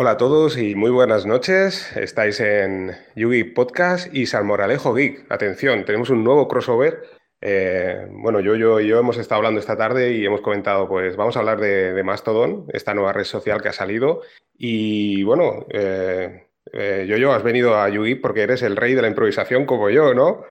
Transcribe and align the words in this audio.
Hola 0.00 0.12
a 0.12 0.16
todos 0.16 0.56
y 0.56 0.76
muy 0.76 0.92
buenas 0.92 1.26
noches. 1.26 1.90
Estáis 1.96 2.38
en 2.38 2.92
Yugi 3.16 3.42
Podcast 3.42 4.14
y 4.14 4.26
Salmoralejo 4.26 4.94
Geek. 4.94 5.26
Atención, 5.28 5.84
tenemos 5.84 6.08
un 6.10 6.22
nuevo 6.22 6.46
crossover. 6.46 7.02
Eh, 7.40 8.06
bueno, 8.12 8.38
yo, 8.38 8.54
yo 8.54 8.78
y 8.78 8.86
yo 8.86 9.00
hemos 9.00 9.18
estado 9.18 9.38
hablando 9.38 9.58
esta 9.58 9.76
tarde 9.76 10.12
y 10.12 10.24
hemos 10.24 10.40
comentado, 10.40 10.86
pues 10.86 11.16
vamos 11.16 11.34
a 11.34 11.40
hablar 11.40 11.58
de, 11.58 12.00
Mastodon, 12.04 12.66
esta 12.72 12.94
nueva 12.94 13.12
red 13.12 13.24
social 13.24 13.60
que 13.60 13.70
ha 13.70 13.72
salido. 13.72 14.20
Y 14.56 15.24
bueno, 15.24 15.66
eh, 15.70 16.46
eh, 16.72 17.04
yo, 17.08 17.16
yo, 17.16 17.32
has 17.32 17.42
venido 17.42 17.76
a 17.76 17.88
Yugi 17.88 18.14
porque 18.14 18.42
eres 18.42 18.62
el 18.62 18.76
rey 18.76 18.94
de 18.94 19.02
la 19.02 19.08
improvisación 19.08 19.66
como 19.66 19.90
yo, 19.90 20.14
¿no? 20.14 20.44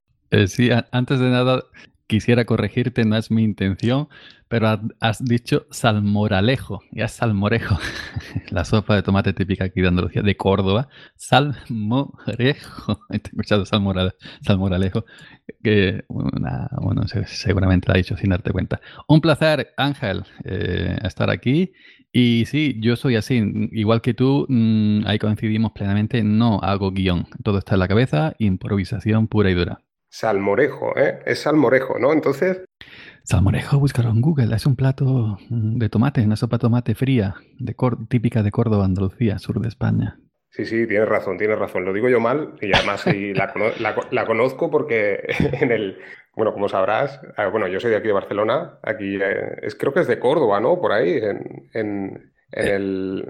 sí, 0.47 0.71
antes 0.91 1.21
de 1.21 1.29
nada, 1.29 1.63
quisiera 2.07 2.45
corregirte, 2.45 3.05
no 3.05 3.17
es 3.17 3.29
mi 3.29 3.43
intención, 3.43 4.07
pero 4.47 4.79
has 5.01 5.23
dicho 5.23 5.67
salmoralejo, 5.71 6.81
ya 6.91 7.07
salmorejo, 7.07 7.77
la 8.49 8.63
sopa 8.65 8.95
de 8.95 9.03
tomate 9.03 9.33
típica 9.33 9.65
aquí 9.65 9.81
de 9.81 9.89
Andalucía, 9.89 10.21
de 10.21 10.37
Córdoba, 10.37 10.87
salmorejo, 11.15 13.01
he 13.11 13.17
escuchado 13.17 13.65
salmoralejo, 13.65 15.05
que 15.63 16.05
bueno, 16.07 17.03
seguramente 17.25 17.87
lo 17.87 17.93
ha 17.93 17.97
dicho 17.97 18.15
sin 18.17 18.29
darte 18.29 18.51
cuenta. 18.51 18.79
Un 19.07 19.21
placer, 19.21 19.73
Ángel, 19.77 20.23
eh, 20.45 20.97
estar 21.03 21.29
aquí. 21.29 21.73
Y 22.11 22.45
sí, 22.45 22.77
yo 22.79 22.95
soy 22.95 23.15
así, 23.17 23.43
igual 23.73 24.01
que 24.01 24.13
tú, 24.13 24.45
mm, 24.49 25.05
ahí 25.05 25.19
coincidimos 25.19 25.73
plenamente, 25.73 26.23
no 26.23 26.59
hago 26.63 26.91
guion, 26.91 27.27
todo 27.43 27.59
está 27.59 27.75
en 27.75 27.79
la 27.79 27.87
cabeza, 27.87 28.33
improvisación 28.39 29.27
pura 29.27 29.51
y 29.51 29.53
dura. 29.53 29.81
Salmorejo, 30.09 30.97
¿eh? 30.97 31.19
Es 31.25 31.39
salmorejo, 31.39 31.99
¿no? 31.99 32.13
Entonces... 32.13 32.63
Salmorejo, 33.23 33.79
búscalo 33.79 34.09
en 34.09 34.21
Google. 34.21 34.55
Es 34.55 34.65
un 34.65 34.75
plato 34.75 35.37
mm, 35.49 35.77
de 35.77 35.89
tomate, 35.89 36.23
una 36.23 36.37
sopa 36.37 36.57
de 36.57 36.61
tomate 36.61 36.95
fría, 36.95 37.35
de 37.59 37.75
típica 38.07 38.41
de 38.41 38.51
Córdoba, 38.51 38.85
Andalucía, 38.85 39.37
sur 39.37 39.59
de 39.59 39.67
España. 39.67 40.19
Sí, 40.49 40.65
sí, 40.65 40.87
tienes 40.87 41.09
razón, 41.09 41.37
tienes 41.37 41.59
razón. 41.59 41.85
Lo 41.85 41.93
digo 41.93 42.09
yo 42.09 42.19
mal 42.19 42.55
y 42.61 42.73
además 42.73 43.05
la, 43.05 44.25
conozco 44.25 44.71
porque 44.71 45.19
en 45.61 45.71
el, 45.71 45.97
bueno, 46.35 46.53
como 46.53 46.69
sabrás, 46.69 47.21
ah, 47.35 47.47
bueno, 47.47 47.67
yo 47.67 47.79
soy 47.79 47.91
de 47.91 47.97
aquí 47.97 48.07
de 48.07 48.13
Barcelona, 48.13 48.79
aquí 48.81 49.17
eh, 49.17 49.59
es, 49.61 49.75
creo 49.75 49.93
que 49.93 49.99
es 49.99 50.07
de 50.07 50.19
Córdoba, 50.19 50.59
¿no? 50.59 50.79
Por 50.79 50.93
ahí, 50.93 51.17
en, 51.17 51.69
en, 51.73 52.31
eh, 52.53 52.71
el, 52.75 53.27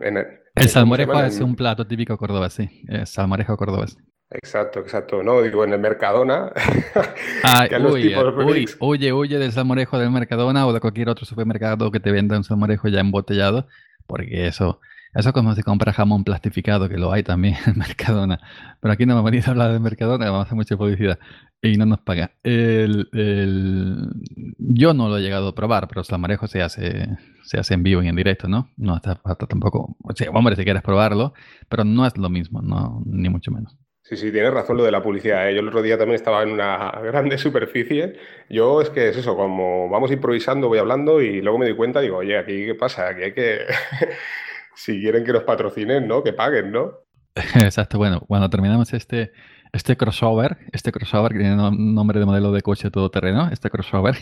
el... 0.55 0.69
salmorejo 0.69 1.19
es 1.23 1.41
un 1.41 1.55
plato 1.55 1.87
típico 1.87 2.17
córdoba, 2.17 2.49
sí. 2.49 2.69
salmorejo 3.05 3.57
cordobés. 3.57 3.97
Exacto, 4.29 4.79
exacto. 4.79 5.23
No, 5.23 5.41
digo, 5.41 5.63
en 5.63 5.73
el 5.73 5.79
Mercadona. 5.79 6.51
Ay, 7.43 7.69
uy, 7.79 8.65
oye, 8.79 9.11
oye 9.11 9.37
del 9.37 9.53
salmorejo 9.53 9.97
del 9.97 10.11
Mercadona 10.11 10.67
o 10.67 10.73
de 10.73 10.81
cualquier 10.81 11.09
otro 11.09 11.25
supermercado 11.25 11.91
que 11.91 12.01
te 12.01 12.11
venda 12.11 12.35
un 12.35 12.43
salmorejo 12.43 12.89
ya 12.89 12.99
embotellado, 12.99 13.67
porque 14.05 14.47
eso, 14.47 14.81
eso 15.13 15.29
es 15.29 15.33
como 15.33 15.55
si 15.55 15.63
compras 15.63 15.95
jamón 15.95 16.25
plastificado, 16.25 16.89
que 16.89 16.97
lo 16.97 17.13
hay 17.13 17.23
también 17.23 17.55
en 17.65 17.77
Mercadona. 17.77 18.39
Pero 18.81 18.93
aquí 18.93 19.05
no 19.05 19.15
me 19.15 19.23
venido 19.23 19.45
a 19.47 19.51
hablar 19.51 19.71
de 19.71 19.79
Mercadona, 19.79 20.25
vamos 20.25 20.39
a 20.39 20.43
hacer 20.43 20.55
mucha 20.55 20.75
publicidad 20.75 21.19
y 21.61 21.77
no 21.77 21.85
nos 21.85 21.99
paga. 21.99 22.31
El, 22.43 23.07
Yo 24.57 24.93
no 24.93 25.07
lo 25.07 25.19
he 25.19 25.21
llegado 25.21 25.47
a 25.47 25.55
probar, 25.55 25.87
pero 25.87 26.01
el 26.01 26.05
salmorejo 26.05 26.47
se 26.47 26.61
hace, 26.61 27.07
se 27.43 27.59
hace 27.59 27.75
en 27.75 27.83
vivo 27.83 28.03
y 28.03 28.09
en 28.09 28.15
directo, 28.17 28.49
¿no? 28.49 28.71
No 28.75 28.93
hasta, 28.93 29.15
tampoco. 29.47 29.95
O 30.03 30.13
sea, 30.13 30.29
hombre, 30.31 30.57
si 30.57 30.65
quieres 30.65 30.83
probarlo, 30.83 31.33
pero 31.69 31.85
no 31.85 32.05
es 32.05 32.17
lo 32.17 32.29
mismo, 32.29 32.61
no, 32.61 33.01
ni 33.05 33.29
mucho 33.29 33.51
menos. 33.51 33.77
Sí, 34.07 34.15
sí, 34.15 34.31
tienes 34.31 34.53
razón 34.53 34.77
lo 34.77 34.85
de 34.85 34.91
la 34.91 35.03
publicidad. 35.03 35.49
¿eh? 35.49 35.53
Yo 35.53 35.59
el 35.59 35.67
otro 35.67 35.81
día 35.81 35.97
también 35.97 36.15
estaba 36.15 36.41
en 36.41 36.51
una 36.51 36.91
grande 37.03 37.37
superficie. 37.37 38.13
Yo 38.49 38.81
es 38.81 38.89
que 38.89 39.09
es 39.09 39.17
eso, 39.17 39.35
como 39.35 39.89
vamos 39.89 40.11
improvisando, 40.11 40.69
voy 40.69 40.79
hablando 40.79 41.19
y 41.21 41.41
luego 41.41 41.57
me 41.57 41.65
doy 41.65 41.75
cuenta, 41.75 41.99
digo, 41.99 42.15
oye, 42.15 42.37
aquí 42.37 42.65
qué 42.65 42.73
pasa, 42.73 43.09
aquí 43.09 43.23
hay 43.23 43.33
que, 43.33 43.65
si 44.75 45.01
quieren 45.01 45.25
que 45.25 45.33
nos 45.33 45.43
patrocinen, 45.43 46.07
¿no? 46.07 46.23
Que 46.23 46.31
paguen, 46.31 46.71
¿no? 46.71 46.93
Exacto, 47.35 47.97
bueno, 47.97 48.21
cuando 48.21 48.49
terminamos 48.49 48.93
este, 48.93 49.33
este 49.73 49.97
crossover, 49.97 50.55
este 50.71 50.93
crossover 50.93 51.33
que 51.33 51.39
tiene 51.39 51.57
nombre 51.57 52.21
de 52.21 52.25
modelo 52.25 52.53
de 52.53 52.61
coche 52.61 52.89
todoterreno, 52.89 53.49
este 53.51 53.69
crossover, 53.69 54.15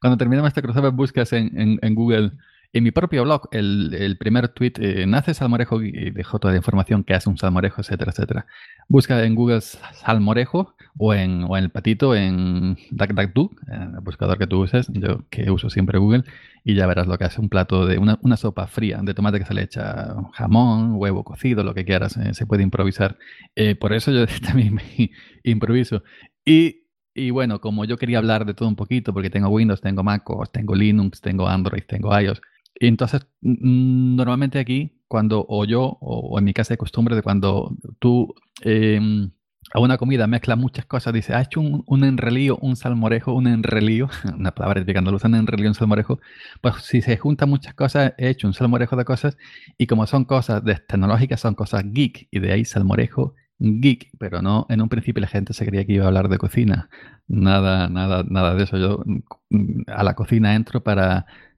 cuando 0.00 0.16
terminamos 0.16 0.46
este 0.50 0.62
crossover 0.62 0.92
buscas 0.92 1.32
en, 1.32 1.80
en 1.82 1.94
Google 1.96 2.30
en 2.72 2.84
mi 2.84 2.90
propio 2.90 3.24
blog, 3.24 3.48
el, 3.52 4.16
primer 4.18 4.48
tweet, 4.48 4.72
eh, 4.78 5.06
nace 5.06 5.34
Salmorejo 5.34 5.82
y 5.82 6.10
dejo 6.10 6.38
toda 6.38 6.52
la 6.52 6.58
información 6.58 7.04
que 7.04 7.12
hace 7.12 7.28
un 7.28 7.36
salmorejo, 7.36 7.82
etcétera, 7.82 8.12
etcétera. 8.12 8.46
Busca 8.88 9.22
en 9.24 9.34
Google 9.34 9.60
Salmorejo 9.60 10.74
o 10.96 11.12
en, 11.12 11.44
o 11.44 11.56
en 11.56 11.64
el 11.64 11.70
patito 11.70 12.14
en 12.14 12.78
DuckDuckDuck, 12.90 13.60
el 13.70 14.00
buscador 14.00 14.38
que 14.38 14.46
tú 14.46 14.62
uses, 14.62 14.88
yo 14.88 15.28
que 15.28 15.50
uso 15.50 15.68
siempre 15.68 15.98
Google, 15.98 16.24
y 16.64 16.74
ya 16.74 16.86
verás 16.86 17.06
lo 17.06 17.18
que 17.18 17.24
hace 17.24 17.40
un 17.40 17.50
plato 17.50 17.86
de 17.86 17.98
una, 17.98 18.36
sopa 18.36 18.66
fría 18.66 19.00
de 19.02 19.12
tomate 19.12 19.38
que 19.38 19.44
se 19.44 19.54
le 19.54 19.62
echa 19.62 20.14
jamón, 20.32 20.94
huevo 20.94 21.24
cocido, 21.24 21.64
lo 21.64 21.74
que 21.74 21.84
quieras, 21.84 22.16
eh, 22.16 22.32
se 22.32 22.46
puede 22.46 22.62
improvisar. 22.62 23.18
Eh, 23.54 23.74
por 23.74 23.92
eso 23.92 24.12
yo 24.12 24.26
también 24.42 24.74
me 24.74 25.10
improviso. 25.42 26.02
Y 26.44 26.78
y 27.14 27.30
bueno, 27.30 27.60
como 27.60 27.84
yo 27.84 27.98
quería 27.98 28.18
hablar 28.18 28.46
de 28.46 28.54
todo 28.54 28.68
un 28.68 28.76
poquito, 28.76 29.12
porque 29.12 29.28
tengo 29.28 29.48
Windows, 29.50 29.82
tengo 29.82 30.02
Mac, 30.02 30.24
tengo 30.50 30.74
Linux, 30.74 31.20
tengo 31.20 31.46
Android, 31.46 31.82
tengo 31.86 32.18
iOS, 32.18 32.40
y 32.78 32.86
entonces, 32.86 33.26
normalmente 33.40 34.58
aquí, 34.58 34.92
cuando, 35.08 35.44
o 35.48 35.64
yo, 35.64 35.98
o, 36.00 36.38
en 36.38 36.44
mi 36.44 36.54
casa 36.54 36.74
de 36.74 36.78
costumbre, 36.78 37.14
de 37.14 37.22
cuando 37.22 37.76
tú 37.98 38.34
em, 38.62 39.30
a 39.74 39.80
una 39.80 39.98
comida 39.98 40.26
mezclas 40.26 40.58
muchas 40.58 40.86
cosas, 40.86 41.12
dice, 41.12 41.34
ha 41.34 41.42
hecho 41.42 41.60
un, 41.60 41.84
un, 41.86 42.04
enrelío, 42.04 42.58
un 42.58 42.76
salmorejo, 42.76 43.32
un 43.34 43.46
enrelío, 43.46 44.08
una 44.38 44.52
palabra 44.52 44.80
típica 44.80 44.98
andaluza, 44.98 45.28
un 45.28 45.34
enrelío, 45.36 45.68
un 45.68 45.74
salmorejo, 45.74 46.20
pues 46.60 46.76
si 46.82 47.02
se 47.02 47.16
juntan 47.16 47.50
muchas 47.50 47.74
cosas, 47.74 48.14
he 48.18 48.28
hecho 48.28 48.46
un 48.46 48.54
salmorejo 48.54 48.96
de 48.96 49.04
cosas, 49.04 49.36
y 49.78 49.86
como 49.86 50.06
son 50.06 50.24
cosas 50.24 50.62
tecnológicas, 50.64 51.40
son 51.40 51.54
cosas 51.54 51.84
geek, 51.86 52.28
y 52.30 52.40
de 52.40 52.52
ahí 52.52 52.64
salmorejo 52.64 53.34
geek, 53.62 54.10
pero 54.18 54.42
no, 54.42 54.66
en 54.68 54.82
un 54.82 54.88
principio 54.88 55.20
la 55.20 55.28
gente 55.28 55.52
se 55.52 55.64
creía 55.66 55.84
que 55.86 55.94
iba 55.94 56.04
a 56.04 56.08
hablar 56.08 56.28
de 56.28 56.38
cocina. 56.38 56.88
Nada, 57.28 57.88
nada, 57.88 58.24
nada 58.28 58.54
de 58.54 58.64
eso. 58.64 58.76
Yo 58.76 59.02
mm, 59.50 59.82
a 59.86 60.02
la 60.02 60.14
cocina 60.14 60.54
entro 60.54 60.82
para 60.82 61.20
mm, 61.20 61.51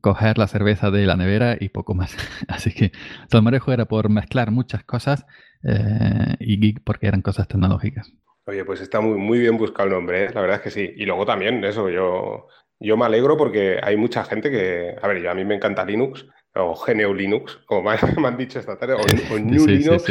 coger 0.00 0.38
la 0.38 0.46
cerveza 0.46 0.90
de 0.90 1.06
la 1.06 1.16
nevera 1.16 1.56
y 1.58 1.68
poco 1.68 1.94
más. 1.94 2.16
Así 2.48 2.72
que 2.72 2.92
Salmorejo 3.30 3.72
era 3.72 3.86
por 3.86 4.08
mezclar 4.08 4.50
muchas 4.50 4.84
cosas 4.84 5.26
eh, 5.62 6.36
y 6.40 6.60
geek 6.60 6.82
porque 6.84 7.06
eran 7.06 7.22
cosas 7.22 7.48
tecnológicas. 7.48 8.12
Oye, 8.46 8.64
pues 8.64 8.80
está 8.80 9.00
muy, 9.00 9.18
muy 9.18 9.38
bien 9.38 9.56
buscado 9.56 9.88
el 9.88 9.94
nombre, 9.94 10.24
¿eh? 10.24 10.30
la 10.34 10.40
verdad 10.42 10.56
es 10.56 10.62
que 10.62 10.70
sí. 10.70 10.92
Y 10.96 11.06
luego 11.06 11.24
también, 11.24 11.64
eso, 11.64 11.88
yo, 11.88 12.48
yo 12.78 12.96
me 12.96 13.06
alegro 13.06 13.36
porque 13.36 13.80
hay 13.82 13.96
mucha 13.96 14.24
gente 14.24 14.50
que, 14.50 14.94
a 15.00 15.08
ver, 15.08 15.22
yo, 15.22 15.30
a 15.30 15.34
mí 15.34 15.44
me 15.44 15.54
encanta 15.54 15.84
Linux, 15.84 16.26
o 16.54 16.74
GNU 16.74 17.14
Linux, 17.14 17.58
como 17.66 17.90
me, 18.20 18.28
han 18.28 18.36
dicho 18.36 18.58
esta 18.58 18.76
tarde, 18.78 18.94
o, 18.94 18.98
o 19.34 19.38
New 19.38 19.66
Linux. 19.66 20.04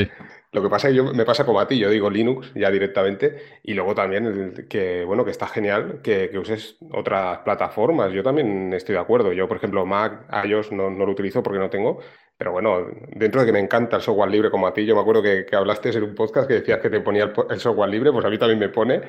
Lo 0.53 0.61
que 0.61 0.69
pasa 0.69 0.87
es 0.87 0.93
que 0.93 0.97
yo, 0.97 1.13
me 1.13 1.25
pasa 1.25 1.45
como 1.45 1.59
a 1.59 1.67
ti, 1.67 1.79
yo 1.79 1.89
digo 1.89 2.11
Linux 2.11 2.51
ya 2.53 2.69
directamente 2.69 3.59
y 3.63 3.73
luego 3.73 3.95
también 3.95 4.67
que, 4.69 5.03
bueno, 5.03 5.25
que 5.25 5.31
está 5.31 5.47
genial 5.47 5.99
que, 6.03 6.29
uses 6.37 6.77
otras 6.91 7.39
plataformas. 7.39 8.13
Yo 8.13 8.21
también 8.21 8.71
estoy 8.73 8.93
de 8.93 9.01
acuerdo. 9.01 9.33
Yo, 9.33 9.47
por 9.47 9.57
ejemplo, 9.57 9.83
Mac, 9.85 10.27
iOS 10.45 10.71
no, 10.71 10.91
no, 10.91 11.05
lo 11.05 11.11
utilizo 11.11 11.41
porque 11.41 11.57
no 11.57 11.71
tengo, 11.71 11.99
pero 12.37 12.51
bueno, 12.51 12.85
dentro 13.15 13.41
de 13.41 13.47
que 13.47 13.53
me 13.53 13.59
encanta 13.59 13.95
el 13.95 14.03
software 14.03 14.29
libre 14.29 14.51
como 14.51 14.67
a 14.67 14.73
ti, 14.73 14.85
yo 14.85 14.95
me 14.95 15.01
acuerdo 15.01 15.23
que, 15.23 15.47
hablaste 15.53 15.89
en 15.89 16.03
un 16.03 16.13
podcast 16.13 16.47
que 16.47 16.55
decías 16.55 16.79
que 16.79 16.89
te 16.91 16.99
ponía 16.99 17.23
el, 17.23 17.33
el 17.49 17.59
software 17.59 17.89
libre, 17.89 18.11
pues 18.11 18.23
a 18.23 18.29
mí 18.29 18.37
también 18.37 18.59
me 18.59 18.69
pone, 18.69 19.01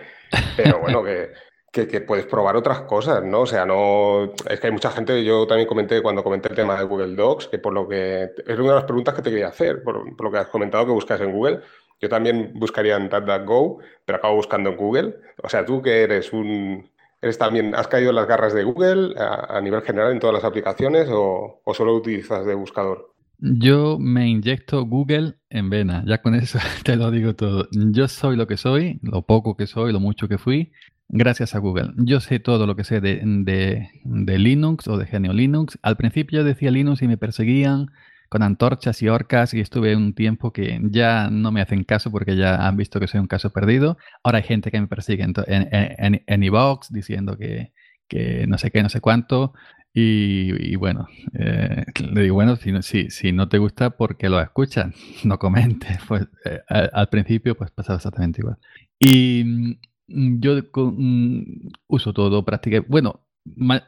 pero 0.56 0.81
bueno, 0.81 1.04
que 1.04 1.31
que, 1.75 2.01
puedes 2.01 2.27
probar 2.27 2.57
otras 2.57 2.83
cosas, 2.83 3.25
¿no? 3.25 3.41
O 3.41 3.47
sea, 3.47 3.67
no. 3.67 4.33
Es 4.49 4.61
que 4.61 4.69
hay 4.69 4.73
mucha 4.73 4.91
gente, 4.91 5.25
yo 5.25 5.47
también 5.47 5.69
comenté 5.69 6.01
cuando 6.03 6.23
comenté 6.23 6.49
el 6.49 6.55
tema 6.55 6.79
de 6.79 6.85
Google 6.85 7.17
Docs, 7.17 7.49
que 7.49 7.59
por 7.59 7.73
lo 7.73 7.89
que. 7.89 8.31
Es 8.47 8.59
una 8.59 8.69
de 8.69 8.75
las 8.77 8.85
preguntas 8.85 9.15
que 9.15 9.23
te 9.23 9.31
quería 9.31 9.49
hacer, 9.49 9.83
por, 9.83 10.23
lo 10.23 10.31
que 10.31 10.39
has 10.39 10.47
comentado 10.47 10.87
que 10.87 10.93
buscas 10.93 11.21
en 11.21 11.33
Google. 11.33 11.61
Yo 12.01 12.09
también 12.09 12.53
buscaría 12.55 12.97
en 12.97 13.09
DuckDuckGo, 13.09 13.79
pero 14.05 14.19
acabo 14.19 14.37
buscando 14.37 14.71
en 14.71 14.77
Google. 14.77 15.17
O 15.43 15.49
sea, 15.49 15.65
tú 15.65 15.83
que 15.83 16.03
eres 16.03 16.33
un. 16.33 16.89
¿Eres 17.21 17.39
también, 17.39 17.75
has 17.75 17.89
caído 17.89 18.11
en 18.11 18.17
las 18.17 18.29
garras 18.29 18.53
de 18.53 18.65
Google 18.65 19.15
a, 19.19 19.59
nivel 19.63 19.81
general 19.81 20.13
en 20.13 20.21
todas 20.21 20.34
las 20.34 20.45
aplicaciones 20.45 21.09
o, 21.11 21.63
o 21.65 21.75
solo 21.75 21.95
utilizas 21.95 22.45
de 22.45 22.55
buscador? 22.55 23.15
Yo 23.39 23.99
me 23.99 24.29
inyecto 24.29 24.84
Google 24.84 25.34
en 25.51 25.71
vena, 25.71 26.04
ya 26.07 26.22
con 26.22 26.34
eso 26.34 26.59
te 26.84 26.97
lo 26.97 27.10
digo 27.10 27.34
todo. 27.34 27.66
Yo 27.72 28.09
soy 28.09 28.37
lo 28.37 28.47
que 28.47 28.59
soy, 28.59 29.01
lo 29.03 29.22
poco 29.22 29.57
que 29.57 29.66
soy, 29.66 29.93
lo 29.93 30.01
mucho 30.01 30.28
que 30.28 30.39
fui, 30.39 30.72
Gracias 31.09 31.54
a 31.54 31.59
Google. 31.59 31.92
Yo 31.98 32.21
sé 32.21 32.41
todo 32.41 32.66
lo 32.66 32.77
que 32.77 32.84
sé 32.84 33.01
de, 33.01 33.21
de, 33.24 34.39
Linux 34.39 34.89
o 34.89 34.97
de 34.97 35.06
Genio 35.06 35.33
Linux. 35.33 35.78
Al 35.83 35.97
principio 35.97 36.41
yo 36.41 36.45
decía 36.45 36.71
Linux 36.71 37.03
y 37.03 37.09
me 37.09 37.18
perseguían 37.18 37.86
con 38.28 38.42
antorchas 38.42 39.01
y 39.03 39.09
orcas 39.09 39.54
y 39.54 39.60
estuve 39.60 39.95
un 39.95 40.15
tiempo 40.15 40.53
que 40.53 40.80
ya 40.91 41.30
no 41.30 41.53
me 41.53 41.60
hacen 41.60 41.84
caso 41.84 42.10
porque 42.10 42.36
ya 42.36 42.66
han 42.66 42.77
visto 42.77 42.98
que 42.98 43.06
soy 43.06 43.21
un 43.21 43.28
caso 43.28 43.51
perdido. 43.51 43.97
Ahora 44.24 44.39
hay 44.39 44.45
gente 44.45 44.71
que 44.71 44.80
me 44.80 44.89
persigue 44.89 45.22
en, 45.22 45.34
en, 45.47 46.24
en, 46.27 46.53
diciendo 46.91 47.36
que, 47.36 47.72
que, 48.09 48.47
no 48.48 48.59
sé 48.59 48.71
qué, 48.71 48.83
no 48.83 48.89
sé 48.89 49.00
cuánto. 49.00 49.53
Y, 49.97 50.74
bueno, 50.74 51.07
eh, 51.34 51.84
le 52.12 52.22
digo, 52.22 52.34
bueno, 52.34 52.57
si 52.57 52.72
si, 52.83 53.10
si 53.10 53.30
no 53.30 53.48
te 53.48 53.59
gusta, 53.59 53.91
¿por 53.91 54.16
qué 54.16 54.28
lo 54.28 54.41
escuchan? 54.41 54.92
No 55.24 55.39
comentes. 55.39 55.98
Pues 56.09 56.27
eh, 56.45 56.60
al, 56.68 57.09
principio 57.09 57.57
pues 57.57 57.71
pasaba 57.71 57.98
exactamente 57.98 58.41
igual. 58.41 58.57
Y 58.98 59.78
yo 60.06 60.62
mm, 60.74 61.42
uso 61.89 62.12
todo 62.12 62.45
prácticamente. 62.45 62.91
Bueno, 62.91 63.21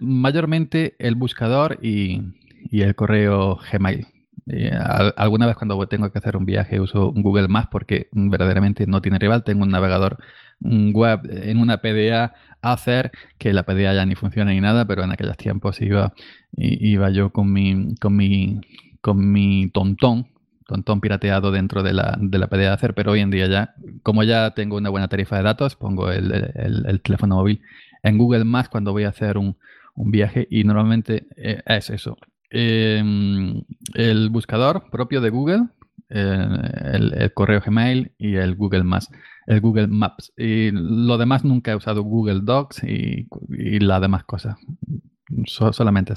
mayormente 0.00 0.96
el 0.98 1.14
buscador 1.14 1.78
y, 1.82 2.20
el 2.72 2.94
correo 2.94 3.58
Gmail. 3.72 4.06
alguna 5.16 5.46
vez 5.46 5.56
cuando 5.56 5.86
tengo 5.88 6.10
que 6.10 6.18
hacer 6.18 6.36
un 6.36 6.44
viaje 6.44 6.80
uso 6.80 7.12
Google 7.12 7.48
Maps 7.48 7.68
porque 7.70 8.08
verdaderamente 8.12 8.86
no 8.86 9.00
tiene 9.02 9.18
rival. 9.18 9.44
Tengo 9.44 9.62
un 9.62 9.70
navegador 9.70 10.18
web 10.60 11.20
en 11.30 11.58
una 11.58 11.78
PDA 11.78 12.34
hacer 12.62 13.12
que 13.38 13.52
la 13.52 13.64
PDA 13.64 13.94
ya 13.94 14.06
ni 14.06 14.14
funciona 14.14 14.52
ni 14.52 14.60
nada, 14.60 14.86
pero 14.86 15.04
en 15.04 15.12
aquellos 15.12 15.36
tiempos 15.36 15.80
iba, 15.80 16.14
iba 16.56 17.10
yo 17.10 17.30
con 17.30 17.52
mi, 17.52 17.94
con 18.00 18.16
mi, 18.16 18.60
con 19.00 19.32
mi 19.32 19.70
tontón, 19.70 20.28
tontón 20.66 21.00
pirateado 21.00 21.52
dentro 21.52 21.82
de 21.82 21.92
la, 21.92 22.16
de 22.20 22.38
la 22.38 22.48
PDA 22.48 22.72
hacer, 22.72 22.94
pero 22.94 23.12
hoy 23.12 23.20
en 23.20 23.30
día 23.30 23.46
ya, 23.46 23.74
como 24.02 24.22
ya 24.24 24.52
tengo 24.52 24.76
una 24.76 24.90
buena 24.90 25.08
tarifa 25.08 25.36
de 25.36 25.42
datos, 25.42 25.76
pongo 25.76 26.10
el, 26.10 26.32
el, 26.54 27.00
teléfono 27.02 27.36
móvil 27.36 27.62
en 28.02 28.18
Google 28.18 28.44
Maps 28.44 28.68
cuando 28.68 28.92
voy 28.92 29.04
a 29.04 29.10
hacer 29.10 29.38
un, 29.38 29.56
un 29.94 30.10
viaje 30.10 30.46
y 30.50 30.64
normalmente 30.64 31.26
eh, 31.36 31.62
es 31.66 31.90
eso. 31.90 32.16
Em, 32.50 33.62
el 33.94 34.30
buscador 34.30 34.88
propio 34.90 35.20
de 35.20 35.30
Google, 35.30 35.68
eh, 36.08 36.46
el, 36.92 37.32
correo 37.32 37.60
Gmail 37.64 38.12
y 38.18 38.36
el 38.36 38.54
Google 38.54 38.84
Maps. 38.84 39.10
El 39.46 39.60
Google 39.60 39.88
Maps. 39.88 40.32
Y 40.36 40.70
lo 40.72 41.18
demás 41.18 41.44
nunca 41.44 41.72
he 41.72 41.76
usado 41.76 42.02
Google 42.02 42.40
Docs 42.42 42.84
y, 42.84 43.28
y 43.50 43.78
las 43.80 44.00
demás 44.00 44.24
cosas. 44.24 44.56
solamente 45.46 46.14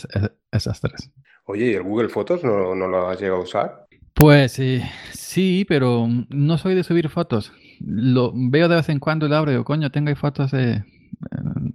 esas 0.52 0.82
tres. 0.82 1.12
Oye, 1.46 1.72
¿y 1.72 1.74
el 1.74 1.84
Google 1.84 2.10
Fotos 2.10 2.44
no, 2.44 2.76
no, 2.76 2.88
lo 2.88 3.10
has 3.10 3.20
llegado 3.20 3.40
a 3.40 3.44
usar? 3.44 3.88
Pues 4.20 4.60
eh, 4.60 4.84
sí, 5.14 5.66
pero 5.68 6.08
no 6.30 6.58
soy 6.58 6.76
de 6.76 6.84
subir 6.84 7.08
fotos. 7.10 7.54
Lo 7.80 8.34
veo 8.36 8.68
de 8.68 8.76
vez 8.76 8.90
en 8.90 9.00
cuando 9.00 9.26
y 9.26 9.30
lo 9.30 9.38
abro 9.38 9.52
y 9.52 9.54
digo, 9.54 9.64
coño, 9.64 9.92
tengo 9.92 10.14
fotos 10.16 10.52
de, 10.52 10.84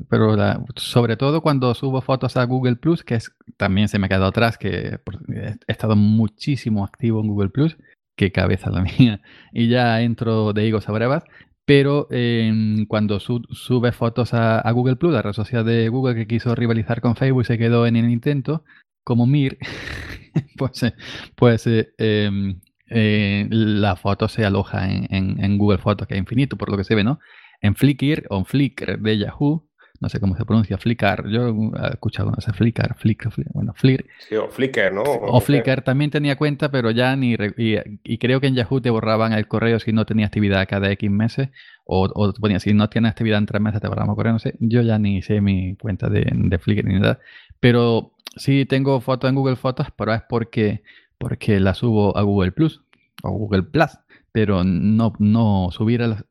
pero 0.08 0.36
sobre 0.76 1.16
todo 1.16 1.40
cuando 1.40 1.74
subo 1.74 2.00
fotos 2.00 2.36
a 2.36 2.44
Google 2.44 2.76
Plus, 2.76 3.02
que 3.02 3.16
es, 3.16 3.34
también 3.56 3.88
se 3.88 3.98
me 3.98 4.06
ha 4.06 4.08
quedado 4.08 4.26
atrás, 4.26 4.58
que 4.58 4.98
he 5.28 5.56
estado 5.66 5.96
muchísimo 5.96 6.84
activo 6.84 7.20
en 7.20 7.28
Google 7.28 7.50
Plus, 7.50 7.76
qué 8.16 8.30
cabeza 8.32 8.70
la 8.70 8.82
mía, 8.98 9.20
y 9.52 9.68
ya 9.68 10.02
entro 10.02 10.52
de 10.52 10.66
higos 10.66 10.88
a 10.88 10.92
brevas. 10.92 11.24
Pero 11.66 12.08
em, 12.10 12.84
cuando 12.86 13.20
sube 13.20 13.92
fotos 13.92 14.34
a, 14.34 14.70
Google 14.72 14.96
Plus, 14.96 15.14
la 15.14 15.22
red 15.22 15.32
social 15.32 15.64
de 15.64 15.88
Google 15.88 16.14
que 16.14 16.26
quiso 16.26 16.54
rivalizar 16.54 17.00
con 17.00 17.16
Facebook 17.16 17.46
se 17.46 17.56
quedó 17.56 17.86
en 17.86 17.96
el 17.96 18.10
intento, 18.10 18.64
como 19.04 19.26
Mir, 19.26 19.58
pues, 20.56 20.82
eh, 20.82 20.94
pues 21.36 21.66
eh, 21.66 21.94
em, 21.98 22.60
eh, 22.88 23.46
la 23.50 23.96
foto 23.96 24.28
se 24.28 24.44
aloja 24.44 24.90
en, 24.90 25.42
en, 25.42 25.58
Google 25.58 25.78
Fotos, 25.78 26.08
que 26.08 26.14
es 26.14 26.20
infinito, 26.20 26.56
por 26.56 26.70
lo 26.70 26.76
que 26.76 26.84
se 26.84 26.94
ve, 26.94 27.04
¿no? 27.04 27.20
en 27.64 27.74
Flickr 27.74 28.26
o 28.28 28.38
en 28.38 28.44
Flickr 28.44 28.98
de 28.98 29.18
Yahoo, 29.18 29.66
no 30.00 30.08
sé 30.10 30.20
cómo 30.20 30.36
se 30.36 30.44
pronuncia, 30.44 30.76
Flickr, 30.76 31.30
yo 31.30 31.48
he 31.48 31.88
escuchado, 31.92 32.30
no 32.30 32.40
sé, 32.42 32.52
Flickr, 32.52 32.94
Flickr, 32.94 33.30
bueno, 33.54 33.72
Flickr. 33.74 34.04
Sí, 34.28 34.34
o 34.36 34.50
Flickr, 34.50 34.92
¿no? 34.92 35.02
O, 35.02 35.40
Flickr 35.40 35.80
también 35.80 36.10
tenía 36.10 36.36
cuenta, 36.36 36.70
pero 36.70 36.90
ya 36.90 37.16
ni, 37.16 37.36
y, 37.56 38.18
creo 38.18 38.40
que 38.40 38.48
en 38.48 38.54
Yahoo 38.54 38.82
te 38.82 38.90
borraban 38.90 39.32
el 39.32 39.48
correo 39.48 39.78
si 39.78 39.94
no 39.94 40.04
tenía 40.04 40.26
actividad 40.26 40.68
cada 40.68 40.90
X 40.92 41.10
meses, 41.10 41.48
o, 41.86 42.04
o 42.12 42.34
ponía, 42.34 42.60
si 42.60 42.74
no 42.74 42.90
tienes 42.90 43.12
actividad 43.12 43.38
en 43.38 43.46
tres 43.46 43.62
meses 43.62 43.80
te 43.80 43.88
borramos 43.88 44.12
el 44.12 44.16
correo, 44.16 44.32
no 44.34 44.38
sé, 44.40 44.56
yo 44.60 44.82
ya 44.82 44.98
ni 44.98 45.22
sé 45.22 45.40
mi 45.40 45.74
cuenta 45.76 46.10
de, 46.10 46.30
de 46.34 46.58
Flickr 46.58 46.84
ni 46.84 47.00
nada, 47.00 47.18
pero 47.60 48.13
sí 48.36 48.66
tengo 48.66 49.00
fotos 49.00 49.30
en 49.30 49.36
Google 49.36 49.56
Fotos, 49.56 49.88
pero 49.96 50.14
es 50.14 50.22
porque, 50.28 50.82
porque 51.18 51.60
la 51.60 51.74
subo 51.74 52.16
a 52.16 52.22
Google 52.22 52.52
Plus 52.52 52.82
o 53.22 53.30
Google 53.30 53.62
Plus 53.62 53.98
pero 54.34 54.64
no, 54.64 55.12
no 55.20 55.68
subirlas, 55.70 56.24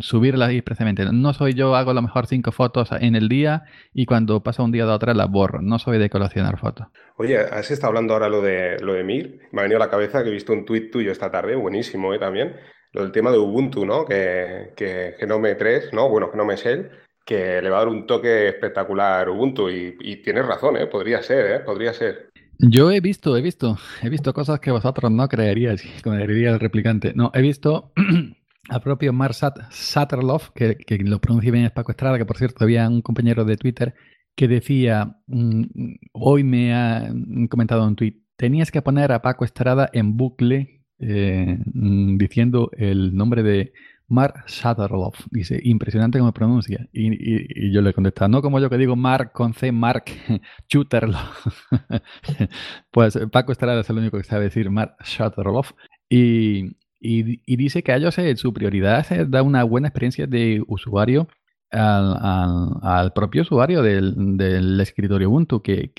subirlas 0.00 0.48
ahí 0.48 0.62
precisamente. 0.62 1.04
No 1.12 1.34
soy 1.34 1.52
yo, 1.52 1.76
hago 1.76 1.90
a 1.90 1.94
lo 1.94 2.00
mejor 2.00 2.26
cinco 2.26 2.52
fotos 2.52 2.88
en 2.98 3.14
el 3.16 3.28
día 3.28 3.64
y 3.92 4.06
cuando 4.06 4.42
pasa 4.42 4.62
un 4.62 4.72
día 4.72 4.86
de 4.86 4.92
otra 4.92 5.12
las 5.12 5.30
borro. 5.30 5.60
No 5.60 5.78
soy 5.78 5.98
de 5.98 6.08
coleccionar 6.08 6.58
fotos. 6.58 6.86
Oye, 7.18 7.36
has 7.36 7.70
estado 7.70 7.88
hablando 7.88 8.14
ahora 8.14 8.30
lo 8.30 8.40
de, 8.40 8.78
lo 8.80 8.94
de 8.94 9.04
Mir. 9.04 9.40
Me 9.52 9.60
ha 9.60 9.64
venido 9.64 9.76
a 9.76 9.84
la 9.84 9.90
cabeza 9.90 10.22
que 10.22 10.30
he 10.30 10.32
visto 10.32 10.54
un 10.54 10.64
tuit 10.64 10.90
tuyo 10.90 11.12
esta 11.12 11.30
tarde, 11.30 11.54
buenísimo 11.54 12.14
¿eh? 12.14 12.18
también. 12.18 12.56
Lo 12.92 13.02
del 13.02 13.12
tema 13.12 13.30
de 13.30 13.36
Ubuntu, 13.36 13.84
¿no? 13.84 14.06
Que, 14.06 14.72
que 14.74 15.14
Genome 15.18 15.54
3, 15.54 15.92
¿no? 15.92 16.08
Bueno, 16.08 16.30
Genome 16.30 16.56
Shell, 16.56 16.92
que 17.24 17.60
le 17.62 17.70
va 17.70 17.76
a 17.76 17.80
dar 17.80 17.88
un 17.88 18.06
toque 18.06 18.48
espectacular 18.48 19.28
Ubuntu. 19.28 19.68
Y, 19.70 20.22
tienes 20.22 20.46
razón, 20.46 20.76
¿eh? 20.76 20.86
Podría 20.86 21.22
ser, 21.22 21.50
¿eh? 21.52 21.60
Podría 21.60 21.92
ser. 21.92 22.30
Yo 22.58 22.90
he 22.92 23.00
visto, 23.00 23.36
he 23.36 23.42
visto, 23.42 23.76
he 24.02 24.08
visto 24.08 24.32
cosas 24.32 24.60
que 24.60 24.70
vosotros 24.70 25.10
no 25.10 25.28
creeríais, 25.28 25.82
como 26.02 26.16
diría 26.16 26.50
el 26.50 26.60
replicante. 26.60 27.12
No, 27.14 27.30
he 27.34 27.42
visto 27.42 27.92
al 28.68 28.80
propio 28.80 29.12
Mark 29.12 29.34
Satterloff, 29.34 30.50
que, 30.50 30.76
lo 31.04 31.20
pronuncia 31.20 31.50
bien 31.50 31.64
es 31.64 31.72
Paco 31.72 31.90
Estrada, 31.90 32.18
que 32.18 32.26
por 32.26 32.38
cierto 32.38 32.62
había 32.64 32.88
un 32.88 33.02
compañero 33.02 33.44
de 33.44 33.56
Twitter 33.56 33.94
que 34.36 34.48
decía, 34.48 35.16
mm, 35.26 35.64
hoy 36.12 36.44
me 36.44 36.72
ha 36.74 37.12
comentado 37.50 37.86
un 37.86 37.96
tweet, 37.96 38.22
tenías 38.36 38.70
que 38.70 38.80
poner 38.80 39.12
a 39.12 39.22
Paco 39.22 39.44
Estrada 39.44 39.90
en 39.92 40.16
bucle 40.16 40.82
eh, 41.00 41.58
mm, 41.74 42.16
diciendo 42.16 42.70
el 42.76 43.16
nombre 43.16 43.42
de 43.42 43.72
Mark 44.12 44.44
Shutterloff. 44.46 45.26
Dice, 45.30 45.58
impresionante 45.64 46.18
cómo 46.18 46.32
pronuncia. 46.32 46.86
Y, 46.92 47.72
yo 47.72 47.80
le 47.80 47.94
contestaba, 47.94 48.28
no 48.28 48.42
como 48.42 48.60
yo 48.60 48.68
que 48.68 48.76
digo 48.76 48.94
Mark 48.94 49.32
con 49.32 49.54
C, 49.54 49.72
Mark 49.72 50.04
Shutterloff. 50.68 51.46
pues 52.90 53.18
Paco 53.32 53.52
Estrada 53.52 53.80
es 53.80 53.88
el 53.88 53.96
único 53.96 54.18
que 54.18 54.24
sabe 54.24 54.44
decir 54.44 54.68
Mark 54.68 54.96
Shutterloff. 55.02 55.72
Y, 56.10 56.76
dice 57.00 57.82
que 57.82 57.92
a 57.92 57.96
ellos 57.96 58.18
eh, 58.18 58.36
su 58.36 58.52
prioridad 58.52 59.10
es 59.10 59.30
dar 59.30 59.42
una 59.42 59.64
buena 59.64 59.88
experiencia 59.88 60.26
de 60.26 60.62
usuario 60.68 61.26
al, 61.70 63.12
propio 63.14 63.42
usuario 63.42 63.80
del, 63.82 64.78
escritorio 64.78 65.30
Ubuntu, 65.30 65.62
que, 65.62 65.90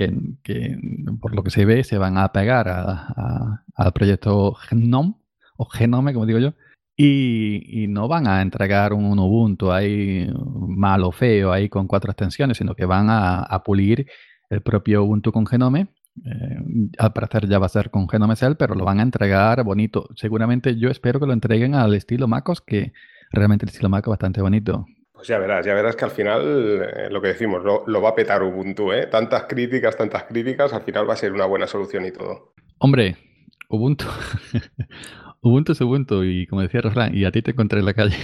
por 1.19 1.35
lo 1.35 1.43
que 1.43 1.49
se 1.49 1.65
ve 1.65 1.83
se 1.83 1.97
van 1.97 2.19
a 2.19 2.31
pegar 2.31 2.69
al 2.69 3.93
proyecto 3.93 4.53
Genome, 4.53 5.15
o 5.57 5.65
Genome, 5.65 6.13
como 6.13 6.27
digo 6.27 6.37
yo, 6.37 6.53
y, 6.95 7.87
no 7.89 8.07
van 8.07 8.27
a 8.27 8.41
entregar 8.41 8.93
un 8.93 9.17
Ubuntu 9.17 9.71
ahí 9.71 10.29
malo, 10.67 11.11
feo, 11.11 11.51
ahí 11.51 11.69
con 11.69 11.87
cuatro 11.87 12.11
extensiones, 12.11 12.57
sino 12.57 12.75
que 12.75 12.85
van 12.85 13.07
a, 13.09 13.61
pulir 13.63 14.07
el 14.49 14.61
propio 14.61 15.03
Ubuntu 15.03 15.31
con 15.31 15.45
Genome. 15.45 15.87
Eh, 16.25 16.89
al 16.99 17.11
parecer 17.11 17.47
ya 17.47 17.57
va 17.57 17.65
a 17.65 17.69
ser 17.69 17.89
con 17.89 18.07
Genome 18.07 18.35
Cell, 18.35 18.53
pero 18.57 18.75
lo 18.75 18.85
van 18.85 18.99
a 18.99 19.03
entregar 19.03 19.63
bonito. 19.63 20.07
Seguramente 20.15 20.77
yo 20.77 20.89
espero 20.89 21.19
que 21.19 21.25
lo 21.25 21.33
entreguen 21.33 21.73
al 21.73 21.95
estilo 21.95 22.27
MacOS, 22.27 22.61
que 22.61 22.93
realmente 23.31 23.65
el 23.65 23.69
estilo 23.69 23.89
MacOS 23.89 24.09
es 24.09 24.11
bastante 24.11 24.41
bonito. 24.41 24.85
Pues 25.13 25.27
ya 25.27 25.39
verás, 25.39 25.65
ya 25.65 25.73
verás 25.73 25.95
que 25.95 26.05
al 26.05 26.11
final 26.11 26.81
eh, 26.95 27.09
lo 27.09 27.21
que 27.21 27.29
decimos, 27.29 27.63
lo, 27.63 27.83
lo, 27.87 28.01
va 28.01 28.09
a 28.09 28.15
petar 28.15 28.43
Ubuntu, 28.43 28.91
¿eh? 28.91 29.07
Tantas 29.07 29.45
críticas, 29.45 29.95
tantas 29.95 30.25
críticas, 30.25 30.73
al 30.73 30.81
final 30.81 31.09
va 31.09 31.13
a 31.13 31.17
ser 31.17 31.31
una 31.33 31.45
buena 31.45 31.65
solución 31.65 32.05
y 32.05 32.11
todo. 32.11 32.53
Hombre, 32.77 33.15
Ubuntu. 33.69 34.05
Ubuntu 35.43 35.73
es 35.73 35.81
Ubuntu 35.81 36.23
y 36.23 36.47
como 36.47 36.61
decía 36.61 36.79
Refrán, 36.79 37.15
y 37.15 37.25
a 37.25 37.31
ti 37.31 37.41
te 37.41 37.51
encontré 37.51 37.79
en 37.79 37.85
la 37.85 37.93
calle. 37.93 38.15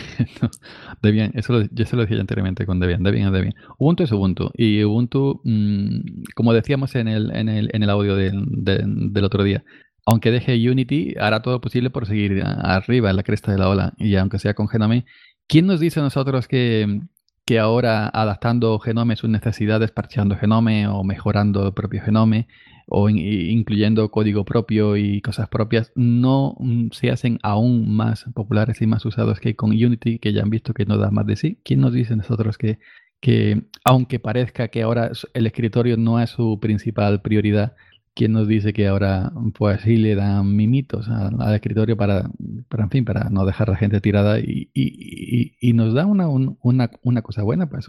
Debian, 1.02 1.32
eso 1.36 1.52
lo, 1.52 1.66
yo 1.70 1.86
se 1.86 1.98
lo 1.98 2.04
decía 2.04 2.20
anteriormente 2.20 2.66
con 2.66 2.80
Debian, 2.80 3.04
Debian 3.04 3.28
es 3.28 3.34
Debian. 3.34 3.56
Ubuntu 3.78 4.04
es 4.04 4.12
Ubuntu 4.14 4.52
y 4.56 4.82
Ubuntu, 4.86 5.42
mm, 5.44 6.24
como 6.34 6.54
decíamos 6.54 6.96
en 6.96 7.10
el, 7.10 7.36
en 7.36 7.50
el, 7.50 7.70
en 7.74 7.84
el 7.84 7.90
audio 7.90 8.16
del, 8.16 8.46
del 8.48 9.24
otro 9.26 9.44
día, 9.44 9.66
aunque 10.06 10.32
deje 10.32 10.56
Unity, 10.70 11.14
hará 11.20 11.42
todo 11.42 11.60
posible 11.60 11.90
por 11.90 12.06
seguir 12.06 12.42
arriba 12.44 13.10
en 13.10 13.18
la 13.18 13.24
cresta 13.24 13.52
de 13.52 13.58
la 13.58 13.68
ola 13.68 13.94
y 13.98 14.16
aunque 14.16 14.40
sea 14.40 14.54
con 14.54 14.70
Genome, 14.70 15.06
¿quién 15.46 15.68
nos 15.68 15.82
dice 15.82 16.00
a 16.00 16.04
nosotros 16.04 16.48
que, 16.48 17.02
que 17.46 17.60
ahora 17.60 18.08
adaptando 18.08 18.80
Genome 18.80 19.18
sus 19.18 19.30
necesidades, 19.30 19.92
parcheando 19.92 20.38
Genome 20.38 20.88
o 20.88 21.04
mejorando 21.04 21.68
el 21.68 21.74
propio 21.74 22.02
Genome, 22.02 22.48
o 22.90 23.10
incluyendo 23.10 24.10
código 24.10 24.46
propio 24.46 24.98
y 24.98 25.22
cosas 25.22 25.48
propias, 25.48 25.92
no 25.96 26.56
mm, 26.60 26.90
se 26.92 27.12
hacen 27.12 27.40
aún 27.44 27.96
más 27.96 28.26
populares 28.34 28.82
y 28.82 28.88
más 28.88 29.06
usados 29.06 29.40
que 29.40 29.56
con 29.56 29.72
Unity, 29.72 30.20
que 30.20 30.34
ya 30.34 30.42
han 30.42 30.50
visto 30.50 30.74
que 30.74 30.86
no 30.86 30.98
da 30.98 31.12
más 31.12 31.26
de 31.28 31.36
sí. 31.36 31.60
¿Quién 31.64 31.82
nos 31.82 31.94
dice 31.94 32.16
nosotros 32.16 32.58
que, 32.58 32.80
que 33.22 33.64
aunque 33.84 34.20
parezca 34.20 34.70
que 34.70 34.82
ahora 34.82 35.12
el 35.34 35.48
escritorio 35.48 35.98
no 35.98 36.20
es 36.20 36.32
su 36.32 36.60
principal 36.60 37.22
prioridad, 37.22 37.76
¿quién 38.16 38.34
nos 38.34 38.48
dice 38.48 38.74
que 38.74 38.88
ahora 38.88 39.32
pues 39.58 39.82
sí 39.82 39.98
le 39.98 40.16
dan 40.16 40.56
mimitos 40.56 41.08
al, 41.10 41.56
escritorio 41.56 41.96
para, 41.96 42.30
para, 42.70 42.84
en 42.84 42.90
fin, 42.90 43.06
para 43.06 43.30
no 43.30 43.46
dejar 43.46 43.70
a 43.70 43.74
la 43.74 43.78
gente 43.78 44.02
tirada 44.02 44.40
y, 44.40 44.72
y, 44.74 45.56
y, 45.62 45.74
nos 45.74 45.94
da 45.94 46.06
una, 46.08 46.28
una, 46.28 46.92
una 47.04 47.22
cosa 47.22 47.44
buena? 47.44 47.70
Pues 47.70 47.88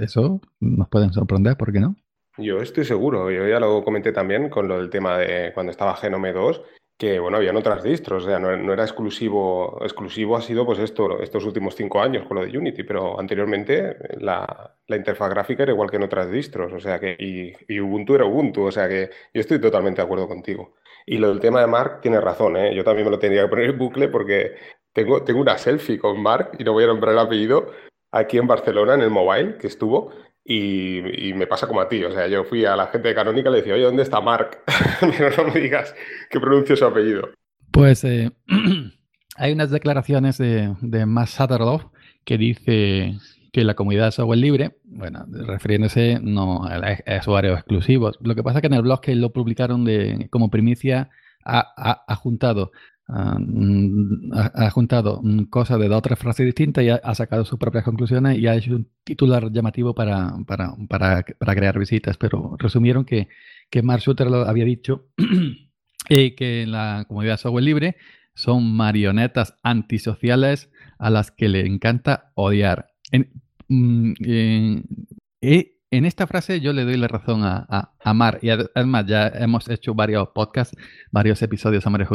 eso 0.00 0.40
nos 0.60 0.88
pueden 0.88 1.12
sorprender, 1.12 1.56
¿por 1.56 1.72
qué 1.72 1.80
no? 1.80 1.96
Yo 2.40 2.60
estoy 2.60 2.84
seguro, 2.84 3.30
yo 3.30 3.46
ya 3.46 3.60
lo 3.60 3.84
comenté 3.84 4.12
también 4.12 4.48
con 4.48 4.66
lo 4.66 4.78
del 4.78 4.88
tema 4.88 5.18
de 5.18 5.52
cuando 5.52 5.70
estaba 5.70 5.96
Genome 5.96 6.32
2, 6.32 6.62
que 6.96 7.18
bueno, 7.18 7.36
habían 7.36 7.56
otras 7.56 7.82
distros, 7.82 8.24
o 8.24 8.26
sea, 8.26 8.38
no, 8.38 8.72
era 8.72 8.82
exclusivo, 8.82 9.78
exclusivo 9.82 10.36
ha 10.36 10.42
sido 10.42 10.64
pues 10.64 10.78
esto, 10.78 11.20
estos 11.22 11.44
últimos 11.44 11.74
cinco 11.74 12.00
años 12.00 12.26
con 12.26 12.38
lo 12.38 12.46
de 12.46 12.56
Unity, 12.56 12.82
pero 12.82 13.18
anteriormente 13.20 13.96
la, 14.18 14.76
interfaz 14.88 15.30
gráfica 15.30 15.62
era 15.62 15.72
igual 15.72 15.90
que 15.90 15.96
en 15.96 16.02
otras 16.02 16.30
distros, 16.30 16.72
o 16.72 16.80
sea 16.80 16.98
que, 16.98 17.16
y, 17.18 17.80
Ubuntu 17.80 18.14
era 18.14 18.24
Ubuntu, 18.24 18.64
o 18.64 18.72
sea 18.72 18.88
que 18.88 19.10
yo 19.34 19.40
estoy 19.40 19.60
totalmente 19.60 20.00
de 20.00 20.06
acuerdo 20.06 20.28
contigo. 20.28 20.76
Y 21.06 21.18
lo 21.18 21.28
del 21.28 21.40
tema 21.40 21.60
de 21.60 21.66
Mark 21.66 22.00
tiene 22.00 22.20
razón, 22.20 22.56
¿eh? 22.56 22.74
yo 22.74 22.84
también 22.84 23.06
me 23.06 23.10
lo 23.10 23.18
tenía 23.18 23.42
que 23.42 23.48
poner 23.48 23.70
en 23.70 23.78
bucle 23.78 24.08
porque 24.08 24.54
tengo, 24.92 25.22
tengo 25.24 25.40
una 25.40 25.58
selfie 25.58 25.98
con 25.98 26.22
Mark, 26.22 26.52
y 26.58 26.64
no 26.64 26.72
voy 26.72 26.84
a 26.84 26.88
nombrar 26.88 27.14
el 27.14 27.20
apellido, 27.20 27.70
aquí 28.12 28.38
en 28.38 28.46
Barcelona, 28.46 28.94
en 28.94 29.02
el 29.02 29.10
mobile, 29.10 29.56
que 29.56 29.68
estuvo, 29.68 30.10
y, 30.52 31.32
me 31.34 31.46
pasa 31.46 31.68
como 31.68 31.80
a 31.80 31.88
ti. 31.88 32.02
O 32.02 32.12
sea, 32.12 32.26
yo 32.26 32.44
fui 32.44 32.64
a 32.64 32.74
la 32.74 32.88
gente 32.88 33.08
de 33.08 33.14
Canónica 33.14 33.48
y 33.48 33.52
le 33.52 33.58
decía, 33.58 33.74
oye, 33.74 33.84
¿dónde 33.84 34.02
está 34.02 34.20
Mark? 34.20 34.58
Pero 35.00 35.30
no 35.36 35.52
me 35.52 35.60
digas 35.60 35.94
que 36.28 36.40
pronuncie 36.40 36.76
su 36.76 36.84
apellido. 36.84 37.30
Pues 37.70 38.02
eh, 38.02 38.30
hay 39.36 39.52
unas 39.52 39.70
declaraciones 39.70 40.38
de, 40.38 40.74
de 40.80 41.06
Max 41.06 41.38
que 42.24 42.36
dice 42.36 43.14
que 43.52 43.64
la 43.64 43.74
comunidad 43.74 44.06
de 44.06 44.12
software 44.12 44.38
libre, 44.38 44.76
bueno, 44.84 45.24
refiriéndose 45.28 46.18
no 46.20 46.64
a, 46.64 46.98
usuarios 47.20 47.58
exclusivos. 47.58 48.18
Lo 48.20 48.34
que 48.34 48.42
pasa 48.42 48.58
es 48.58 48.62
que 48.62 48.68
en 48.68 48.74
el 48.74 48.82
blog 48.82 49.00
que 49.00 49.14
lo 49.14 49.32
publicaron 49.32 49.86
como 50.30 50.50
primicia 50.50 51.10
ha, 51.44 52.14
juntado 52.16 52.72
mm, 53.10 54.32
ha, 54.32 54.70
juntado 54.70 55.20
cosas 55.50 55.78
de 55.80 55.88
otras 55.88 56.18
frases 56.18 56.46
distintas 56.46 56.84
y 56.84 56.90
ha, 56.90 57.14
sacado 57.14 57.44
sus 57.44 57.58
propias 57.58 57.84
conclusiones 57.84 58.38
y 58.38 58.46
ha 58.46 58.54
hecho 58.54 58.76
un 58.76 58.88
titular 59.04 59.50
llamativo 59.50 59.94
para, 59.94 60.34
para, 60.46 61.22
crear 61.22 61.78
visitas. 61.78 62.16
Pero 62.16 62.56
resumieron 62.58 63.04
que, 63.04 63.28
que 63.68 63.82
Mark 63.82 64.02
Shooter 64.02 64.30
lo 64.30 64.48
había 64.48 64.64
dicho 64.64 65.08
y 66.08 66.30
que 66.36 66.66
la 66.66 67.04
comunidad 67.08 67.38
software 67.38 67.64
libre 67.64 67.96
son 68.34 68.74
marionetas 68.74 69.56
antisociales 69.62 70.70
a 70.98 71.10
las 71.10 71.30
que 71.30 71.48
le 71.48 71.66
encanta 71.66 72.32
odiar. 72.34 72.90
En, 73.10 73.30
mm, 73.68 74.12
eh, 75.40 75.79
en 75.90 76.04
esta 76.04 76.26
frase 76.26 76.60
yo 76.60 76.72
le 76.72 76.84
doy 76.84 76.96
la 76.96 77.08
razón 77.08 77.42
a, 77.42 77.92
a, 77.98 78.14
Mar 78.14 78.38
y 78.42 78.50
además 78.50 79.06
ya 79.06 79.28
hemos 79.28 79.68
hecho 79.68 79.94
varios 79.94 80.28
podcasts, 80.28 80.76
varios 81.10 81.42
episodios 81.42 81.86
a 81.86 81.90
Mario 81.90 82.08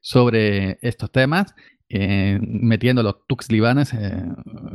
sobre 0.00 0.78
estos 0.82 1.10
temas, 1.12 1.54
eh, 1.88 2.40
metiendo 2.42 3.02
los 3.02 3.26
tux 3.28 3.50
libanes. 3.52 3.94
Eh, 3.94 4.24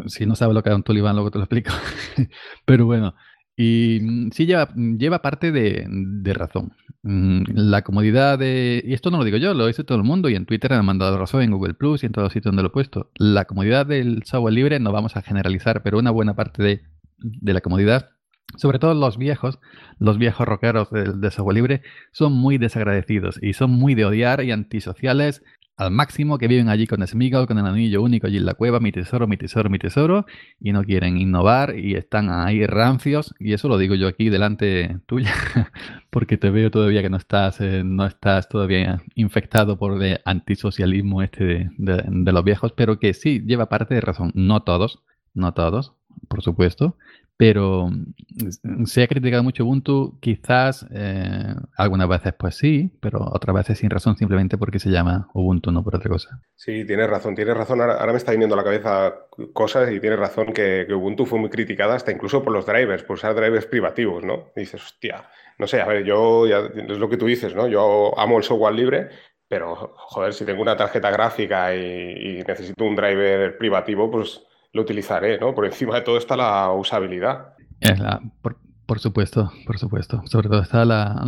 si 0.08 0.26
no 0.26 0.36
sabes 0.36 0.54
lo 0.54 0.64
que 0.64 0.70
es 0.70 0.76
un 0.76 0.84
tulibán, 0.84 1.16
luego 1.16 1.32
te 1.32 1.40
lo 1.40 1.44
explico. 1.44 1.72
Pero 2.66 2.86
bueno, 2.86 3.16
y 3.58 4.00
mm, 4.02 4.32
sí 4.32 4.46
lleva, 4.46 4.70
lleva 4.76 5.22
parte 5.22 5.52
de, 5.52 5.86
de, 5.90 6.34
razón. 6.34 6.74
Mm, 7.04 7.44
la 7.54 7.82
comodidad 7.82 8.40
de... 8.40 8.82
Y 8.86 8.94
esto 8.94 9.12
no 9.12 9.18
lo 9.18 9.24
digo 9.26 9.38
yo, 9.38 9.54
lo 9.56 9.68
dice 9.68 9.84
todo 9.84 9.98
el 9.98 10.04
mundo 10.04 10.30
y 10.30 10.36
en 10.36 10.46
Twitter 10.46 10.72
han 10.74 10.86
mandado 10.86 11.18
razón, 11.18 11.42
en 11.42 11.52
Google 11.52 11.74
Plus 11.74 12.04
y 12.04 12.06
en 12.06 12.14
todos 12.14 12.28
los 12.28 12.34
sitios 12.34 12.52
donde 12.52 12.64
lo 12.64 12.70
he 12.70 12.72
puesto. 12.72 13.12
La 13.16 13.46
comodidad 13.46 13.86
del 13.86 14.24
software 14.24 14.54
libre 14.54 14.80
no 14.80 14.94
vamos 14.94 15.18
a 15.18 15.22
generalizar, 15.22 15.84
pero 15.84 16.00
una 16.00 16.12
buena 16.12 16.36
parte 16.36 16.64
de, 16.64 16.82
de 17.18 17.54
la 17.54 17.62
comodidad 17.62 18.12
sobre 18.56 18.80
todo 18.80 18.94
los 18.94 19.18
viejos, 19.18 19.60
los 20.00 20.18
viejos 20.18 20.48
rockeros 20.48 20.90
de, 20.92 21.32
software 21.32 21.56
libre, 21.56 21.82
son 22.12 22.34
muy 22.34 22.58
desagradecidos 22.58 23.40
y 23.42 23.54
son 23.54 23.72
muy 23.72 23.96
de 23.96 24.06
odiar 24.06 24.44
y 24.44 24.52
antisociales 24.52 25.44
al 25.76 25.92
máximo, 25.92 26.40
que 26.40 26.48
viven 26.48 26.70
allí 26.70 26.88
con 26.88 27.06
Smiggle, 27.06 27.46
con 27.46 27.60
el 27.60 27.66
anillo 27.68 28.02
único 28.02 28.26
allí 28.26 28.38
en 28.38 28.48
la 28.48 28.56
cueva, 28.56 28.80
mi 28.80 28.92
tesoro, 28.92 29.28
mi 29.28 29.38
tesoro, 29.38 29.70
mi 29.70 29.78
tesoro, 29.78 30.26
y 30.60 30.72
no 30.72 30.84
quieren 30.84 31.18
innovar 31.18 31.78
y 31.78 31.94
están 31.94 32.32
ahí 32.32 32.66
rancios, 32.66 33.36
y 33.38 33.54
eso 33.54 33.68
lo 33.68 33.78
digo 33.78 33.94
yo 33.94 34.08
aquí 34.08 34.30
delante 34.30 34.98
tuya, 35.06 35.32
porque 36.10 36.38
te 36.38 36.50
veo 36.50 36.72
todavía 36.72 37.04
que 37.04 37.12
no 37.12 37.18
estás, 37.18 37.62
eh, 37.62 37.84
no 37.86 38.08
estás 38.08 38.50
todavía 38.50 39.04
infectado 39.14 39.78
por 39.78 40.02
el 40.02 40.20
antisocialismo 40.26 41.22
este 41.22 41.70
de 41.78 42.32
los 42.32 42.44
viejos, 42.44 42.72
pero 42.72 42.98
que 42.98 43.14
sí 43.14 43.44
lleva 43.46 43.70
parte 43.70 43.94
de 43.94 44.02
razón, 44.02 44.32
no 44.34 44.64
todos, 44.64 45.04
no 45.36 45.54
todos, 45.54 45.94
por 46.28 46.42
supuesto, 46.42 46.98
pero 47.38 47.90
mm, 47.90 48.86
se 48.86 49.04
ha 49.04 49.08
criticado 49.08 49.44
mucho 49.44 49.64
Ubuntu, 49.64 50.18
quizás 50.20 50.86
eh, 50.92 51.54
algunas 51.78 52.10
veces 52.10 52.34
pues 52.38 52.56
sí, 52.56 52.92
pero 53.00 53.20
otras 53.32 53.56
veces 53.56 53.78
sin 53.78 53.92
razón, 53.92 54.18
simplemente 54.18 54.58
porque 54.58 54.80
se 54.80 54.90
llama 54.90 55.30
Ubuntu, 55.34 55.72
no 55.72 55.84
por 55.84 55.96
otra 55.96 56.10
cosa. 56.10 56.42
Sí, 56.56 56.84
tienes 56.86 57.10
razón, 57.10 57.36
tienes 57.36 57.56
razón. 57.56 57.80
Ahora, 57.80 58.12
me 58.12 58.18
está 58.18 58.32
viniendo 58.32 58.56
a 58.56 58.58
la 58.58 58.64
cabeza 58.64 59.14
cosas 59.54 59.92
y 59.92 60.00
tienes 60.00 60.20
razón 60.20 60.52
que, 60.52 60.88
Ubuntu 60.90 61.26
fue 61.26 61.40
muy 61.40 61.50
criticada 61.50 61.96
hasta 61.96 62.12
incluso 62.12 62.44
por 62.44 62.52
los 62.52 62.66
drivers, 62.66 63.04
por 63.04 63.16
usar 63.16 63.36
drivers 63.36 63.68
privativos, 63.68 64.24
¿no? 64.24 64.52
dices, 64.56 64.84
hostia, 64.84 65.30
no 65.60 65.68
sé, 65.68 65.80
a 65.80 65.86
ver, 65.86 66.04
yo, 66.04 66.48
ya, 66.48 66.60
es 66.76 66.98
lo 66.98 67.08
que 67.10 67.18
tú 67.18 67.28
dices, 67.28 67.54
¿no? 67.54 67.68
Yo 67.68 68.18
amo 68.18 68.38
el 68.38 68.44
software 68.44 68.74
libre, 68.74 69.10
pero, 69.48 69.94
joder, 69.96 70.34
si 70.34 70.44
tengo 70.44 70.62
una 70.62 70.76
tarjeta 70.76 71.12
gráfica 71.12 71.76
y 71.76 72.44
necesito 72.48 72.84
un 72.84 72.96
driver 72.96 73.58
privativo, 73.58 74.10
pues 74.10 74.47
lo 74.78 74.84
utilizaré, 74.84 75.38
¿no? 75.40 75.54
Por 75.54 75.66
encima 75.66 75.96
de 75.96 76.02
todo 76.02 76.18
está 76.18 76.38
la 76.38 76.72
usabilidad. 76.72 77.54
Es 77.82 78.00
la, 78.00 78.22
por, 78.42 79.00
supuesto, 79.00 79.52
por 79.66 79.78
supuesto. 79.78 80.22
Sobre 80.26 80.48
todo 80.48 80.62
está 80.62 80.86
la, 80.86 81.22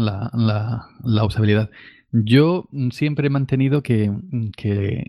la, 1.04 1.24
usabilidad. 1.26 1.70
Yo 2.12 2.68
siempre 2.92 3.28
he 3.28 3.30
mantenido 3.30 3.84
que, 3.84 4.12
que 4.56 5.04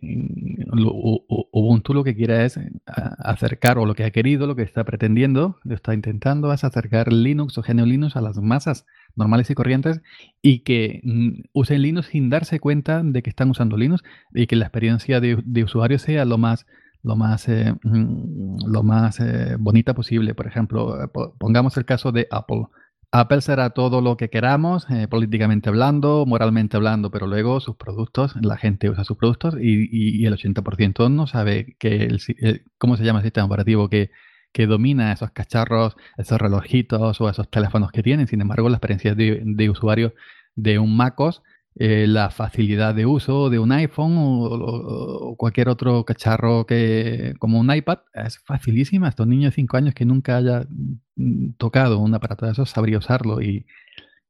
Ubuntu 1.52 1.94
lo 1.94 2.04
que 2.04 2.14
quiere 2.14 2.44
es 2.44 2.60
acercar, 2.86 3.78
o 3.78 3.86
lo 3.86 3.94
que 3.94 4.04
ha 4.04 4.10
querido, 4.10 4.46
lo 4.46 4.56
que 4.56 4.62
está 4.62 4.84
pretendiendo, 4.84 5.58
lo 5.64 5.74
está 5.74 5.94
intentando, 5.94 6.52
es 6.52 6.64
acercar 6.64 7.12
Linux 7.12 7.56
o 7.56 7.62
GNU 7.62 7.86
Linux 7.86 8.16
a 8.16 8.20
las 8.20 8.36
masas 8.38 8.86
normales 9.16 9.50
y 9.50 9.54
corrientes 9.54 10.02
y 10.42 10.60
que 10.60 11.00
mm, 11.02 11.48
usen 11.52 11.82
Linux 11.82 12.08
sin 12.08 12.30
darse 12.30 12.60
cuenta 12.60 13.02
de 13.02 13.22
que 13.22 13.30
están 13.30 13.50
usando 13.50 13.76
Linux 13.76 14.02
y 14.34 14.46
que 14.46 14.56
la 14.56 14.66
experiencia 14.66 15.20
de, 15.20 15.38
de 15.42 15.64
usuario 15.64 15.98
sea 15.98 16.24
lo 16.24 16.38
más 16.38 16.66
lo 17.02 17.16
más, 17.16 17.48
eh, 17.48 17.74
lo 17.82 18.82
más 18.82 19.20
eh, 19.20 19.56
bonita 19.58 19.94
posible. 19.94 20.34
Por 20.34 20.46
ejemplo, 20.46 21.02
eh, 21.02 21.08
pongamos 21.38 21.76
el 21.76 21.84
caso 21.84 22.12
de 22.12 22.26
Apple. 22.30 22.66
Apple 23.12 23.40
será 23.40 23.70
todo 23.70 24.00
lo 24.00 24.16
que 24.16 24.30
queramos, 24.30 24.86
políticamente 25.08 25.68
hablando, 25.68 26.26
moralmente 26.26 26.76
hablando, 26.76 27.10
pero 27.10 27.26
luego 27.26 27.58
sus 27.58 27.74
productos, 27.74 28.36
la 28.40 28.56
gente 28.56 28.88
usa 28.88 29.02
sus 29.02 29.16
productos 29.16 29.56
y, 29.60 30.24
el 30.24 30.34
80% 30.34 31.10
no 31.10 31.26
sabe 31.26 31.74
que 31.80 32.08
cómo 32.78 32.96
se 32.96 33.02
llama 33.02 33.18
el 33.18 33.24
sistema 33.24 33.46
operativo 33.46 33.88
que, 33.88 34.12
que, 34.52 34.68
domina 34.68 35.12
esos 35.12 35.32
cacharros, 35.32 35.96
esos 36.18 36.40
relojitos 36.40 37.20
o 37.20 37.28
esos 37.28 37.50
teléfonos 37.50 37.90
que 37.90 38.04
tienen. 38.04 38.28
Sin 38.28 38.42
embargo, 38.42 38.68
la 38.68 38.76
experiencia 38.76 39.16
de, 39.16 39.42
de 39.44 39.70
usuario 39.70 40.14
de 40.54 40.78
un 40.78 40.96
MacOS 40.96 41.42
eh, 41.76 42.06
la 42.06 42.30
facilidad 42.30 42.94
de 42.94 43.06
uso 43.06 43.48
de 43.48 43.58
un 43.58 43.72
iPhone 43.72 44.14
o, 44.18 45.36
cualquier 45.36 45.68
otro 45.68 46.04
cacharro 46.04 46.66
que 46.66 47.34
como 47.38 47.60
un 47.60 47.72
iPad 47.72 48.00
es 48.14 48.38
facilísima. 48.40 49.08
Estos 49.08 49.26
niños 49.26 49.52
de 49.52 49.56
5 49.56 49.76
años 49.76 49.94
que 49.94 50.04
nunca 50.04 50.36
haya 50.36 50.66
mm, 51.16 51.52
tocado 51.58 51.98
un 52.00 52.14
aparato 52.14 52.46
de 52.46 52.52
esos 52.52 52.70
sabría 52.70 52.98
usarlo. 52.98 53.40
Y, 53.40 53.66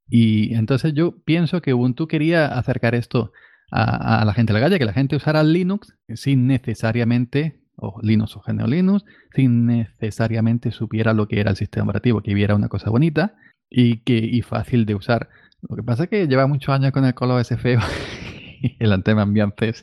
y 0.08 0.54
entonces 0.54 0.92
yo 0.94 1.16
pienso 1.24 1.62
que 1.62 1.74
Ubuntu 1.74 2.08
quería 2.08 2.46
acercar 2.46 2.94
esto 2.94 3.32
a, 3.70 4.24
la 4.24 4.34
gente 4.34 4.52
de 4.52 4.58
la 4.58 4.66
calle, 4.66 4.78
que 4.78 4.84
la 4.84 4.92
gente 4.92 5.16
usara 5.16 5.42
Linux 5.42 5.94
sin 6.14 6.46
necesariamente, 6.46 7.60
o 7.76 8.00
Linux 8.02 8.36
o 8.36 8.42
GNU 8.44 8.66
Linux, 8.66 9.04
sin 9.34 9.66
necesariamente 9.66 10.72
supiera 10.72 11.14
lo 11.14 11.28
que 11.28 11.40
era 11.40 11.50
el 11.50 11.56
sistema 11.56 11.84
operativo, 11.84 12.20
que 12.20 12.34
viera 12.34 12.54
una 12.54 12.68
cosa 12.68 12.90
bonita 12.90 13.36
y, 13.70 13.98
que, 13.98 14.18
y 14.18 14.42
fácil 14.42 14.86
de 14.86 14.94
usar. 14.96 15.28
Lo 15.68 15.76
que 15.76 15.82
pasa 15.82 16.04
es 16.04 16.10
que 16.10 16.26
lleva 16.26 16.46
muchos 16.46 16.74
años 16.74 16.92
con 16.92 17.04
el 17.04 17.14
color 17.14 17.40
ese 17.40 17.56
feo 17.56 17.80
el 18.78 18.92
antema 18.92 19.22
ambiente. 19.22 19.74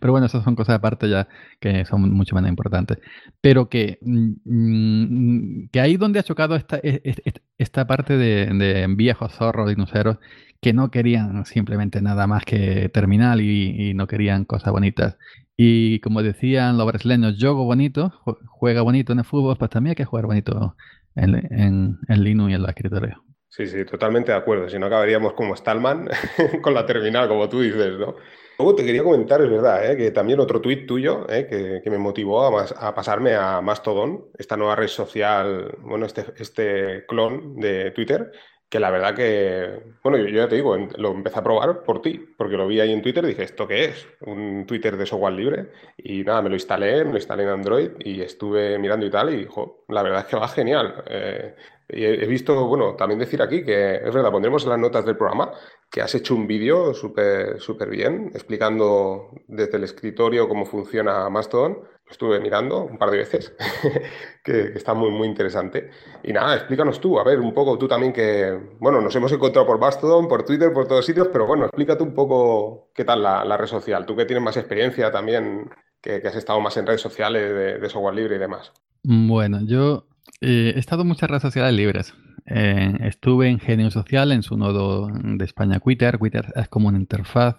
Pero 0.00 0.12
bueno, 0.12 0.26
esas 0.26 0.44
son 0.44 0.54
cosas 0.56 0.76
aparte 0.76 1.08
ya 1.08 1.28
que 1.60 1.84
son 1.84 2.12
mucho 2.12 2.34
menos 2.34 2.50
importantes. 2.50 2.98
Pero 3.40 3.68
que, 3.68 3.98
mm, 4.02 5.68
que 5.72 5.80
ahí 5.80 5.96
donde 5.96 6.18
ha 6.20 6.22
chocado 6.22 6.56
esta, 6.56 6.78
e, 6.78 7.00
e, 7.04 7.14
e, 7.24 7.32
esta 7.58 7.86
parte 7.86 8.16
de, 8.16 8.86
viejos 8.96 9.32
zorros 9.32 9.68
dinuceros 9.68 10.18
que 10.60 10.72
no 10.72 10.90
querían 10.90 11.44
simplemente 11.46 12.02
nada 12.02 12.26
más 12.26 12.44
que 12.44 12.90
terminal 12.90 13.40
y, 13.40 13.94
no 13.94 14.06
querían 14.06 14.44
cosas 14.44 14.72
bonitas. 14.72 15.16
Y 15.56 16.00
como 16.00 16.22
decían 16.22 16.78
los 16.78 16.86
brasileños, 16.86 17.36
juego 17.38 17.64
bonito, 17.64 18.12
juega 18.46 18.82
bonito 18.82 19.12
en 19.12 19.20
el 19.20 19.24
fútbol, 19.24 19.56
pues 19.58 19.70
también 19.70 19.92
hay 19.92 19.96
que 19.96 20.04
jugar 20.04 20.26
bonito 20.26 20.76
en, 21.14 21.34
en, 21.34 21.98
en 22.08 22.24
Linux 22.24 22.50
y 22.50 22.54
en 22.54 22.62
la 22.62 22.70
escritorio. 22.70 23.29
Sí, 23.50 23.66
sí, 23.66 23.84
totalmente 23.84 24.30
de 24.30 24.38
acuerdo. 24.38 24.68
Si 24.68 24.78
no 24.78 24.86
acabaríamos 24.86 25.32
como 25.32 25.56
Stallman 25.56 26.08
con 26.62 26.72
la 26.72 26.86
terminal, 26.86 27.28
como 27.28 27.48
tú 27.48 27.60
dices, 27.60 27.98
¿no? 27.98 28.14
Luego 28.58 28.76
te 28.76 28.84
quería 28.84 29.02
comentar, 29.02 29.40
es 29.42 29.50
verdad, 29.50 29.90
¿eh? 29.90 29.96
que 29.96 30.10
también 30.12 30.38
otro 30.38 30.60
tuit 30.60 30.86
tuyo 30.86 31.26
¿eh? 31.28 31.80
que, 31.82 31.90
me 31.90 31.98
motivó 31.98 32.58
a, 32.58 32.64
a, 32.76 32.94
pasarme 32.94 33.34
a 33.34 33.60
Mastodon, 33.60 34.26
esta 34.38 34.56
nueva 34.56 34.76
red 34.76 34.86
social, 34.86 35.78
bueno, 35.80 36.06
este, 36.06 36.26
este 36.36 37.06
clon 37.06 37.56
de 37.56 37.90
Twitter, 37.92 38.30
que 38.68 38.78
la 38.78 38.90
verdad 38.90 39.16
que, 39.16 39.96
bueno, 40.04 40.18
yo, 40.18 40.26
ya 40.28 40.48
te 40.48 40.54
digo, 40.54 40.76
lo 40.76 41.10
empecé 41.10 41.40
a 41.40 41.42
probar 41.42 41.82
por 41.82 42.02
ti, 42.02 42.24
porque 42.38 42.56
lo 42.56 42.68
vi 42.68 42.78
ahí 42.78 42.92
en 42.92 43.02
Twitter 43.02 43.24
y 43.24 43.28
dije, 43.28 43.42
¿esto 43.42 43.66
qué 43.66 43.86
es? 43.86 44.06
Un 44.20 44.64
Twitter 44.64 44.96
de 44.96 45.06
software 45.06 45.32
libre. 45.32 45.70
Y 45.98 46.22
nada, 46.22 46.40
me 46.40 46.50
lo 46.50 46.54
instalé, 46.54 47.04
me 47.04 47.10
lo 47.10 47.16
instalé 47.16 47.42
en 47.42 47.48
Android 47.48 47.90
y 47.98 48.20
estuve 48.20 48.78
mirando 48.78 49.04
y 49.06 49.10
tal, 49.10 49.34
y 49.34 49.48
la 49.88 50.02
verdad 50.04 50.20
es 50.20 50.26
que 50.26 50.36
va 50.36 50.46
genial. 50.46 51.02
Eh, 51.08 51.56
he 51.92 52.26
visto, 52.26 52.66
bueno, 52.66 52.94
también 52.94 53.18
decir 53.18 53.42
aquí 53.42 53.64
que 53.64 53.96
es 53.96 54.14
verdad, 54.14 54.30
pondremos 54.30 54.64
en 54.64 54.70
las 54.70 54.78
notas 54.78 55.04
del 55.04 55.16
programa 55.16 55.52
que 55.90 56.00
has 56.00 56.14
hecho 56.14 56.34
un 56.34 56.46
vídeo 56.46 56.94
súper 56.94 57.60
súper 57.60 57.90
bien 57.90 58.30
explicando 58.34 59.30
desde 59.48 59.76
el 59.76 59.84
escritorio 59.84 60.48
cómo 60.48 60.64
funciona 60.64 61.28
Mastodon. 61.28 61.78
Lo 62.04 62.12
estuve 62.12 62.40
mirando 62.40 62.84
un 62.84 62.98
par 62.98 63.10
de 63.10 63.18
veces, 63.18 63.54
que, 64.44 64.72
está 64.74 64.94
muy, 64.94 65.10
muy 65.10 65.28
interesante. 65.28 65.90
Y 66.24 66.32
nada, 66.32 66.56
explícanos 66.56 67.00
tú, 67.00 67.20
a 67.20 67.24
ver, 67.24 67.38
un 67.38 67.54
poco 67.54 67.78
tú 67.78 67.86
también 67.86 68.12
que, 68.12 68.58
bueno, 68.80 69.00
nos 69.00 69.14
hemos 69.14 69.30
encontrado 69.30 69.66
por 69.66 69.78
Mastodon, 69.78 70.26
por 70.26 70.44
Twitter, 70.44 70.72
por 70.72 70.88
todos 70.88 71.06
sitios, 71.06 71.28
pero 71.32 71.46
bueno, 71.46 71.66
explícate 71.66 72.02
un 72.02 72.14
poco 72.14 72.90
qué 72.94 73.04
tal 73.04 73.22
la, 73.22 73.56
red 73.56 73.66
social. 73.66 74.06
Tú 74.06 74.16
que 74.16 74.24
tienes 74.24 74.42
más 74.42 74.56
experiencia 74.56 75.12
también, 75.12 75.70
que, 76.00 76.16
has 76.16 76.34
estado 76.34 76.60
más 76.60 76.76
en 76.76 76.86
redes 76.86 77.00
sociales 77.00 77.48
de, 77.48 77.78
de 77.78 77.88
software 77.88 78.14
libre 78.14 78.36
y 78.36 78.40
demás. 78.40 78.72
Bueno, 79.04 79.60
yo 79.64 80.09
Eh, 80.40 80.72
he 80.74 80.78
estado 80.78 81.02
en 81.02 81.08
muchas 81.08 81.28
redes 81.28 81.42
sociales 81.42 81.74
libres. 81.74 82.14
Eh, 82.46 82.96
estuve 83.02 83.48
en 83.48 83.60
Genio 83.60 83.90
Social, 83.90 84.32
en 84.32 84.42
su 84.42 84.56
nodo 84.56 85.08
de 85.08 85.44
España, 85.44 85.78
Twitter. 85.78 86.18
Twitter 86.18 86.52
es 86.56 86.68
como 86.68 86.88
una 86.88 86.98
interfaz 86.98 87.56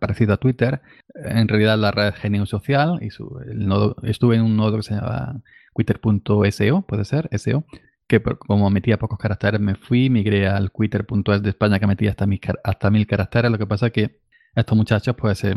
parecido 0.00 0.34
a 0.34 0.36
Twitter. 0.38 0.82
En 1.14 1.48
realidad 1.48 1.78
la 1.78 1.90
red 1.90 2.14
Genio 2.14 2.46
Social 2.46 2.98
y 3.02 3.10
su, 3.10 3.38
el 3.46 3.66
nodo, 3.66 3.96
estuve 4.02 4.36
en 4.36 4.42
un 4.42 4.56
nodo 4.56 4.78
que 4.78 4.82
se 4.82 4.94
llama 4.94 5.42
twitter.seo, 5.74 6.82
puede 6.82 7.04
ser, 7.04 7.28
SEO, 7.38 7.64
que 8.06 8.22
como 8.22 8.68
metía 8.70 8.98
pocos 8.98 9.18
caracteres 9.18 9.60
me 9.60 9.74
fui, 9.74 10.10
migré 10.10 10.48
al 10.48 10.70
twitter.es 10.70 11.42
de 11.42 11.50
España 11.50 11.78
que 11.78 11.86
metía 11.86 12.10
hasta, 12.10 12.26
hasta 12.64 12.90
mil 12.90 13.06
caracteres. 13.06 13.50
Lo 13.50 13.58
que 13.58 13.66
pasa 13.66 13.86
es 13.86 13.92
que 13.92 14.20
estos 14.54 14.76
muchachos, 14.76 15.14
pues, 15.16 15.44
eh, 15.44 15.54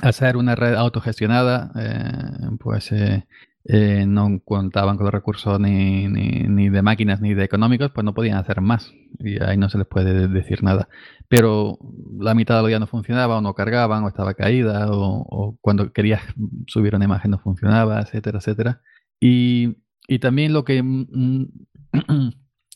al 0.00 0.12
ser 0.12 0.36
una 0.36 0.54
red 0.54 0.74
autogestionada, 0.74 1.70
pues 2.58 2.92
eh, 2.92 3.26
no 3.64 4.40
contaban 4.44 4.96
con 4.96 5.04
los 5.04 5.14
recursos 5.14 5.60
ni, 5.60 6.08
ni, 6.08 6.68
de 6.68 6.82
máquinas 6.82 7.20
ni 7.20 7.34
de 7.34 7.44
económicos, 7.44 7.90
pues 7.92 8.04
no 8.04 8.14
podían 8.14 8.38
hacer 8.38 8.60
más. 8.60 8.92
Y 9.18 9.42
ahí 9.42 9.56
no 9.56 9.68
se 9.68 9.78
les 9.78 9.86
puede 9.86 10.28
decir 10.28 10.62
nada. 10.62 10.88
Pero 11.28 11.78
la 12.18 12.34
mitad 12.34 12.56
de 12.56 12.62
los 12.62 12.68
días 12.68 12.80
no 12.80 12.86
funcionaba, 12.86 13.38
o 13.38 13.40
no 13.40 13.54
cargaban, 13.54 14.04
o 14.04 14.08
estaba 14.08 14.34
caída, 14.34 14.88
o, 14.90 15.56
cuando 15.60 15.92
querías 15.92 16.22
subir 16.66 16.94
una 16.94 17.04
imagen 17.04 17.30
no 17.30 17.38
funcionaba, 17.38 18.00
etcétera, 18.00 18.38
etcétera. 18.38 18.80
Y, 19.20 19.76
y 20.08 20.18
también 20.18 20.52
lo 20.52 20.64
que... 20.64 20.82
Mm, 20.82 21.46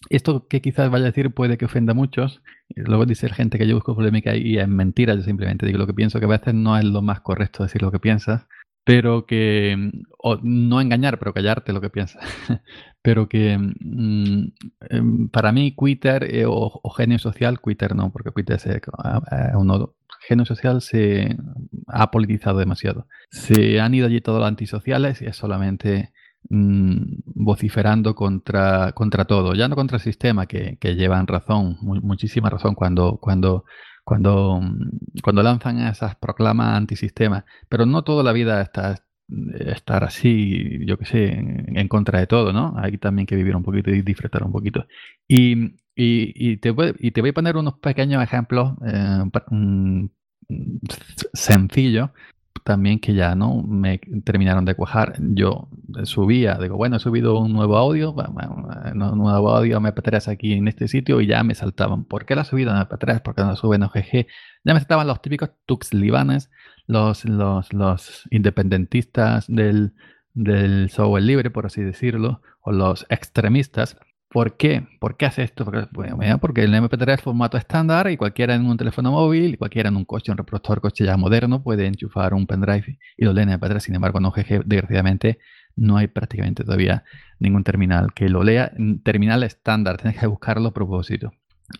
esto 0.08 0.46
que 0.46 0.60
quizás 0.60 0.88
vaya 0.88 1.06
a 1.06 1.08
decir 1.08 1.34
puede 1.34 1.58
que 1.58 1.64
ofenda 1.64 1.90
a 1.92 1.94
muchos. 1.94 2.42
Luego 2.76 3.06
dice 3.06 3.28
gente 3.28 3.58
que 3.58 3.66
yo 3.66 3.74
busco 3.74 3.96
polémica 3.96 4.36
y 4.36 4.58
es 4.58 4.68
mentira. 4.68 5.14
Yo 5.14 5.22
simplemente 5.22 5.66
digo 5.66 5.78
lo 5.78 5.86
que 5.86 5.94
pienso, 5.94 6.20
que 6.20 6.26
a 6.26 6.28
veces 6.28 6.54
no 6.54 6.78
es 6.78 6.84
lo 6.84 7.02
más 7.02 7.22
correcto 7.22 7.64
decir 7.64 7.82
lo 7.82 7.90
que 7.90 7.98
piensas 7.98 8.46
pero 8.86 9.26
que, 9.26 9.90
o 10.16 10.38
no 10.44 10.80
engañar, 10.80 11.18
pero 11.18 11.34
callarte 11.34 11.72
lo 11.72 11.80
que 11.80 11.90
piensas, 11.90 12.22
pero 13.02 13.28
que 13.28 13.58
mm, 13.58 14.52
em, 14.90 15.28
para 15.28 15.50
mí 15.50 15.72
Twitter 15.72 16.22
eh, 16.32 16.44
o, 16.46 16.80
genio 16.96 17.18
social, 17.18 17.58
Twitter 17.58 17.96
no, 17.96 18.12
porque 18.12 18.30
Twitter 18.30 18.60
es 18.64 18.82
uno, 19.56 19.96
genio 20.28 20.44
social 20.44 20.80
se 20.82 21.36
ha 21.88 22.12
politizado 22.12 22.60
demasiado. 22.60 23.08
Se 23.28 23.80
han 23.80 23.92
ido 23.92 24.06
allí 24.06 24.20
todos 24.20 24.38
los 24.38 24.48
antisociales 24.48 25.20
y 25.20 25.26
es 25.26 25.36
solamente 25.36 26.12
mm, 26.48 27.22
vociferando 27.24 28.14
contra, 28.14 28.92
contra 28.92 29.24
todo, 29.24 29.54
ya 29.54 29.66
no 29.66 29.74
contra 29.74 29.96
el 29.96 30.02
sistema, 30.04 30.46
que, 30.46 30.78
que 30.80 30.94
llevan 30.94 31.26
razón, 31.26 31.76
muchísima 31.80 32.50
razón 32.50 32.76
cuando, 32.76 33.18
cuando 33.20 33.64
cuando, 34.06 34.60
cuando 35.20 35.42
lanzan 35.42 35.80
esas 35.80 36.14
proclamas 36.14 36.76
antisistema, 36.76 37.44
pero 37.68 37.86
no 37.86 38.04
toda 38.04 38.22
la 38.22 38.32
vida 38.32 38.62
está 38.62 38.94
estar 39.58 40.04
así, 40.04 40.86
yo 40.86 40.96
qué 40.96 41.04
sé, 41.04 41.32
en, 41.32 41.88
contra 41.88 42.20
de 42.20 42.28
todo, 42.28 42.52
¿no? 42.52 42.74
Hay 42.76 42.98
también 42.98 43.26
que 43.26 43.34
vivir 43.34 43.56
un 43.56 43.64
poquito 43.64 43.90
y 43.90 44.02
disfrutar 44.02 44.44
un 44.44 44.52
poquito. 44.52 44.86
Y, 45.26 45.74
y, 45.96 46.58
te, 46.58 46.70
voy, 46.70 46.94
y 47.00 47.10
te 47.10 47.20
voy 47.20 47.30
a 47.30 47.32
poner 47.32 47.56
unos 47.56 47.80
pequeños 47.80 48.22
ejemplos 48.22 48.74
eh, 48.86 49.24
sencillos 51.34 52.10
también 52.66 52.98
que 52.98 53.14
ya 53.14 53.36
no 53.36 53.62
me 53.62 53.98
terminaron 54.24 54.64
de 54.64 54.74
cuajar. 54.74 55.14
Yo 55.20 55.68
subía, 56.02 56.58
digo, 56.60 56.76
bueno, 56.76 56.96
he 56.96 56.98
subido 56.98 57.38
un 57.38 57.52
nuevo 57.52 57.76
audio, 57.76 58.12
un 58.12 59.18
nuevo 59.18 59.50
audio 59.50 59.80
MP3 59.80 60.26
aquí 60.32 60.54
en 60.54 60.66
este 60.66 60.88
sitio 60.88 61.20
y 61.20 61.28
ya 61.28 61.44
me 61.44 61.54
saltaban. 61.54 62.04
¿Por 62.04 62.26
qué 62.26 62.34
la 62.34 62.42
subido 62.42 62.72
en 62.72 62.78
MP3? 62.78 63.22
¿Por 63.22 63.36
qué 63.36 63.42
no 63.42 63.54
sube 63.54 63.76
en 63.76 63.84
OGG? 63.84 64.26
Ya 64.64 64.74
me 64.74 64.80
saltaban 64.80 65.06
los 65.06 65.22
típicos 65.22 65.50
tux 65.64 65.94
libanes, 65.94 66.50
los, 66.88 67.24
los, 67.24 67.72
los 67.72 68.24
independentistas 68.32 69.46
del, 69.46 69.94
del 70.34 70.90
software 70.90 71.22
libre, 71.22 71.50
por 71.52 71.66
así 71.66 71.82
decirlo, 71.82 72.42
o 72.62 72.72
los 72.72 73.06
extremistas 73.10 73.96
¿Por 74.28 74.56
qué? 74.56 74.86
¿Por 74.98 75.16
qué 75.16 75.26
hace 75.26 75.44
esto? 75.44 75.64
Porque, 75.64 75.86
porque 76.40 76.62
el 76.64 76.74
MP3 76.74 77.14
es 77.14 77.20
formato 77.20 77.56
estándar 77.56 78.10
y 78.10 78.16
cualquiera 78.16 78.54
en 78.54 78.66
un 78.66 78.76
teléfono 78.76 79.12
móvil 79.12 79.56
cualquiera 79.56 79.88
en 79.88 79.96
un 79.96 80.04
coche, 80.04 80.32
un 80.32 80.38
reproductor 80.38 80.80
coche 80.80 81.04
ya 81.04 81.16
moderno 81.16 81.62
puede 81.62 81.86
enchufar 81.86 82.34
un 82.34 82.46
pendrive 82.46 82.98
y 83.16 83.24
lo 83.24 83.32
lee 83.32 83.42
en 83.42 83.50
MP3. 83.50 83.78
Sin 83.78 83.94
embargo, 83.94 84.18
en 84.18 84.26
OGG, 84.26 84.64
desgraciadamente, 84.64 85.38
no 85.76 85.96
hay 85.96 86.08
prácticamente 86.08 86.64
todavía 86.64 87.04
ningún 87.38 87.62
terminal 87.62 88.12
que 88.14 88.28
lo 88.28 88.42
lea. 88.42 88.72
Terminal 89.04 89.42
estándar, 89.42 89.96
tienes 89.98 90.18
que 90.18 90.26
buscarlo 90.26 90.68
a 90.68 90.74
propósito. 90.74 91.32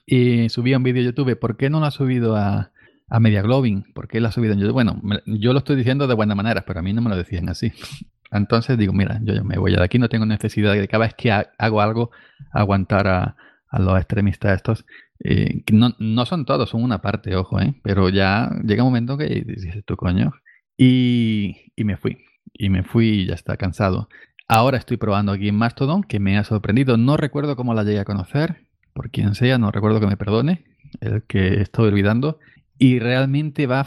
Y 0.07 0.49
subí 0.49 0.75
un 0.75 0.83
vídeo 0.83 1.03
a 1.03 1.07
YouTube. 1.07 1.39
¿Por 1.39 1.57
qué 1.57 1.71
no 1.71 1.81
lo 1.81 1.87
ha 1.87 1.91
subido 1.91 2.37
a, 2.37 2.71
a 3.09 3.21
Media 3.21 3.43
Globing? 3.43 3.93
¿Por 3.95 4.09
qué 4.09 4.21
lo 4.21 4.29
ha 4.29 4.33
subido 4.33 4.53
en 4.53 4.61
YouTube? 4.61 4.75
Bueno, 4.75 5.01
yo 5.27 5.53
lo 5.53 5.59
estoy 5.59 5.77
diciendo 5.77 6.07
de 6.07 6.15
buena 6.15 6.35
manera, 6.35 6.65
pero 6.67 6.81
a 6.81 6.83
mí 6.83 6.93
no 6.93 7.03
me 7.03 7.11
lo 7.11 7.17
decían 7.17 7.49
así. 7.49 7.73
Entonces 8.31 8.79
digo, 8.79 8.93
mira, 8.93 9.21
yo, 9.23 9.45
me 9.45 9.59
voy 9.59 9.73
de 9.73 9.83
aquí, 9.83 9.99
no 9.99 10.09
tengo 10.09 10.27
necesidad 10.27 10.75
de 10.75 10.89
cada 10.89 11.05
vez 11.07 11.15
que 11.15 11.31
hago 11.33 11.81
algo 11.81 12.11
aguantar 12.53 13.07
a, 13.09 13.37
los 13.79 13.97
extremistas 13.99 14.57
estos. 14.57 14.87
Eh, 15.23 15.63
no, 15.73 15.95
no, 15.99 16.25
son 16.27 16.45
todos, 16.45 16.71
son 16.71 16.83
una 16.83 17.03
parte, 17.03 17.37
ojo, 17.37 17.61
¿eh? 17.61 17.75
pero 17.83 18.09
ya 18.09 18.51
llega 18.65 18.83
un 18.83 18.89
momento 18.89 19.19
que 19.19 19.27
dices 19.47 19.85
tú, 19.85 19.97
coño. 19.97 20.33
Y, 20.79 21.73
y 21.75 21.85
me 21.85 21.97
fui, 21.97 22.19
y 22.53 22.71
me 22.71 22.83
fui 22.83 23.09
y 23.09 23.27
ya 23.27 23.35
está 23.35 23.57
cansado. 23.57 24.09
Ahora 24.49 24.79
estoy 24.79 24.97
probando 24.97 25.33
aquí 25.33 25.49
en 25.49 25.57
Mastodon, 25.57 26.05
que 26.05 26.21
me 26.21 26.39
ha 26.39 26.45
sorprendido. 26.45 26.97
No 26.97 27.17
recuerdo 27.17 27.57
cómo 27.57 27.75
la 27.75 27.83
llegué 27.83 27.99
a 27.99 28.05
conocer, 28.05 28.67
por 28.93 29.11
quien 29.11 29.35
sea, 29.35 29.59
no 29.59 29.71
recuerdo 29.71 30.01
que 30.01 30.07
me 30.07 30.17
perdone, 30.17 30.65
el 31.01 31.23
que 31.25 31.61
estoy 31.61 31.89
olvidando. 31.89 32.39
Y 32.79 32.99
realmente 32.99 33.67
va... 33.67 33.85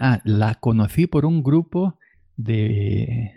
ah, 0.00 0.20
la 0.24 0.54
conocí 0.56 1.06
por 1.06 1.24
un 1.24 1.42
grupo 1.42 1.98
de, 2.36 3.35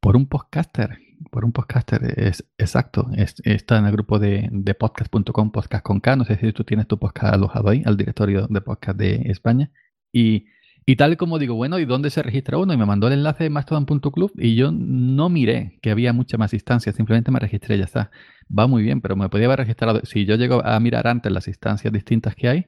por 0.00 0.16
un 0.16 0.26
podcaster. 0.26 0.98
Por 1.30 1.44
un 1.44 1.52
podcaster, 1.52 2.18
es 2.18 2.44
exacto. 2.56 3.10
está 3.44 3.78
en 3.78 3.84
el 3.86 3.92
grupo 3.92 4.18
de, 4.18 4.48
de 4.50 4.74
podcast.com, 4.74 5.52
podcast 5.52 5.84
con 5.84 6.00
K. 6.00 6.16
No 6.16 6.24
sé 6.24 6.36
si 6.36 6.52
tú 6.52 6.64
tienes 6.64 6.86
tu 6.86 6.98
podcast 6.98 7.34
alojado 7.34 7.68
ahí, 7.68 7.82
al 7.84 7.96
directorio 7.96 8.46
de 8.48 8.60
podcast 8.62 8.98
de 8.98 9.16
España. 9.26 9.70
Y 10.12 10.46
y 10.86 10.96
tal 10.96 11.16
como 11.16 11.38
digo, 11.38 11.54
bueno, 11.54 11.78
¿y 11.78 11.84
dónde 11.84 12.10
se 12.10 12.20
registra 12.20 12.58
uno? 12.58 12.72
Y 12.72 12.76
me 12.76 12.84
mandó 12.86 13.06
el 13.06 13.12
enlace 13.12 13.44
de 13.44 13.50
mastodon.club 13.50 14.32
y 14.36 14.56
yo 14.56 14.72
no 14.72 15.28
miré 15.28 15.78
que 15.82 15.92
había 15.92 16.12
muchas 16.12 16.40
más 16.40 16.52
instancias, 16.52 16.96
simplemente 16.96 17.30
me 17.30 17.38
registré 17.38 17.76
y 17.76 17.78
ya 17.78 17.84
está. 17.84 18.10
Va 18.56 18.66
muy 18.66 18.82
bien, 18.82 19.00
pero 19.00 19.14
me 19.16 19.28
podía 19.28 19.46
haber 19.46 19.60
registrado. 19.60 20.00
Si 20.04 20.24
yo 20.24 20.34
llego 20.34 20.64
a 20.64 20.78
mirar 20.80 21.06
antes 21.06 21.30
las 21.30 21.46
instancias 21.46 21.92
distintas 21.92 22.34
que 22.34 22.48
hay, 22.48 22.58
eh, 22.58 22.66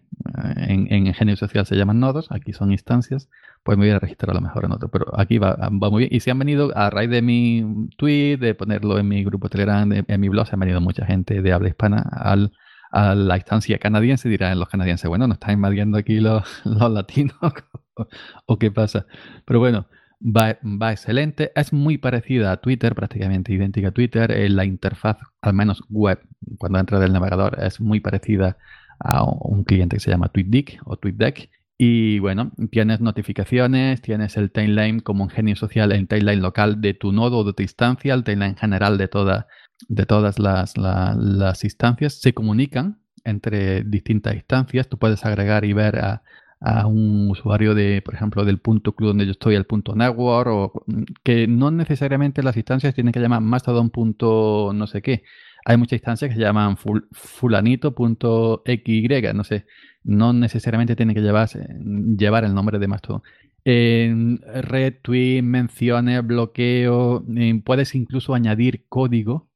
en, 0.69 0.93
en 0.93 1.07
Ingenio 1.09 1.37
Social 1.37 1.67
se 1.67 1.77
llaman 1.77 1.99
nodos, 1.99 2.31
aquí 2.31 2.53
son 2.53 2.71
instancias, 2.71 3.29
pues 3.65 3.77
me 3.77 3.87
voy 3.87 3.95
a 3.95 3.99
registrar 3.99 4.31
a 4.31 4.35
lo 4.35 4.41
mejor 4.41 4.65
en 4.65 4.73
otro. 4.73 4.89
Pero 4.91 5.07
aquí 5.19 5.39
va, 5.39 5.57
va 5.57 5.91
muy 5.91 6.05
bien. 6.05 6.15
Y 6.15 6.21
se 6.21 6.31
han 6.31 6.39
venido, 6.39 6.71
a 6.77 6.91
raíz 6.91 7.11
de 7.11 7.23
mi 7.23 7.89
tweet, 7.97 8.37
de 8.37 8.55
ponerlo 8.55 8.99
en 8.99 9.09
mi 9.09 9.25
grupo 9.25 9.49
Telegram, 9.49 9.91
en 9.93 10.21
mi 10.21 10.29
blog, 10.29 10.47
se 10.47 10.55
han 10.55 10.61
venido 10.61 10.81
mucha 10.81 11.05
gente 11.05 11.43
de 11.43 11.53
habla 11.53 11.69
hispana 11.69 11.99
al 12.13 12.53
a 12.93 13.15
la 13.15 13.37
instancia 13.37 13.79
canadiense, 13.79 14.29
dirán 14.29 14.59
los 14.59 14.69
canadienses, 14.69 15.09
bueno, 15.09 15.27
¿no 15.27 15.33
están 15.35 15.55
invadiendo 15.55 15.99
aquí 15.99 16.21
los, 16.21 16.45
los 16.65 16.91
latinos 16.91 17.37
o 18.47 18.59
qué 18.59 18.71
pasa? 18.71 19.07
Pero 19.47 19.59
bueno, 19.59 19.87
va, 20.23 20.93
excelente. 20.93 21.53
Es 21.55 21.73
muy 21.73 21.99
parecida 21.99 22.53
a 22.53 22.57
Twitter, 22.59 22.95
prácticamente 22.95 23.53
idéntica 23.53 23.89
a 23.89 23.93
Twitter. 23.93 24.31
Eh, 24.31 24.49
la 24.49 24.65
interfaz, 24.65 25.19
al 25.41 25.55
menos 25.55 25.83
web, 25.89 26.21
cuando 26.59 26.79
entra 26.79 26.99
del 26.99 27.13
navegador, 27.13 27.59
es 27.61 27.81
muy 27.81 28.01
parecida 28.01 28.57
a 28.99 29.25
un 29.25 29.65
cliente 29.65 29.97
que 29.97 30.01
se 30.01 30.11
llama 30.11 30.29
TweetDeck 30.29 30.81
o 30.85 30.97
TweetDeck. 30.97 31.51
Y 31.79 32.21
bueno, 32.21 32.53
tienes 32.71 33.01
notificaciones, 33.01 34.01
tienes 34.03 34.37
el 34.37 34.53
timeline 34.53 35.01
como 35.01 35.25
un 35.25 35.31
genio 35.31 35.57
social, 35.57 35.91
el 35.91 36.07
timeline 36.07 36.41
local 36.41 36.81
de 36.81 36.95
tu 36.95 37.13
nodo 37.13 37.39
o 37.39 37.45
de 37.45 37.55
tu 37.55 37.63
instancia, 37.63 38.15
el 38.15 38.23
timeline 38.23 38.57
general 38.57 38.99
de 38.99 39.09
toda 39.09 39.49
de 39.89 40.07
todas 40.07 40.39
las, 40.39 40.77
las 40.77 41.65
instancias 41.65 42.21
se 42.21 42.33
comunican 42.33 43.01
entre 43.25 43.83
distintas 43.85 44.35
instancias. 44.35 44.89
Tú 44.89 44.99
puedes 44.99 45.25
agregar 45.25 45.65
y 45.65 45.73
ver 45.73 45.99
a, 45.99 46.23
a, 46.63 46.87
un 46.87 47.31
usuario 47.31 47.75
de, 47.75 48.03
por 48.03 48.15
ejemplo, 48.15 48.45
del 48.45 48.59
punto 48.59 48.93
club 48.93 49.09
donde 49.09 49.27
yo 49.27 49.33
estoy, 49.33 49.55
el 49.55 49.67
punto 49.67 49.95
network, 49.95 50.49
o 50.51 50.85
que 51.23 51.47
no 51.47 51.71
necesariamente 51.71 52.43
las 52.43 52.57
instancias 52.57 52.95
tienen 52.95 53.13
que 53.13 53.21
llamar 53.21 53.41
mastodon 53.41 53.91
punto 53.91 54.73
no 54.75 54.87
sé 54.87 55.03
qué. 55.03 55.25
Hay 55.65 55.77
muchas 55.77 55.99
instancias 55.99 56.31
que 56.31 56.35
se 56.37 56.41
llaman 56.41 56.77
ful, 56.77 57.07
fulanito.xy, 57.13 59.09
no 59.35 59.45
sé, 59.45 59.67
no 60.03 60.33
necesariamente 60.33 60.97
tiene 60.97 61.15
que 61.15 61.21
llevarse, 61.21 61.69
llevar 62.17 62.45
el 62.45 62.55
nombre 62.55 62.79
de 62.79 62.89
Mastodon. 62.89 63.23
En 63.65 64.41
retweet, 64.43 65.43
menciones, 65.43 66.27
bloqueo, 66.27 67.25
puedes 67.65 67.95
incluso 67.95 68.35
añadir 68.35 68.87
código 68.89 69.52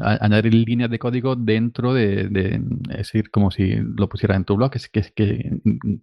añadir 0.00 0.54
líneas 0.54 0.90
de 0.90 0.98
código 0.98 1.36
dentro 1.36 1.94
de, 1.94 2.60
es 2.90 2.96
decir, 2.96 3.30
como 3.30 3.50
si 3.50 3.76
lo 3.76 4.08
pusiera 4.08 4.36
en 4.36 4.44
tu 4.44 4.56
blog, 4.56 4.70
que, 4.70 4.80
que, 4.90 5.02
que 5.14 5.60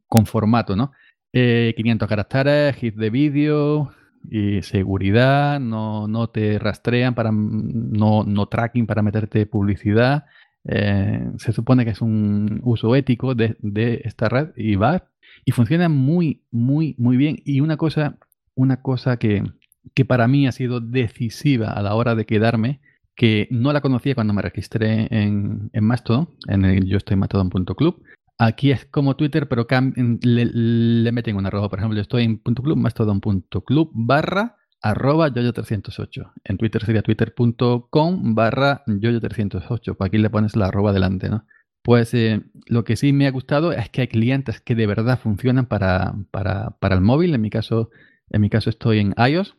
con 0.07 0.25
formato, 0.25 0.75
¿no? 0.75 0.91
500 1.31 1.33
eh, 1.33 2.09
caracteres, 2.09 2.75
hit 2.75 2.95
de 2.95 3.09
vídeo, 3.09 3.91
y 4.29 4.61
seguridad, 4.61 5.59
no, 5.59 6.07
no, 6.07 6.29
te 6.29 6.59
rastrean 6.59 7.13
para 7.15 7.31
no, 7.33 8.23
no 8.23 8.45
tracking 8.47 8.87
para 8.87 9.01
meterte 9.01 9.45
publicidad. 9.45 10.25
Eh, 10.65 11.29
se 11.37 11.51
supone 11.51 11.83
que 11.83 11.91
es 11.91 12.01
un 12.01 12.61
uso 12.63 12.95
ético 12.95 13.35
de, 13.35 13.57
de, 13.59 14.01
esta 14.05 14.29
red 14.29 14.51
y 14.55 14.75
va 14.75 15.09
y 15.43 15.51
funciona 15.51 15.89
muy, 15.89 16.43
muy, 16.51 16.95
muy 16.97 17.17
bien. 17.17 17.41
Y 17.45 17.59
una 17.59 17.77
cosa, 17.77 18.17
una 18.55 18.81
cosa 18.81 19.17
que, 19.17 19.43
que 19.93 20.05
para 20.05 20.27
mí 20.27 20.47
ha 20.47 20.51
sido 20.51 20.79
decisiva 20.79 21.71
a 21.71 21.81
la 21.81 21.95
hora 21.95 22.15
de 22.15 22.25
quedarme, 22.25 22.79
que 23.15 23.47
no 23.51 23.71
la 23.73 23.81
conocía 23.81 24.15
cuando 24.15 24.33
me 24.33 24.41
registré 24.41 25.07
en, 25.11 25.69
en 25.73 25.83
Mastodon, 25.83 26.29
en 26.47 26.65
el 26.65 26.85
yo 26.85 26.97
estoy 26.97 27.15
mastodon.club. 27.17 28.03
Aquí 28.39 28.71
es 28.71 28.85
como 28.85 29.15
Twitter, 29.15 29.47
pero 29.47 29.67
le, 30.21 31.11
meten 31.11 31.35
una 31.35 31.49
arroba. 31.49 31.69
Por 31.69 31.79
ejemplo, 31.79 31.95
yo 31.95 32.01
estoy 32.01 32.23
en 32.23 32.37
.club, 32.37 32.77
mastodon.club 32.77 33.91
barra 33.93 34.57
arroba 34.81 35.29
yoyo308. 35.29 36.33
En 36.43 36.57
Twitter 36.57 36.83
sería 36.83 37.03
twitter.com 37.03 38.35
barra 38.35 38.83
yoyo308. 38.87 39.95
Pues 39.95 40.07
aquí 40.07 40.17
le 40.17 40.29
pones 40.29 40.55
la 40.55 40.67
arroba 40.67 40.91
delante, 40.91 41.29
¿no? 41.29 41.45
Pues 41.83 42.13
eh, 42.13 42.41
lo 42.67 42.83
que 42.83 42.95
sí 42.95 43.13
me 43.13 43.27
ha 43.27 43.31
gustado 43.31 43.71
es 43.71 43.89
que 43.89 44.01
hay 44.01 44.07
clientes 44.07 44.61
que 44.61 44.73
de 44.73 44.87
verdad 44.87 45.19
funcionan 45.19 45.67
para, 45.67 46.15
para, 46.31 46.71
para 46.79 46.95
el 46.95 47.01
móvil. 47.01 47.35
En 47.35 47.41
mi 47.41 47.49
caso, 47.49 47.91
en 48.29 48.41
mi 48.41 48.49
caso 48.49 48.69
estoy 48.69 48.99
en 48.99 49.13
iOS 49.17 49.55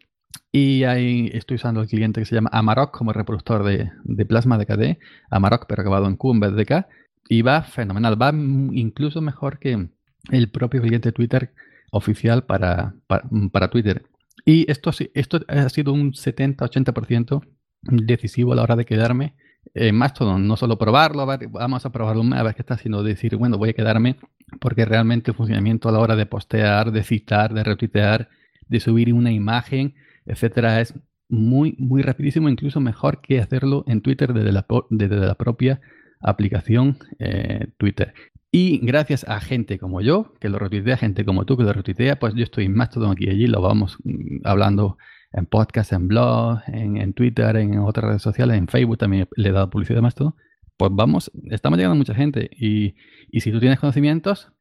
y 0.53 0.85
ahí 0.85 1.31
estoy 1.33 1.57
usando 1.57 1.81
el 1.81 1.89
cliente 1.89 2.21
que 2.21 2.27
se 2.27 2.35
llama 2.35 2.51
Amarok 2.53 2.97
como 2.97 3.13
reproductor 3.13 3.65
de, 3.65 3.91
de 4.05 4.27
plasma 4.27 4.59
de 4.59 4.67
KD. 4.67 4.99
Amarok, 5.31 5.67
pero 5.67 5.83
acabado 5.83 6.07
en 6.07 6.17
Q 6.17 6.33
en 6.33 6.41
vez 6.41 6.55
de 6.55 6.65
K. 6.65 6.89
Y 7.29 7.43
va 7.43 7.63
fenomenal. 7.63 8.21
Va 8.21 8.31
incluso 8.33 9.21
mejor 9.21 9.59
que 9.59 9.89
el 10.31 10.51
propio 10.51 10.81
cliente 10.81 11.13
Twitter 11.13 11.53
oficial 11.91 12.45
para, 12.45 12.95
para, 13.07 13.25
para 13.51 13.69
Twitter. 13.69 14.05
Y 14.45 14.71
esto, 14.71 14.91
esto 15.15 15.41
ha 15.49 15.69
sido 15.71 15.93
un 15.93 16.13
70-80% 16.13 17.43
decisivo 17.83 18.53
a 18.53 18.57
la 18.57 18.63
hora 18.63 18.77
de 18.77 18.85
quedarme 18.85 19.35
en 19.75 19.97
Mastodon. 19.97 20.47
No 20.47 20.57
solo 20.57 20.77
probarlo, 20.79 21.27
vamos 21.27 21.87
a 21.87 21.93
probarlo 21.93 22.23
una 22.23 22.43
vez 22.43 22.55
que 22.55 22.63
está, 22.63 22.77
sino 22.77 23.03
decir, 23.03 23.37
bueno, 23.37 23.59
voy 23.59 23.71
a 23.71 23.75
quedarme 23.75 24.17
porque 24.61 24.85
realmente 24.85 25.31
el 25.31 25.37
funcionamiento 25.37 25.89
a 25.89 25.93
la 25.93 25.99
hora 25.99 26.17
de 26.17 26.27
postear, 26.27 26.93
de 26.93 27.03
citar, 27.03 27.55
de 27.55 27.65
retuitear, 27.65 28.29
de 28.69 28.81
subir 28.81 29.13
una 29.13 29.33
imagen, 29.33 29.95
etcétera, 30.27 30.81
es 30.81 30.95
muy, 31.29 31.75
muy 31.79 32.03
rapidísimo, 32.03 32.49
incluso 32.49 32.81
mejor 32.81 33.21
que 33.21 33.41
hacerlo 33.41 33.85
en 33.87 34.01
Twitter 34.01 34.33
desde 34.33 34.53
la, 34.53 34.67
desde 34.91 35.17
la 35.17 35.35
propia 35.35 35.81
aplicación 36.21 36.99
eh, 37.19 37.69
Twitter. 37.77 38.15
Y 38.51 38.79
gracias 38.79 39.29
a 39.29 39.41
gente 39.41 39.79
como 39.79 40.01
yo, 40.01 40.33
que 40.41 40.49
lo 40.49 40.59
retuitea, 40.59 40.97
gente 40.97 41.25
como 41.25 41.45
tú 41.45 41.57
que 41.57 41.65
lo 41.65 41.73
retuitea, 41.73 42.21
pues 42.21 42.35
yo 42.35 42.45
estoy 42.45 42.67
en 42.67 42.75
Mastodon 42.75 43.13
aquí 43.13 43.27
y 43.27 43.31
allí, 43.31 43.47
lo 43.47 43.61
vamos 43.61 43.99
mm, 44.05 44.39
hablando 44.45 44.97
en 45.33 45.47
podcast, 45.47 45.93
en 45.93 46.07
blog, 46.07 46.61
en, 46.69 47.13
Twitter, 47.15 47.57
en 47.57 47.79
otras 47.81 48.07
redes 48.07 48.23
sociales, 48.23 48.57
en 48.57 48.69
Facebook 48.69 48.99
también 48.99 49.29
le 49.35 49.49
he 49.49 49.53
dado 49.53 49.71
publicidad 49.71 49.99
a 49.99 50.03
Mastodon. 50.03 50.35
Pues 50.77 50.93
vamos, 50.95 51.33
estamos 51.51 51.79
llegando 51.79 51.95
a 51.95 51.99
mucha 51.99 52.15
gente 52.15 52.49
y, 52.53 52.95
y 53.31 53.41
si 53.41 53.51
tú 53.51 53.59
tienes 53.59 53.81
conocimientos, 53.81 54.53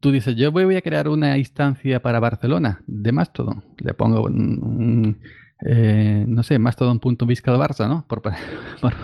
tú 0.00 0.10
dices, 0.10 0.36
yo 0.36 0.52
voy 0.52 0.76
a 0.76 0.82
crear 0.82 1.08
una 1.08 1.38
instancia 1.38 2.00
para 2.00 2.20
Barcelona 2.20 2.82
de 2.86 3.12
Mastodon. 3.12 3.64
Le 3.78 3.94
pongo 3.94 4.24
un, 4.24 5.20
eh, 5.64 6.24
no 6.26 6.42
sé, 6.42 6.58
mastodon.viscalbarça, 6.58 7.88
¿no? 7.88 8.06
Por, 8.08 8.22
por, 8.80 8.94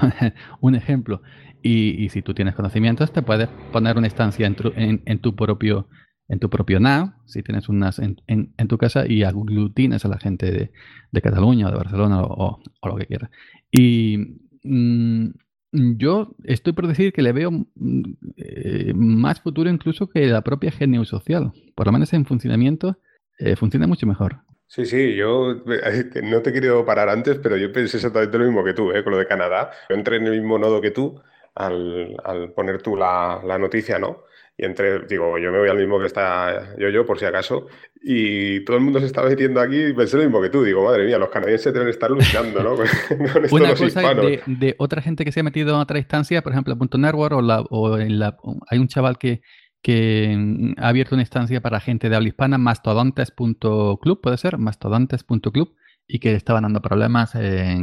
un 0.61 0.75
ejemplo. 0.75 1.23
Y, 1.63 2.09
si 2.11 2.23
tú 2.23 2.35
tienes 2.35 2.55
conocimientos, 2.55 3.13
te 3.13 3.23
puedes 3.23 3.49
poner 3.73 3.97
una 3.97 4.07
instancia 4.07 4.47
en 4.47 4.55
tu, 4.55 5.35
propio 5.35 5.89
en 6.29 6.39
tu 6.39 6.51
propio 6.51 6.79
NAO, 6.79 7.15
si 7.27 7.43
tienes 7.43 7.69
unas 7.69 7.99
en, 7.99 8.21
en, 8.27 8.69
tu 8.69 8.79
casa 8.79 9.07
y 9.09 9.25
aglutines 9.25 10.05
a 10.05 10.09
la 10.09 10.19
gente 10.19 10.71
de, 11.11 11.21
Cataluña 11.21 11.67
o 11.67 11.71
de 11.71 11.77
Barcelona 11.77 12.23
o, 12.23 12.61
o, 12.81 12.89
lo 12.89 12.97
que 12.97 13.07
quieras. 13.07 13.31
Y 13.73 14.39
mm, 14.63 15.31
yo 15.73 16.35
estoy 16.45 16.73
por 16.73 16.87
decir 16.87 17.13
que 17.13 17.23
le 17.23 17.33
veo 17.33 17.51
mm, 17.51 18.03
eh, 18.37 18.93
más 18.95 19.41
futuro 19.41 19.69
incluso 19.71 20.09
que 20.09 20.27
la 20.27 20.43
propia 20.43 20.73
GNU 20.79 21.05
social. 21.05 21.53
Por 21.75 21.87
lo 21.87 21.93
menos 21.93 22.13
en 22.13 22.25
funcionamiento 22.25 22.99
eh, 23.39 23.57
funciona 23.57 23.87
mucho 23.87 24.07
mejor. 24.07 24.39
Sí, 24.67 24.85
sí, 24.87 25.15
yo 25.15 25.53
eh, 25.53 26.11
no 26.23 26.43
te 26.43 26.51
he 26.51 26.53
querido 26.53 26.85
parar 26.85 27.09
antes, 27.09 27.39
pero 27.39 27.57
yo 27.57 27.73
pensé 27.73 27.97
exactamente 27.97 28.39
lo 28.39 28.45
mismo 28.45 28.65
que 28.65 28.75
tú, 28.75 28.91
con 29.05 29.13
lo 29.13 29.19
de 29.19 29.27
Canadá. 29.27 29.71
Yo 29.89 29.97
entré 29.97 30.17
en 30.17 30.27
el 30.27 30.41
mismo 30.41 30.59
nodo 30.59 30.81
que 30.81 30.91
tú 30.91 31.21
al, 31.59 32.53
poner 32.55 32.81
tú 32.81 32.97
la, 32.97 33.41
noticia, 33.59 33.99
¿no? 33.99 34.25
Y 34.57 34.65
entre, 34.65 35.07
digo, 35.07 35.39
yo 35.39 35.53
me 35.53 35.59
voy 35.59 35.69
al 35.69 35.77
mismo 35.77 36.01
que 36.01 36.07
está 36.07 36.75
yo, 36.79 36.89
yo, 36.89 37.07
por 37.07 37.19
si 37.19 37.25
acaso, 37.25 37.67
y 38.03 38.65
todo 38.65 38.77
el 38.77 38.83
mundo 38.83 38.99
se 38.99 39.07
está 39.07 39.23
metiendo 39.23 39.61
aquí 39.61 39.77
y 39.77 39.93
pensé 39.93 40.17
lo 40.17 40.25
mismo 40.25 40.41
que 40.41 40.51
tú. 40.51 40.65
Digo, 40.65 40.85
madre 40.85 41.07
mía, 41.07 41.19
los 41.19 41.29
canadienses 41.29 41.73
deben 41.73 41.89
estar 41.89 42.11
luchando, 42.11 42.63
¿no? 42.63 42.75
Con 43.51 43.63
Una 43.63 43.75
cosa 43.75 44.15
de, 44.15 44.43
de, 44.47 44.75
otra 44.79 45.01
gente 45.01 45.25
que 45.25 45.31
se 45.31 45.41
ha 45.41 45.45
metido 45.45 45.77
a 45.77 45.81
otra 45.81 45.99
instancia, 45.99 46.43
por 46.43 46.53
ejemplo, 46.53 46.77
Punto 46.77 46.99
Network 46.99 47.37
o, 47.37 47.43
la, 47.43 47.61
o 47.61 47.99
en 47.99 48.19
la, 48.19 48.37
hay 48.69 48.79
un 48.79 48.89
chaval 48.89 49.17
que, 49.19 49.43
que 49.83 50.75
ha 50.77 50.89
abierto 50.89 51.15
una 51.15 51.23
instancia 51.23 51.61
para 51.61 51.81
gente 51.81 52.09
de 52.09 52.17
habla 52.17 52.29
hispana, 52.29 52.59
mastodontes.club, 52.59 54.21
puede 54.21 54.37
ser, 54.39 54.59
mastodontes.club, 54.59 55.75
y 56.09 56.21
que 56.21 56.35
estaban 56.35 56.63
dando 56.63 56.81
problemas 56.81 57.35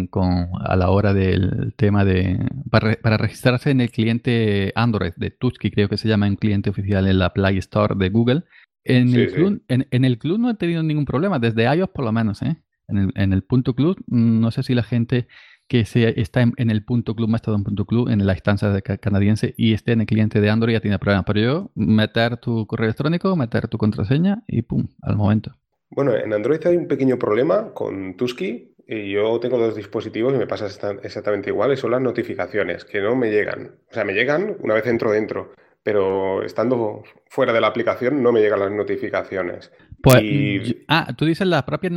con, 0.10 0.50
a 0.60 0.76
la 0.76 0.90
hora 0.90 1.14
del 1.14 1.74
tema 1.78 2.04
de... 2.04 2.40
Para, 2.72 2.96
para, 2.96 3.18
registrarse 3.18 3.70
en 3.70 3.82
el 3.82 3.92
cliente 3.92 4.74
Android 4.76 5.14
de 5.16 5.30
Tusky, 5.30 5.70
creo 5.70 5.88
que 5.88 5.98
se 5.98 6.08
llama 6.08 6.28
un 6.28 6.36
cliente 6.36 6.72
oficial 6.72 7.08
en 7.08 7.20
la 7.20 7.32
Play 7.32 7.60
Store 7.60 7.94
de 7.96 8.10
Google. 8.10 8.44
En, 8.84 9.14
el, 9.14 9.32
club, 9.32 9.64
en, 9.68 10.06
el 10.06 10.18
club 10.18 10.40
no 10.40 10.50
he 10.50 10.56
tenido 10.56 10.82
ningún 10.82 11.06
problema, 11.06 11.38
desde 11.38 11.64
iOS 11.64 11.90
por 11.90 12.04
lo 12.04 12.12
menos. 12.12 12.42
¿eh? 12.42 12.58
En, 12.88 12.98
el, 12.98 13.12
en 13.16 13.32
el 13.32 13.44
punto 13.44 13.76
club, 13.76 14.04
mm, 14.08 14.40
no 14.40 14.50
sé 14.50 14.64
si 14.64 14.74
la 14.74 14.84
gente 14.84 15.28
que 15.68 15.86
se, 15.86 16.20
está 16.20 16.42
en, 16.42 16.70
el 16.70 16.84
punto 16.84 17.16
club, 17.16 17.30
punto 17.64 17.86
club, 17.86 18.10
en 18.10 18.26
la 18.26 18.34
instancia 18.34 18.70
de 18.70 18.82
canadiense 18.82 19.54
y 19.58 19.74
esté 19.74 19.94
en 19.94 20.02
el 20.02 20.08
cliente 20.08 20.42
de 20.42 20.50
Android 20.50 20.74
ya 20.74 20.82
tiene 20.82 21.00
problemas. 21.00 21.26
Pero 21.26 21.40
yo, 21.40 21.72
meter 21.76 22.38
tu 22.38 22.66
correo 22.66 22.86
electrónico, 22.86 23.36
meter 23.36 23.68
tu 23.68 23.78
contraseña 23.78 24.44
y 24.48 24.64
pum, 24.64 24.88
al 25.02 25.16
momento. 25.16 25.56
Bueno, 25.90 26.16
en 26.16 26.34
Android 26.34 26.60
hay 26.66 26.76
un 26.76 26.88
pequeño 26.88 27.18
problema 27.18 27.74
con 27.74 28.16
Tusky 28.18 28.76
y 28.88 29.12
yo 29.12 29.40
tengo 29.40 29.58
dos 29.58 29.76
dispositivos 29.76 30.34
y 30.34 30.38
me 30.38 30.48
pasa 30.48 30.68
exactamente 31.02 31.50
igual 31.50 31.74
y 31.74 31.78
son 31.78 31.92
las 31.92 32.02
notificaciones 32.02 32.86
que 32.86 33.02
no 33.02 33.16
me 33.16 33.32
llegan. 33.32 33.76
O 33.90 33.94
sea, 33.94 34.04
me 34.04 34.14
llegan 34.14 34.58
una 34.60 34.76
vez 34.76 34.86
entro 34.86 35.12
dentro, 35.12 35.54
pero 35.82 36.44
estando 36.44 37.04
fuera 37.28 37.54
de 37.54 37.62
la 37.62 37.68
aplicación 37.68 38.22
no 38.22 38.32
me 38.32 38.42
llegan 38.42 38.60
las 38.60 38.72
notificaciones. 38.72 39.72
Pues, 40.02 40.76
ah, 40.88 41.14
tú 41.18 41.26
dices 41.26 41.48
las 41.48 41.64
propias 41.64 41.94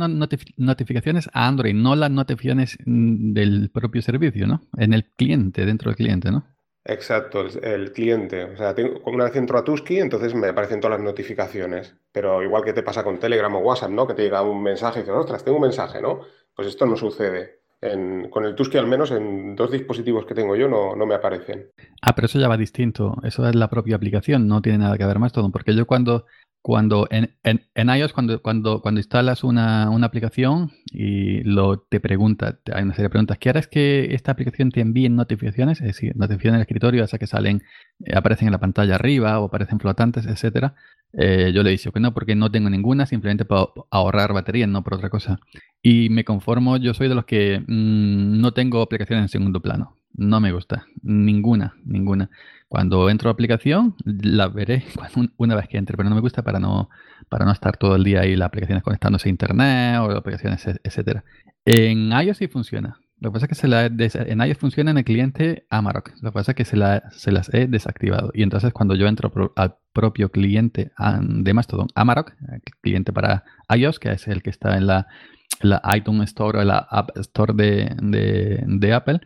notificaciones 0.57 1.29
a 1.33 1.47
Android, 1.47 1.75
no 1.75 1.95
las 1.95 2.09
notificaciones 2.09 2.77
mm, 2.85 3.33
del 3.33 3.69
propio 3.71 4.01
servicio, 4.01 4.47
¿no? 4.47 4.61
En 4.77 4.93
el 4.93 5.05
cliente, 5.05 5.65
dentro 5.65 5.91
del 5.91 5.97
cliente, 5.97 6.31
¿no? 6.31 6.45
Exacto, 6.89 7.45
el, 7.61 7.91
cliente. 7.91 8.45
O 8.45 8.57
sea, 8.57 8.73
tengo, 8.73 8.99
una 9.05 9.25
vez 9.25 9.35
entro 9.35 9.59
a 9.59 9.63
Tusky, 9.63 9.99
entonces 9.99 10.33
me 10.33 10.47
aparecen 10.47 10.81
todas 10.81 10.97
las 10.97 11.05
notificaciones. 11.05 11.95
Pero 12.11 12.41
igual 12.41 12.63
que 12.63 12.73
te 12.73 12.81
pasa 12.81 13.03
con 13.03 13.19
Telegram 13.19 13.53
o 13.55 13.59
WhatsApp, 13.59 13.91
¿no? 13.91 14.07
Que 14.07 14.15
te 14.15 14.23
llega 14.23 14.41
un 14.41 14.63
mensaje 14.63 14.99
y 14.99 15.03
dices, 15.03 15.15
ostras, 15.15 15.43
tengo 15.43 15.57
un 15.57 15.63
mensaje, 15.63 16.01
¿no? 16.01 16.21
Pues 16.55 16.67
esto 16.67 16.87
no 16.87 16.95
sucede. 16.97 17.59
con 18.31 18.43
el 18.43 18.55
Tusky, 18.55 18.79
al 18.79 18.87
menos 18.87 19.11
en 19.11 19.55
dos 19.55 19.71
dispositivos 19.71 20.25
que 20.25 20.33
tengo 20.33 20.55
yo, 20.55 20.67
no, 20.67 20.95
no 20.95 21.05
me 21.05 21.13
aparecen. 21.13 21.69
Ah, 22.01 22.15
pero 22.15 22.25
eso 22.25 22.39
ya 22.39 22.47
va 22.47 22.57
distinto. 22.57 23.17
Eso 23.23 23.47
es 23.47 23.55
la 23.55 23.69
propia 23.69 23.95
aplicación, 23.95 24.47
no 24.47 24.61
tiene 24.63 24.79
nada 24.79 24.97
que 24.97 25.05
ver 25.05 25.19
más 25.19 25.31
todo. 25.31 25.51
Porque 25.51 25.75
yo 25.75 25.85
cuando 25.85 26.25
cuando 26.61 27.07
en, 27.09 27.35
en, 27.43 27.89
iOS, 27.89 28.11
cuando, 28.11 28.41
cuando, 28.41 28.81
cuando 28.81 28.99
instalas 28.99 29.43
una, 29.43 29.89
una, 29.89 30.07
aplicación 30.07 30.71
y 30.91 31.41
lo 31.43 31.79
te 31.79 31.99
pregunta, 31.99 32.59
hay 32.73 32.83
una 32.83 32.93
serie 32.93 33.05
de 33.05 33.09
preguntas, 33.09 33.37
¿quieres 33.37 33.67
que 33.67 34.13
esta 34.13 34.33
aplicación 34.33 34.69
te 34.71 34.81
envíe 34.81 35.09
notificaciones? 35.09 35.79
Es 35.79 35.87
decir, 35.87 36.15
notificaciones 36.17 36.55
en 36.55 36.59
el 36.59 36.61
escritorio, 36.61 37.03
esas 37.03 37.19
que 37.19 37.27
salen, 37.27 37.63
eh, 38.03 38.15
aparecen 38.15 38.49
en 38.49 38.51
la 38.51 38.59
pantalla 38.59 38.95
arriba 38.95 39.39
o 39.39 39.45
aparecen 39.45 39.79
flotantes, 39.79 40.25
etcétera. 40.25 40.75
Eh, 41.13 41.51
yo 41.53 41.63
le 41.63 41.71
dicho 41.71 41.91
que 41.91 41.99
no, 41.99 42.13
porque 42.13 42.35
no 42.35 42.51
tengo 42.51 42.69
ninguna, 42.69 43.05
simplemente 43.05 43.45
para 43.45 43.67
ahorrar 43.89 44.33
batería, 44.33 44.67
no 44.67 44.83
por 44.83 44.95
otra 44.95 45.09
cosa. 45.09 45.39
Y 45.81 46.09
me 46.09 46.25
conformo, 46.25 46.77
yo 46.77 46.93
soy 46.93 47.07
de 47.07 47.15
los 47.15 47.25
que 47.25 47.59
mm, 47.59 48.39
no 48.39 48.51
tengo 48.53 48.81
aplicaciones 48.81 49.23
en 49.23 49.29
segundo 49.29 49.61
plano. 49.61 49.95
No 50.13 50.39
me 50.39 50.51
gusta, 50.51 50.85
ninguna, 51.01 51.75
ninguna. 51.85 52.29
Cuando 52.69 53.09
entro 53.09 53.29
a 53.29 53.33
aplicación, 53.33 53.95
la 54.05 54.47
veré 54.47 54.85
una 55.37 55.55
vez 55.55 55.67
que 55.67 55.77
entre, 55.77 55.97
pero 55.97 56.07
no 56.07 56.15
me 56.15 56.21
gusta 56.21 56.43
para 56.43 56.59
no, 56.59 56.89
para 57.27 57.43
no 57.43 57.51
estar 57.51 57.77
todo 57.77 57.95
el 57.95 58.03
día 58.03 58.21
ahí 58.21 58.35
las 58.35 58.45
aplicaciones 58.45 58.83
conectándose 58.83 59.27
a 59.27 59.31
internet 59.31 59.99
o 59.99 60.11
aplicaciones, 60.11 60.65
etcétera. 60.83 61.23
En 61.65 62.11
iOS 62.11 62.37
sí 62.37 62.47
funciona. 62.47 62.99
Lo 63.19 63.31
que 63.31 63.33
pasa 63.33 63.45
es 63.47 63.49
que 63.49 63.55
se 63.55 63.67
la, 63.67 63.87
en 63.87 64.41
iOS 64.41 64.57
funciona 64.59 64.91
en 64.91 64.99
el 64.99 65.03
cliente 65.03 65.65
Amarok. 65.71 66.11
Lo 66.21 66.29
que 66.29 66.35
pasa 66.35 66.51
es 66.51 66.55
que 66.55 66.63
se, 66.63 66.77
la, 66.77 67.09
se 67.11 67.31
las 67.31 67.51
he 67.55 67.67
desactivado. 67.67 68.29
Y 68.35 68.43
entonces 68.43 68.71
cuando 68.71 68.93
yo 68.93 69.07
entro 69.07 69.31
al 69.55 69.75
propio 69.91 70.29
cliente 70.29 70.91
de 71.21 71.53
Mastodon, 71.55 71.87
Amarok, 71.95 72.33
cliente 72.81 73.11
para 73.11 73.45
iOS, 73.75 73.99
que 73.99 74.11
es 74.11 74.27
el 74.27 74.43
que 74.43 74.51
está 74.51 74.77
en 74.77 74.85
la, 74.85 75.07
la 75.61 75.81
iTunes 75.97 76.29
Store 76.29 76.59
o 76.59 76.63
la 76.63 76.77
App 76.77 77.17
Store 77.17 77.53
de, 77.55 77.95
de, 77.99 78.63
de 78.63 78.93
Apple, 78.93 79.21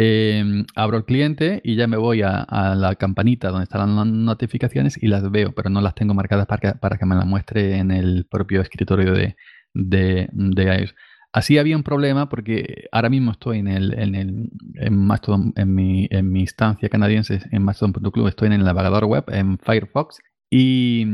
Em, 0.00 0.64
abro 0.76 0.96
el 0.96 1.04
cliente 1.04 1.60
y 1.64 1.74
ya 1.74 1.88
me 1.88 1.96
voy 1.96 2.22
a, 2.22 2.46
la 2.76 2.94
campanita 2.94 3.48
donde 3.48 3.64
están 3.64 3.96
las 3.96 4.06
notificaciones 4.06 4.96
y 5.02 5.08
las 5.08 5.28
veo, 5.28 5.50
pero 5.52 5.70
no 5.70 5.80
las 5.80 5.96
tengo 5.96 6.14
marcadas 6.14 6.46
para 6.46 6.60
que, 6.60 6.78
para 6.78 6.98
que 6.98 7.04
me 7.04 7.16
las 7.16 7.26
muestre 7.26 7.78
en 7.78 7.90
el 7.90 8.24
propio 8.30 8.60
escritorio 8.60 9.12
de, 9.12 9.34
de, 9.74 10.28
iOS. 10.32 10.94
Así 11.32 11.58
había 11.58 11.76
un 11.76 11.82
problema 11.82 12.28
porque 12.28 12.86
ahora 12.92 13.08
mismo 13.10 13.32
estoy 13.32 13.58
en 13.58 13.66
el, 13.66 13.92
en 13.98 14.14
el 14.14 14.50
en 14.74 14.96
Mastodon, 14.96 15.52
en 15.56 15.74
mi, 15.74 16.06
en 16.12 16.30
mi 16.30 16.42
instancia 16.42 16.88
canadiense 16.88 17.40
en 17.50 17.64
Mastodon.club, 17.64 18.28
estoy 18.28 18.46
en 18.46 18.52
el 18.52 18.64
navegador 18.64 19.06
web, 19.06 19.24
en 19.26 19.58
Firefox, 19.58 20.20
y 20.48 21.06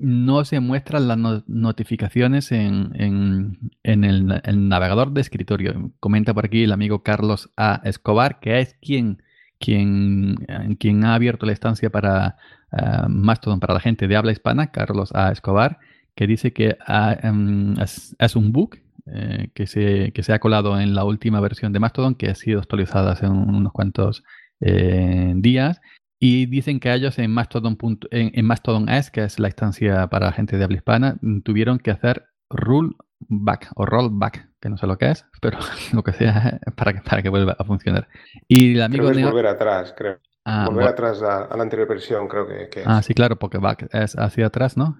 no 0.00 0.44
se 0.46 0.60
muestran 0.60 1.08
las 1.08 1.18
notificaciones 1.46 2.52
en, 2.52 3.60
el, 3.82 4.68
navegador 4.68 5.12
de 5.12 5.20
escritorio. 5.20 5.92
Comenta 6.00 6.32
por 6.32 6.46
aquí 6.46 6.64
el 6.64 6.72
amigo 6.72 7.02
Carlos 7.02 7.50
A. 7.56 7.82
Escobar, 7.84 8.40
que 8.40 8.60
es 8.60 8.74
quien, 8.80 9.22
quien, 9.58 10.36
quien 10.78 11.04
ha 11.04 11.14
abierto 11.14 11.44
la 11.44 11.52
estancia 11.52 11.90
para 11.90 12.36
uh, 12.72 13.08
Mastodon 13.08 13.60
para 13.60 13.74
la 13.74 13.80
gente 13.80 14.08
de 14.08 14.16
habla 14.16 14.32
hispana, 14.32 14.72
Carlos 14.72 15.10
A. 15.14 15.32
Escobar, 15.32 15.78
que 16.14 16.26
dice 16.26 16.52
que 16.54 16.78
em, 17.22 17.74
es, 17.78 18.36
un 18.36 18.52
bug 18.52 18.78
eh, 19.06 19.50
que, 19.54 19.66
se, 19.66 20.12
que 20.12 20.22
se 20.22 20.32
ha 20.32 20.38
colado 20.38 20.80
en 20.80 20.94
la 20.94 21.04
última 21.04 21.40
versión 21.40 21.74
de 21.74 21.80
Mastodon, 21.80 22.14
que 22.14 22.30
ha 22.30 22.34
sido 22.34 22.60
actualizada 22.60 23.12
hace 23.12 23.28
unos 23.28 23.72
cuantos 23.72 24.24
eh, 24.60 25.34
días 25.36 25.80
y 26.22 26.44
dicen 26.44 26.80
que 26.80 26.92
ellos 26.92 27.18
en 27.18 27.32
Mastodon, 27.32 27.78
en, 28.10 28.44
Mastodon 28.44 28.90
S, 28.90 29.10
que 29.10 29.24
es 29.24 29.40
la 29.40 29.48
instancia 29.48 30.06
para 30.08 30.30
gente 30.32 30.58
de 30.58 30.64
habla 30.64 30.76
hispana, 30.76 31.16
mm, 31.22 31.40
tuvieron 31.40 31.78
que 31.78 31.90
hacer 31.90 32.26
rollback 32.50 33.72
o 33.74 33.86
rollback, 33.86 34.50
que 34.60 34.68
no 34.68 34.76
sé 34.76 34.86
lo 34.86 34.98
que 34.98 35.10
es, 35.10 35.24
pero 35.40 35.58
lo 35.94 36.02
que 36.02 36.12
sea 36.12 36.60
para 36.76 36.92
que, 36.92 37.00
para 37.00 37.22
que 37.22 37.30
vuelva 37.30 37.56
a 37.58 37.64
funcionar. 37.64 38.06
Y 38.46 38.74
el 38.74 38.82
amigo 38.82 39.04
creo 39.04 39.14
que 39.14 39.20
es 39.22 39.26
volver 39.26 39.46
atrás, 39.46 39.94
creo. 39.96 40.18
Ah, 40.44 40.66
volver 40.66 40.88
atrás 40.88 41.22
a, 41.22 41.56
la 41.56 41.62
anterior 41.62 41.88
versión, 41.88 42.28
creo 42.28 42.46
que, 42.46 42.64
es. 42.64 42.86
Ah, 42.86 43.02
sí, 43.02 43.14
claro, 43.14 43.36
porque 43.36 43.56
back 43.56 43.88
es 43.92 44.14
hacia 44.18 44.46
atrás, 44.46 44.76
¿no? 44.76 44.98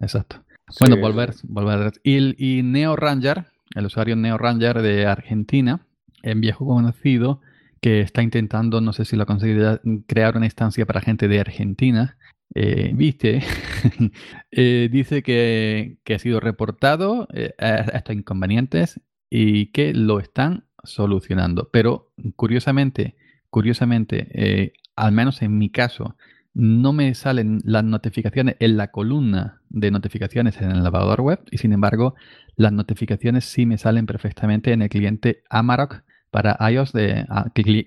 Exacto. 0.00 0.44
bueno, 0.80 0.96
volver, 0.98 1.34
volver 1.44 1.78
atrás. 1.78 2.00
Y, 2.02 2.58
y 2.58 2.62
Neo 2.62 2.94
Ranger, 2.94 3.46
el 3.74 3.86
usuario 3.86 4.16
Neo 4.16 4.36
Ranger 4.36 4.82
de 4.82 5.06
Argentina, 5.06 5.80
en 6.22 6.40
viejo 6.42 6.66
conocido, 6.66 7.40
que 7.80 8.00
está 8.00 8.22
intentando, 8.22 8.80
no 8.80 8.92
sé 8.92 9.04
si 9.04 9.16
lo 9.16 9.22
ha 9.24 9.26
conseguido, 9.26 9.80
crear 10.06 10.36
una 10.36 10.46
instancia 10.46 10.86
para 10.86 11.00
gente 11.00 11.28
de 11.28 11.40
Argentina. 11.40 12.18
Eh, 12.54 12.92
¿Viste? 12.94 13.42
Eh, 14.50 14.88
dice 14.90 15.22
que, 15.22 15.98
ha 16.12 16.18
sido 16.18 16.40
reportado 16.40 17.28
eh, 17.32 17.54
estos 17.58 18.16
inconvenientes 18.16 19.00
y 19.30 19.66
que 19.72 19.92
lo 19.94 20.20
están 20.20 20.64
solucionando. 20.82 21.68
Pero 21.70 22.12
curiosamente, 22.34 23.16
curiosamente, 23.50 24.72
al 24.96 25.12
menos 25.12 25.42
en 25.42 25.58
mi 25.58 25.70
caso, 25.70 26.16
no 26.54 26.92
me 26.92 27.14
salen 27.14 27.60
las 27.64 27.84
notificaciones 27.84 28.56
en 28.58 28.76
la 28.76 28.90
columna 28.90 29.62
de 29.68 29.90
notificaciones 29.90 30.60
en 30.60 30.72
el 30.72 30.82
navegador 30.82 31.20
web 31.20 31.40
y 31.50 31.58
sin 31.58 31.72
embargo 31.72 32.14
las 32.56 32.72
notificaciones 32.72 33.44
sí 33.44 33.64
me 33.66 33.78
salen 33.78 34.06
perfectamente 34.06 34.72
en 34.72 34.82
el 34.82 34.88
cliente 34.88 35.44
Amarok 35.50 36.02
para 36.30 36.56
iOS 36.70 36.92
de 36.92 37.26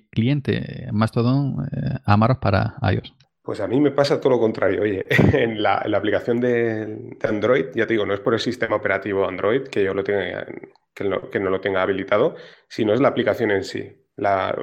cliente 0.09 0.87
Mastodon 0.91 1.67
eh, 1.71 1.99
Amaros 2.05 2.37
para 2.37 2.75
iOS. 2.91 3.13
Pues 3.43 3.59
a 3.59 3.67
mí 3.67 3.79
me 3.81 3.91
pasa 3.91 4.19
todo 4.19 4.33
lo 4.33 4.39
contrario. 4.39 4.83
Oye, 4.83 5.05
en 5.33 5.61
la, 5.61 5.77
aplicación 5.77 6.39
de, 6.39 7.15
Android, 7.23 7.65
ya 7.73 7.87
te 7.87 7.93
digo, 7.93 8.05
no 8.05 8.13
es 8.13 8.19
por 8.19 8.33
el 8.33 8.39
sistema 8.39 8.75
operativo 8.75 9.27
Android 9.27 9.63
que 9.63 9.83
yo 9.83 9.93
lo 9.93 10.03
tenga, 10.03 10.45
que 10.93 11.03
no, 11.03 11.29
que 11.29 11.39
no 11.39 11.49
lo 11.49 11.59
tenga 11.59 11.81
habilitado, 11.81 12.35
sino 12.67 12.93
es 12.93 13.01
la 13.01 13.07
aplicación 13.07 13.51
en 13.51 13.63
sí. 13.63 13.97
La, 14.15 14.55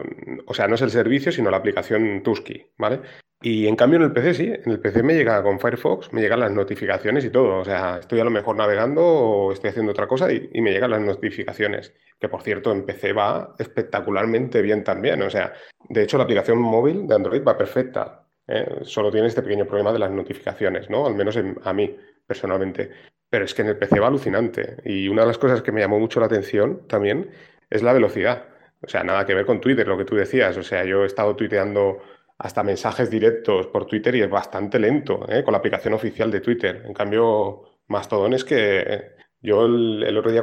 o 0.46 0.54
sea, 0.54 0.68
no 0.68 0.76
es 0.76 0.82
el 0.82 0.90
servicio, 0.90 1.32
sino 1.32 1.50
la 1.50 1.56
aplicación 1.56 2.22
Tusky, 2.22 2.72
¿vale? 2.76 3.00
Y 3.40 3.68
en 3.68 3.76
cambio 3.76 3.98
en 3.98 4.04
el 4.04 4.12
PC 4.12 4.34
sí, 4.34 4.52
en 4.52 4.70
el 4.72 4.80
PC 4.80 5.02
me 5.04 5.14
llega 5.14 5.40
con 5.44 5.60
Firefox, 5.60 6.12
me 6.12 6.20
llegan 6.20 6.40
las 6.40 6.50
notificaciones 6.50 7.24
y 7.24 7.30
todo. 7.30 7.60
O 7.60 7.64
sea, 7.64 7.98
estoy 7.98 8.18
a 8.18 8.24
lo 8.24 8.30
mejor 8.30 8.56
navegando 8.56 9.00
o 9.04 9.52
estoy 9.52 9.70
haciendo 9.70 9.92
otra 9.92 10.08
cosa 10.08 10.32
y, 10.32 10.60
me 10.60 10.72
llegan 10.72 10.90
las 10.90 11.00
notificaciones. 11.00 11.94
Que 12.18 12.28
por 12.28 12.42
cierto, 12.42 12.72
en 12.72 12.84
PC 12.84 13.12
va 13.12 13.54
espectacularmente 13.58 14.60
bien 14.60 14.82
también. 14.82 15.22
O 15.22 15.30
sea, 15.30 15.52
de 15.88 16.02
hecho 16.02 16.18
la 16.18 16.24
aplicación 16.24 16.58
móvil 16.58 17.06
de 17.06 17.14
Android 17.14 17.44
va 17.46 17.56
perfecta. 17.56 18.26
¿eh? 18.48 18.80
Solo 18.82 19.12
tiene 19.12 19.28
este 19.28 19.42
pequeño 19.42 19.66
problema 19.66 19.92
de 19.92 20.00
las 20.00 20.10
notificaciones, 20.10 20.90
¿no? 20.90 21.06
Al 21.06 21.14
menos 21.14 21.38
a 21.62 21.72
mí, 21.72 21.96
personalmente. 22.26 22.90
Pero 23.30 23.44
es 23.44 23.54
que 23.54 23.62
en 23.62 23.68
el 23.68 23.78
PC 23.78 24.00
va 24.00 24.08
alucinante. 24.08 24.78
Y 24.84 25.08
una 25.08 25.22
de 25.22 25.28
las 25.28 25.38
cosas 25.38 25.62
que 25.62 25.70
me 25.70 25.80
llamó 25.80 26.00
mucho 26.00 26.18
la 26.18 26.26
atención 26.26 26.88
también 26.88 27.30
es 27.70 27.82
la 27.84 27.92
velocidad. 27.92 28.46
O 28.82 28.88
sea, 28.88 29.04
nada 29.04 29.26
que 29.26 29.34
ver 29.34 29.46
con 29.46 29.60
Twitter, 29.60 29.86
lo 29.86 29.98
que 29.98 30.04
tú 30.04 30.16
decías. 30.16 30.56
O 30.56 30.62
sea, 30.64 30.84
yo 30.84 31.04
he 31.04 31.06
estado 31.06 31.36
tuiteando 31.36 32.00
hasta 32.38 32.62
mensajes 32.62 33.10
directos 33.10 33.66
por 33.66 33.86
Twitter 33.86 34.14
y 34.14 34.22
es 34.22 34.30
bastante 34.30 34.78
lento 34.78 35.26
¿eh? 35.28 35.42
con 35.42 35.52
la 35.52 35.58
aplicación 35.58 35.94
oficial 35.94 36.30
de 36.30 36.40
Twitter. 36.40 36.82
En 36.86 36.94
cambio, 36.94 37.62
Mastodon 37.88 38.32
es 38.34 38.44
que 38.44 39.16
yo 39.42 39.66
el, 39.66 40.16
otro 40.16 40.30
día, 40.30 40.42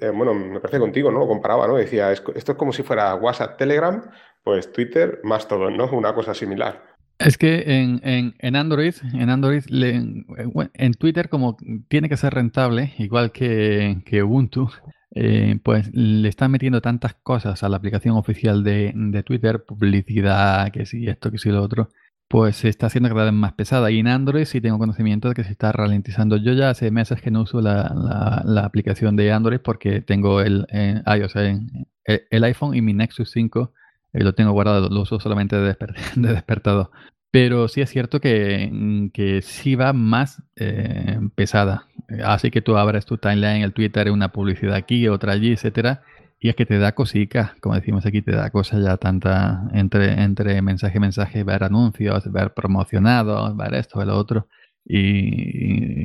eh, 0.00 0.10
bueno, 0.10 0.34
me 0.34 0.60
parece 0.60 0.78
contigo, 0.78 1.10
¿no? 1.10 1.20
Lo 1.20 1.28
comparaba, 1.28 1.66
¿no? 1.66 1.76
Decía, 1.76 2.12
esto 2.12 2.32
es 2.34 2.44
como 2.58 2.72
si 2.72 2.82
fuera 2.82 3.14
WhatsApp, 3.14 3.56
Telegram, 3.58 4.02
pues 4.42 4.72
Twitter, 4.72 5.20
Mastodon, 5.22 5.76
¿no? 5.76 5.90
Una 5.90 6.14
cosa 6.14 6.34
similar. 6.34 6.82
Es 7.18 7.38
que 7.38 7.62
en, 7.66 8.00
en, 8.02 8.56
Android, 8.56 8.94
en 9.12 9.30
Android, 9.30 9.62
en 9.70 10.94
Twitter 10.94 11.28
como 11.28 11.56
tiene 11.88 12.08
que 12.08 12.16
ser 12.16 12.34
rentable, 12.34 12.92
igual 12.98 13.30
que, 13.30 13.98
que 14.04 14.22
Ubuntu, 14.22 14.68
eh, 15.16 15.58
pues 15.62 15.94
le 15.94 16.28
están 16.28 16.50
metiendo 16.50 16.80
tantas 16.80 17.14
cosas 17.14 17.62
a 17.62 17.68
la 17.68 17.76
aplicación 17.76 18.16
oficial 18.16 18.64
de, 18.64 19.22
Twitter, 19.24 19.64
publicidad, 19.64 20.72
que 20.72 20.86
sí, 20.86 21.06
esto, 21.06 21.30
que 21.30 21.38
sí, 21.38 21.50
lo 21.50 21.62
otro, 21.62 21.88
pues 22.28 22.56
se 22.56 22.68
está 22.68 22.86
haciendo 22.86 23.08
cada 23.10 23.24
vez 23.26 23.32
más 23.32 23.52
pesada. 23.52 23.90
Y 23.92 24.00
en 24.00 24.08
Android 24.08 24.44
sí 24.44 24.60
tengo 24.60 24.78
conocimiento 24.78 25.28
de 25.28 25.34
que 25.34 25.44
se 25.44 25.52
está 25.52 25.70
ralentizando. 25.70 26.36
Yo 26.36 26.52
ya 26.52 26.70
hace 26.70 26.90
meses 26.90 27.22
que 27.22 27.30
no 27.30 27.42
uso 27.42 27.60
la, 27.60 28.42
aplicación 28.64 29.14
de 29.14 29.32
Android 29.32 29.60
porque 29.60 30.00
tengo 30.00 30.40
el, 30.40 30.66
iOS, 31.06 31.36
el, 31.36 32.44
iPhone 32.44 32.74
y 32.74 32.82
mi 32.82 32.92
Nexus 32.92 33.30
5 33.30 33.72
eh, 34.14 34.24
lo 34.24 34.34
tengo 34.34 34.52
guardado, 34.52 34.88
lo 34.88 35.02
uso 35.02 35.20
solamente 35.20 35.56
de, 35.56 35.76
de 36.16 36.32
despertador. 36.32 36.90
Pero 37.34 37.66
sí 37.66 37.80
es 37.80 37.90
cierto 37.90 38.20
que, 38.20 38.70
mm, 38.72 39.08
que 39.08 39.42
sí 39.42 39.74
va 39.74 39.92
más 39.92 40.40
eh, 40.54 41.18
pesada. 41.34 41.88
Así 42.24 42.52
que 42.52 42.62
tú 42.62 42.76
abres 42.76 43.06
tu 43.06 43.18
timeline, 43.18 43.62
el 43.62 43.72
Twitter, 43.72 44.08
una 44.12 44.28
publicidad 44.30 44.76
aquí, 44.76 45.08
otra 45.08 45.32
allí, 45.32 45.50
etcétera. 45.50 46.02
Y 46.38 46.48
es 46.48 46.54
que 46.54 46.64
te 46.64 46.78
da 46.78 46.94
cosica, 46.94 47.56
como 47.60 47.74
decimos 47.74 48.06
aquí, 48.06 48.22
te 48.22 48.30
da 48.30 48.50
cosa 48.50 48.78
ya 48.78 48.98
tanta 48.98 49.68
entre, 49.72 50.22
entre 50.22 50.62
mensaje 50.62 51.00
mensaje, 51.00 51.42
ver 51.42 51.64
anuncios, 51.64 52.30
ver 52.30 52.54
promocionados, 52.54 53.56
ver 53.56 53.74
esto, 53.74 53.98
ver 53.98 54.06
lo 54.08 54.16
otro. 54.16 54.46
Y, 54.84 56.04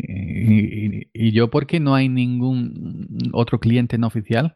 y, 1.14 1.32
yo, 1.32 1.52
porque 1.52 1.80
no 1.80 1.94
hay 1.94 2.10
ningún 2.10 3.30
otro 3.34 3.60
cliente 3.60 4.00
no 4.00 4.08
oficial 4.08 4.56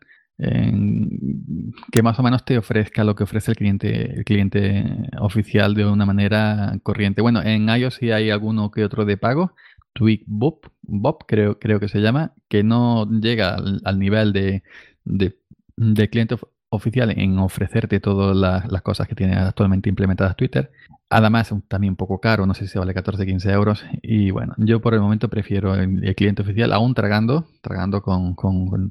que 1.91 2.03
más 2.03 2.19
o 2.19 2.23
menos 2.23 2.45
te 2.45 2.57
ofrezca 2.57 3.03
lo 3.03 3.15
que 3.15 3.23
ofrece 3.23 3.51
el 3.51 3.57
cliente, 3.57 4.13
el 4.17 4.23
cliente 4.25 4.83
oficial 5.19 5.73
de 5.75 5.85
una 5.85 6.05
manera 6.05 6.77
corriente. 6.83 7.21
Bueno, 7.21 7.41
en 7.43 7.69
iOS 7.69 7.95
sí 7.95 8.11
hay 8.11 8.29
alguno 8.29 8.71
que 8.71 8.83
otro 8.83 9.05
de 9.05 9.17
pago. 9.17 9.53
TweakBob, 9.93 10.71
Bob, 10.81 11.25
creo, 11.27 11.59
creo 11.59 11.79
que 11.79 11.87
se 11.87 11.99
llama, 11.99 12.33
que 12.49 12.63
no 12.63 13.07
llega 13.09 13.55
al, 13.83 13.99
nivel 13.99 14.33
de, 14.33 14.63
de, 15.05 15.37
de 15.77 16.09
cliente 16.09 16.35
oficial 16.73 17.11
en 17.11 17.37
ofrecerte 17.39 17.99
todas 17.99 18.35
las, 18.35 18.81
cosas 18.81 19.07
que 19.07 19.15
tiene 19.15 19.35
actualmente 19.35 19.89
implementadas 19.89 20.35
Twitter. 20.35 20.71
Además, 21.09 21.53
también 21.67 21.91
un 21.91 21.95
poco 21.95 22.19
caro, 22.19 22.45
no 22.47 22.55
sé 22.55 22.67
si 22.67 22.79
vale 22.79 22.93
14, 22.93 23.25
15 23.25 23.51
euros. 23.51 23.85
Y 24.01 24.31
bueno, 24.31 24.55
yo 24.57 24.81
por 24.81 24.95
el 24.95 25.01
momento 25.01 25.29
prefiero 25.29 25.75
el, 25.75 26.15
cliente 26.15 26.41
oficial, 26.41 26.73
aún 26.73 26.95
tragando, 26.95 27.45
tragando 27.61 28.01
con, 28.01 28.35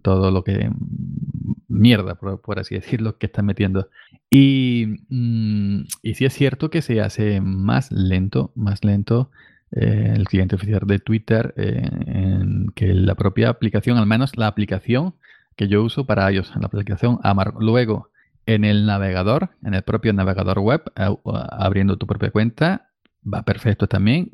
todo 0.01 0.31
lo 0.31 0.45
que 0.45 0.71
mierda, 1.69 2.15
por, 2.15 2.59
así 2.59 2.75
decirlo, 2.77 3.19
que 3.19 3.27
están 3.27 3.47
metiendo. 3.47 3.89
Y, 4.31 5.01
mm, 5.09 5.85
y 6.03 6.15
sí 6.15 6.25
es 6.25 6.33
cierto 6.33 6.71
que 6.71 6.83
se 6.83 7.01
hace 7.01 7.41
más 7.41 7.91
lento, 7.91 8.53
más 8.55 8.85
lento 8.85 9.31
eh, 9.73 10.13
el 10.15 10.29
cliente 10.29 10.55
oficial 10.55 10.83
de 10.87 10.99
Twitter 10.99 11.55
eh, 11.57 11.89
que 12.75 12.93
la 12.93 13.15
propia 13.15 13.49
aplicación, 13.49 13.97
al 13.97 14.07
menos 14.07 14.37
la 14.37 14.47
aplicación 14.47 15.15
que 15.57 15.69
yo 15.69 15.83
uso 15.83 16.07
para 16.07 16.31
ellos 16.31 16.53
en 16.55 16.63
la 16.63 16.67
aplicación 16.67 17.19
Amar. 17.23 17.55
Luego, 17.59 18.11
en 18.47 18.65
el 18.65 18.87
navegador, 18.87 19.51
en 19.63 19.75
el 19.75 19.83
propio 19.83 20.13
navegador 20.13 20.59
web, 20.59 20.83
abriendo 20.97 21.97
tu 21.97 22.07
propia 22.07 22.31
cuenta, 22.31 22.89
va 23.23 23.43
perfecto 23.43 23.87
también. 23.87 24.31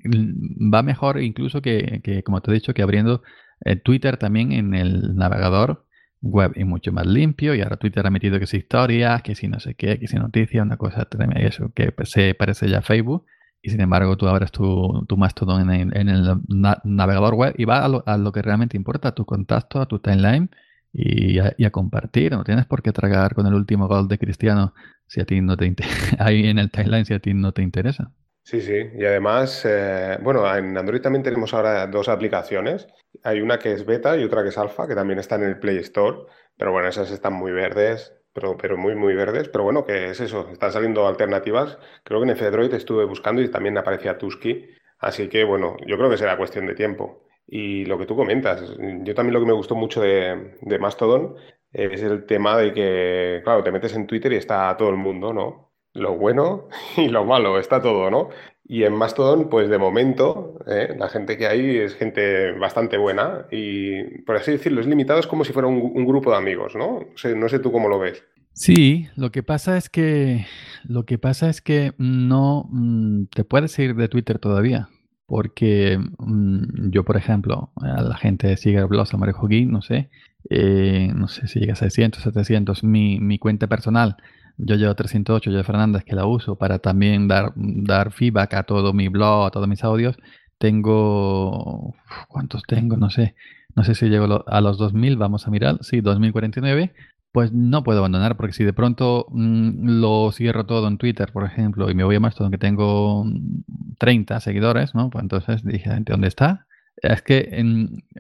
Va 0.73 0.83
mejor 0.83 1.21
incluso 1.21 1.61
que, 1.63 2.23
como 2.25 2.41
te 2.41 2.51
he 2.51 2.55
dicho, 2.55 2.75
que 2.75 2.83
abriendo 2.83 3.23
eh, 3.65 3.77
Twitter 3.77 4.17
también 4.17 4.53
en 4.53 4.75
el 4.75 5.15
navegador 5.17 5.85
web 6.21 6.53
y 6.57 6.65
mucho 6.65 6.93
más 6.93 7.07
limpio. 7.07 7.55
Y 7.55 7.61
ahora 7.61 7.77
Twitter 7.77 8.07
ha 8.07 8.11
metido 8.11 8.39
que 8.39 8.47
si 8.47 8.59
historias, 8.59 9.23
que 9.23 9.35
si 9.35 9.49
no 9.49 9.61
sé 9.61 9.75
qué, 9.75 9.99
que 9.99 10.09
si 10.09 10.17
noticias, 10.17 10.65
una 10.65 10.77
cosa 10.77 11.05
tremenda, 11.05 11.41
eso 11.41 11.73
que 11.75 11.93
se 12.05 12.35
parece 12.35 12.69
ya 12.69 12.79
a 12.79 12.83
Facebook. 12.83 13.27
Y 13.61 13.71
sin 13.71 13.81
embargo, 13.81 14.17
tú 14.17 14.29
abres 14.29 14.53
tu, 14.53 15.05
tu 15.09 15.17
Mastodon 15.17 15.71
en 15.71 16.09
el, 16.09 16.41
navegador 16.85 17.35
web 17.35 17.55
y 17.59 17.65
va 17.65 17.85
a 17.85 17.89
lo, 17.89 18.05
a 18.07 18.17
lo, 18.17 18.31
que 18.31 18.41
realmente 18.41 18.77
importa, 18.77 19.09
a 19.09 19.15
tu 19.15 19.27
contacto, 19.27 19.81
a 19.81 19.87
tu 19.87 19.99
timeline 19.99 20.49
y 20.93 21.39
a, 21.39 21.71
compartir. 21.71 22.33
No 22.33 22.45
tienes 22.45 22.67
por 22.67 22.83
qué 22.83 22.93
tragar 22.93 23.35
con 23.35 23.47
el 23.47 23.55
último 23.55 23.89
gol 23.89 24.09
de 24.09 24.19
Cristiano 24.19 24.75
si 25.07 25.21
a 25.21 25.25
ti 25.25 25.41
no 25.41 25.57
te 25.57 25.75
ahí 26.19 26.49
en 26.49 26.59
el 26.59 26.71
timeline 26.71 27.05
si 27.05 27.15
a 27.15 27.19
ti 27.19 27.35
no 27.35 27.53
te 27.53 27.63
interesa. 27.63 28.13
Sí, 28.43 28.63
sí. 28.63 28.91
Y 28.95 29.05
además, 29.05 29.63
eh, 29.67 30.19
bueno, 30.23 30.43
en 30.57 30.77
Android 30.77 31.03
también 31.03 31.23
tenemos 31.23 31.53
ahora 31.53 31.87
dos 31.87 32.09
aplicaciones. 32.09 32.89
Hay 33.23 33.43
una 33.43 33.59
que 33.59 33.73
es 33.73 33.85
beta 33.85 34.17
y 34.17 34.25
otra 34.25 34.43
que 34.43 34.49
es 34.49 34.57
alfa, 34.57 34.89
que 34.89 34.95
también 34.95 35.19
están 35.19 35.43
en 35.43 35.51
el 35.51 35.59
Play 35.59 35.77
Store. 35.79 36.21
Pero 36.57 36.73
bueno, 36.73 36.89
esas 36.89 37.11
están 37.11 37.35
muy 37.35 37.53
verdes, 37.53 38.15
pero, 38.33 38.57
pero 38.57 38.79
muy, 38.79 38.95
muy 38.95 39.15
verdes. 39.15 39.51
Pero 39.51 39.65
bueno, 39.65 39.85
que 39.85 40.11
es 40.11 40.21
eso, 40.21 40.49
están 40.51 40.73
saliendo 40.73 41.07
alternativas. 41.07 41.79
Creo 42.05 42.21
que 42.21 42.25
en 42.25 42.31
F-Droid 42.31 42.73
estuve 42.73 43.05
buscando 43.05 43.43
y 43.43 43.51
también 43.51 43.77
aparecía 43.77 44.17
Tusky. 44.17 44.67
Así 44.99 45.29
que 45.29 45.45
bueno, 45.45 45.77
yo 45.87 45.99
creo 45.99 46.09
que 46.09 46.17
será 46.17 46.39
cuestión 46.39 46.67
de 46.67 46.75
tiempo. 46.75 47.28
Y 47.51 47.87
lo 47.87 47.99
que 47.99 48.05
tú 48.05 48.15
comentas, 48.15 48.63
yo 48.79 49.15
también 49.15 49.33
lo 49.33 49.41
que 49.41 49.47
me 49.47 49.55
gustó 49.55 49.75
mucho 49.75 50.03
de, 50.03 50.79
Mastodon 50.79 51.35
es 51.73 52.03
el 52.03 52.27
tema 52.27 52.59
de 52.59 52.75
que, 52.75 53.41
claro, 53.43 53.65
te 53.65 53.73
metes 53.73 53.95
en 53.95 54.07
Twitter 54.07 54.33
y 54.35 54.37
está 54.37 54.77
todo 54.77 54.91
el 54.91 54.97
mundo, 54.97 55.33
¿no? 55.33 55.73
Lo 55.95 56.17
bueno 56.17 56.69
y 56.99 57.09
lo 57.09 57.25
malo, 57.25 57.59
está 57.59 57.81
todo, 57.81 58.11
¿no? 58.11 58.29
Y 58.65 58.85
en 58.85 58.93
Mastodon, 58.93 59.49
pues 59.49 59.71
de 59.71 59.79
momento, 59.79 60.59
¿eh? 60.67 60.95
la 60.99 61.09
gente 61.09 61.39
que 61.39 61.47
hay 61.47 61.79
es 61.79 61.95
gente 61.95 62.53
bastante 62.53 62.99
buena 62.99 63.47
y, 63.51 64.21
por 64.23 64.37
así 64.37 64.53
decirlo, 64.53 64.83
es 64.83 64.87
limitado, 64.87 65.19
es 65.19 65.27
como 65.27 65.43
si 65.43 65.55
fuera 65.55 65.69
un, 65.69 66.07
grupo 66.07 66.31
de 66.31 66.37
amigos, 66.37 66.77
¿no? 66.77 67.01
No 67.35 67.49
sé 67.49 67.61
tú 67.61 67.73
cómo 67.73 67.89
lo 67.89 67.99
ves. 67.99 68.23
Sí, 68.53 69.09
lo 69.17 69.31
que 69.31 69.43
pasa 69.43 69.79
es 69.79 69.89
que 69.89 70.45
lo 70.85 71.07
que 71.07 71.17
pasa 71.17 71.49
es 71.49 71.63
que 71.63 71.93
no 71.97 72.69
mm, 72.71 73.27
te 73.35 73.45
puedes 73.45 73.79
ir 73.79 73.95
de 73.95 74.09
Twitter 74.09 74.39
todavía. 74.39 74.89
Porque 75.29 76.01
mm, 76.19 76.91
yo, 76.91 77.05
por 77.05 77.17
ejemplo, 77.17 77.71
a 77.77 78.03
la 78.03 78.17
gente 78.17 78.57
sigue 78.57 78.83
blogs 78.85 79.15
a 79.15 79.19
Mario 79.19 79.37
Joaquín, 79.37 79.71
no 79.71 79.83
sé, 79.83 80.11
eh, 80.51 81.13
no 81.15 81.29
sé 81.29 81.47
si 81.47 81.61
llega 81.61 81.75
a 81.75 81.77
600, 81.77 82.23
700, 82.25 82.83
mi, 82.83 83.21
mi 83.21 83.39
cuenta 83.39 83.69
personal 83.69 84.17
yo 84.59 84.75
llevo 84.75 84.95
308, 84.95 85.51
yo 85.51 85.65
Fernández, 85.65 86.05
que 86.05 86.17
la 86.17 86.27
uso 86.27 86.57
para 86.57 86.81
también 86.81 87.29
dar, 87.29 87.53
dar 87.55 88.13
feedback 88.13 88.55
a 88.55 88.63
todo 88.65 88.93
mi 88.93 89.09
blog, 89.09 89.47
a 89.47 89.51
todos 89.51 89.69
mis 89.69 89.85
audios. 89.85 90.17
Tengo, 90.59 91.95
¿cuántos 92.29 92.65
tengo? 92.65 92.97
No 92.97 93.09
sé. 93.09 93.37
No 93.77 93.85
sé 93.85 93.95
si 93.95 94.09
llego 94.09 94.45
a 94.47 94.61
los 94.61 94.77
2000, 94.77 95.17
vamos 95.17 95.47
a 95.47 95.51
mirar. 95.51 95.79
Sí, 95.83 96.01
2049. 96.01 96.93
Pues 97.33 97.53
no 97.53 97.85
puedo 97.85 97.99
abandonar, 97.99 98.37
porque 98.37 98.55
si 98.55 98.65
de 98.65 98.73
pronto 98.73 99.27
mm, 99.31 100.01
lo 100.01 100.33
cierro 100.33 100.67
todo 100.67 100.89
en 100.89 100.99
Twitter, 100.99 101.31
por 101.33 101.45
ejemplo, 101.45 101.91
y 101.91 101.95
me 101.95 102.05
voy 102.05 102.17
a 102.17 102.21
Mastodon, 102.21 102.51
que 102.51 102.59
tengo 102.59 103.25
30 103.99 104.41
seguidores, 104.41 104.95
¿no? 104.95 105.11
Pues 105.11 105.23
entonces 105.23 105.63
dije, 105.65 105.91
¿dónde 106.01 106.29
está? 106.29 106.67
Es 106.97 107.23
que 107.23 107.63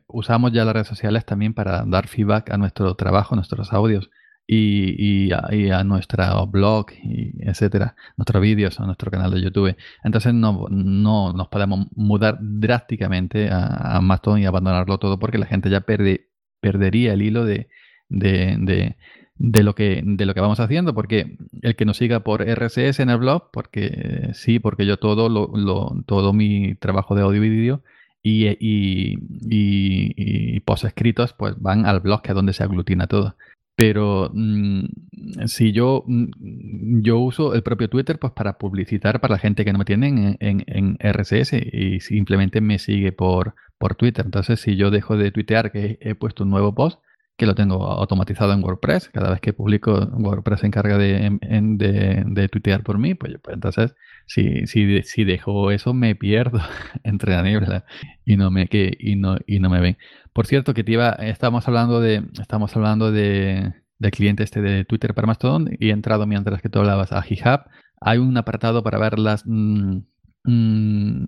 usamos 0.07 0.53
ya 0.53 0.64
las 0.64 0.75
redes 0.75 0.88
sociales 0.88 1.25
también 1.25 1.55
para 1.55 1.85
dar 1.85 2.07
feedback 2.07 2.51
a 2.51 2.59
nuestro 2.59 2.94
trabajo, 2.94 3.35
a 3.35 3.37
nuestros 3.37 3.73
audios 3.73 4.11
y, 4.47 5.31
a, 5.33 5.85
nuestro 5.85 6.47
blog, 6.47 6.87
y 7.03 7.35
etcétera, 7.47 7.97
nuestros 8.16 8.42
vídeos, 8.42 8.81
a 8.81 8.87
nuestro 8.87 9.11
canal 9.11 9.31
de 9.31 9.42
YouTube. 9.42 9.77
Entonces 10.03 10.33
no, 10.35 10.66
no 10.71 11.33
nos 11.33 11.49
podemos 11.49 11.87
mudar 11.94 12.38
drásticamente 12.40 13.51
a, 13.51 13.97
a, 13.97 14.01
Mastodon 14.01 14.40
y 14.40 14.47
abandonarlo 14.47 14.99
todo 14.99 15.18
porque 15.18 15.38
la 15.38 15.47
gente 15.47 15.71
ya 15.71 15.83
perdería 16.61 17.12
el 17.12 17.23
hilo 17.23 17.44
de, 17.44 17.68
de, 18.09 18.94
de, 19.37 19.62
lo 19.62 19.75
que, 19.75 20.03
de 20.05 20.27
lo 20.27 20.35
que 20.35 20.40
vamos 20.40 20.61
haciendo, 20.61 20.94
porque 20.94 21.37
el 21.62 21.77
que 21.77 21.85
nos 21.85 21.97
siga 21.97 22.21
por 22.21 22.42
RSS 22.42 23.01
en 23.01 23.11
el 23.11 23.18
blog, 23.18 23.51
porque 23.53 24.31
sí, 24.35 24.59
porque 24.59 24.87
yo 24.87 24.99
todo, 24.99 25.29
lo, 25.29 26.03
todo 26.07 26.33
mi 26.33 26.75
trabajo 26.75 27.14
de 27.14 27.23
audio 27.23 27.44
y 27.44 27.51
vídeo 27.51 27.83
y, 28.23 28.49
y, 28.49 29.18
y, 29.40 30.61
post 30.61 30.85
escritos 30.85 31.33
pues 31.33 31.55
van 31.61 31.87
al 31.87 32.01
blog 32.01 32.23
que 32.23 32.31
es 32.31 32.35
donde 32.35 32.53
se 32.53 32.62
aglutina 32.62 33.07
todo. 33.07 33.37
Pero 33.77 34.31
mm, 34.35 34.87
si 35.47 35.71
yo, 35.71 36.03
mm, 36.07 37.01
yo 37.03 37.18
uso 37.18 37.55
el 37.55 37.62
propio 37.62 37.88
Twitter 37.88 38.18
pues 38.18 38.33
para 38.33 38.59
publicitar 38.59 39.21
para 39.21 39.35
la 39.35 39.38
gente 39.38 39.64
que 39.64 39.73
no 39.73 39.79
me 39.79 39.85
tiene 39.85 40.37
en, 40.40 40.64
en, 40.66 40.99
RSS 41.01 41.53
y 41.53 42.01
simplemente 42.01 42.61
me 42.61 42.81
sigue 42.81 43.12
por, 43.12 43.55
por 43.79 43.94
Twitter. 43.94 44.25
Entonces, 44.25 44.61
si 44.61 44.75
yo 44.75 44.90
dejo 44.90 45.16
de 45.16 45.31
tuitear 45.31 45.71
que 45.71 45.99
he 46.01 46.16
puesto 46.16 46.42
un 46.42 46.51
nuevo 46.51 46.75
post, 46.75 47.01
que 47.38 47.46
lo 47.46 47.55
tengo 47.55 47.87
automatizado 47.87 48.53
en 48.53 48.64
WordPress, 48.64 49.11
cada 49.11 49.31
vez 49.31 49.40
que 49.40 49.53
publico, 49.53 49.92
WordPress 49.94 50.61
se 50.61 50.66
encarga 50.66 50.98
de, 50.98 51.38
de, 51.40 52.24
de 52.27 52.48
tuitear 52.48 52.83
por 52.83 52.98
mí, 52.98 53.14
pues, 53.14 53.37
pues 53.40 53.55
entonces 53.55 53.94
si, 54.27 54.66
si, 54.66 55.03
si, 55.05 55.22
dejo 55.22 55.70
eso 55.70 55.94
me 55.94 56.16
pierdo 56.16 56.61
entre 57.05 57.37
la 57.37 57.42
niebla 57.42 57.85
y 58.24 58.37
no 58.37 58.51
me, 58.51 58.66
que, 58.66 58.92
y 58.98 59.14
no, 59.14 59.38
y 59.46 59.61
no 59.61 59.70
me 59.70 59.81
ven. 59.81 59.98
Por 60.33 60.48
cierto, 60.48 60.74
que 60.74 60.83
te 60.83 60.92
iba, 60.92 61.11
estamos 61.11 61.68
hablando 61.68 62.01
de, 62.01 62.24
estamos 62.40 62.74
hablando 62.74 63.12
de, 63.12 63.72
del 64.01 64.11
cliente 64.11 64.42
este 64.42 64.61
de 64.61 64.85
Twitter 64.85 65.14
para 65.14 65.29
Mastodon 65.29 65.70
y 65.79 65.90
he 65.90 65.92
entrado 65.92 66.27
mientras 66.27 66.61
que 66.61 66.68
tú 66.68 66.81
hablabas 66.81 67.12
a 67.12 67.22
GitHub. 67.22 67.61
Hay 68.01 68.18
un 68.18 68.37
apartado 68.37 68.83
para 68.83 68.98
ver 68.98 69.16
las 69.16 69.44
mm, 69.46 69.98
mm, 70.44 71.24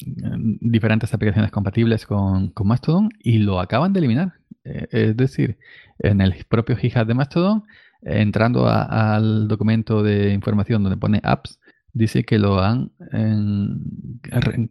diferentes 0.61 1.13
aplicaciones 1.15 1.51
compatibles 1.51 2.07
con, 2.07 2.53
Mastodon 2.65 3.11
y 3.19 3.39
lo 3.39 3.61
acaban 3.61 3.93
de 3.93 3.99
eliminar. 4.01 4.35
Eh, 4.65 4.89
es 4.91 5.17
decir, 5.17 5.59
en 5.99 6.21
el 6.21 6.45
propio 6.49 6.77
GitHub 6.77 7.07
de 7.07 7.15
Mastodon, 7.15 7.65
entrando 8.03 8.69
al 8.69 9.49
documento 9.49 10.03
de 10.03 10.33
información 10.33 10.83
donde 10.83 10.97
pone 10.99 11.21
apps, 11.23 11.61
dice 11.93 12.25
que 12.25 12.39
lo 12.39 12.61
han 12.61 12.93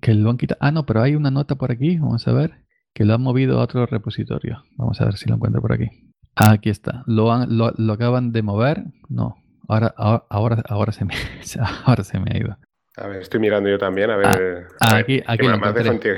que 0.02 0.14
lo 0.14 0.30
han 0.30 0.38
quitado. 0.38 0.60
Ah, 0.62 0.72
no, 0.72 0.86
pero 0.86 1.02
hay 1.02 1.16
una 1.16 1.32
nota 1.32 1.56
por 1.56 1.72
aquí, 1.72 1.98
vamos 1.98 2.28
a 2.28 2.34
ver 2.34 2.70
que 2.94 3.06
lo 3.06 3.14
han 3.14 3.22
movido 3.22 3.60
a 3.60 3.64
otro 3.64 3.86
repositorio. 3.86 4.64
Vamos 4.76 5.00
a 5.02 5.06
ver 5.06 5.16
si 5.16 5.30
lo 5.30 5.36
encuentro 5.36 5.62
por 5.62 5.74
aquí. 5.74 5.90
Aquí 6.36 6.70
está. 6.70 7.04
Lo, 7.06 7.32
han, 7.32 7.58
lo, 7.58 7.94
acaban 7.94 8.32
de 8.32 8.42
mover. 8.42 8.86
No. 9.08 9.36
Ahora, 9.68 9.94
ahora, 9.98 10.64
ahora, 10.68 10.92
se 10.92 11.06
me, 11.06 11.14
ahora 11.86 12.04
se 12.04 12.20
me 12.20 12.32
ha 12.32 12.38
ido. 12.38 12.58
A 13.00 13.08
ver, 13.08 13.22
estoy 13.22 13.40
mirando 13.40 13.70
yo 13.70 13.78
también. 13.78 14.10
A 14.10 14.18
ver. 14.18 14.68
Ah, 14.80 14.98
aquí, 14.98 15.22
aquí 15.26 15.48
lo, 15.48 15.56
encontré. 15.56 16.18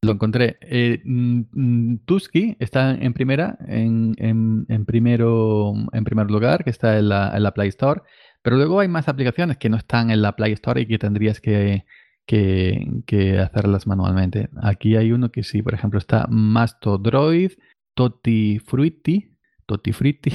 lo 0.00 0.12
encontré. 0.12 0.56
Eh, 0.62 1.00
mm, 1.04 1.42
mm, 1.52 1.98
Tusky 2.06 2.56
está 2.58 2.92
en 2.92 3.12
primera, 3.12 3.58
en, 3.66 4.14
en, 4.18 4.84
primero, 4.86 5.74
en 5.92 6.04
primer 6.04 6.30
lugar, 6.30 6.64
que 6.64 6.70
está 6.70 6.98
en 6.98 7.10
la, 7.10 7.36
en 7.36 7.42
la 7.42 7.52
Play 7.52 7.68
Store. 7.68 8.02
Pero 8.42 8.56
luego 8.56 8.80
hay 8.80 8.88
más 8.88 9.08
aplicaciones 9.08 9.58
que 9.58 9.68
no 9.68 9.76
están 9.76 10.10
en 10.10 10.22
la 10.22 10.34
Play 10.34 10.52
Store 10.52 10.80
y 10.80 10.86
que 10.86 10.98
tendrías 10.98 11.40
que, 11.40 11.84
que, 12.26 13.38
hacerlas 13.38 13.86
manualmente. 13.86 14.48
Aquí 14.62 14.96
hay 14.96 15.12
uno 15.12 15.30
que 15.30 15.42
sí, 15.42 15.62
por 15.62 15.74
ejemplo, 15.74 15.98
está 15.98 16.26
Mastodroid, 16.28 17.52
Totti 17.94 18.58
Frutti, 18.58 19.31
Tutti 19.66 19.92
Fritti, 19.92 20.32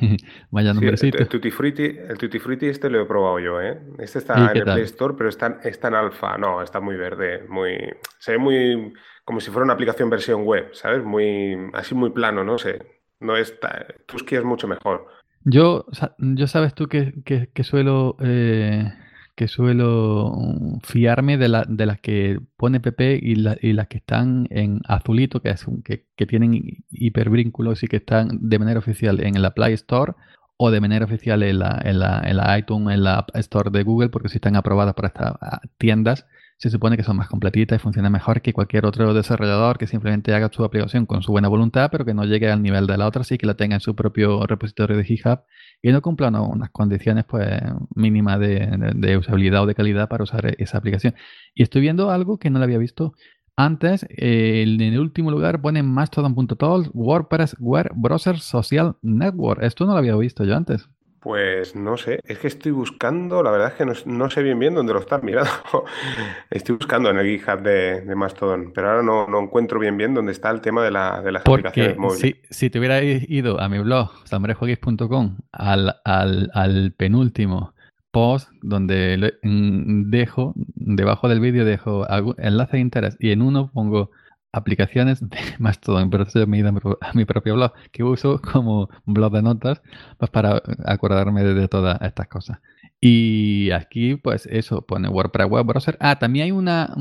vaya 0.50 0.72
nombrecito. 0.72 1.18
el, 1.18 1.28
Tutti 1.28 1.50
Frutti, 1.50 1.84
el 1.84 2.18
Tutti 2.18 2.66
este 2.66 2.90
lo 2.90 3.02
he 3.02 3.06
probado 3.06 3.38
yo, 3.38 3.60
¿eh? 3.60 3.78
Este 3.98 4.18
está 4.18 4.50
en 4.50 4.56
el 4.56 4.64
Play 4.64 4.82
Store, 4.82 5.14
pero 5.16 5.28
está, 5.28 5.60
está 5.62 5.88
en 5.88 5.94
alfa, 5.94 6.38
no, 6.38 6.62
está 6.62 6.80
muy 6.80 6.96
verde, 6.96 7.44
muy, 7.48 7.78
se 8.18 8.32
ve 8.32 8.38
muy 8.38 8.92
como 9.24 9.40
si 9.40 9.50
fuera 9.50 9.64
una 9.64 9.74
aplicación 9.74 10.10
versión 10.10 10.44
web, 10.44 10.70
¿sabes? 10.72 11.04
Muy, 11.04 11.56
así 11.74 11.94
muy 11.94 12.10
plano, 12.10 12.42
no 12.42 12.58
sé, 12.58 13.00
no 13.20 13.36
está, 13.36 13.86
Tusky 14.06 14.36
es 14.36 14.44
mucho 14.44 14.66
mejor. 14.66 15.06
Yo, 15.44 15.86
yo 16.18 16.46
sabes 16.46 16.74
tú 16.74 16.88
que, 16.88 17.14
que, 17.24 17.64
suelo 17.64 18.16
eh, 18.20 18.92
que 19.40 19.48
suelo 19.48 20.34
fiarme 20.82 21.38
de, 21.38 21.48
la, 21.48 21.64
de 21.66 21.86
las 21.86 21.98
que 21.98 22.38
pone 22.58 22.78
PP 22.78 23.20
y, 23.22 23.32
y, 23.62 23.72
las 23.72 23.88
que 23.88 23.96
están 23.96 24.46
en 24.50 24.82
azulito, 24.86 25.40
que, 25.40 25.48
es 25.48 25.64
que, 25.82 26.04
que 26.14 26.26
tienen 26.26 26.84
hipervínculos 26.90 27.82
y 27.82 27.88
que 27.88 27.96
están 27.96 28.38
de 28.38 28.58
manera 28.58 28.78
oficial 28.78 29.18
en 29.24 29.40
la 29.40 29.52
Play 29.52 29.72
Store 29.72 30.12
o 30.58 30.70
de 30.70 30.82
manera 30.82 31.06
oficial 31.06 31.42
en 31.42 31.60
la, 31.60 31.80
en 31.82 32.00
la, 32.00 32.20
en 32.22 32.36
la 32.36 32.58
iTunes, 32.58 32.94
en 32.94 33.02
la 33.02 33.14
App 33.14 33.34
Store 33.36 33.70
de 33.70 33.82
Google, 33.82 34.10
porque 34.10 34.28
si 34.28 34.36
están 34.36 34.56
aprobadas 34.56 34.92
por 34.92 35.06
estas 35.06 35.32
ah, 35.40 35.62
tiendas, 35.78 36.26
se 36.60 36.68
supone 36.68 36.98
que 36.98 37.02
son 37.02 37.16
más 37.16 37.26
completitas 37.26 37.76
y 37.76 37.78
funcionan 37.80 38.12
mejor 38.12 38.42
que 38.42 38.52
cualquier 38.52 38.84
otro 38.84 39.14
desarrollador 39.14 39.78
que 39.78 39.86
simplemente 39.86 40.34
haga 40.34 40.50
su 40.52 40.62
aplicación 40.62 41.06
con 41.06 41.22
su 41.22 41.32
buena 41.32 41.48
voluntad, 41.48 41.88
pero 41.90 42.04
que 42.04 42.12
no 42.12 42.26
llegue 42.26 42.50
al 42.50 42.62
nivel 42.62 42.86
de 42.86 42.98
la 42.98 43.06
otra, 43.06 43.24
sí 43.24 43.38
que 43.38 43.46
la 43.46 43.54
tenga 43.54 43.76
en 43.76 43.80
su 43.80 43.96
propio 43.96 44.46
repositorio 44.46 44.98
de 44.98 45.04
GitHub 45.04 45.40
y 45.80 45.90
no 45.90 46.02
cumpla 46.02 46.28
unas 46.28 46.68
condiciones 46.68 47.24
pues 47.24 47.48
mínimas 47.94 48.38
de, 48.40 49.16
usabilidad 49.18 49.62
o 49.62 49.66
de 49.66 49.74
calidad 49.74 50.10
para 50.10 50.24
usar 50.24 50.54
esa 50.58 50.76
aplicación. 50.76 51.14
Y 51.54 51.62
estoy 51.62 51.80
viendo 51.80 52.10
algo 52.10 52.38
que 52.38 52.50
no 52.50 52.58
lo 52.58 52.64
había 52.64 52.76
visto 52.76 53.14
antes. 53.56 54.06
en 54.10 54.80
el 54.82 55.00
último 55.00 55.30
lugar 55.30 55.62
pone 55.62 55.82
Mastodon.tools 55.82 56.90
WordPress 56.92 57.56
Web 57.58 57.92
Browser 57.94 58.38
Social 58.38 58.96
Network. 59.00 59.62
Esto 59.62 59.86
no 59.86 59.92
lo 59.92 59.98
había 59.98 60.14
visto 60.16 60.44
yo 60.44 60.54
antes. 60.54 60.90
Pues 61.20 61.76
no 61.76 61.98
sé, 61.98 62.20
es 62.24 62.38
que 62.38 62.46
estoy 62.46 62.72
buscando, 62.72 63.42
la 63.42 63.50
verdad 63.50 63.68
es 63.68 63.74
que 63.74 64.08
no, 64.10 64.30
sé 64.30 64.42
bien 64.42 64.58
bien 64.58 64.74
dónde 64.74 64.94
lo 64.94 65.00
estás 65.00 65.22
mirando. 65.22 65.50
estoy 66.50 66.76
buscando 66.76 67.10
en 67.10 67.18
el 67.18 67.26
GitHub 67.26 67.60
de, 67.60 68.00
de 68.00 68.14
Mastodon, 68.14 68.72
pero 68.74 68.88
ahora 68.88 69.02
no, 69.02 69.38
encuentro 69.38 69.78
bien 69.78 69.98
bien 69.98 70.14
dónde 70.14 70.32
está 70.32 70.50
el 70.50 70.62
tema 70.62 70.82
de, 70.82 70.90
la, 70.90 71.20
de 71.20 71.32
las 71.32 71.42
aplicaciones 71.42 71.98
móviles. 71.98 72.20
Si, 72.20 72.40
si 72.48 72.70
te 72.70 72.78
hubiera 72.78 73.02
ido 73.02 73.60
a 73.60 73.68
mi 73.68 73.78
blog, 73.80 74.10
salmorejoguis.com, 74.24 75.36
al, 75.52 75.96
al, 76.04 76.50
al 76.54 76.92
penúltimo 76.96 77.74
post 78.10 78.48
donde 78.62 79.34
dejo, 79.42 80.54
debajo 80.56 81.28
del 81.28 81.40
vídeo 81.40 81.64
dejo 81.64 82.06
enlace 82.38 82.76
de 82.76 82.80
interés 82.80 83.16
y 83.20 83.30
en 83.30 83.42
uno 83.42 83.70
pongo 83.72 84.10
aplicaciones 84.52 85.20
de 85.28 85.38
Mastodon, 85.58 86.10
pero 86.10 86.24
eso 86.24 86.46
me 86.46 86.56
he 86.56 86.60
ido 86.60 86.98
a 87.00 87.12
mi 87.14 87.24
propio 87.24 87.54
blog, 87.54 87.72
que 87.92 88.02
uso 88.02 88.40
como 88.40 88.88
blog 89.04 89.32
de 89.32 89.42
notas 89.42 89.82
pues 90.18 90.30
para 90.30 90.62
acordarme 90.84 91.42
de, 91.42 91.68
todas 91.68 92.00
estas 92.02 92.28
cosas. 92.28 92.58
Y 93.00 93.70
aquí, 93.70 94.16
pues 94.16 94.46
eso, 94.46 94.82
pone 94.82 95.08
WordPress 95.08 95.48
Web 95.48 95.66
Browser. 95.66 95.96
Ah, 96.00 96.18
también 96.18 96.44
hay 96.44 96.52
una 96.52 96.94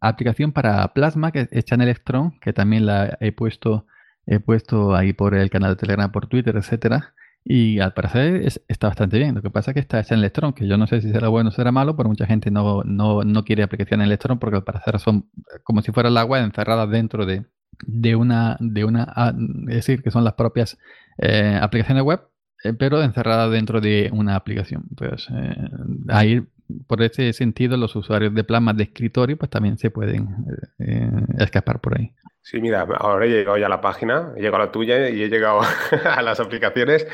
aplicación 0.00 0.52
para 0.52 0.92
Plasma 0.92 1.30
que 1.30 1.48
es 1.50 1.64
Channel 1.64 1.88
Electron, 1.88 2.32
que 2.40 2.52
también 2.52 2.86
la 2.86 3.16
he 3.20 3.30
puesto, 3.30 3.86
he 4.26 4.40
puesto 4.40 4.96
ahí 4.96 5.12
por 5.12 5.34
el 5.34 5.50
canal 5.50 5.72
de 5.72 5.76
Telegram, 5.76 6.10
por 6.10 6.26
Twitter, 6.26 6.56
etcétera. 6.56 7.14
Y 7.48 7.78
al 7.78 7.94
parecer 7.94 8.42
está 8.66 8.88
bastante 8.88 9.18
bien. 9.18 9.36
Lo 9.36 9.40
que 9.40 9.50
pasa 9.50 9.70
es 9.70 9.74
que 9.74 9.80
está 9.80 10.00
en 10.00 10.18
Electron, 10.18 10.52
que 10.52 10.66
yo 10.66 10.76
no 10.76 10.88
sé 10.88 11.00
si 11.00 11.12
será 11.12 11.28
bueno 11.28 11.50
o 11.50 11.52
será 11.52 11.70
malo, 11.70 11.96
pero 11.96 12.08
mucha 12.08 12.26
gente 12.26 12.50
no, 12.50 12.82
no, 12.82 13.22
no 13.22 13.44
quiere 13.44 13.62
aplicaciones 13.62 14.02
en 14.02 14.08
Electron 14.08 14.40
porque 14.40 14.56
al 14.56 14.64
parecer 14.64 14.98
son 14.98 15.30
como 15.62 15.80
si 15.80 15.92
fuera 15.92 16.08
el 16.08 16.16
agua 16.16 16.40
encerrada 16.40 16.88
dentro 16.88 17.24
de, 17.24 17.46
de 17.86 18.16
una, 18.16 18.56
de 18.58 18.84
una, 18.84 19.06
ah, 19.14 19.32
es 19.68 19.76
decir, 19.76 20.02
que 20.02 20.10
son 20.10 20.24
las 20.24 20.34
propias 20.34 20.76
eh, 21.18 21.56
aplicaciones 21.62 22.02
web, 22.02 22.20
eh, 22.64 22.72
pero 22.72 23.00
encerradas 23.00 23.52
dentro 23.52 23.80
de 23.80 24.10
una 24.12 24.34
aplicación. 24.34 24.82
Pues 24.96 25.28
eh, 25.32 25.68
ahí, 26.08 26.44
por 26.86 27.02
ese 27.02 27.32
sentido, 27.32 27.76
los 27.76 27.96
usuarios 27.96 28.34
de 28.34 28.44
plan 28.44 28.76
de 28.76 28.84
escritorio, 28.84 29.36
pues 29.36 29.50
también 29.50 29.78
se 29.78 29.90
pueden 29.90 30.28
escapar 31.38 31.80
por 31.80 31.98
ahí. 31.98 32.12
Sí, 32.46 32.60
mira, 32.60 32.86
ahora 32.98 33.26
he 33.26 33.28
llegado 33.28 33.58
ya 33.58 33.66
a 33.66 33.68
la 33.68 33.80
página, 33.80 34.32
he 34.36 34.40
llegado 34.40 34.62
a 34.62 34.66
la 34.66 34.72
tuya 34.72 35.08
y 35.08 35.20
he 35.20 35.28
llegado 35.28 35.60
a 36.04 36.22
las 36.22 36.38
aplicaciones. 36.38 37.06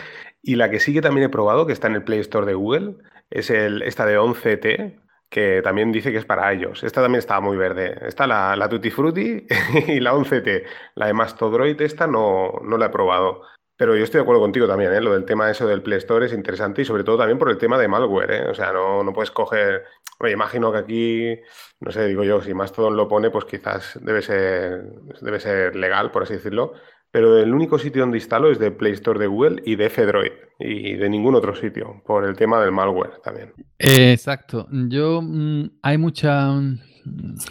Y 0.42 0.56
la 0.56 0.70
que 0.70 0.78
sí 0.78 0.92
que 0.92 1.00
también 1.00 1.26
he 1.26 1.30
probado, 1.30 1.66
que 1.66 1.72
está 1.72 1.86
en 1.86 1.94
el 1.94 2.04
Play 2.04 2.20
Store 2.20 2.44
de 2.44 2.52
Google, 2.52 2.96
es 3.30 3.50
el, 3.50 3.80
esta 3.82 4.04
de 4.04 4.18
11T, 4.18 5.00
que 5.30 5.62
también 5.62 5.90
dice 5.90 6.12
que 6.12 6.18
es 6.18 6.26
para 6.26 6.52
ellos. 6.52 6.84
Esta 6.84 7.00
también 7.00 7.20
estaba 7.20 7.40
muy 7.40 7.56
verde. 7.56 7.96
Está 8.06 8.26
la, 8.26 8.54
la 8.56 8.68
Tutti 8.68 8.90
Frutti 8.90 9.46
y 9.88 10.00
la 10.00 10.12
11T. 10.12 10.64
La 10.96 11.06
de 11.06 11.14
Mastodroid, 11.14 11.80
esta 11.80 12.06
no, 12.06 12.60
no 12.62 12.76
la 12.76 12.86
he 12.86 12.90
probado. 12.90 13.40
Pero 13.76 13.96
yo 13.96 14.04
estoy 14.04 14.18
de 14.18 14.22
acuerdo 14.22 14.42
contigo 14.42 14.66
también, 14.66 14.92
¿eh? 14.92 15.00
Lo 15.00 15.14
del 15.14 15.24
tema 15.24 15.50
eso 15.50 15.66
del 15.66 15.82
Play 15.82 15.98
Store 15.98 16.26
es 16.26 16.32
interesante 16.32 16.82
y 16.82 16.84
sobre 16.84 17.04
todo 17.04 17.18
también 17.18 17.38
por 17.38 17.50
el 17.50 17.58
tema 17.58 17.78
de 17.78 17.88
malware, 17.88 18.30
¿eh? 18.30 18.46
O 18.48 18.54
sea, 18.54 18.72
no, 18.72 19.02
no 19.02 19.12
puedes 19.12 19.30
coger... 19.30 19.84
Oye, 20.18 20.32
imagino 20.32 20.70
que 20.70 20.78
aquí, 20.78 21.40
no 21.80 21.90
sé, 21.90 22.06
digo 22.06 22.22
yo, 22.22 22.40
si 22.42 22.54
Mastodon 22.54 22.96
lo 22.96 23.08
pone, 23.08 23.30
pues 23.30 23.44
quizás 23.44 23.98
debe 24.02 24.22
ser, 24.22 24.84
debe 25.20 25.40
ser 25.40 25.74
legal, 25.74 26.12
por 26.12 26.22
así 26.22 26.34
decirlo. 26.34 26.74
Pero 27.12 27.38
el 27.38 27.52
único 27.52 27.78
sitio 27.78 28.02
donde 28.02 28.16
instalo 28.18 28.50
es 28.50 28.58
de 28.58 28.70
Play 28.70 28.92
Store 28.92 29.18
de 29.18 29.26
Google 29.26 29.62
y 29.66 29.76
de 29.76 29.86
F-Droid 29.86 30.32
y 30.58 30.94
de 30.94 31.10
ningún 31.10 31.34
otro 31.34 31.54
sitio, 31.54 32.02
por 32.06 32.24
el 32.24 32.36
tema 32.36 32.60
del 32.60 32.72
malware 32.72 33.20
también. 33.22 33.52
exacto. 33.78 34.66
Yo, 34.70 35.20
mm, 35.22 35.78
hay 35.82 35.98
mucha 35.98 36.52
mm, 36.52 36.78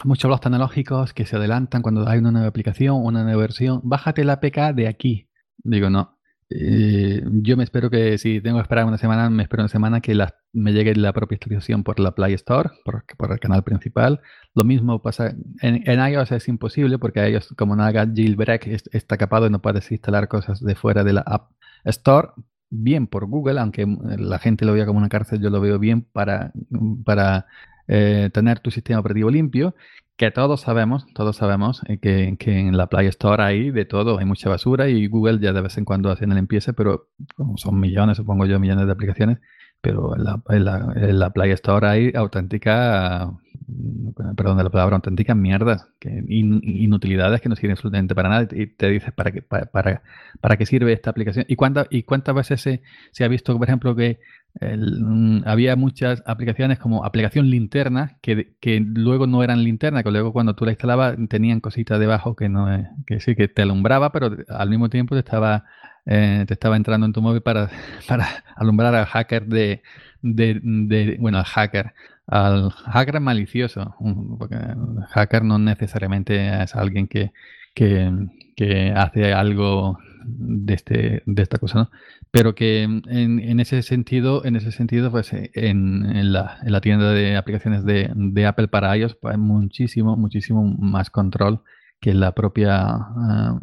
muchos 0.04 0.30
blogs 0.30 0.42
tecnológicos 0.42 1.14
que 1.14 1.26
se 1.26 1.36
adelantan 1.36 1.82
cuando 1.82 2.08
hay 2.08 2.20
una 2.20 2.32
nueva 2.32 2.48
aplicación, 2.48 3.04
una 3.04 3.24
nueva 3.24 3.42
versión. 3.42 3.82
Bájate 3.84 4.24
la 4.24 4.34
APK 4.34 4.74
de 4.74 4.88
aquí. 4.88 5.28
Digo, 5.64 5.90
no. 5.90 6.18
Eh, 6.54 7.24
yo 7.32 7.56
me 7.56 7.64
espero 7.64 7.90
que 7.90 8.18
si 8.18 8.42
tengo 8.42 8.58
que 8.58 8.64
esperar 8.64 8.86
una 8.86 8.98
semana, 8.98 9.30
me 9.30 9.44
espero 9.44 9.64
una 9.64 9.70
semana 9.70 10.02
que 10.02 10.14
me 10.52 10.74
llegue 10.74 10.94
la 10.96 11.14
propia 11.14 11.38
actualización 11.38 11.84
por 11.84 12.00
la 12.00 12.12
Play 12.14 12.34
Store, 12.34 12.70
por, 12.84 13.06
por 13.18 13.32
el 13.32 13.40
canal 13.40 13.64
principal. 13.64 14.20
Lo 14.54 14.66
mismo 14.66 15.02
pasa 15.02 15.34
en, 15.62 16.14
iOS, 16.14 16.34
es 16.34 16.48
imposible 16.50 16.98
porque 16.98 17.28
iOS, 17.30 17.54
como 17.58 17.76
no 17.76 17.84
haga 17.84 18.06
jailbreak, 18.06 18.68
está 18.92 19.18
capado 19.18 19.48
y 19.48 19.50
no 19.50 19.62
puedes 19.62 19.90
instalar 19.92 20.28
cosas 20.28 20.60
de 20.60 20.76
fuera 20.76 21.04
de 21.06 21.14
la 21.14 21.22
App 21.22 21.52
Store. 21.86 22.30
Bien 22.70 23.08
por 23.08 23.26
Google, 23.28 23.60
aunque 23.60 23.86
la 24.18 24.40
gente 24.40 24.66
lo 24.66 24.74
vea 24.74 24.86
como 24.86 25.00
una 25.00 25.10
cárcel, 25.10 25.42
yo 25.42 25.50
lo 25.50 25.62
veo 25.62 25.80
bien 25.80 26.02
para, 26.02 26.52
para 27.06 27.46
eh, 27.88 28.30
tener 28.34 28.60
tu 28.60 28.72
sistema 28.72 29.00
operativo 29.00 29.30
limpio 29.30 29.76
que 30.22 30.30
todos 30.30 30.62
sabemos, 30.62 31.08
todos 31.16 31.36
sabemos 31.38 31.82
eh, 31.88 31.98
que, 31.98 32.60
en 32.60 32.78
la 32.78 32.86
Play 32.86 33.08
Store 33.08 33.42
hay 33.42 33.72
de 33.72 33.86
todo, 33.86 34.20
hay 34.20 34.26
mucha 34.26 34.50
basura 34.50 34.88
y 34.88 35.08
Google 35.08 35.40
ya 35.40 35.52
de 35.52 35.62
vez 35.62 35.80
en 35.80 35.84
cuando 35.84 36.12
hace 36.12 36.28
la 36.28 36.36
limpieza, 36.36 36.74
pero 36.74 37.08
son 37.56 37.80
millones, 37.80 38.18
supongo 38.18 38.46
yo, 38.46 38.60
millones 38.60 38.86
de 38.86 38.92
aplicaciones, 38.92 39.40
pero 39.82 40.14
en 40.16 40.64
la, 40.64 41.30
Play 41.32 41.50
Store 41.54 41.88
hay 41.88 42.12
auténtica 42.14 43.34
perdón 44.36 44.58
de 44.58 44.64
la 44.64 44.70
palabra, 44.70 44.98
auténticas 44.98 45.36
mierdas, 45.36 45.88
que, 46.00 46.24
inutilidades 46.28 47.42
que 47.42 47.50
no 47.50 47.56
sirven 47.56 47.72
absolutamente 47.72 48.14
para 48.14 48.30
nada. 48.30 48.48
Y 48.52 48.68
te 48.68 48.90
dices, 48.90 49.12
¿para 49.14 49.32
qué, 49.32 49.42
para, 49.42 50.58
qué 50.58 50.66
sirve 50.68 50.94
esta 50.94 51.10
aplicación? 51.10 51.46
¿Y, 51.48 51.56
cuántas 51.56 51.88
y 51.90 52.04
cuántas 52.04 52.36
veces 52.36 52.62
se, 52.62 52.84
se, 53.12 53.24
ha 53.24 53.28
visto, 53.28 53.58
por 53.58 53.68
ejemplo, 53.68 53.96
que 53.96 54.20
mm, 54.60 55.44
había 55.46 55.76
muchas 55.76 56.24
aplicaciones 56.26 56.80
como 56.80 57.06
aplicación 57.06 57.50
linterna, 57.50 58.18
que, 58.22 58.56
que, 58.60 58.80
luego 58.80 59.28
no 59.28 59.44
eran 59.44 59.64
linterna, 59.64 60.04
que 60.04 60.12
luego 60.12 60.34
cuando 60.34 60.56
tú 60.56 60.66
la 60.66 60.72
instalabas 60.72 61.16
tenían 61.30 61.60
cositas 61.60 62.00
debajo 62.00 62.36
que, 62.36 62.50
no, 62.50 62.68
que 63.06 63.20
sí, 63.20 63.36
que 63.36 63.48
te 63.48 63.62
alumbraba, 63.62 64.12
pero 64.12 64.36
al 64.50 64.70
mismo 64.70 64.90
tiempo 64.90 65.16
te 65.16 65.20
estaba, 65.20 65.66
eh, 66.06 66.46
te 66.48 66.54
estaba 66.54 66.76
entrando 66.76 67.06
en 67.06 67.14
tu 67.14 67.22
móvil 67.22 67.42
para, 67.42 67.70
para 68.08 68.28
alumbrar 68.56 68.96
al 68.96 69.06
hacker 69.06 69.46
de, 69.48 69.82
de, 70.22 71.18
bueno, 71.20 71.38
al 71.40 71.46
hacker 71.46 71.94
al 72.28 72.72
hacker 72.72 73.20
malicioso, 73.20 73.96
porque 74.40 74.56
el 74.56 75.04
hacker 75.10 75.44
no 75.44 75.60
necesariamente 75.60 76.64
es 76.64 76.76
alguien 76.76 77.08
que, 77.08 77.32
que, 77.76 78.94
hace 78.96 79.34
algo 79.34 80.00
de, 80.26 80.74
este, 80.74 81.24
de 81.26 81.42
esta 81.42 81.58
cosa. 81.58 81.90
Pero 82.32 82.56
que 82.56 82.84
en, 82.84 83.60
ese 83.60 83.82
sentido, 83.82 84.46
en 84.46 84.56
ese 84.56 84.72
sentido, 84.72 85.12
pues 85.12 85.32
en, 85.34 86.34
la, 86.34 86.60
en 86.64 86.72
la 86.72 86.82
tienda 86.82 87.12
de 87.12 87.36
aplicaciones 87.36 87.84
de, 87.86 88.12
de, 88.16 88.46
Apple 88.46 88.68
para 88.68 88.96
iOS, 88.96 89.16
pues 89.16 89.36
hay 89.36 89.40
muchísimo, 89.40 90.16
muchísimo 90.18 90.64
más 90.64 91.10
control 91.10 91.62
que 92.00 92.14
la 92.14 92.34
propia 92.34 92.78
ah, 92.78 93.60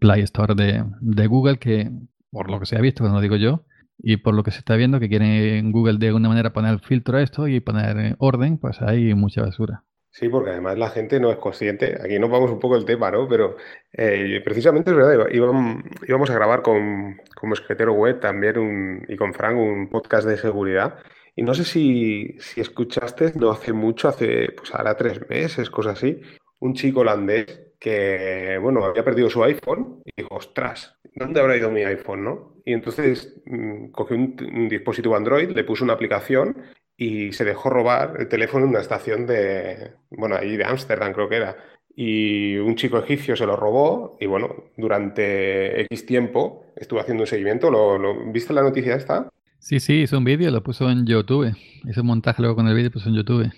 Play 0.00 0.22
Store 0.22 0.54
de, 0.54 0.84
de 1.00 1.26
Google, 1.26 1.58
que 1.58 1.90
por 2.30 2.50
lo 2.50 2.60
que 2.60 2.66
se 2.66 2.76
ha 2.76 2.80
visto, 2.80 3.08
no 3.08 3.20
digo 3.20 3.36
yo, 3.36 3.64
y 3.98 4.16
por 4.16 4.34
lo 4.34 4.42
que 4.42 4.50
se 4.50 4.58
está 4.58 4.74
viendo 4.76 4.98
que 4.98 5.08
quieren 5.08 5.70
Google 5.70 5.98
de 5.98 6.08
alguna 6.08 6.28
manera 6.28 6.52
poner 6.52 6.80
filtro 6.80 7.18
a 7.18 7.22
esto 7.22 7.46
y 7.46 7.60
poner 7.60 7.98
eh, 7.98 8.14
orden, 8.18 8.58
pues 8.58 8.80
hay 8.82 9.14
mucha 9.14 9.42
basura. 9.42 9.84
Sí, 10.12 10.28
porque 10.28 10.50
además 10.50 10.76
la 10.76 10.90
gente 10.90 11.18
no 11.18 11.30
es 11.30 11.38
consciente. 11.38 11.98
Aquí 12.02 12.18
nos 12.18 12.30
vamos 12.30 12.50
un 12.50 12.58
poco 12.60 12.76
el 12.76 12.84
tema, 12.84 13.10
¿no? 13.10 13.26
Pero 13.26 13.56
eh, 13.92 14.42
precisamente 14.44 14.90
es 14.90 14.96
verdad, 14.96 15.26
íbamos, 15.32 16.30
a 16.30 16.34
grabar 16.34 16.60
con, 16.60 17.18
como 17.34 17.54
escritero 17.54 17.94
web 17.94 18.20
también 18.20 19.06
y 19.08 19.16
con 19.16 19.32
Frank 19.32 19.56
un 19.56 19.88
podcast 19.88 20.28
de 20.28 20.36
seguridad. 20.36 20.98
Y 21.34 21.42
no 21.42 21.54
sé 21.54 21.64
si, 21.64 22.36
si 22.38 22.60
escuchaste, 22.60 23.32
no 23.36 23.50
hace 23.50 23.72
mucho, 23.72 24.08
hace 24.08 24.50
pues 24.54 24.74
ahora 24.74 24.96
tres 24.98 25.26
meses, 25.30 25.70
cosas 25.70 25.94
así, 25.96 26.20
un 26.58 26.74
chico 26.74 27.00
holandés 27.00 27.72
que, 27.80 28.58
bueno, 28.60 28.84
había 28.84 29.04
perdido 29.04 29.30
su 29.30 29.42
iPhone 29.42 30.02
y 30.04 30.22
dijo, 30.22 30.36
ostras, 30.36 31.00
¿dónde 31.14 31.40
habrá 31.40 31.56
ido 31.56 31.70
mi 31.70 31.82
iPhone, 31.84 32.22
no? 32.22 32.54
Y 32.64 32.74
entonces 32.74 33.42
mm, 33.46 33.90
cogió 33.90 34.16
un, 34.16 34.68
dispositivo 34.68 35.16
Android, 35.16 35.50
le 35.50 35.64
puso 35.64 35.84
una 35.84 35.94
aplicación 35.94 36.62
y 36.96 37.32
se 37.32 37.44
dejó 37.44 37.70
robar 37.70 38.14
el 38.18 38.28
teléfono 38.28 38.64
en 38.64 38.70
una 38.70 38.80
estación 38.80 39.26
de, 39.26 39.92
bueno, 40.10 40.36
ahí 40.36 40.56
de 40.56 40.64
Ámsterdam 40.64 41.12
creo 41.12 41.28
que 41.28 41.36
era. 41.36 41.56
Y 41.94 42.56
un 42.56 42.74
chico 42.76 42.98
egipcio 42.98 43.36
se 43.36 43.46
lo 43.46 43.56
robó 43.56 44.16
y 44.20 44.26
bueno, 44.26 44.70
durante 44.76 45.82
X 45.82 46.06
tiempo 46.06 46.64
estuvo 46.76 47.00
haciendo 47.00 47.24
un 47.24 47.26
seguimiento. 47.26 47.70
¿Lo, 47.70 48.32
viste 48.32 48.52
la 48.52 48.62
noticia 48.62 48.94
esta? 48.94 49.28
Sí, 49.58 49.78
sí, 49.78 50.02
hizo 50.02 50.18
un 50.18 50.24
vídeo, 50.24 50.50
lo 50.50 50.62
puso 50.62 50.90
en 50.90 51.06
YouTube. 51.06 51.54
Hizo 51.84 52.00
un 52.00 52.06
montaje 52.06 52.40
luego 52.40 52.56
con 52.56 52.66
el 52.66 52.74
vídeo, 52.74 52.90
puso 52.90 53.08
en 53.08 53.16
YouTube. 53.16 53.52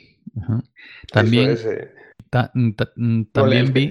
También, 1.12 1.56
eh. 1.64 1.90
también 3.32 3.72
vi... 3.72 3.90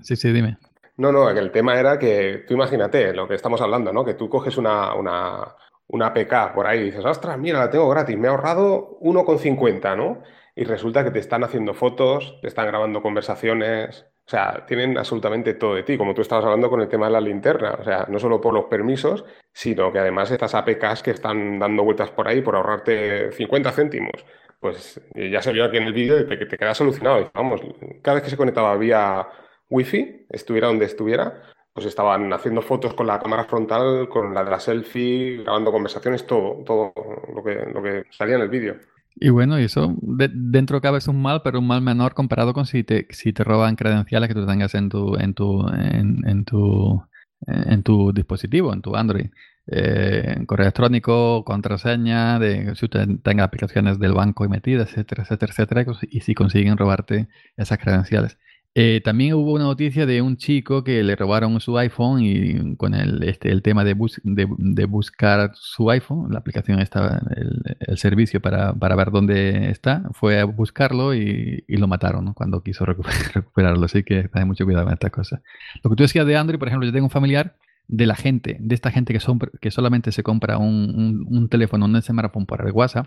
sí, 0.00 0.16
sí, 0.16 0.32
dime. 0.32 0.56
No, 0.96 1.12
no, 1.12 1.28
el 1.28 1.50
tema 1.50 1.78
era 1.78 1.98
que 1.98 2.44
tú 2.48 2.54
imagínate 2.54 3.12
lo 3.12 3.28
que 3.28 3.34
estamos 3.34 3.60
hablando, 3.60 3.92
¿no? 3.92 4.04
Que 4.04 4.14
tú 4.14 4.30
coges 4.30 4.56
una, 4.56 4.94
una, 4.94 5.54
una 5.88 6.12
PK 6.12 6.52
por 6.54 6.66
ahí 6.66 6.80
y 6.80 6.84
dices, 6.84 7.04
ostras, 7.04 7.38
mira, 7.38 7.58
la 7.60 7.70
tengo 7.70 7.88
gratis, 7.88 8.16
me 8.16 8.26
he 8.26 8.30
ahorrado 8.30 8.98
1,50, 9.00 9.96
¿no? 9.96 10.22
Y 10.54 10.64
resulta 10.64 11.04
que 11.04 11.10
te 11.10 11.18
están 11.18 11.44
haciendo 11.44 11.74
fotos, 11.74 12.38
te 12.40 12.48
están 12.48 12.66
grabando 12.66 13.02
conversaciones, 13.02 14.06
o 14.26 14.30
sea, 14.30 14.64
tienen 14.66 14.98
absolutamente 14.98 15.54
todo 15.54 15.74
de 15.74 15.84
ti, 15.84 15.96
como 15.96 16.14
tú 16.14 16.22
estabas 16.22 16.44
hablando 16.44 16.68
con 16.68 16.80
el 16.80 16.88
tema 16.88 17.06
de 17.06 17.12
la 17.12 17.20
linterna, 17.20 17.76
o 17.78 17.84
sea, 17.84 18.06
no 18.08 18.18
solo 18.18 18.40
por 18.40 18.54
los 18.54 18.64
permisos, 18.64 19.24
sino 19.52 19.92
que 19.92 20.00
además 20.00 20.30
estas 20.30 20.54
APKs 20.54 21.02
que 21.02 21.12
están 21.12 21.58
dando 21.58 21.84
vueltas 21.84 22.10
por 22.10 22.26
ahí 22.26 22.40
por 22.40 22.56
ahorrarte 22.56 23.30
50 23.32 23.70
céntimos, 23.70 24.24
pues 24.58 25.00
ya 25.14 25.42
se 25.42 25.52
vio 25.52 25.64
aquí 25.64 25.76
en 25.76 25.84
el 25.84 25.92
vídeo 25.92 26.18
y 26.18 26.26
te, 26.26 26.36
te 26.46 26.58
quedas 26.58 26.80
alucinado. 26.80 27.30
Vamos, 27.34 27.60
cada 28.02 28.16
vez 28.16 28.24
que 28.24 28.30
se 28.30 28.36
conectaba 28.36 28.76
vía 28.76 29.28
wifi, 29.68 30.26
estuviera 30.30 30.68
donde 30.68 30.86
estuviera, 30.86 31.42
pues 31.76 31.86
estaban 31.86 32.32
haciendo 32.32 32.62
fotos 32.62 32.94
con 32.94 33.06
la 33.06 33.20
cámara 33.20 33.44
frontal, 33.44 34.08
con 34.08 34.32
la 34.32 34.42
de 34.42 34.50
la 34.50 34.58
selfie, 34.58 35.42
grabando 35.42 35.70
conversaciones, 35.70 36.26
todo, 36.26 36.64
todo 36.64 36.94
lo 37.34 37.44
que, 37.44 37.54
lo 37.70 37.82
que 37.82 38.04
salía 38.10 38.36
en 38.36 38.40
el 38.40 38.48
vídeo. 38.48 38.76
Y 39.14 39.28
bueno, 39.28 39.58
eso 39.58 39.94
dentro 40.00 40.80
cabe 40.80 40.96
es 40.96 41.06
un 41.06 41.20
mal, 41.20 41.42
pero 41.44 41.58
un 41.58 41.66
mal 41.66 41.82
menor 41.82 42.14
comparado 42.14 42.54
con 42.54 42.64
si 42.64 42.82
te, 42.82 43.06
si 43.10 43.34
te 43.34 43.44
roban 43.44 43.76
credenciales 43.76 44.28
que 44.28 44.34
tú 44.34 44.46
tengas 44.46 44.74
en 44.74 44.88
tu, 44.88 45.16
en 45.16 45.34
tu, 45.34 45.68
en, 45.68 46.44
tu, 46.46 47.02
en 47.46 47.82
tu 47.82 48.10
dispositivo, 48.14 48.72
en 48.72 48.80
tu 48.80 48.96
Android. 48.96 49.26
Eh, 49.66 50.44
correo 50.46 50.64
electrónico, 50.64 51.44
contraseña, 51.44 52.38
de 52.38 52.74
si 52.74 52.86
usted 52.86 53.06
tenga 53.22 53.44
aplicaciones 53.44 53.98
del 53.98 54.14
banco 54.14 54.48
metidas, 54.48 54.88
etcétera, 54.88 55.24
etcétera, 55.24 55.52
etcétera, 55.52 55.86
y 56.08 56.20
si 56.20 56.34
consiguen 56.34 56.78
robarte 56.78 57.28
esas 57.58 57.78
credenciales. 57.78 58.38
Eh, 58.78 59.00
también 59.02 59.32
hubo 59.32 59.54
una 59.54 59.64
noticia 59.64 60.04
de 60.04 60.20
un 60.20 60.36
chico 60.36 60.84
que 60.84 61.02
le 61.02 61.16
robaron 61.16 61.58
su 61.60 61.78
iPhone 61.78 62.20
y 62.20 62.76
con 62.76 62.92
el, 62.92 63.22
este, 63.22 63.50
el 63.50 63.62
tema 63.62 63.84
de, 63.84 63.96
de, 64.22 64.84
buscar 64.84 65.52
su 65.54 65.90
iPhone, 65.90 66.30
la 66.30 66.40
aplicación 66.40 66.78
estaba, 66.80 67.22
el, 67.34 67.96
servicio 67.96 68.42
para, 68.42 68.74
para, 68.74 68.94
ver 68.94 69.12
dónde 69.12 69.70
está, 69.70 70.02
fue 70.12 70.40
a 70.40 70.44
buscarlo 70.44 71.14
y, 71.14 71.64
y 71.66 71.78
lo 71.78 71.88
mataron 71.88 72.34
cuando 72.34 72.62
quiso 72.62 72.84
recuperarlo. 73.34 73.86
Así 73.86 74.02
que 74.02 74.28
hay 74.34 74.44
mucho 74.44 74.66
cuidado 74.66 74.84
con 74.84 74.92
esta 74.92 75.08
cosa. 75.08 75.40
Lo 75.82 75.88
que 75.88 75.96
tú 75.96 76.02
decías 76.02 76.26
de 76.26 76.36
Android, 76.36 76.58
por 76.58 76.68
ejemplo, 76.68 76.86
yo 76.86 76.92
tengo 76.92 77.06
un 77.06 77.10
familiar 77.10 77.56
de 77.88 78.04
la 78.04 78.14
gente, 78.14 78.58
de 78.60 78.74
esta 78.74 78.90
gente 78.90 79.14
que, 79.14 79.20
son, 79.20 79.38
que 79.58 79.70
solamente 79.70 80.12
se 80.12 80.22
compra 80.22 80.58
un, 80.58 81.24
un, 81.30 81.48
teléfono, 81.48 81.86
un 81.86 82.02
smartphone 82.02 82.44
por 82.44 82.66
el 82.66 82.72
WhatsApp, 82.72 83.06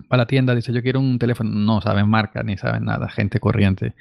va 0.00 0.06
a 0.10 0.16
la 0.16 0.26
tienda, 0.26 0.56
dice 0.56 0.72
yo 0.72 0.82
quiero 0.82 0.98
un 0.98 1.20
teléfono, 1.20 1.50
no 1.50 1.80
saben 1.80 2.08
marca 2.08 2.42
ni 2.42 2.56
saben 2.56 2.84
nada, 2.84 3.08
gente 3.08 3.38
corriente. 3.38 3.94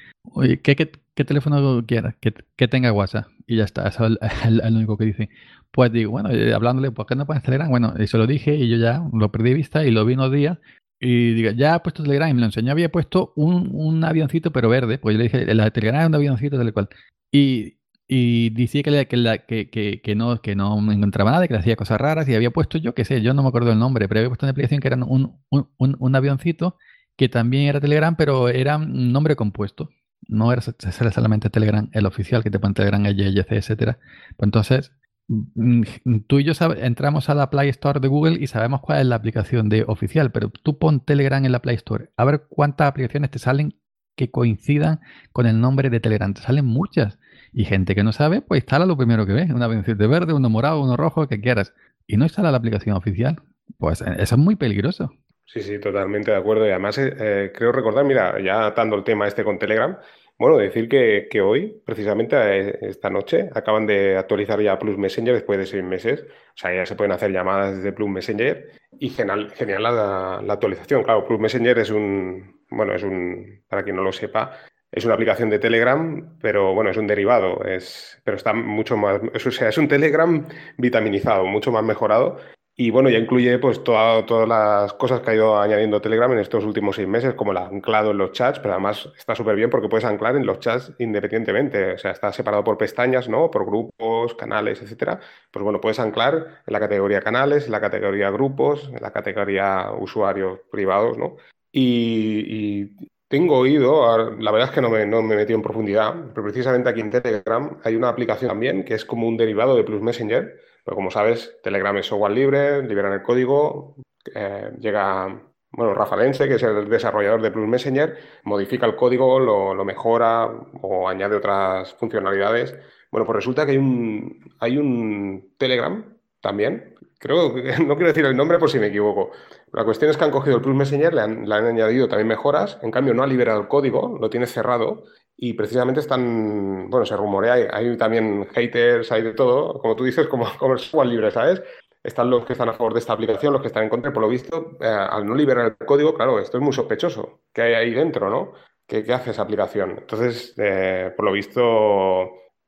¿qué, 0.63 0.75
qué, 0.75 1.02
teléfono 1.15 1.85
quieras? 1.85 2.15
Que, 2.19 2.33
que, 2.55 2.67
tenga 2.67 2.91
WhatsApp. 2.91 3.27
Y 3.47 3.57
ya 3.57 3.63
está, 3.63 3.87
eso 3.87 4.07
es 4.07 4.17
el, 4.45 4.61
único 4.75 4.97
que 4.97 5.05
dice. 5.05 5.29
Pues 5.71 5.91
digo, 5.91 6.11
bueno, 6.11 6.29
eh, 6.31 6.53
hablándole, 6.53 6.91
¿por 6.91 7.05
qué 7.05 7.15
no 7.15 7.25
pones 7.25 7.43
Telegram? 7.43 7.69
Bueno, 7.69 7.93
eso 7.97 8.17
lo 8.17 8.27
dije 8.27 8.55
y 8.55 8.69
yo 8.69 8.77
ya 8.77 9.03
lo 9.13 9.31
perdí 9.31 9.49
de 9.49 9.55
vista 9.55 9.85
y 9.85 9.91
lo 9.91 10.05
vi 10.05 10.13
unos 10.13 10.31
días. 10.31 10.57
Y 10.99 11.33
digo, 11.33 11.51
ya 11.51 11.75
he 11.75 11.79
puesto 11.81 12.03
Telegram 12.03 12.29
y 12.29 12.33
me 12.33 12.39
lo 12.39 12.45
enseñó. 12.47 12.71
Había 12.71 12.89
puesto 12.91 13.33
un, 13.35 13.69
un 13.73 14.03
avioncito, 14.03 14.51
pero 14.51 14.69
verde. 14.69 14.97
Pues 14.97 15.13
yo 15.13 15.17
le 15.17 15.23
dije, 15.25 15.53
la 15.53 15.69
Telegram 15.71 16.01
es 16.01 16.07
un 16.07 16.15
avioncito 16.15 16.57
tal 16.57 16.73
cual. 16.73 16.89
Y, 17.31 17.77
y 18.07 18.49
decía 18.51 18.83
que, 18.83 19.07
que, 19.07 19.69
que, 19.69 20.01
que, 20.01 20.15
no, 20.15 20.41
que 20.41 20.55
no 20.55 20.79
me 20.81 20.93
encontraba 20.93 21.31
nada, 21.31 21.47
que 21.47 21.53
le 21.53 21.59
hacía 21.59 21.75
cosas 21.75 21.99
raras 21.99 22.27
y 22.27 22.35
había 22.35 22.51
puesto, 22.51 22.77
yo 22.77 22.93
qué 22.93 23.05
sé, 23.05 23.21
yo 23.21 23.33
no 23.33 23.41
me 23.41 23.47
acuerdo 23.49 23.71
el 23.71 23.79
nombre, 23.79 24.07
pero 24.07 24.19
había 24.19 24.29
puesto 24.29 24.45
una 24.45 24.51
aplicación 24.51 24.81
que 24.81 24.87
era 24.87 24.97
un, 24.97 25.39
un, 25.49 25.67
un, 25.77 26.15
avioncito 26.15 26.77
que 27.17 27.29
también 27.29 27.67
era 27.67 27.79
Telegram, 27.79 28.15
pero 28.15 28.49
era 28.49 28.77
un 28.77 29.11
nombre 29.11 29.35
compuesto. 29.35 29.89
No 30.27 30.51
era 30.51 30.61
solamente 30.61 31.49
Telegram, 31.49 31.89
el 31.91 32.05
oficial 32.05 32.43
que 32.43 32.51
te 32.51 32.59
pone 32.59 32.73
Telegram, 32.73 33.03
YYC, 33.03 33.51
etcétera. 33.51 33.99
Pues 34.37 34.47
entonces, 34.47 34.91
mm, 35.27 35.83
tú 36.27 36.39
y 36.39 36.43
yo 36.43 36.53
entramos 36.77 37.29
a 37.29 37.35
la 37.35 37.49
Play 37.49 37.69
Store 37.69 37.99
de 37.99 38.07
Google 38.07 38.37
y 38.41 38.47
sabemos 38.47 38.81
cuál 38.81 38.99
es 39.01 39.05
la 39.07 39.15
aplicación 39.15 39.69
de 39.69 39.83
oficial, 39.87 40.31
pero 40.31 40.49
tú 40.49 40.77
pon 40.77 40.99
Telegram 41.01 41.43
en 41.43 41.51
la 41.51 41.61
Play 41.61 41.75
Store, 41.75 42.09
a 42.17 42.25
ver 42.25 42.45
cuántas 42.49 42.87
aplicaciones 42.87 43.31
te 43.31 43.39
salen 43.39 43.75
que 44.15 44.31
coincidan 44.31 45.01
con 45.31 45.45
el 45.45 45.59
nombre 45.59 45.89
de 45.89 45.99
Telegram. 45.99 46.33
Te 46.33 46.41
salen 46.41 46.65
muchas. 46.65 47.19
Y 47.51 47.65
gente 47.65 47.95
que 47.95 48.03
no 48.03 48.11
sabe, 48.11 48.41
pues 48.41 48.61
instala 48.61 48.85
lo 48.85 48.97
primero 48.97 49.25
que 49.25 49.33
ve. 49.33 49.47
Una 49.53 49.67
de 49.67 50.07
verde, 50.07 50.33
uno 50.33 50.49
morado, 50.49 50.81
uno 50.81 50.97
rojo, 50.97 51.27
que 51.27 51.39
quieras. 51.39 51.73
Y 52.07 52.17
no 52.17 52.25
instala 52.25 52.51
la 52.51 52.57
aplicación 52.57 52.95
oficial. 52.95 53.41
Pues 53.77 54.01
eh, 54.01 54.15
eso 54.19 54.35
es 54.35 54.41
muy 54.41 54.55
peligroso. 54.55 55.11
Sí, 55.45 55.61
sí, 55.61 55.79
totalmente 55.79 56.31
de 56.31 56.37
acuerdo. 56.37 56.65
Y 56.65 56.69
además 56.69 56.97
eh, 56.97 57.13
eh, 57.19 57.51
creo 57.53 57.71
recordar, 57.71 58.05
mira, 58.05 58.39
ya 58.41 58.65
atando 58.65 58.95
el 58.95 59.03
tema 59.03 59.27
este 59.27 59.43
con 59.43 59.59
Telegram, 59.59 59.97
bueno, 60.37 60.57
decir 60.57 60.89
que, 60.89 61.27
que, 61.29 61.41
hoy, 61.41 61.81
precisamente 61.85 62.87
esta 62.87 63.09
noche, 63.09 63.49
acaban 63.53 63.85
de 63.85 64.17
actualizar 64.17 64.59
ya 64.61 64.79
Plus 64.79 64.97
Messenger 64.97 65.33
después 65.35 65.59
de 65.59 65.65
seis 65.67 65.83
meses. 65.83 66.21
O 66.23 66.57
sea, 66.57 66.73
ya 66.73 66.85
se 66.85 66.95
pueden 66.95 67.11
hacer 67.11 67.31
llamadas 67.31 67.77
desde 67.77 67.93
Plus 67.93 68.09
Messenger 68.09 68.71
y 68.99 69.09
genial, 69.09 69.51
genial 69.51 69.83
la, 69.83 70.41
la 70.43 70.53
actualización. 70.53 71.03
Claro, 71.03 71.25
Plus 71.27 71.39
Messenger 71.39 71.77
es 71.79 71.91
un, 71.91 72.61
bueno, 72.69 72.93
es 72.95 73.03
un, 73.03 73.63
para 73.67 73.83
quien 73.83 73.95
no 73.95 74.03
lo 74.03 74.11
sepa, 74.11 74.57
es 74.91 75.05
una 75.05 75.15
aplicación 75.15 75.49
de 75.49 75.59
Telegram, 75.59 76.37
pero 76.39 76.73
bueno, 76.73 76.91
es 76.91 76.97
un 76.97 77.07
derivado, 77.07 77.63
es, 77.65 78.21
pero 78.23 78.37
está 78.37 78.53
mucho 78.53 78.95
más, 78.95 79.21
o 79.33 79.51
sea, 79.51 79.69
es 79.69 79.77
un 79.79 79.87
Telegram 79.87 80.47
vitaminizado, 80.77 81.45
mucho 81.45 81.71
más 81.71 81.83
mejorado. 81.83 82.37
Y 82.75 82.89
bueno, 82.89 83.09
ya 83.09 83.19
incluye 83.19 83.59
pues 83.59 83.83
todas 83.83 84.47
las 84.47 84.93
cosas 84.93 85.21
que 85.21 85.29
ha 85.31 85.35
ido 85.35 85.59
añadiendo 85.59 86.01
Telegram 86.01 86.31
en 86.31 86.39
estos 86.39 86.65
últimos 86.65 86.95
seis 86.95 87.07
meses, 87.07 87.35
como 87.35 87.51
el 87.51 87.57
anclado 87.57 88.11
en 88.11 88.17
los 88.17 88.31
chats, 88.31 88.59
pero 88.59 88.73
además 88.73 89.09
está 89.15 89.35
súper 89.35 89.55
bien 89.55 89.69
porque 89.69 89.89
puedes 89.89 90.05
anclar 90.05 90.35
en 90.35 90.45
los 90.47 90.59
chats 90.59 90.91
independientemente, 90.97 91.93
o 91.93 91.97
sea, 91.99 92.11
está 92.11 92.33
separado 92.33 92.63
por 92.63 92.77
pestañas, 92.79 93.29
¿no? 93.29 93.51
Por 93.51 93.65
grupos, 93.65 94.33
canales, 94.33 94.81
etcétera. 94.81 95.19
Pues 95.51 95.63
bueno, 95.63 95.79
puedes 95.79 95.99
anclar 95.99 96.63
en 96.65 96.73
la 96.73 96.79
categoría 96.79 97.21
canales, 97.21 97.65
en 97.65 97.71
la 97.73 97.81
categoría 97.81 98.31
grupos, 98.31 98.89
en 98.91 99.01
la 99.01 99.11
categoría 99.11 99.91
usuarios 99.99 100.61
privados, 100.71 101.17
¿no? 101.17 101.35
y, 101.71 102.91
tengo 103.33 103.57
oído, 103.57 104.29
la 104.29 104.51
verdad 104.51 104.69
es 104.69 104.75
que 104.75 104.81
no 104.81 104.91
me, 104.91 105.07
no 105.07 105.23
me 105.23 105.41
en 105.41 105.61
profundidad, 105.63 106.13
pero 106.35 106.43
precisamente 106.43 106.87
aquí 106.87 106.99
en 107.01 107.09
Telegram 107.09 107.79
hay 107.83 107.95
una 107.95 108.09
aplicación 108.09 108.49
también 108.49 108.85
que 108.85 108.93
es 108.93 109.05
como 109.05 109.27
un 109.27 109.37
derivado 109.37 109.75
de 109.75 109.83
Plus 109.83 110.03
Messenger, 110.03 110.55
pero 110.83 110.95
como 110.95 111.11
sabes, 111.11 111.57
Telegram 111.63 111.95
es 111.97 112.07
software 112.07 112.33
libre, 112.33 112.83
liberan 112.83 113.13
el 113.13 113.23
código, 113.23 113.95
eh, 114.33 114.71
llega, 114.79 115.41
bueno, 115.71 115.93
Rafa 115.93 116.15
Lense, 116.15 116.47
que 116.47 116.55
es 116.55 116.63
el 116.63 116.89
desarrollador 116.89 117.41
de 117.41 117.51
Plus 117.51 117.67
Messenger, 117.67 118.17
modifica 118.43 118.85
el 118.85 118.95
código, 118.95 119.39
lo, 119.39 119.73
lo 119.73 119.85
mejora 119.85 120.45
o 120.81 121.07
añade 121.07 121.35
otras 121.35 121.93
funcionalidades. 121.95 122.75
Bueno, 123.11 123.25
pues 123.25 123.37
resulta 123.37 123.65
que 123.65 123.73
hay 123.73 123.77
un, 123.77 124.53
hay 124.59 124.77
un 124.77 125.53
Telegram 125.57 126.17
también, 126.41 126.95
creo 127.23 127.53
que 127.53 127.63
no 127.79 127.95
quiero 127.95 128.07
decir 128.07 128.25
el 128.25 128.35
nombre 128.35 128.59
por 128.59 128.69
si 128.69 128.79
me 128.79 128.87
equivoco, 128.87 129.31
la 129.71 129.85
cuestión 129.85 130.11
es 130.11 130.17
que 130.17 130.25
han 130.25 130.31
cogido 130.31 130.57
el 130.57 130.61
Plus 130.61 130.75
Messenger, 130.75 131.13
le 131.13 131.21
han, 131.21 131.51
añadido 131.51 132.07
también 132.09 132.27
mejoras, 132.27 132.77
en 132.81 132.91
cambio 132.91 133.13
no 133.13 133.23
ha 133.23 133.27
liberado 133.27 133.61
el 133.61 133.67
código, 133.67 134.17
lo 134.19 134.29
tiene 134.29 134.45
cerrado 134.45 135.05
y 135.37 135.53
precisamente 135.53 135.99
están, 135.99 136.89
bueno, 136.89 137.05
se 137.05 137.15
rumorea, 137.15 137.53
hay, 137.71 137.97
también 137.97 138.47
haters, 138.53 139.11
hay 139.11 139.23
de 139.23 139.33
todo, 139.33 139.79
como 139.79 139.95
tú 139.95 140.03
dices, 140.03 140.27
como, 140.27 140.45
como 140.57 140.73
el 140.73 140.79
software 140.79 141.07
libre, 141.07 141.31
¿sabes? 141.31 141.61
Están 142.03 142.29
los 142.29 142.45
que 142.45 142.53
están 142.53 142.69
a 142.69 142.73
favor 142.73 142.93
de 142.93 142.99
esta 142.99 143.13
aplicación, 143.13 143.53
los 143.53 143.61
que 143.61 143.67
están 143.67 143.83
en 143.83 143.89
contra, 143.89 144.11
por 144.11 144.23
lo 144.23 144.29
visto, 144.29 144.77
eh, 144.81 144.87
al 144.87 145.25
no 145.25 145.35
liberar 145.35 145.75
el 145.79 145.85
código, 145.85 146.13
claro, 146.13 146.39
esto 146.39 146.57
es 146.57 146.63
muy 146.63 146.73
sospechoso, 146.73 147.41
¿qué 147.53 147.61
hay 147.61 147.73
ahí 147.73 147.93
dentro, 147.93 148.29
no? 148.29 148.53
¿Qué, 148.85 149.05
hace 149.13 149.31
esa 149.31 149.43
aplicación? 149.43 149.91
Entonces, 149.99 150.53
eh, 150.57 151.11
por 151.15 151.25
lo 151.25 151.31
visto, 151.31 151.61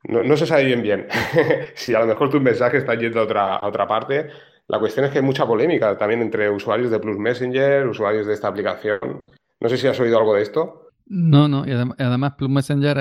no, 0.04 0.38
se 0.38 0.46
sabe 0.46 0.66
bien 0.66 0.82
bien 0.82 1.08
si 1.76 1.94
a 1.94 2.00
lo 2.00 2.06
mejor 2.06 2.30
tu 2.30 2.40
mensaje 2.40 2.78
está 2.78 2.96
yendo 2.96 3.20
a 3.20 3.24
otra, 3.24 3.56
a 3.56 3.68
otra 3.68 3.88
parte 3.88 4.30
la 4.68 4.80
cuestión 4.80 5.06
es 5.06 5.12
que 5.12 5.20
hay 5.20 5.24
mucha 5.24 5.46
polémica 5.46 5.98
también 5.98 6.22
entre 6.22 6.50
usuarios 6.50 6.90
de 6.90 7.00
Plus 7.00 7.18
Messenger, 7.18 7.88
usuarios 7.88 8.26
de 8.26 8.34
esta 8.34 8.48
aplicación. 8.48 9.22
No 9.60 9.70
sé 9.70 9.78
si 9.78 9.88
has 9.88 10.00
oído 10.00 10.18
algo 10.18 10.34
de 10.34 10.42
esto. 10.42 10.85
No, 11.08 11.48
no, 11.48 11.68
y 11.68 11.72
además, 11.72 12.34
Plus 12.36 12.50
Messenger, 12.50 12.98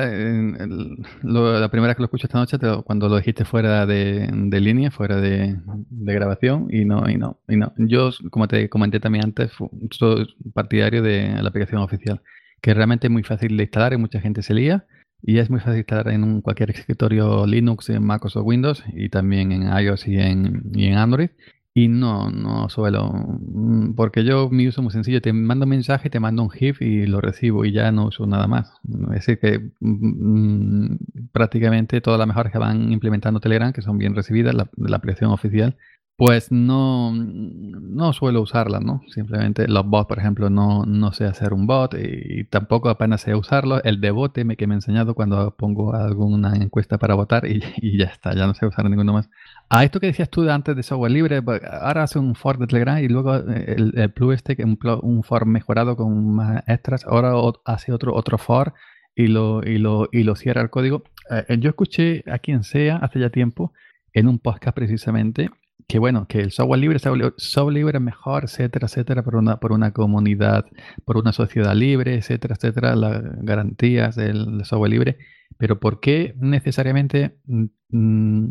la 1.22 1.70
primera 1.70 1.94
que 1.94 2.00
lo 2.00 2.05
escuché 2.05 2.26
esta 2.26 2.38
noche, 2.38 2.59
cuando 2.84 3.09
lo 3.09 3.16
dijiste 3.16 3.46
fuera 3.46 3.86
de, 3.86 4.28
línea, 4.61 4.90
fuera 4.90 5.20
de, 5.22 5.59
grabación, 5.90 6.68
y 6.70 6.84
no, 6.84 7.09
y 7.09 7.16
no, 7.16 7.40
y 7.48 7.57
no. 7.57 7.72
Yo, 7.78 8.11
como 8.30 8.46
te 8.46 8.68
comenté 8.68 9.00
también 9.00 9.24
antes, 9.24 9.52
soy 9.90 10.26
partidario 10.52 11.00
de 11.00 11.30
la 11.40 11.48
aplicación 11.48 11.80
oficial, 11.80 12.20
que 12.61 12.74
realmente 12.74 13.07
es 13.07 13.11
muy 13.11 13.22
fácil 13.22 13.57
de 13.57 13.62
instalar 13.62 13.94
y 13.94 13.96
mucha 13.96 14.20
gente 14.20 14.42
se 14.42 14.52
lía, 14.52 14.84
y 15.22 15.38
es 15.38 15.48
muy 15.48 15.61
fácil 15.61 15.78
instalar 15.78 16.09
en 16.09 16.42
cualquier 16.42 16.72
escritorio 16.72 17.46
Linux, 17.46 17.88
en 17.88 18.05
MacOS 18.05 18.36
o 18.36 18.42
Windows, 18.42 18.84
y 18.92 19.09
también 19.09 19.50
en 19.50 19.62
iOS 19.78 20.07
y 20.09 20.18
en 20.18 20.98
Android. 20.98 21.30
Y 21.76 21.88
no, 21.88 22.30
no 22.30 22.68
suelo, 22.68 23.10
mm, 23.12 23.94
porque 23.96 24.22
yo 24.24 24.48
mi 24.48 24.68
uso 24.68 24.80
muy 24.80 24.92
sencillo, 24.92 25.20
te 25.20 25.32
mando 25.32 25.64
un 25.64 25.70
mensaje, 25.70 26.08
te 26.08 26.20
mando 26.20 26.42
un 26.44 26.50
GIF 26.50 26.80
y 26.80 27.04
lo 27.06 27.20
recibo 27.20 27.64
y 27.64 27.72
ya 27.72 27.90
no 27.90 28.06
uso 28.06 28.26
nada 28.28 28.46
más. 28.46 28.80
Es 29.10 29.26
decir, 29.26 29.40
que 29.40 29.58
mm, 29.80 30.92
mm, 30.92 30.98
prácticamente 31.32 32.00
todas 32.00 32.18
las 32.18 32.28
mejoras 32.28 32.52
que 32.52 32.58
van 32.58 32.92
implementando 32.92 33.40
Telegram, 33.40 33.72
que 33.72 33.82
son 33.82 33.98
bien 33.98 34.14
recibidas, 34.14 34.54
la 34.54 34.96
aplicación 34.96 35.32
oficial, 35.32 35.76
pues 36.16 36.52
no, 36.52 37.12
no 37.12 38.12
suelo 38.12 38.40
usarla, 38.40 38.78
¿no? 38.78 39.02
Simplemente 39.08 39.66
los 39.66 39.84
bots, 39.84 40.06
por 40.06 40.18
ejemplo, 40.20 40.48
no, 40.48 40.84
no 40.86 41.12
sé 41.12 41.24
hacer 41.24 41.52
un 41.52 41.66
bot 41.66 41.94
y, 41.94 42.44
tampoco 42.44 42.88
apenas 42.88 43.22
sé 43.22 43.34
usarlo. 43.34 43.82
El 43.82 44.00
de 44.00 44.12
bote 44.12 44.44
me, 44.44 44.56
que 44.56 44.68
me 44.68 44.74
he 44.74 44.76
enseñado 44.76 45.14
cuando 45.14 45.56
pongo 45.56 45.92
alguna 45.94 46.54
encuesta 46.54 46.98
para 46.98 47.14
votar 47.14 47.46
y, 47.46 47.62
y 47.78 47.98
ya 47.98 48.06
está, 48.06 48.32
ya 48.34 48.46
no 48.46 48.54
sé 48.54 48.64
usar 48.66 48.88
ninguno 48.88 49.12
más. 49.12 49.28
A 49.68 49.82
esto 49.82 49.98
que 49.98 50.06
decías 50.06 50.30
tú 50.30 50.48
antes 50.48 50.76
de 50.76 50.84
software 50.84 51.10
libre, 51.10 51.42
pues, 51.42 51.60
ahora 51.64 52.04
hace 52.04 52.20
un 52.20 52.36
for 52.36 52.58
de 52.58 52.68
Telegram 52.68 52.98
y 52.98 53.08
luego 53.08 53.36
eh, 53.36 53.74
el, 53.76 53.92
el 53.96 54.12
Plus 54.12 54.36
este, 54.36 54.62
un, 54.64 54.78
un 55.02 55.24
for 55.24 55.46
mejorado 55.46 55.96
con 55.96 56.34
más 56.34 56.62
extras, 56.68 57.04
ahora 57.06 57.32
hace 57.64 57.92
otro, 57.92 58.14
otro 58.14 58.38
for 58.38 58.74
y 59.16 59.26
lo, 59.26 59.62
y 59.64 59.78
lo, 59.78 60.08
y 60.12 60.22
lo 60.22 60.36
cierra 60.36 60.62
el 60.62 60.70
código. 60.70 61.02
Eh, 61.30 61.58
yo 61.58 61.70
escuché 61.70 62.22
a 62.30 62.38
quien 62.38 62.62
sea 62.62 62.98
hace 62.98 63.18
ya 63.18 63.30
tiempo 63.30 63.72
en 64.12 64.28
un 64.28 64.38
podcast 64.38 64.76
precisamente 64.76 65.50
que 65.87 65.99
bueno, 65.99 66.26
que 66.26 66.41
el 66.41 66.53
software 66.53 66.80
libre, 66.80 66.99
software 66.99 67.74
libre 67.74 67.99
es 67.99 68.03
mejor, 68.03 68.45
etcétera, 68.45 68.87
etcétera, 68.87 69.22
por 69.22 69.37
una, 69.37 69.61
por 69.61 69.72
una 69.72 69.93
comunidad, 69.93 70.64
por 71.05 71.16
una 71.16 71.32
sociedad 71.32 71.74
libre, 71.74 72.14
etcétera, 72.14 72.55
etcétera, 72.57 72.97
las 72.97 73.22
garantías 73.43 74.16
del 74.16 74.64
software 74.64 74.91
libre. 74.91 75.18
Pero 75.59 75.78
¿por 75.80 76.01
qué 76.01 76.35
necesariamente, 76.39 77.37
mm, 77.47 77.64
mm, 77.91 78.49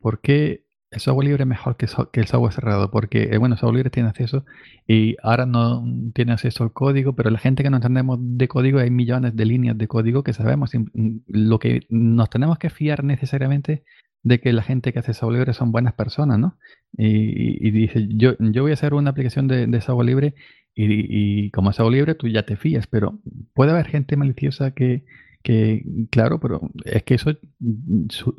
por 0.00 0.20
qué 0.20 0.64
el 0.90 1.00
software 1.00 1.26
libre 1.26 1.42
es 1.42 1.48
mejor 1.48 1.76
que, 1.76 1.86
que 2.12 2.20
el 2.20 2.26
software 2.26 2.52
cerrado? 2.52 2.90
Porque, 2.90 3.24
eh, 3.24 3.38
bueno, 3.38 3.54
el 3.54 3.58
software 3.58 3.76
libre 3.76 3.90
tiene 3.90 4.08
acceso 4.08 4.44
y 4.86 5.16
ahora 5.22 5.46
no 5.46 5.84
tiene 6.14 6.32
acceso 6.32 6.64
al 6.64 6.72
código, 6.72 7.14
pero 7.14 7.30
la 7.30 7.38
gente 7.38 7.62
que 7.62 7.70
no 7.70 7.76
entendemos 7.76 8.18
de 8.20 8.48
código, 8.48 8.78
hay 8.78 8.90
millones 8.90 9.36
de 9.36 9.44
líneas 9.44 9.76
de 9.76 9.88
código 9.88 10.22
que 10.22 10.32
sabemos. 10.32 10.70
Mm, 10.74 11.18
lo 11.26 11.58
que 11.58 11.86
nos 11.90 12.30
tenemos 12.30 12.58
que 12.58 12.70
fiar 12.70 13.04
necesariamente 13.04 13.84
de 14.26 14.40
que 14.40 14.52
la 14.52 14.64
gente 14.64 14.92
que 14.92 14.98
hace 14.98 15.14
software 15.14 15.38
libre 15.38 15.52
son 15.52 15.70
buenas 15.70 15.94
personas, 15.94 16.36
¿no? 16.36 16.58
Y, 16.98 17.70
dice, 17.70 18.08
yo, 18.10 18.34
yo 18.40 18.62
voy 18.62 18.72
a 18.72 18.74
hacer 18.74 18.92
una 18.92 19.10
aplicación 19.10 19.46
de, 19.46 19.68
de 19.68 20.04
libre 20.04 20.34
y, 20.74 21.48
como 21.52 21.70
es 21.70 21.76
software 21.76 21.94
libre 21.94 22.14
tú 22.16 22.26
ya 22.26 22.44
te 22.44 22.56
fías, 22.56 22.88
pero 22.88 23.20
puede 23.54 23.70
haber 23.70 23.86
gente 23.86 24.16
maliciosa 24.16 24.72
que, 24.72 25.04
que 25.44 25.84
claro, 26.10 26.40
pero 26.40 26.60
es 26.84 27.04
que 27.04 27.14
eso 27.14 27.36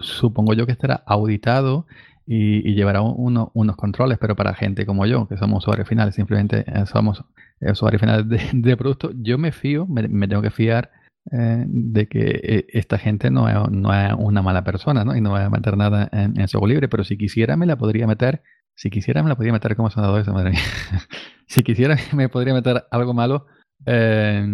supongo 0.01 0.53
yo 0.53 0.65
que 0.65 0.73
estará 0.73 0.95
auditado 1.05 1.87
y, 2.25 2.73
llevará 2.73 3.01
unos 3.01 3.75
controles, 3.77 4.17
pero 4.19 4.35
para 4.35 4.55
gente 4.55 4.85
como 4.85 5.05
yo, 5.05 5.29
que 5.29 5.37
somos 5.37 5.63
usuarios 5.63 5.87
finales, 5.87 6.15
simplemente 6.15 6.65
somos 6.87 7.23
usuarios 7.61 8.01
finales 8.01 8.27
de, 8.27 8.41
de 8.51 8.75
producto, 8.75 9.11
yo 9.15 9.37
me 9.37 9.53
fío, 9.53 9.85
me 9.87 10.27
tengo 10.27 10.41
que 10.41 10.51
fiar 10.51 10.91
eh, 11.31 11.65
de 11.67 12.07
que 12.07 12.39
eh, 12.43 12.65
esta 12.69 12.97
gente 12.97 13.31
no 13.31 13.49
es, 13.49 13.71
no 13.71 13.93
es, 13.93 14.13
una 14.17 14.41
mala 14.41 14.63
persona, 14.63 15.03
¿no? 15.05 15.15
Y 15.15 15.21
no 15.21 15.31
va 15.31 15.45
a 15.45 15.49
meter 15.49 15.77
nada 15.77 16.09
en, 16.11 16.39
en 16.39 16.47
software 16.47 16.71
libre, 16.71 16.87
pero 16.87 17.03
si 17.03 17.17
quisiera 17.17 17.57
me 17.57 17.65
la 17.65 17.77
podría 17.77 18.07
meter, 18.07 18.41
si 18.75 18.89
quisiera 18.89 19.23
me 19.23 19.29
la 19.29 19.35
podría 19.35 19.53
meter 19.53 19.75
como 19.75 19.89
sonado 19.89 20.17
eso, 20.19 20.33
madre 20.33 20.51
mía. 20.51 20.61
si 21.47 21.63
quisiera 21.63 21.97
me 22.13 22.29
podría 22.29 22.53
meter 22.53 22.85
algo 22.91 23.13
malo 23.13 23.47
eh, 23.85 24.45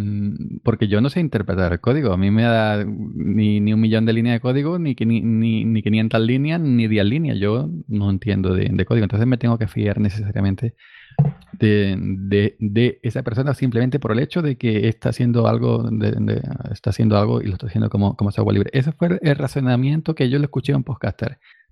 porque 0.63 0.87
yo 0.87 1.01
no 1.01 1.09
sé 1.09 1.19
interpretar 1.19 1.71
el 1.71 1.79
código. 1.79 2.13
A 2.13 2.17
mí 2.17 2.31
me 2.31 2.43
da 2.43 2.83
ni, 2.85 3.59
ni 3.59 3.73
un 3.73 3.79
millón 3.79 4.05
de 4.05 4.13
líneas 4.13 4.35
de 4.35 4.39
código, 4.41 4.79
ni, 4.79 4.95
ni, 4.99 5.21
ni, 5.21 5.65
ni 5.65 5.81
500 5.81 6.21
líneas, 6.21 6.59
ni 6.59 6.87
10 6.87 7.05
líneas. 7.05 7.39
Yo 7.39 7.69
no 7.87 8.09
entiendo 8.09 8.53
de, 8.53 8.69
de, 8.71 8.85
código. 8.85 9.03
Entonces 9.05 9.27
me 9.27 9.37
tengo 9.37 9.57
que 9.57 9.67
fiar 9.67 9.99
necesariamente 9.99 10.75
de, 11.53 12.55
de, 12.59 12.99
esa 13.03 13.23
persona 13.23 13.53
simplemente 13.53 13.99
por 13.99 14.11
el 14.11 14.19
hecho 14.19 14.41
de 14.41 14.57
que 14.57 14.87
está 14.87 15.09
haciendo 15.09 15.47
algo, 15.47 15.89
está 16.71 16.89
haciendo 16.89 17.17
algo 17.17 17.41
y 17.41 17.47
lo 17.47 17.53
está 17.53 17.67
haciendo 17.67 17.89
como, 17.89 18.15
como 18.15 18.31
software 18.31 18.55
libre. 18.55 18.69
Ese 18.73 18.91
fue 18.91 19.19
el 19.21 19.35
razonamiento 19.35 20.15
que 20.15 20.29
yo 20.29 20.39
le 20.39 20.45
escuché 20.45 20.73
a 20.73 20.77
un 20.77 20.85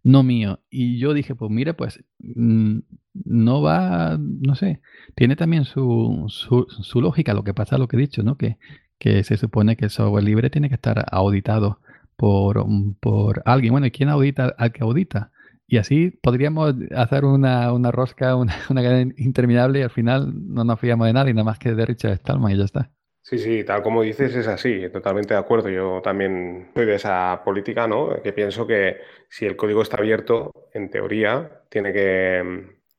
no 0.03 0.23
mío. 0.23 0.59
Y 0.69 0.99
yo 0.99 1.13
dije, 1.13 1.35
pues 1.35 1.51
mire, 1.51 1.73
pues 1.73 2.03
mm, 2.19 2.79
no 3.25 3.61
va, 3.61 4.17
no 4.19 4.55
sé, 4.55 4.81
tiene 5.15 5.35
también 5.35 5.65
su, 5.65 6.25
su, 6.29 6.65
su, 6.69 7.01
lógica 7.01 7.33
lo 7.33 7.43
que 7.43 7.53
pasa, 7.53 7.77
lo 7.77 7.87
que 7.87 7.97
he 7.97 7.99
dicho, 7.99 8.23
¿no? 8.23 8.37
Que, 8.37 8.57
que 8.97 9.23
se 9.23 9.37
supone 9.37 9.75
que 9.77 9.85
el 9.85 9.91
software 9.91 10.23
libre 10.23 10.49
tiene 10.49 10.69
que 10.69 10.75
estar 10.75 11.05
auditado 11.11 11.79
por, 12.15 12.65
por 12.99 13.41
alguien. 13.45 13.73
Bueno, 13.73 13.87
¿y 13.87 13.91
quién 13.91 14.09
audita 14.09 14.53
al 14.57 14.71
que 14.71 14.83
audita? 14.83 15.31
Y 15.71 15.77
así 15.77 16.11
podríamos 16.11 16.75
hacer 16.93 17.23
una, 17.23 17.71
una 17.71 17.91
rosca, 17.91 18.35
una, 18.35 18.53
cadena 18.69 19.13
interminable 19.15 19.79
y 19.79 19.83
al 19.83 19.89
final 19.89 20.33
no 20.53 20.65
nos 20.65 20.77
fiamos 20.77 21.07
de 21.07 21.13
nada 21.13 21.29
y 21.29 21.33
nada 21.33 21.45
más 21.45 21.59
que 21.59 21.71
de 21.71 21.85
Richard 21.85 22.17
Stallman 22.17 22.51
y 22.51 22.57
ya 22.57 22.65
está. 22.65 22.91
Sí, 23.21 23.39
sí, 23.39 23.63
tal 23.63 23.81
como 23.81 24.01
dices 24.01 24.35
es 24.35 24.47
así, 24.47 24.89
totalmente 24.91 25.33
de 25.33 25.39
acuerdo. 25.39 25.69
Yo 25.69 26.01
también 26.03 26.71
soy 26.75 26.85
de 26.85 26.95
esa 26.95 27.41
política, 27.45 27.87
¿no? 27.87 28.21
Que 28.21 28.33
pienso 28.33 28.67
que 28.67 28.97
si 29.29 29.45
el 29.45 29.55
código 29.55 29.81
está 29.81 29.95
abierto, 29.95 30.51
en 30.73 30.89
teoría, 30.89 31.61
tiene 31.69 31.93
que, 31.93 32.43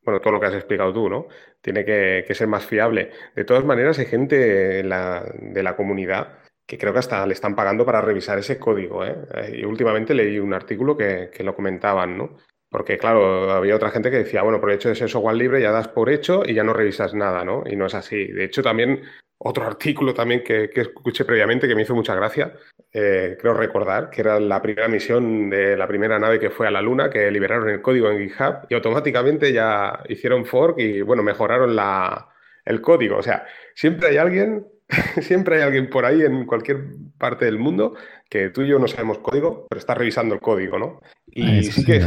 bueno, 0.02 0.20
todo 0.20 0.32
lo 0.32 0.40
que 0.40 0.46
has 0.46 0.54
explicado 0.54 0.94
tú, 0.94 1.10
¿no? 1.10 1.26
Tiene 1.60 1.84
que, 1.84 2.24
que 2.26 2.34
ser 2.34 2.48
más 2.48 2.64
fiable. 2.64 3.10
De 3.36 3.44
todas 3.44 3.66
maneras, 3.66 3.98
hay 3.98 4.06
gente 4.06 4.82
la, 4.82 5.30
de 5.38 5.62
la 5.62 5.76
comunidad 5.76 6.38
que 6.64 6.78
creo 6.78 6.94
que 6.94 7.00
hasta 7.00 7.26
le 7.26 7.34
están 7.34 7.54
pagando 7.54 7.84
para 7.84 8.00
revisar 8.00 8.38
ese 8.38 8.58
código, 8.58 9.04
¿eh? 9.04 9.14
Y 9.52 9.64
últimamente 9.64 10.14
leí 10.14 10.38
un 10.38 10.54
artículo 10.54 10.96
que, 10.96 11.28
que 11.30 11.44
lo 11.44 11.54
comentaban, 11.54 12.16
¿no? 12.16 12.38
Porque, 12.72 12.96
claro, 12.96 13.52
había 13.52 13.76
otra 13.76 13.90
gente 13.90 14.10
que 14.10 14.16
decía, 14.16 14.42
bueno, 14.42 14.58
por 14.58 14.70
el 14.70 14.76
hecho 14.76 14.88
de 14.88 14.94
ser 14.94 15.10
software 15.10 15.36
libre 15.36 15.60
ya 15.60 15.70
das 15.70 15.88
por 15.88 16.08
hecho 16.08 16.42
y 16.44 16.54
ya 16.54 16.64
no 16.64 16.72
revisas 16.72 17.12
nada, 17.12 17.44
¿no? 17.44 17.64
Y 17.66 17.76
no 17.76 17.84
es 17.84 17.94
así. 17.94 18.28
De 18.28 18.44
hecho, 18.44 18.62
también 18.62 19.02
otro 19.36 19.66
artículo 19.66 20.14
también 20.14 20.42
que, 20.42 20.70
que, 20.70 20.80
escuché 20.80 21.26
previamente 21.26 21.68
que 21.68 21.74
me 21.74 21.82
hizo 21.82 21.94
mucha 21.94 22.14
gracia, 22.14 22.54
eh, 22.92 23.36
creo 23.38 23.52
recordar, 23.52 24.08
que 24.08 24.22
era 24.22 24.40
la 24.40 24.62
primera 24.62 24.88
misión 24.88 25.50
de 25.50 25.76
la 25.76 25.86
primera 25.86 26.18
nave 26.18 26.40
que 26.40 26.48
fue 26.48 26.66
a 26.66 26.70
la 26.70 26.80
Luna, 26.80 27.10
que 27.10 27.30
liberaron 27.30 27.68
el 27.68 27.82
código 27.82 28.10
en 28.10 28.20
GitHub 28.20 28.66
y 28.70 28.74
automáticamente 28.74 29.52
ya 29.52 30.02
hicieron 30.08 30.46
fork 30.46 30.78
y, 30.78 31.02
bueno, 31.02 31.22
mejoraron 31.22 31.76
la, 31.76 32.28
el 32.64 32.80
código. 32.80 33.18
O 33.18 33.22
sea, 33.22 33.44
siempre 33.74 34.08
hay 34.08 34.16
alguien, 34.16 34.66
siempre 35.20 35.56
hay 35.56 35.62
alguien 35.62 35.90
por 35.90 36.06
ahí 36.06 36.22
en 36.22 36.46
cualquier 36.46 36.84
parte 37.18 37.44
del 37.44 37.58
mundo 37.58 37.96
que 38.30 38.48
tú 38.48 38.62
y 38.62 38.68
yo 38.68 38.78
no 38.78 38.88
sabemos 38.88 39.18
código, 39.18 39.66
pero 39.68 39.78
está 39.78 39.94
revisando 39.94 40.34
el 40.34 40.40
código, 40.40 40.78
¿no? 40.78 41.00
Y 41.26 41.64
sí 41.64 41.84
que... 41.84 42.00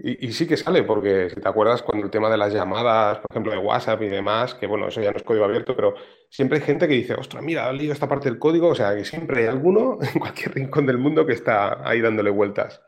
Y, 0.00 0.30
sí 0.30 0.46
que 0.46 0.56
sale, 0.56 0.84
porque 0.84 1.28
si 1.28 1.40
te 1.40 1.48
acuerdas 1.48 1.82
cuando 1.82 2.04
el 2.04 2.10
tema 2.10 2.30
de 2.30 2.36
las 2.36 2.52
llamadas, 2.52 3.18
por 3.18 3.26
ejemplo, 3.30 3.50
de 3.50 3.58
WhatsApp 3.58 4.00
y 4.02 4.06
demás, 4.06 4.54
que 4.54 4.68
bueno, 4.68 4.86
eso 4.86 5.02
ya 5.02 5.10
no 5.10 5.16
es 5.16 5.24
código 5.24 5.44
abierto, 5.44 5.74
pero 5.74 5.94
siempre 6.30 6.58
hay 6.58 6.64
gente 6.64 6.86
que 6.86 6.94
dice, 6.94 7.14
ostras, 7.14 7.42
mira, 7.42 7.68
he 7.68 7.72
leído 7.72 7.92
esta 7.92 8.08
parte 8.08 8.30
del 8.30 8.38
código, 8.38 8.68
o 8.68 8.74
sea, 8.76 8.94
que 8.94 9.04
siempre 9.04 9.42
hay 9.42 9.48
alguno 9.48 9.98
en 10.14 10.20
cualquier 10.20 10.54
rincón 10.54 10.86
del 10.86 10.98
mundo 10.98 11.26
que 11.26 11.32
está 11.32 11.88
ahí 11.88 12.00
dándole 12.00 12.30
vueltas. 12.30 12.80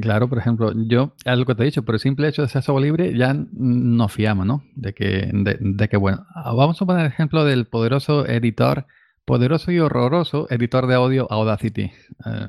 Claro, 0.00 0.28
por 0.28 0.38
ejemplo, 0.38 0.72
yo, 0.86 1.14
algo 1.24 1.46
que 1.46 1.56
te 1.56 1.62
he 1.62 1.66
dicho, 1.66 1.84
por 1.84 1.96
el 1.96 2.00
simple 2.00 2.28
hecho 2.28 2.42
de 2.42 2.48
ser 2.48 2.62
software 2.62 2.84
libre, 2.84 3.18
ya 3.18 3.34
nos 3.52 4.12
fiamos, 4.12 4.46
¿no? 4.46 4.62
De 4.76 4.94
que, 4.94 5.28
de, 5.32 5.56
de 5.58 5.88
que, 5.88 5.96
bueno, 5.96 6.24
vamos 6.32 6.80
a 6.80 6.86
poner 6.86 7.06
el 7.06 7.10
ejemplo 7.10 7.44
del 7.44 7.66
poderoso 7.66 8.24
editor 8.26 8.86
Poderoso 9.24 9.72
y 9.72 9.78
horroroso 9.78 10.46
editor 10.50 10.86
de 10.86 10.96
audio 10.96 11.26
Audacity. 11.30 11.84
Eh, 12.26 12.48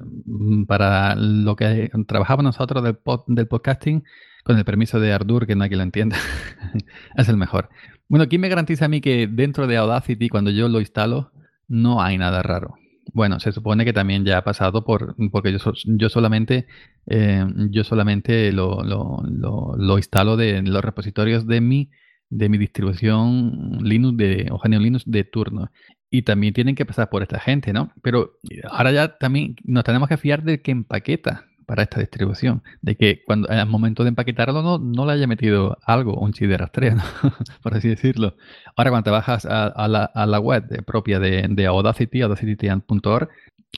para 0.67 1.15
lo 1.15 1.55
que 1.55 1.89
trabajamos 2.05 2.43
nosotros 2.43 2.83
del, 2.83 2.95
pod, 2.95 3.21
del, 3.27 3.47
podcasting, 3.47 4.03
con 4.43 4.57
el 4.57 4.65
permiso 4.65 4.99
de 4.99 5.13
Ardur, 5.13 5.47
que 5.47 5.55
nadie 5.55 5.77
lo 5.77 5.83
entienda, 5.83 6.17
es 7.15 7.29
el 7.29 7.37
mejor. 7.37 7.69
Bueno, 8.09 8.27
¿quién 8.27 8.41
me 8.41 8.49
garantiza 8.49 8.85
a 8.85 8.87
mí 8.89 8.99
que 8.99 9.25
dentro 9.27 9.67
de 9.67 9.77
Audacity, 9.77 10.27
cuando 10.27 10.51
yo 10.51 10.67
lo 10.67 10.81
instalo, 10.81 11.31
no 11.69 12.01
hay 12.01 12.17
nada 12.17 12.43
raro? 12.43 12.75
Bueno, 13.13 13.39
se 13.39 13.53
supone 13.53 13.85
que 13.85 13.93
también 13.93 14.25
ya 14.25 14.39
ha 14.39 14.43
pasado 14.43 14.83
por, 14.83 15.15
porque 15.31 15.53
yo, 15.53 15.59
yo 15.85 16.09
solamente, 16.09 16.67
eh, 17.05 17.45
yo 17.69 17.85
solamente 17.85 18.51
lo, 18.51 18.83
lo, 18.83 19.23
lo, 19.25 19.75
lo, 19.77 19.97
instalo 19.97 20.35
de 20.35 20.61
los 20.61 20.83
repositorios 20.83 21.47
de 21.47 21.61
mi, 21.61 21.89
de 22.29 22.49
mi 22.49 22.57
distribución 22.57 23.79
Linux 23.81 24.17
de, 24.17 24.49
o 24.51 24.59
Linux 24.67 25.03
de 25.05 25.23
turno 25.23 25.71
y 26.17 26.21
también 26.21 26.53
tienen 26.53 26.75
que 26.75 26.85
pasar 26.85 27.09
por 27.09 27.23
esta 27.23 27.39
gente, 27.39 27.73
¿no? 27.73 27.91
Pero 28.01 28.37
ahora 28.71 28.91
ya 28.93 29.17
también 29.17 29.57
nos 29.65 29.83
tenemos 29.83 30.07
que 30.07 30.15
fiar 30.15 30.43
de 30.43 30.61
que 30.61 30.71
empaqueta 30.71 31.45
para 31.65 31.83
esta 31.83 31.99
distribución, 31.99 32.63
de 32.81 32.95
que 32.95 33.21
cuando 33.25 33.49
al 33.49 33.67
momento 33.67 34.03
de 34.03 34.09
empaquetarlo 34.09 34.61
no, 34.61 34.79
no 34.79 35.05
le 35.05 35.11
haya 35.11 35.27
metido 35.27 35.77
algo, 35.85 36.17
un 36.17 36.31
chip 36.31 36.47
de 36.47 36.57
rastreo, 36.57 36.95
¿no? 36.95 37.03
por 37.61 37.75
así 37.75 37.89
decirlo. 37.89 38.37
Ahora 38.77 38.91
cuando 38.91 39.03
te 39.03 39.11
bajas 39.11 39.45
a, 39.45 39.65
a, 39.65 39.87
la, 39.89 40.05
a 40.05 40.25
la, 40.25 40.39
web 40.39 40.85
propia 40.85 41.19
de, 41.19 41.47
de 41.49 41.65
Audacity, 41.65 42.21
audacityTian.org, 42.21 43.29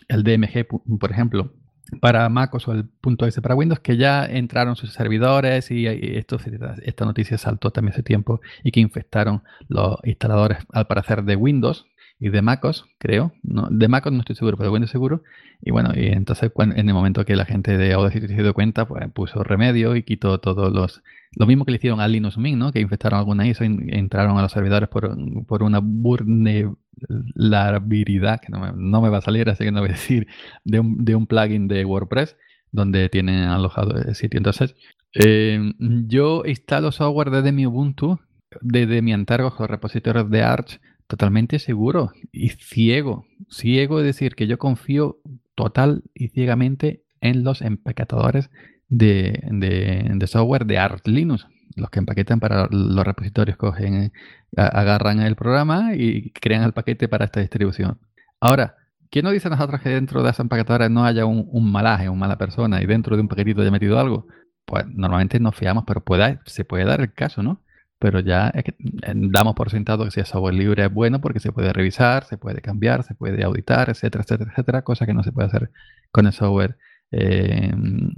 el 0.07 0.23
DMG, 0.23 0.67
por 0.99 1.11
ejemplo, 1.11 1.53
para 2.01 2.29
MacOS 2.29 2.67
o 2.67 2.73
el 2.73 2.85
punto 2.85 3.25
.s 3.25 3.41
para 3.41 3.55
Windows, 3.55 3.79
que 3.79 3.97
ya 3.97 4.25
entraron 4.25 4.75
sus 4.75 4.93
servidores 4.93 5.71
y, 5.71 5.88
y 5.88 6.17
esto, 6.17 6.38
esta 6.83 7.05
noticia 7.05 7.39
saltó 7.39 7.71
también 7.71 7.93
hace 7.93 8.03
tiempo 8.03 8.41
y 8.63 8.71
que 8.71 8.79
infectaron 8.79 9.41
los 9.69 9.97
instaladores 10.03 10.59
al 10.71 10.85
parecer 10.85 11.23
de 11.23 11.35
Windows, 11.35 11.88
y 12.20 12.30
de 12.30 12.41
MacOS, 12.41 12.86
creo. 12.97 13.32
De 13.43 13.88
MacOS 13.88 14.13
no 14.13 14.22
estoy 14.22 14.36
seguro, 14.36 14.57
pero 14.57 14.72
Windows 14.72 14.89
seguro. 14.89 15.22
Y 15.61 15.70
bueno, 15.72 15.91
y 15.95 16.07
entonces 16.07 16.51
en 16.57 16.89
el 16.89 16.93
momento 16.93 17.26
que 17.26 17.36
la 17.36 17.45
gente 17.45 17.78
de 17.78 17.93
Audacity 17.93 18.28
se 18.28 18.41
dio 18.41 18.53
cuenta, 18.53 18.88
pues 18.88 19.07
puso 19.11 19.43
remedio 19.43 19.95
y 19.95 20.03
quitó 20.03 20.39
todos 20.39 20.74
los... 20.74 21.03
Lo 21.36 21.45
mismo 21.45 21.65
que 21.65 21.72
le 21.72 21.78
hicieron 21.78 21.99
a 21.99 22.07
Linux 22.07 22.38
Mint, 22.38 22.57
¿no? 22.57 22.72
Que 22.72 22.80
infectaron 22.80 23.20
alguna 23.20 23.45
ISO 23.47 23.65
y 23.65 23.89
entraron 23.89 24.38
a 24.38 24.41
los 24.41 24.51
servidores 24.51 24.89
por, 24.89 25.15
por 25.45 25.61
una 25.61 25.80
vulnerabilidad, 25.80 28.39
que 28.39 28.49
no 28.49 28.59
me, 28.59 28.72
no 28.76 29.01
me, 29.01 29.09
va 29.09 29.20
a 29.20 29.22
salir, 29.22 29.47
así 29.49 29.65
que 29.65 29.72
no 29.72 29.82
voy 29.82 29.89
a 29.89 29.93
decir, 29.93 30.28
de 30.63 30.80
un, 30.80 31.05
de 31.05 31.15
un 31.15 31.28
plugin 31.28 31.68
de 31.68 31.86
WordPress 31.86 32.38
donde 32.72 33.09
tienen 33.09 33.43
alojado 33.43 33.97
el 33.97 34.15
sitio. 34.15 34.39
Entonces, 34.39 34.76
eh, 35.13 35.74
yo 35.80 36.43
instalo 36.45 36.91
software 36.91 37.30
desde 37.30 37.51
mi 37.51 37.68
Ubuntu, 37.68 38.20
desde 38.61 39.01
mi 39.01 39.13
Antergos 39.13 39.55
con 39.55 39.68
repositorios 39.68 40.30
de 40.30 40.43
Arch, 40.43 40.80
totalmente 41.07 41.59
seguro 41.59 42.11
y 42.31 42.49
ciego. 42.49 43.25
Ciego 43.49 43.99
es 43.99 44.05
decir, 44.05 44.35
que 44.35 44.47
yo 44.47 44.57
confío 44.57 45.19
total 45.55 46.03
y 46.13 46.29
ciegamente 46.29 47.03
en 47.21 47.43
los 47.43 47.61
empaquetadores 47.61 48.49
de, 48.89 49.41
de, 49.51 50.27
software 50.27 50.65
de 50.65 50.77
Arch 50.77 51.07
Linux. 51.07 51.47
Los 51.75 51.89
que 51.89 51.99
empaquetan 51.99 52.39
para 52.39 52.67
los 52.71 53.05
repositorios, 53.05 53.57
cogen, 53.57 54.11
agarran 54.55 55.19
el 55.19 55.35
programa 55.35 55.95
y 55.95 56.31
crean 56.31 56.63
el 56.63 56.73
paquete 56.73 57.07
para 57.07 57.25
esta 57.25 57.39
distribución. 57.39 57.99
Ahora, 58.39 58.75
¿quién 59.11 59.25
nos 59.25 59.33
dice 59.33 59.47
a 59.47 59.51
nosotros 59.51 59.81
que 59.81 59.89
dentro 59.89 60.23
de 60.23 60.31
esa 60.31 60.41
empaquetadora 60.41 60.89
no 60.89 61.05
haya 61.05 61.25
un, 61.25 61.47
un 61.51 61.71
malaje, 61.71 62.09
una 62.09 62.19
mala 62.19 62.37
persona 62.37 62.81
y 62.81 62.87
dentro 62.87 63.15
de 63.15 63.21
un 63.21 63.27
paquetito 63.27 63.61
haya 63.61 63.71
metido 63.71 63.99
algo? 63.99 64.27
Pues 64.65 64.85
normalmente 64.87 65.39
nos 65.39 65.55
fiamos, 65.55 65.83
pero 65.85 66.03
se 66.45 66.65
puede 66.65 66.85
dar 66.85 67.01
el 67.01 67.13
caso, 67.13 67.43
¿no? 67.43 67.61
Pero 67.99 68.19
ya 68.19 68.49
es 68.49 68.63
que 68.63 68.71
eh, 68.71 69.13
damos 69.15 69.55
por 69.55 69.69
sentado 69.69 70.05
que 70.05 70.11
si 70.11 70.19
es 70.19 70.27
software 70.27 70.53
libre 70.53 70.85
es 70.85 70.93
bueno 70.93 71.19
porque 71.21 71.39
se 71.39 71.51
puede 71.51 71.73
revisar, 71.73 72.25
se 72.25 72.37
puede 72.37 72.61
cambiar, 72.61 73.03
se 73.03 73.15
puede 73.15 73.43
auditar, 73.43 73.89
etcétera, 73.89 74.23
etcétera, 74.23 74.51
etcétera, 74.51 74.81
cosa 74.83 75.05
que 75.05 75.13
no 75.13 75.23
se 75.23 75.31
puede 75.31 75.47
hacer 75.47 75.71
con 76.11 76.27
el 76.27 76.33
software, 76.33 76.77
eh, 77.11 77.71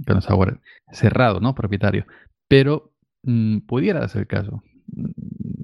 con 0.06 0.16
el 0.16 0.22
software 0.22 0.60
cerrado, 0.92 1.40
¿no? 1.40 1.54
Propietario. 1.54 2.06
Pero 2.48 2.92
mmm, 3.22 3.58
pudiera 3.60 4.06
ser 4.08 4.22
el 4.22 4.26
caso. 4.26 4.62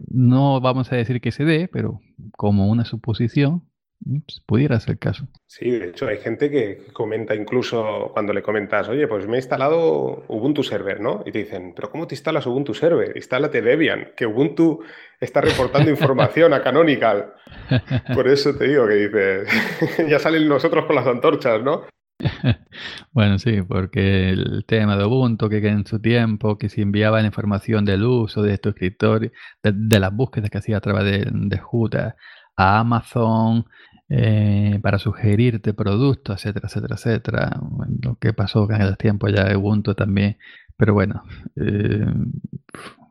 No 0.09 0.61
vamos 0.61 0.93
a 0.93 0.97
decir 0.97 1.21
que 1.21 1.33
se 1.33 1.45
dé, 1.45 1.69
pero 1.69 2.01
como 2.37 2.69
una 2.69 2.85
suposición, 2.85 3.65
pues, 4.05 4.41
pudiera 4.47 4.79
ser 4.81 4.93
el 4.93 4.99
caso. 4.99 5.29
Sí, 5.47 5.71
de 5.71 5.89
hecho 5.89 6.07
hay 6.07 6.19
gente 6.19 6.51
que 6.51 6.87
comenta 6.93 7.35
incluso 7.35 8.11
cuando 8.13 8.33
le 8.33 8.43
comentas, 8.43 8.89
oye, 8.89 9.09
pues 9.09 9.27
me 9.27 9.35
he 9.35 9.39
instalado 9.39 10.25
Ubuntu 10.29 10.63
Server, 10.63 11.01
¿no? 11.01 11.23
Y 11.27 11.33
te 11.33 11.39
dicen, 11.41 11.73
pero 11.75 11.91
¿cómo 11.91 12.07
te 12.07 12.15
instalas 12.15 12.47
Ubuntu 12.47 12.75
Server? 12.75 13.17
Instálate 13.17 13.63
Debian, 13.63 14.13
que 14.17 14.27
Ubuntu 14.27 14.83
está 15.21 15.41
reportando 15.41 15.91
información 15.91 16.53
a 16.53 16.63
Canonical. 16.63 17.35
Por 18.15 18.29
eso 18.29 18.55
te 18.57 18.69
digo 18.69 18.87
que 18.87 18.95
dices, 18.95 20.09
ya 20.09 20.19
salen 20.19 20.49
nosotros 20.49 20.85
con 20.87 20.97
las 20.97 21.07
antorchas, 21.07 21.63
¿no? 21.63 21.83
Bueno, 23.13 23.39
sí, 23.39 23.63
porque 23.63 24.31
el 24.31 24.65
tema 24.67 24.97
de 24.97 25.05
Ubuntu, 25.05 25.49
que 25.49 25.59
en 25.59 25.87
su 25.87 26.01
tiempo, 26.01 26.59
que 26.59 26.69
si 26.69 26.83
enviaba 26.83 27.21
la 27.21 27.27
información 27.27 27.85
del 27.85 28.05
uso 28.05 28.43
de 28.43 28.53
estos 28.53 28.75
escritorio, 28.75 29.31
de, 29.63 29.73
de 29.75 30.01
las 30.01 30.15
búsquedas 30.15 30.51
que 30.51 30.59
hacía 30.59 30.77
a 30.77 30.81
través 30.81 31.05
de, 31.05 31.27
de 31.31 31.59
Juta 31.59 32.17
a 32.57 32.81
Amazon, 32.81 33.67
eh, 34.09 34.79
para 34.83 34.99
sugerirte 34.99 35.75
productos, 35.75 36.37
etcétera, 36.37 36.69
etcétera, 36.69 36.95
etcétera. 36.97 37.61
Lo 38.03 38.17
que 38.17 38.33
pasó 38.33 38.71
en 38.71 38.83
el 38.83 38.97
tiempo 38.97 39.29
ya 39.29 39.45
de 39.45 39.57
Ubuntu 39.57 39.95
también. 39.95 40.39
Pero 40.77 40.95
bueno, 40.95 41.25
eh, 41.57 42.07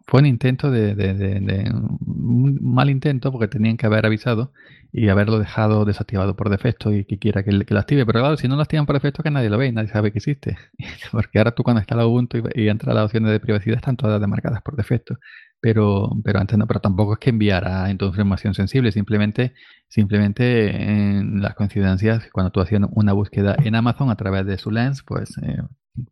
fue 0.08 0.22
un 0.22 0.28
intento 0.28 0.70
de, 0.72 1.72
un 2.06 2.60
mal 2.62 2.90
intento 2.90 3.32
porque 3.32 3.48
tenían 3.48 3.76
que 3.78 3.88
haber 3.88 4.06
avisado 4.06 4.54
y 4.92 5.10
haberlo 5.10 5.40
dejado 5.40 5.84
desactivado 5.84 6.36
por 6.36 6.50
defecto 6.50 6.94
y 6.94 7.06
que 7.06 7.18
quiera 7.18 7.44
que, 7.44 7.52
lo 7.52 7.80
active. 7.80 8.06
Pero 8.06 8.20
claro, 8.20 8.38
si 8.38 8.48
no 8.48 8.56
lo 8.56 8.62
activan 8.62 8.86
por 8.86 8.96
defecto, 8.96 9.24
que 9.24 9.32
nadie 9.32 9.50
lo 9.50 9.58
ve 9.58 9.72
nadie 9.72 9.90
sabe 9.90 10.12
que 10.12 10.20
existe. 10.20 10.58
porque 11.12 11.40
ahora 11.40 11.52
tú 11.52 11.64
cuando 11.64 11.82
instalas 11.82 12.06
Ubuntu 12.06 12.38
y, 12.38 12.64
y 12.64 12.70
entra 12.70 12.94
las 12.94 13.06
opciones 13.06 13.32
de 13.32 13.40
privacidad 13.40 13.78
están 13.78 13.98
todas 13.98 14.22
demarcadas 14.22 14.62
por 14.62 14.76
defecto. 14.76 15.18
Pero, 15.66 16.12
pero 16.24 16.40
antes 16.40 16.60
no, 16.60 16.68
pero 16.68 16.80
tampoco 16.80 17.14
es 17.14 17.20
que 17.20 17.32
enviara 17.32 17.90
entonces 17.90 18.20
información 18.20 18.54
sensible, 18.54 18.92
simplemente, 18.92 19.56
simplemente 19.88 20.70
en 20.70 21.42
las 21.42 21.56
coincidencias, 21.56 22.30
cuando 22.32 22.52
tú 22.52 22.62
hacías 22.62 22.84
una 22.92 23.14
búsqueda 23.14 23.56
en 23.64 23.74
Amazon 23.74 24.12
a 24.12 24.16
través 24.16 24.46
de 24.46 24.60
su 24.60 24.70
lens, 24.70 25.02
pues 25.02 25.36
eh, 25.40 25.58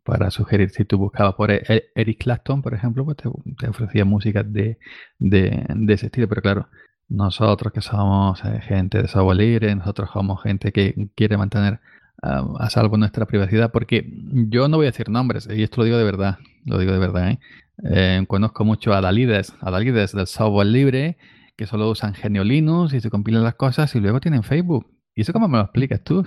para 0.02 0.32
sugerir, 0.32 0.70
si 0.70 0.84
tú 0.84 0.98
buscabas 0.98 1.34
por 1.34 1.52
e-, 1.52 1.62
Eric 1.94 2.24
Clapton, 2.24 2.62
por 2.62 2.74
ejemplo, 2.74 3.04
pues 3.04 3.16
te, 3.16 3.68
ofrecía 3.68 4.04
música 4.04 4.42
de, 4.42 4.76
de, 5.20 5.64
ese 5.86 6.06
estilo, 6.06 6.26
pero 6.28 6.42
claro, 6.42 6.68
nosotros 7.08 7.72
que 7.72 7.80
somos 7.80 8.44
eh, 8.44 8.60
gente 8.60 9.02
de 9.02 9.06
software 9.06 9.36
libre, 9.36 9.72
nosotros 9.76 10.10
somos 10.12 10.42
gente 10.42 10.72
que 10.72 11.10
quiere 11.14 11.36
mantener 11.36 11.78
ah, 12.24 12.44
a 12.58 12.70
salvo 12.70 12.96
nuestra 12.96 13.26
privacidad, 13.26 13.70
porque 13.70 14.04
yo 14.50 14.66
no 14.66 14.78
voy 14.78 14.86
a 14.86 14.90
decir 14.90 15.10
nombres, 15.10 15.48
y 15.48 15.62
esto 15.62 15.82
lo 15.82 15.84
digo 15.84 15.96
de 15.96 16.04
verdad, 16.04 16.38
lo 16.64 16.76
digo 16.78 16.92
de 16.92 16.98
verdad, 16.98 17.30
¿eh? 17.30 17.38
Eh, 17.82 18.24
conozco 18.28 18.64
mucho 18.64 18.92
a 18.92 19.00
Dalides, 19.00 19.52
a 19.60 19.70
Dalides 19.70 20.12
del 20.12 20.26
software 20.26 20.66
libre, 20.66 21.18
que 21.56 21.66
solo 21.66 21.90
usan 21.90 22.14
Genio 22.14 22.44
Linux 22.44 22.94
y 22.94 23.00
se 23.00 23.10
compilan 23.10 23.42
las 23.42 23.54
cosas 23.54 23.94
y 23.94 24.00
luego 24.00 24.20
tienen 24.20 24.42
Facebook. 24.42 24.86
¿Y 25.14 25.22
eso 25.22 25.32
cómo 25.32 25.48
me 25.48 25.58
lo 25.58 25.64
explicas 25.64 26.02
tú? 26.02 26.24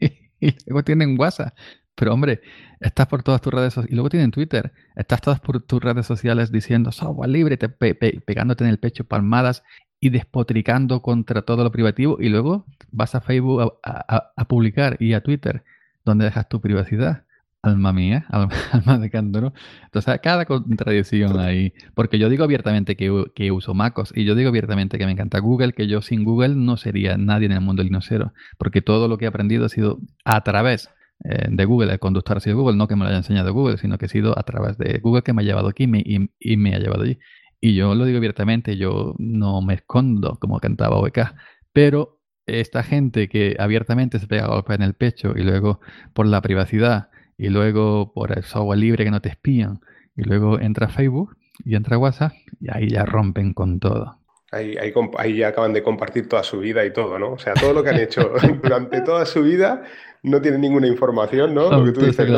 y 0.40 0.54
luego 0.66 0.84
tienen 0.84 1.18
WhatsApp. 1.18 1.54
Pero 1.94 2.14
hombre, 2.14 2.40
estás 2.80 3.06
por 3.08 3.22
todas 3.22 3.42
tus 3.42 3.52
redes 3.52 3.74
sociales. 3.74 3.92
Y 3.92 3.94
luego 3.94 4.08
tienen 4.08 4.30
Twitter. 4.30 4.72
Estás 4.96 5.20
todas 5.20 5.40
por 5.40 5.60
tus 5.62 5.82
redes 5.82 6.06
sociales 6.06 6.50
diciendo 6.50 6.92
software 6.92 7.28
libre, 7.28 7.56
te 7.58 7.68
pegándote 7.68 8.64
en 8.64 8.70
el 8.70 8.78
pecho 8.78 9.04
palmadas 9.04 9.62
y 10.00 10.08
despotricando 10.08 11.02
contra 11.02 11.42
todo 11.42 11.62
lo 11.62 11.70
privativo. 11.70 12.16
Y 12.20 12.30
luego 12.30 12.64
vas 12.90 13.14
a 13.14 13.20
Facebook 13.20 13.74
a 13.82 14.44
publicar 14.48 14.96
y 14.98 15.12
a 15.12 15.22
Twitter 15.22 15.62
donde 16.04 16.24
dejas 16.24 16.48
tu 16.48 16.60
privacidad. 16.60 17.24
Alma 17.62 17.92
mía, 17.92 18.24
alma, 18.30 18.98
de 18.98 19.10
cántaro. 19.10 19.52
Entonces, 19.84 20.18
cada 20.22 20.46
contradicción 20.46 21.38
ahí. 21.38 21.74
Porque 21.94 22.18
yo 22.18 22.30
digo 22.30 22.44
abiertamente 22.44 22.96
que, 22.96 23.26
que, 23.34 23.52
uso 23.52 23.74
MacOS 23.74 24.12
y 24.16 24.24
yo 24.24 24.34
digo 24.34 24.48
abiertamente 24.48 24.96
que 24.98 25.04
me 25.04 25.12
encanta 25.12 25.40
Google, 25.40 25.72
que 25.74 25.86
yo 25.86 26.00
sin 26.00 26.24
Google 26.24 26.54
no 26.54 26.78
sería 26.78 27.18
nadie 27.18 27.46
en 27.46 27.52
el 27.52 27.60
mundo 27.60 27.82
linuxero. 27.82 28.32
Porque 28.58 28.80
todo 28.80 29.08
lo 29.08 29.18
que 29.18 29.26
he 29.26 29.28
aprendido 29.28 29.66
ha 29.66 29.68
sido 29.68 29.98
a 30.24 30.42
través 30.42 30.88
eh, 31.24 31.48
de 31.50 31.64
Google. 31.66 31.92
El 31.92 31.98
conductor 31.98 32.38
ha 32.38 32.40
sido 32.40 32.56
Google, 32.56 32.78
no 32.78 32.88
que 32.88 32.96
me 32.96 33.02
lo 33.02 33.08
haya 33.08 33.18
enseñado 33.18 33.52
Google, 33.52 33.76
sino 33.76 33.98
que 33.98 34.06
ha 34.06 34.08
sido 34.08 34.38
a 34.38 34.42
través 34.42 34.78
de 34.78 34.98
Google 35.00 35.22
que 35.22 35.34
me 35.34 35.42
ha 35.42 35.44
llevado 35.44 35.68
aquí 35.68 35.84
y, 35.84 36.30
y, 36.40 36.56
me 36.56 36.74
ha 36.74 36.78
llevado 36.78 37.02
allí. 37.02 37.18
Y 37.60 37.74
yo 37.74 37.94
lo 37.94 38.06
digo 38.06 38.16
abiertamente, 38.16 38.78
yo 38.78 39.14
no 39.18 39.60
me 39.60 39.74
escondo 39.74 40.38
como 40.40 40.58
cantaba 40.60 40.96
OEK. 40.98 41.34
Pero 41.72 42.20
esta 42.46 42.82
gente 42.82 43.28
que 43.28 43.56
abiertamente 43.58 44.18
se 44.18 44.26
pega 44.26 44.46
golpes 44.46 44.76
en 44.76 44.82
el 44.82 44.94
pecho 44.94 45.34
y 45.36 45.42
luego 45.42 45.80
por 46.14 46.26
la 46.26 46.40
privacidad 46.40 47.10
y 47.40 47.48
luego 47.48 48.12
por 48.12 48.36
el 48.36 48.44
software 48.44 48.78
libre 48.78 49.04
que 49.04 49.10
no 49.10 49.22
te 49.22 49.30
espían, 49.30 49.80
y 50.14 50.24
luego 50.24 50.60
entra 50.60 50.88
Facebook 50.88 51.36
y 51.64 51.74
entra 51.74 51.96
WhatsApp, 51.96 52.32
y 52.60 52.68
ahí 52.70 52.90
ya 52.90 53.06
rompen 53.06 53.54
con 53.54 53.80
todo. 53.80 54.18
Ahí, 54.52 54.76
ahí, 55.16 55.36
ya 55.36 55.48
acaban 55.48 55.72
de 55.72 55.82
compartir 55.82 56.28
toda 56.28 56.42
su 56.42 56.58
vida 56.58 56.84
y 56.84 56.92
todo, 56.92 57.18
¿no? 57.18 57.32
O 57.32 57.38
sea, 57.38 57.54
todo 57.54 57.72
lo 57.72 57.82
que 57.82 57.90
han 57.90 58.00
hecho 58.00 58.32
durante 58.62 59.00
toda 59.00 59.24
su 59.24 59.42
vida 59.42 59.84
no 60.22 60.42
tienen 60.42 60.60
ninguna 60.60 60.86
información, 60.86 61.54
¿no? 61.54 61.70
Lo 61.70 61.84
que 61.86 61.92
tú 61.92 62.04
dices, 62.04 62.28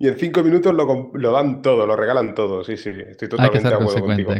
y, 0.00 0.06
en, 0.06 0.16
cinco 0.16 0.42
minutos 0.42 0.74
lo, 0.74 1.12
lo, 1.14 1.32
dan 1.32 1.62
todo, 1.62 1.86
lo 1.86 1.94
regalan 1.94 2.34
todo. 2.34 2.64
Sí, 2.64 2.76
sí, 2.76 2.90
estoy 2.90 3.28
totalmente 3.28 3.68
de 3.68 3.74
acuerdo 3.74 4.00
contigo. 4.00 4.32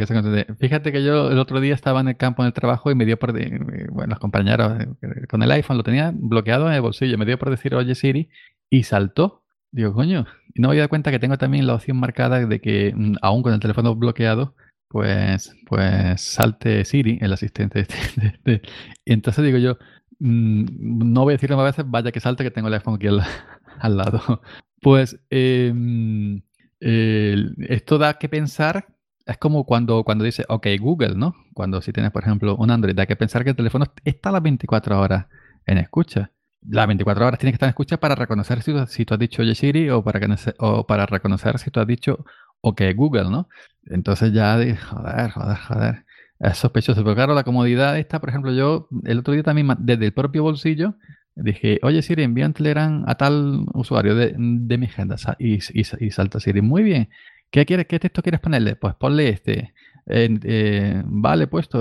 Fíjate 0.58 0.92
que 0.92 1.04
yo 1.04 1.30
el 1.30 1.38
otro 1.38 1.60
día 1.60 1.74
estaba 1.74 2.00
en 2.00 2.08
el 2.08 2.16
campo 2.16 2.42
en 2.42 2.46
el 2.46 2.52
trabajo 2.52 2.90
y 2.90 2.94
me 2.94 3.04
dio 3.04 3.16
por... 3.18 3.32
Bueno, 3.32 4.10
los 4.10 4.18
compañeros 4.20 4.80
eh, 5.02 5.26
con 5.28 5.42
el 5.42 5.50
iPhone 5.50 5.76
lo 5.76 5.82
tenía 5.82 6.12
bloqueado 6.14 6.68
en 6.68 6.74
el 6.74 6.80
bolsillo. 6.80 7.18
Me 7.18 7.26
dio 7.26 7.38
por 7.38 7.50
decir, 7.50 7.74
oye 7.74 7.96
Siri, 7.96 8.30
y 8.70 8.84
saltó 8.84 9.42
Digo, 9.70 9.92
coño, 9.92 10.26
y 10.54 10.60
no 10.60 10.68
me 10.68 10.72
había 10.72 10.82
dado 10.82 10.88
cuenta 10.88 11.10
que 11.10 11.18
tengo 11.18 11.36
también 11.36 11.66
la 11.66 11.74
opción 11.74 11.98
marcada 11.98 12.44
de 12.46 12.60
que 12.60 12.92
mm, 12.94 13.16
aún 13.22 13.42
con 13.42 13.52
el 13.52 13.60
teléfono 13.60 13.94
bloqueado, 13.94 14.54
pues, 14.88 15.54
pues 15.66 16.20
salte 16.20 16.84
Siri, 16.84 17.18
el 17.20 17.32
asistente. 17.32 17.80
Este, 17.80 18.62
y 19.04 19.12
entonces 19.12 19.44
digo 19.44 19.58
yo, 19.58 19.78
mm, 20.20 21.12
no 21.12 21.24
voy 21.24 21.32
a 21.32 21.36
decirlo 21.36 21.56
más 21.56 21.66
veces, 21.76 21.84
vaya 21.88 22.12
que 22.12 22.20
salte 22.20 22.44
que 22.44 22.50
tengo 22.50 22.68
el 22.68 22.74
iPhone 22.74 22.94
aquí 22.96 23.08
al, 23.08 23.22
lado. 23.96 24.42
Pues 24.80 25.20
em, 25.30 26.42
esto 26.80 27.98
da 27.98 28.14
que 28.14 28.28
pensar, 28.28 28.86
es 29.26 29.38
como 29.38 29.64
cuando, 29.66 30.04
cuando 30.04 30.24
dice, 30.24 30.44
ok, 30.48 30.66
Google, 30.80 31.14
¿no? 31.16 31.34
Cuando 31.54 31.82
si 31.82 31.92
tienes, 31.92 32.12
por 32.12 32.22
ejemplo, 32.22 32.56
un 32.56 32.70
Android, 32.70 32.94
da 32.94 33.06
que 33.06 33.16
pensar 33.16 33.44
que 33.44 33.50
el 33.50 33.56
teléfono 33.56 33.86
está 34.04 34.30
a 34.30 34.32
las 34.32 34.42
24 34.42 35.00
horas 35.00 35.26
en 35.66 35.78
escucha 35.78 36.32
las 36.62 36.86
24 36.86 37.26
horas 37.26 37.38
tienes 37.38 37.52
que 37.52 37.56
estar 37.56 37.68
en 37.68 37.70
escucha 37.70 37.98
para 37.98 38.14
reconocer 38.14 38.62
si, 38.62 38.72
si 38.88 39.04
tú 39.04 39.14
has 39.14 39.20
dicho 39.20 39.42
Oye 39.42 39.54
Siri 39.54 39.90
o 39.90 40.02
para, 40.02 40.20
que, 40.20 40.26
o 40.58 40.86
para 40.86 41.06
reconocer 41.06 41.58
si 41.58 41.70
tú 41.70 41.80
has 41.80 41.86
dicho 41.86 42.24
OK 42.60 42.82
Google, 42.94 43.30
¿no? 43.30 43.48
Entonces 43.86 44.32
ya, 44.32 44.54
joder, 44.56 45.30
joder, 45.30 45.56
joder. 45.56 46.04
Es 46.40 46.58
sospechoso. 46.58 47.02
Pero 47.02 47.14
claro, 47.14 47.34
la 47.34 47.44
comodidad 47.44 47.98
esta, 47.98 48.20
por 48.20 48.28
ejemplo, 48.28 48.52
yo 48.52 48.88
el 49.04 49.18
otro 49.18 49.34
día 49.34 49.42
también 49.42 49.68
desde 49.78 50.06
el 50.06 50.12
propio 50.12 50.42
bolsillo 50.42 50.94
dije, 51.34 51.78
oye 51.82 52.02
Siri, 52.02 52.22
envía 52.24 52.46
un 52.46 52.52
Telegram 52.52 53.04
a 53.06 53.14
tal 53.16 53.64
usuario 53.74 54.14
de, 54.14 54.34
de 54.36 54.78
mi 54.78 54.86
agenda 54.86 55.16
y, 55.38 55.54
y, 55.54 55.82
y 56.00 56.10
salta 56.10 56.40
Siri. 56.40 56.62
Muy 56.62 56.82
bien. 56.82 57.08
¿Qué, 57.50 57.64
quieres, 57.64 57.86
¿Qué 57.86 57.98
texto 57.98 58.22
quieres 58.22 58.40
ponerle? 58.40 58.76
Pues 58.76 58.94
ponle 58.94 59.28
este. 59.30 59.74
Eh, 60.10 61.02
vale, 61.04 61.46
puesto, 61.48 61.78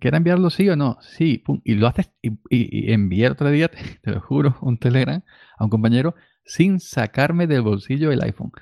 ¿quieres 0.00 0.18
enviarlo 0.18 0.50
sí 0.50 0.68
o 0.68 0.76
no? 0.76 0.98
Sí, 1.00 1.42
y 1.64 1.74
lo 1.74 1.86
haces 1.86 2.10
y, 2.20 2.32
y, 2.50 2.92
envié 2.92 3.30
otro 3.30 3.50
día, 3.50 3.68
te, 4.02 4.10
lo 4.10 4.20
juro, 4.20 4.56
un 4.60 4.78
Telegram 4.78 5.22
a 5.56 5.64
un 5.64 5.70
compañero 5.70 6.14
sin 6.44 6.78
sacarme 6.80 7.46
del 7.46 7.62
bolsillo 7.62 8.12
el 8.12 8.22
iPhone. 8.22 8.52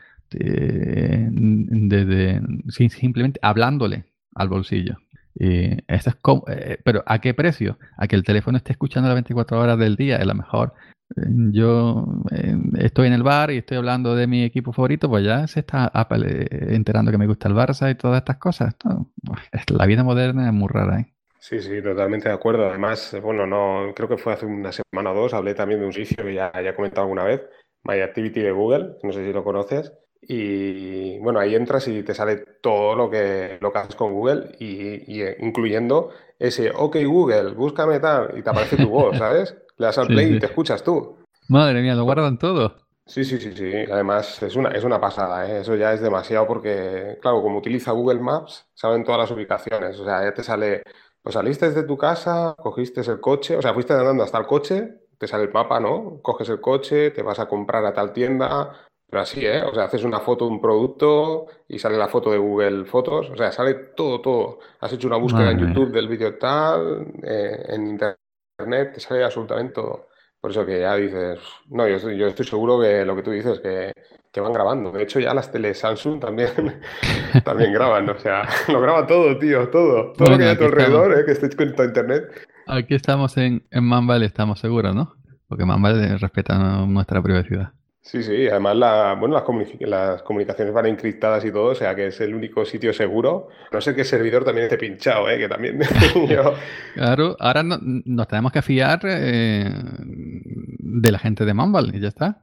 simplemente 2.88 3.40
hablándole 3.42 4.04
al 4.34 4.48
bolsillo. 4.48 4.96
Y 5.38 5.76
eso 5.86 6.10
es 6.10 6.16
como, 6.16 6.44
eh, 6.48 6.78
pero 6.84 7.02
¿a 7.06 7.20
qué 7.20 7.34
precio? 7.34 7.78
A 7.96 8.06
que 8.06 8.16
el 8.16 8.24
teléfono 8.24 8.56
esté 8.56 8.72
escuchando 8.72 9.08
las 9.08 9.16
24 9.16 9.60
horas 9.60 9.78
del 9.78 9.96
día, 9.96 10.16
es 10.16 10.26
la 10.26 10.34
mejor 10.34 10.74
yo 11.52 12.04
eh, 12.32 12.56
estoy 12.78 13.06
en 13.06 13.12
el 13.12 13.22
bar 13.22 13.50
y 13.50 13.58
estoy 13.58 13.76
hablando 13.76 14.14
de 14.16 14.26
mi 14.26 14.44
equipo 14.44 14.72
favorito, 14.72 15.08
pues 15.08 15.24
ya 15.24 15.46
se 15.46 15.60
está 15.60 15.86
Apple 15.86 16.26
eh, 16.28 16.74
enterando 16.74 17.10
que 17.10 17.18
me 17.18 17.26
gusta 17.26 17.48
el 17.48 17.54
Barça 17.54 17.90
y 17.90 17.94
todas 17.94 18.18
estas 18.18 18.38
cosas. 18.38 18.74
la 19.68 19.86
vida 19.86 20.02
moderna 20.02 20.46
es 20.46 20.52
muy 20.52 20.68
rara. 20.68 21.00
¿eh? 21.00 21.14
Sí, 21.38 21.60
sí, 21.60 21.80
totalmente 21.80 22.28
de 22.28 22.34
acuerdo. 22.34 22.68
Además, 22.68 23.16
bueno, 23.22 23.46
no 23.46 23.92
creo 23.94 24.08
que 24.08 24.18
fue 24.18 24.32
hace 24.32 24.46
una 24.46 24.72
semana 24.72 25.12
o 25.12 25.14
dos, 25.14 25.34
hablé 25.34 25.54
también 25.54 25.80
de 25.80 25.86
un 25.86 25.92
sitio 25.92 26.24
que 26.24 26.34
ya, 26.34 26.52
ya 26.52 26.70
he 26.70 26.74
comentado 26.74 27.02
alguna 27.02 27.24
vez, 27.24 27.42
My 27.84 28.00
Activity 28.00 28.40
de 28.40 28.50
Google, 28.50 28.96
no 29.02 29.12
sé 29.12 29.24
si 29.24 29.32
lo 29.32 29.44
conoces. 29.44 29.92
Y 30.28 31.18
bueno, 31.18 31.38
ahí 31.38 31.54
entras 31.54 31.86
y 31.88 32.02
te 32.02 32.14
sale 32.14 32.44
todo 32.60 32.96
lo 32.96 33.08
que, 33.08 33.58
lo 33.60 33.72
que 33.72 33.78
haces 33.78 33.94
con 33.94 34.12
Google, 34.12 34.56
y, 34.58 35.22
incluyendo 35.44 36.10
ese, 36.38 36.70
ok 36.74 36.96
Google, 37.04 37.52
búscame 37.52 38.00
tal, 38.00 38.36
y 38.36 38.42
te 38.42 38.50
aparece 38.50 38.76
tu 38.76 38.88
voz, 38.88 39.16
¿sabes? 39.18 39.56
Le 39.76 39.86
das 39.86 39.98
al 39.98 40.08
play 40.08 40.34
y 40.34 40.38
te 40.40 40.46
escuchas 40.46 40.82
tú. 40.82 41.18
Madre 41.48 41.80
mía, 41.80 41.94
lo 41.94 42.04
guardan 42.04 42.38
todo. 42.38 42.86
Sí, 43.06 43.24
sí, 43.24 43.38
sí, 43.38 43.52
sí. 43.52 43.72
Además, 43.90 44.42
es 44.42 44.56
una, 44.56 44.70
es 44.70 44.82
una 44.82 45.00
pasada, 45.00 45.48
¿eh? 45.48 45.60
Eso 45.60 45.76
ya 45.76 45.92
es 45.92 46.00
demasiado 46.00 46.44
porque, 46.46 47.18
claro, 47.22 47.40
como 47.40 47.58
utiliza 47.58 47.92
Google 47.92 48.18
Maps, 48.18 48.66
saben 48.74 49.04
todas 49.04 49.20
las 49.20 49.30
ubicaciones. 49.30 50.00
O 50.00 50.04
sea, 50.04 50.24
ya 50.24 50.34
te 50.34 50.42
sale, 50.42 50.82
pues 51.22 51.34
saliste 51.34 51.66
desde 51.68 51.84
tu 51.84 51.96
casa, 51.96 52.56
cogiste 52.58 53.02
el 53.02 53.20
coche, 53.20 53.56
o 53.56 53.62
sea, 53.62 53.72
fuiste 53.74 53.92
andando 53.92 54.24
hasta 54.24 54.38
el 54.38 54.46
coche, 54.46 55.02
te 55.18 55.28
sale 55.28 55.44
el 55.44 55.52
mapa, 55.52 55.78
¿no? 55.78 56.20
Coges 56.20 56.48
el 56.48 56.60
coche, 56.60 57.12
te 57.12 57.22
vas 57.22 57.38
a 57.38 57.46
comprar 57.46 57.84
a 57.86 57.94
tal 57.94 58.12
tienda, 58.12 58.72
pero 59.08 59.22
así, 59.22 59.46
¿eh? 59.46 59.62
O 59.62 59.72
sea, 59.72 59.84
haces 59.84 60.02
una 60.04 60.20
foto 60.20 60.46
de 60.46 60.50
un 60.50 60.60
producto 60.60 61.46
y 61.68 61.78
sale 61.78 61.96
la 61.96 62.08
foto 62.08 62.32
de 62.32 62.38
Google 62.38 62.84
Fotos, 62.86 63.30
o 63.30 63.36
sea, 63.36 63.52
sale 63.52 63.74
todo, 63.96 64.20
todo. 64.20 64.58
Has 64.80 64.92
hecho 64.92 65.06
una 65.06 65.16
búsqueda 65.16 65.52
en 65.52 65.60
YouTube 65.60 65.92
del 65.92 66.08
vídeo 66.08 66.36
tal, 66.36 67.06
eh, 67.22 67.66
en 67.68 67.86
Internet 67.86 68.94
te 68.94 69.00
sale 69.00 69.24
absolutamente 69.24 69.74
todo. 69.74 70.08
Por 70.40 70.50
eso 70.50 70.66
que 70.66 70.80
ya 70.80 70.96
dices, 70.96 71.38
no, 71.68 71.88
yo 71.88 71.96
estoy, 71.96 72.18
yo 72.18 72.26
estoy 72.26 72.46
seguro 72.46 72.80
que 72.80 73.04
lo 73.04 73.14
que 73.16 73.22
tú 73.22 73.30
dices, 73.30 73.60
que, 73.60 73.92
que 74.32 74.40
van 74.40 74.52
grabando. 74.52 74.90
De 74.90 75.04
hecho, 75.04 75.20
ya 75.20 75.32
las 75.32 75.50
tele 75.50 75.72
Samsung 75.72 76.20
también, 76.20 76.50
también 77.44 77.72
graban, 77.72 78.08
o 78.10 78.18
sea, 78.18 78.42
lo 78.68 78.80
graba 78.80 79.06
todo, 79.06 79.38
tío, 79.38 79.68
todo. 79.70 80.12
Todo 80.12 80.30
lo 80.30 80.38
que 80.38 80.44
hay 80.44 80.50
a 80.50 80.58
tu 80.58 80.64
alrededor, 80.64 81.18
eh, 81.18 81.24
que 81.24 81.32
estés 81.32 81.56
a 81.58 81.84
internet. 81.84 82.46
Aquí 82.66 82.94
estamos 82.94 83.36
en, 83.36 83.64
en 83.70 83.84
Mambal, 83.84 84.24
estamos 84.24 84.58
seguros, 84.58 84.94
¿no? 84.94 85.14
Porque 85.48 85.64
Mambal 85.64 86.18
respeta 86.18 86.58
nuestra 86.86 87.22
privacidad. 87.22 87.75
Sí, 88.06 88.22
sí, 88.22 88.46
además 88.46 88.76
la, 88.76 89.16
bueno, 89.18 89.34
las, 89.34 89.44
las, 89.80 90.22
comunicaciones 90.22 90.72
van 90.72 90.86
encriptadas 90.86 91.44
y 91.44 91.50
todo, 91.50 91.72
o 91.72 91.74
sea 91.74 91.92
que 91.96 92.06
es 92.06 92.20
el 92.20 92.36
único 92.36 92.64
sitio 92.64 92.92
seguro. 92.92 93.48
No 93.72 93.80
sé 93.80 93.96
qué 93.96 94.04
servidor 94.04 94.44
también 94.44 94.66
esté 94.66 94.78
pinchado, 94.78 95.28
¿eh? 95.28 95.38
que 95.38 95.48
también 95.48 95.80
Claro, 96.94 97.36
ahora 97.40 97.64
nos 97.64 98.28
tenemos 98.28 98.52
que 98.52 98.62
fiar 98.62 99.00
eh, 99.02 99.68
de 99.98 101.10
la 101.10 101.18
gente 101.18 101.44
de 101.44 101.52
Mumble 101.52 101.98
y 101.98 102.00
ya 102.00 102.06
está. 102.06 102.42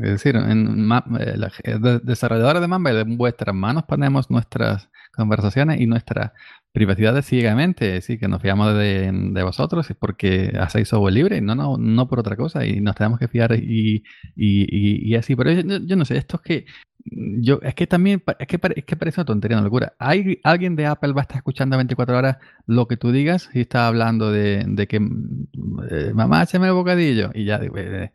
Es 0.00 0.10
decir, 0.10 0.36
en, 0.36 0.88
eh, 1.18 1.34
la, 1.38 1.50
desarrolladores 1.98 2.62
de 2.62 2.68
Mumble, 2.68 3.00
en 3.00 3.16
vuestras 3.18 3.54
manos 3.54 3.82
ponemos 3.82 4.30
nuestras 4.30 4.88
conversaciones 5.12 5.80
y 5.80 5.86
nuestra 5.88 6.34
privacidad 6.74 7.22
ciegamente, 7.22 8.00
sí, 8.00 8.18
que 8.18 8.26
nos 8.26 8.42
fiamos 8.42 8.74
de, 8.74 9.08
de 9.12 9.42
vosotros 9.44 9.86
porque 9.96 10.52
hacéis 10.58 10.88
software 10.88 11.14
libre, 11.14 11.40
no, 11.40 11.54
no, 11.54 11.76
no 11.78 12.08
por 12.08 12.18
otra 12.18 12.36
cosa, 12.36 12.66
y 12.66 12.80
nos 12.80 12.96
tenemos 12.96 13.20
que 13.20 13.28
fiar 13.28 13.52
y, 13.52 14.02
y, 14.34 15.08
y, 15.08 15.14
así. 15.14 15.36
Pero 15.36 15.52
yo, 15.52 15.96
no 15.96 16.04
sé, 16.04 16.16
esto 16.16 16.36
es 16.38 16.42
que 16.42 16.66
yo, 17.06 17.60
es 17.62 17.74
que 17.74 17.86
también, 17.86 18.22
es 18.38 18.46
que, 18.46 18.58
es 18.76 18.84
que 18.84 18.96
parece 18.96 19.20
una 19.20 19.26
tontería, 19.26 19.58
una 19.58 19.64
locura. 19.64 19.94
¿Hay, 19.98 20.40
¿Alguien 20.42 20.74
de 20.74 20.86
Apple 20.86 21.12
va 21.12 21.20
a 21.20 21.22
estar 21.22 21.36
escuchando 21.36 21.76
24 21.76 22.16
horas 22.16 22.38
lo 22.66 22.88
que 22.88 22.96
tú 22.96 23.12
digas 23.12 23.50
y 23.52 23.60
está 23.60 23.86
hablando 23.86 24.32
de, 24.32 24.64
de 24.66 24.86
que 24.86 24.96
eh, 24.96 26.12
mamá, 26.14 26.42
échame 26.42 26.66
el 26.66 26.72
bocadillo? 26.72 27.30
Y 27.34 27.44
ya, 27.44 27.60
eh, 27.62 28.10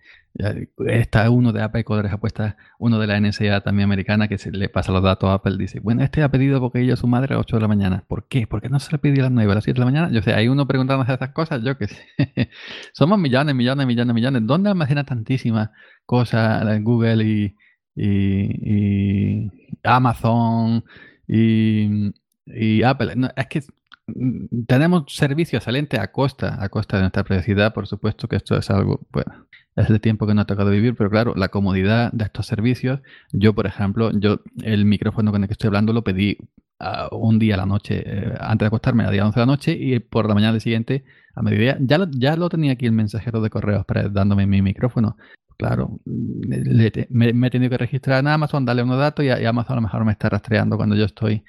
Está 0.88 1.30
uno 1.30 1.52
de 1.52 1.62
Apple 1.62 1.84
con 1.84 2.06
apuestas, 2.06 2.56
uno 2.78 3.00
de 3.00 3.08
la 3.08 3.20
NSA 3.20 3.62
también 3.62 3.86
americana 3.86 4.28
que 4.28 4.38
se 4.38 4.52
le 4.52 4.70
pasa 4.70 4.92
los 4.92 5.04
datos 5.04 5.30
a 5.30 5.34
Apple. 5.34 5.58
Dice, 5.58 5.80
bueno, 5.80 6.04
este 6.04 6.24
ha 6.24 6.30
pedido 6.30 6.60
bocadillo 6.60 6.94
a 6.94 6.98
su 6.98 7.08
madre 7.08 7.34
a 7.34 7.38
las 7.38 7.46
8 7.46 7.58
de 7.58 7.62
la 7.62 7.68
mañana. 7.68 8.06
¿Por 8.08 8.28
qué? 8.28 8.48
¿Por 8.48 8.62
qué 8.62 8.70
no 8.70 8.80
se 8.80 8.92
le 8.92 9.00
pidió 9.00 9.22
a 9.22 9.24
las 9.24 9.32
9, 9.34 9.52
a 9.52 9.56
las 9.56 9.64
7 9.66 9.76
de 9.76 9.80
la 9.80 9.92
mañana? 9.92 10.12
Yo 10.12 10.22
sé, 10.22 10.34
hay 10.34 10.48
uno 10.48 10.66
preguntándose 10.68 11.14
esas 11.14 11.32
cosas, 11.32 11.62
yo 11.64 11.78
que 11.78 11.88
sé. 11.88 12.02
Somos 12.94 13.20
millones, 13.20 13.54
millones, 13.54 13.86
millones, 13.86 14.16
millones. 14.16 14.42
¿Dónde 14.46 14.70
almacena 14.70 15.04
tantísimas 15.04 15.72
cosas 16.06 16.64
Google 16.84 17.24
y, 17.26 17.56
y, 18.00 19.52
Amazon 19.84 20.84
y, 21.28 22.84
Apple? 22.84 23.14
es 23.36 23.48
que 23.48 23.64
mm, 24.08 24.66
tenemos 24.68 25.04
servicios 25.08 25.62
excelentes 25.62 26.00
a 26.00 26.12
costa, 26.12 26.64
a 26.64 26.70
costa 26.70 26.98
de 26.98 27.04
nuestra 27.04 27.24
privacidad, 27.24 27.74
por 27.74 27.88
supuesto 27.88 28.28
que 28.28 28.38
esto 28.38 28.58
es 28.58 28.70
algo, 28.70 29.02
bueno, 29.12 29.48
es 29.76 29.90
el 29.90 30.02
tiempo 30.02 30.26
que 30.28 30.34
no 30.34 30.42
ha 30.42 30.46
tocado 30.46 30.70
vivir, 30.72 30.96
pero 30.96 31.10
claro, 31.10 31.34
la 31.36 31.50
comodidad 31.50 32.12
de 32.12 32.26
estos 32.26 32.46
servicios, 32.46 33.02
yo 33.32 33.54
por 33.54 33.68
ejemplo, 33.68 34.12
yo 34.12 34.40
el 34.64 34.86
micrófono 34.86 35.32
con 35.32 35.44
el 35.44 35.48
que 35.48 35.54
estoy 35.54 35.68
hablando 35.68 35.94
lo 35.94 36.04
pedí 36.04 36.38
uh, 36.80 37.16
un 37.16 37.40
día 37.40 37.56
a 37.56 37.58
la 37.58 37.66
noche, 37.66 38.04
eh, 38.06 38.34
antes 38.40 38.66
de 38.66 38.68
acostarme 38.68 39.04
a 39.04 39.12
día 39.12 39.26
11 39.26 39.40
de 39.40 39.46
la 39.46 39.52
noche 39.52 39.72
y 39.74 40.00
por 40.00 40.28
la 40.28 40.34
mañana 40.34 40.54
del 40.54 40.62
siguiente, 40.62 41.04
a 41.36 41.42
mediodía, 41.42 41.78
ya 41.82 41.98
lo, 41.98 42.08
ya 42.12 42.36
lo 42.36 42.50
tenía 42.50 42.74
aquí 42.74 42.86
el 42.86 42.92
mensajero 42.94 43.42
de 43.42 43.50
correos 43.50 43.86
dándome 44.12 44.48
mi 44.48 44.62
micrófono. 44.62 45.18
Claro, 45.60 46.00
me, 46.06 47.48
he 47.48 47.50
tenido 47.50 47.70
que 47.70 47.78
registrar 47.78 48.22
en 48.22 48.28
Amazon, 48.28 48.64
darle 48.64 48.82
unos 48.82 48.98
datos 48.98 49.26
y, 49.26 49.30
Amazon 49.30 49.74
a 49.74 49.76
lo 49.76 49.82
mejor 49.82 50.06
me 50.06 50.14
está 50.14 50.30
rastreando 50.30 50.78
cuando 50.78 50.96
yo 50.96 51.04
estoy 51.04 51.44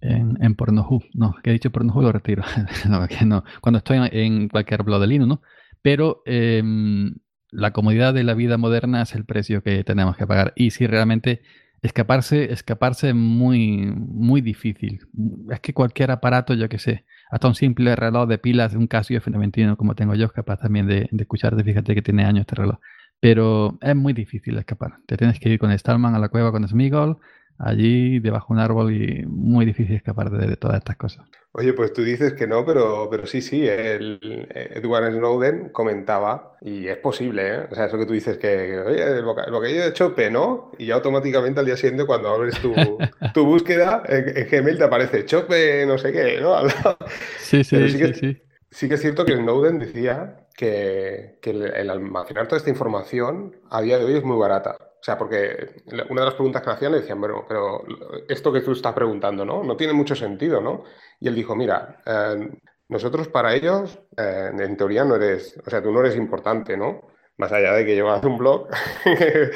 en, 0.00 0.38
en 0.40 0.54
Pornhub. 0.54 1.02
No, 1.12 1.34
que 1.42 1.50
he 1.50 1.54
dicho 1.54 1.72
Pornhub 1.72 2.02
lo 2.02 2.12
retiro. 2.12 2.44
no, 2.88 3.04
que 3.08 3.24
no. 3.24 3.42
Cuando 3.60 3.78
estoy 3.78 3.98
en, 4.12 4.48
cualquier 4.48 4.84
blog 4.84 5.00
de 5.00 5.08
Linux, 5.08 5.28
¿no? 5.28 5.42
Pero 5.82 6.22
eh, 6.24 6.62
la 7.50 7.72
comodidad 7.72 8.14
de 8.14 8.22
la 8.22 8.34
vida 8.34 8.58
moderna 8.58 9.02
es 9.02 9.16
el 9.16 9.24
precio 9.24 9.60
que 9.60 9.82
tenemos 9.82 10.16
que 10.16 10.28
pagar. 10.28 10.52
Y 10.54 10.70
si 10.70 10.86
realmente 10.86 11.42
escaparse, 11.82 12.52
escaparse 12.52 13.08
es 13.08 13.14
muy, 13.16 13.92
muy 13.92 14.40
difícil. 14.40 15.00
Es 15.50 15.58
que 15.58 15.74
cualquier 15.74 16.12
aparato, 16.12 16.54
yo 16.54 16.68
que 16.68 16.78
sé, 16.78 17.06
hasta 17.28 17.48
un 17.48 17.56
simple 17.56 17.96
reloj 17.96 18.28
de 18.28 18.38
pilas, 18.38 18.74
un 18.74 18.86
Casio 18.86 19.20
F91 19.20 19.76
como 19.76 19.96
tengo 19.96 20.14
yo, 20.14 20.26
es 20.26 20.32
capaz 20.32 20.60
también 20.60 20.86
de, 20.86 21.08
de 21.10 21.22
escucharte. 21.22 21.64
Fíjate 21.64 21.96
que 21.96 22.02
tiene 22.02 22.24
años 22.24 22.42
este 22.42 22.54
reloj. 22.54 22.78
Pero 23.20 23.78
es 23.80 23.96
muy 23.96 24.12
difícil 24.12 24.56
escapar. 24.58 24.98
Te 25.06 25.16
tienes 25.16 25.40
que 25.40 25.48
ir 25.48 25.58
con 25.58 25.76
Stallman 25.76 26.14
a 26.14 26.18
la 26.18 26.28
cueva 26.28 26.52
con 26.52 26.66
Smigol 26.66 27.18
allí 27.58 28.20
debajo 28.20 28.54
de 28.54 28.58
un 28.58 28.64
árbol 28.64 28.94
y 28.94 29.24
muy 29.26 29.66
difícil 29.66 29.96
escapar 29.96 30.30
de, 30.30 30.56
todas 30.56 30.78
estas 30.78 30.96
cosas. 30.96 31.26
Oye, 31.52 31.72
pues 31.72 31.92
tú 31.92 32.02
dices 32.02 32.34
que 32.34 32.46
no, 32.46 32.64
pero, 32.64 33.08
pero 33.10 33.26
sí, 33.26 33.40
sí, 33.40 33.66
el, 33.66 34.20
Edward 34.50 35.12
Snowden 35.12 35.70
comentaba, 35.70 36.56
y 36.60 36.86
es 36.86 36.98
posible, 36.98 37.48
¿eh? 37.48 37.66
O 37.70 37.74
sea, 37.74 37.86
eso 37.86 37.98
que 37.98 38.06
tú 38.06 38.12
dices 38.12 38.38
que, 38.38 38.78
oye, 38.78 39.22
lo 39.22 39.60
que, 39.60 39.74
yo 39.74 39.82
he 39.82 39.88
hecho 39.88 40.14
¿no? 40.30 40.70
y 40.78 40.86
ya 40.86 40.94
automáticamente 40.94 41.58
al 41.58 41.66
día 41.66 41.76
siguiente 41.76 42.06
cuando 42.06 42.28
abres 42.28 42.60
tu, 42.60 42.74
tu 43.34 43.44
búsqueda 43.44 44.02
en, 44.06 44.46
Gmail 44.48 44.78
te 44.78 44.84
aparece 44.84 45.24
chope 45.24 45.84
no 45.86 45.98
sé 45.98 46.12
qué, 46.12 46.38
¿no? 46.40 46.54
sí, 47.38 47.64
sí, 47.64 47.88
sí, 47.88 48.12
sí, 48.14 48.42
sí. 48.70 48.88
que 48.88 48.94
es 48.94 49.00
cierto 49.00 49.24
que 49.24 49.36
Snowden 49.36 49.78
decía 49.78 50.36
que, 50.58 51.38
el 51.40 51.88
almacenar 51.88 52.48
toda 52.48 52.58
esta 52.58 52.70
información 52.70 53.54
a 53.70 53.80
día 53.80 53.96
de 53.96 54.04
hoy 54.04 54.16
es 54.16 54.24
muy 54.24 54.36
barata. 54.36 54.76
O 54.80 55.04
sea, 55.04 55.16
porque 55.16 55.84
una 56.10 56.22
de 56.22 56.26
las 56.26 56.34
preguntas 56.34 56.62
que 56.62 56.70
hacían 56.70 56.90
le 56.90 57.00
decían, 57.00 57.20
bueno, 57.20 57.44
pero 57.48 57.84
esto 58.28 58.52
que 58.52 58.62
tú 58.62 58.72
estás 58.72 58.92
preguntando, 58.92 59.44
¿no? 59.44 59.62
No 59.62 59.76
tiene 59.76 59.92
mucho 59.92 60.16
sentido, 60.16 60.60
¿no? 60.60 60.82
Y 61.20 61.28
él 61.28 61.36
dijo, 61.36 61.54
mira, 61.54 62.02
eh, 62.04 62.50
nosotros 62.88 63.28
para 63.28 63.54
ellos, 63.54 64.00
eh, 64.16 64.50
en 64.58 64.76
teoría 64.76 65.04
no 65.04 65.14
eres, 65.14 65.56
o 65.64 65.70
sea, 65.70 65.80
tú 65.80 65.92
no 65.92 66.00
eres 66.00 66.16
importante, 66.16 66.76
¿no? 66.76 67.02
Más 67.36 67.52
allá 67.52 67.72
de 67.74 67.86
que 67.86 67.94
llevas 67.94 68.24
un 68.24 68.36
blog 68.36 68.68
que 69.04 69.52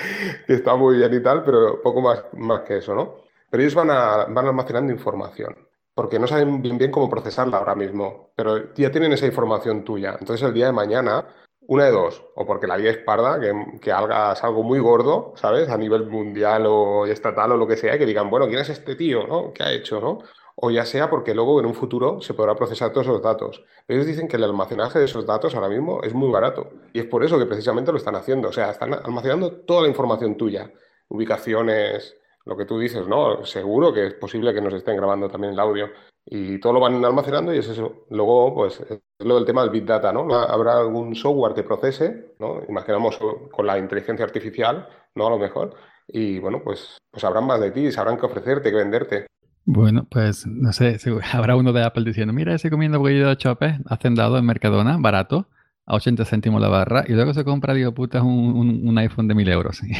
está 0.46 0.76
muy 0.76 0.98
bien 0.98 1.12
y 1.12 1.20
tal, 1.20 1.42
pero 1.42 1.82
poco 1.82 2.00
más, 2.00 2.24
más 2.34 2.60
que 2.60 2.76
eso, 2.76 2.94
¿no? 2.94 3.16
Pero 3.50 3.60
ellos 3.60 3.74
van, 3.74 3.90
a, 3.90 4.26
van 4.26 4.46
almacenando 4.46 4.92
información, 4.92 5.56
porque 5.94 6.18
no 6.18 6.26
saben 6.26 6.62
bien 6.62 6.78
bien 6.78 6.90
cómo 6.90 7.10
procesarla 7.10 7.58
ahora 7.58 7.74
mismo, 7.74 8.32
pero 8.36 8.72
ya 8.74 8.90
tienen 8.90 9.12
esa 9.12 9.26
información 9.26 9.84
tuya. 9.84 10.16
Entonces 10.18 10.46
el 10.46 10.54
día 10.54 10.66
de 10.66 10.72
mañana 10.72 11.26
una 11.66 11.84
de 11.84 11.92
dos, 11.92 12.24
o 12.34 12.44
porque 12.44 12.66
la 12.66 12.76
vida 12.76 12.90
es 12.90 12.98
parda, 12.98 13.40
que, 13.40 13.52
que, 13.80 13.92
hagas 13.92 14.42
algo 14.42 14.62
muy 14.62 14.80
gordo, 14.80 15.32
¿sabes? 15.36 15.68
A 15.68 15.78
nivel 15.78 16.06
mundial 16.06 16.64
o 16.66 17.06
estatal 17.06 17.52
o 17.52 17.56
lo 17.56 17.66
que 17.66 17.76
sea, 17.76 17.96
que 17.98 18.06
digan, 18.06 18.30
bueno, 18.30 18.48
¿quién 18.48 18.58
es 18.58 18.68
este 18.68 18.96
tío, 18.96 19.26
¿no? 19.26 19.52
¿Qué 19.52 19.62
ha 19.62 19.72
hecho, 19.72 20.00
¿no? 20.00 20.18
O 20.56 20.70
ya 20.70 20.84
sea 20.84 21.08
porque 21.08 21.34
luego 21.34 21.60
en 21.60 21.66
un 21.66 21.74
futuro 21.74 22.20
se 22.20 22.34
podrá 22.34 22.54
procesar 22.54 22.92
todos 22.92 23.06
esos 23.06 23.22
datos. 23.22 23.64
Ellos 23.88 24.06
dicen 24.06 24.28
que 24.28 24.36
el 24.36 24.44
almacenaje 24.44 24.98
de 24.98 25.06
esos 25.06 25.26
datos 25.26 25.54
ahora 25.54 25.68
mismo 25.68 26.02
es 26.02 26.12
muy 26.14 26.30
barato. 26.30 26.70
Y 26.92 27.00
es 27.00 27.06
por 27.06 27.24
eso 27.24 27.38
que 27.38 27.46
precisamente 27.46 27.90
lo 27.90 27.98
están 27.98 28.16
haciendo. 28.16 28.48
O 28.48 28.52
sea, 28.52 28.70
están 28.70 28.92
almacenando 28.92 29.52
toda 29.52 29.82
la 29.82 29.88
información 29.88 30.36
tuya. 30.36 30.70
Ubicaciones, 31.08 32.16
lo 32.44 32.56
que 32.56 32.64
tú 32.64 32.78
dices, 32.78 33.06
¿no? 33.06 33.44
Seguro 33.44 33.92
que 33.92 34.06
es 34.06 34.14
posible 34.14 34.52
que 34.52 34.60
nos 34.60 34.74
estén 34.74 34.96
grabando 34.96 35.28
también 35.28 35.52
el 35.52 35.60
audio 35.60 35.88
y 36.24 36.58
todo 36.60 36.74
lo 36.74 36.80
van 36.80 37.04
almacenando 37.04 37.52
y 37.52 37.58
es 37.58 37.68
eso. 37.68 38.06
Luego, 38.10 38.54
pues, 38.54 38.80
es 38.80 39.00
lo 39.26 39.36
del 39.36 39.44
tema 39.44 39.62
del 39.62 39.70
Big 39.70 39.84
Data, 39.84 40.12
¿no? 40.12 40.32
Habrá 40.34 40.78
algún 40.78 41.14
software 41.14 41.54
que 41.54 41.64
procese, 41.64 42.34
¿no? 42.38 42.62
Imaginamos 42.68 43.18
con 43.50 43.66
la 43.66 43.78
inteligencia 43.78 44.24
artificial, 44.24 44.88
¿no? 45.14 45.26
A 45.26 45.30
lo 45.30 45.38
mejor. 45.38 45.74
Y 46.08 46.38
bueno, 46.38 46.60
pues, 46.62 46.98
pues 47.10 47.22
sabrán 47.22 47.46
más 47.46 47.60
de 47.60 47.70
ti, 47.70 47.90
sabrán 47.90 48.18
qué 48.18 48.26
ofrecerte, 48.26 48.70
qué 48.70 48.76
venderte. 48.76 49.26
Bueno, 49.64 50.06
pues 50.10 50.46
no 50.46 50.72
sé, 50.72 50.98
habrá 51.32 51.56
uno 51.56 51.72
de 51.72 51.84
Apple 51.84 52.04
diciendo, 52.04 52.32
mira, 52.32 52.54
ese 52.54 52.70
comiendo 52.70 52.98
bolillo 52.98 53.28
de 53.28 53.36
chope, 53.36 53.78
hacendado 53.86 54.36
en 54.36 54.44
Mercadona, 54.44 54.96
barato, 54.98 55.48
a 55.86 55.94
80 55.94 56.24
céntimos 56.24 56.60
la 56.60 56.68
barra, 56.68 57.04
y 57.06 57.12
luego 57.12 57.34
se 57.34 57.44
compra, 57.44 57.74
digo, 57.74 57.92
puta, 57.92 58.22
un, 58.22 58.86
un, 58.86 58.98
iPhone 58.98 59.28
de 59.28 59.34
1000 59.34 59.48
euros. 59.48 59.80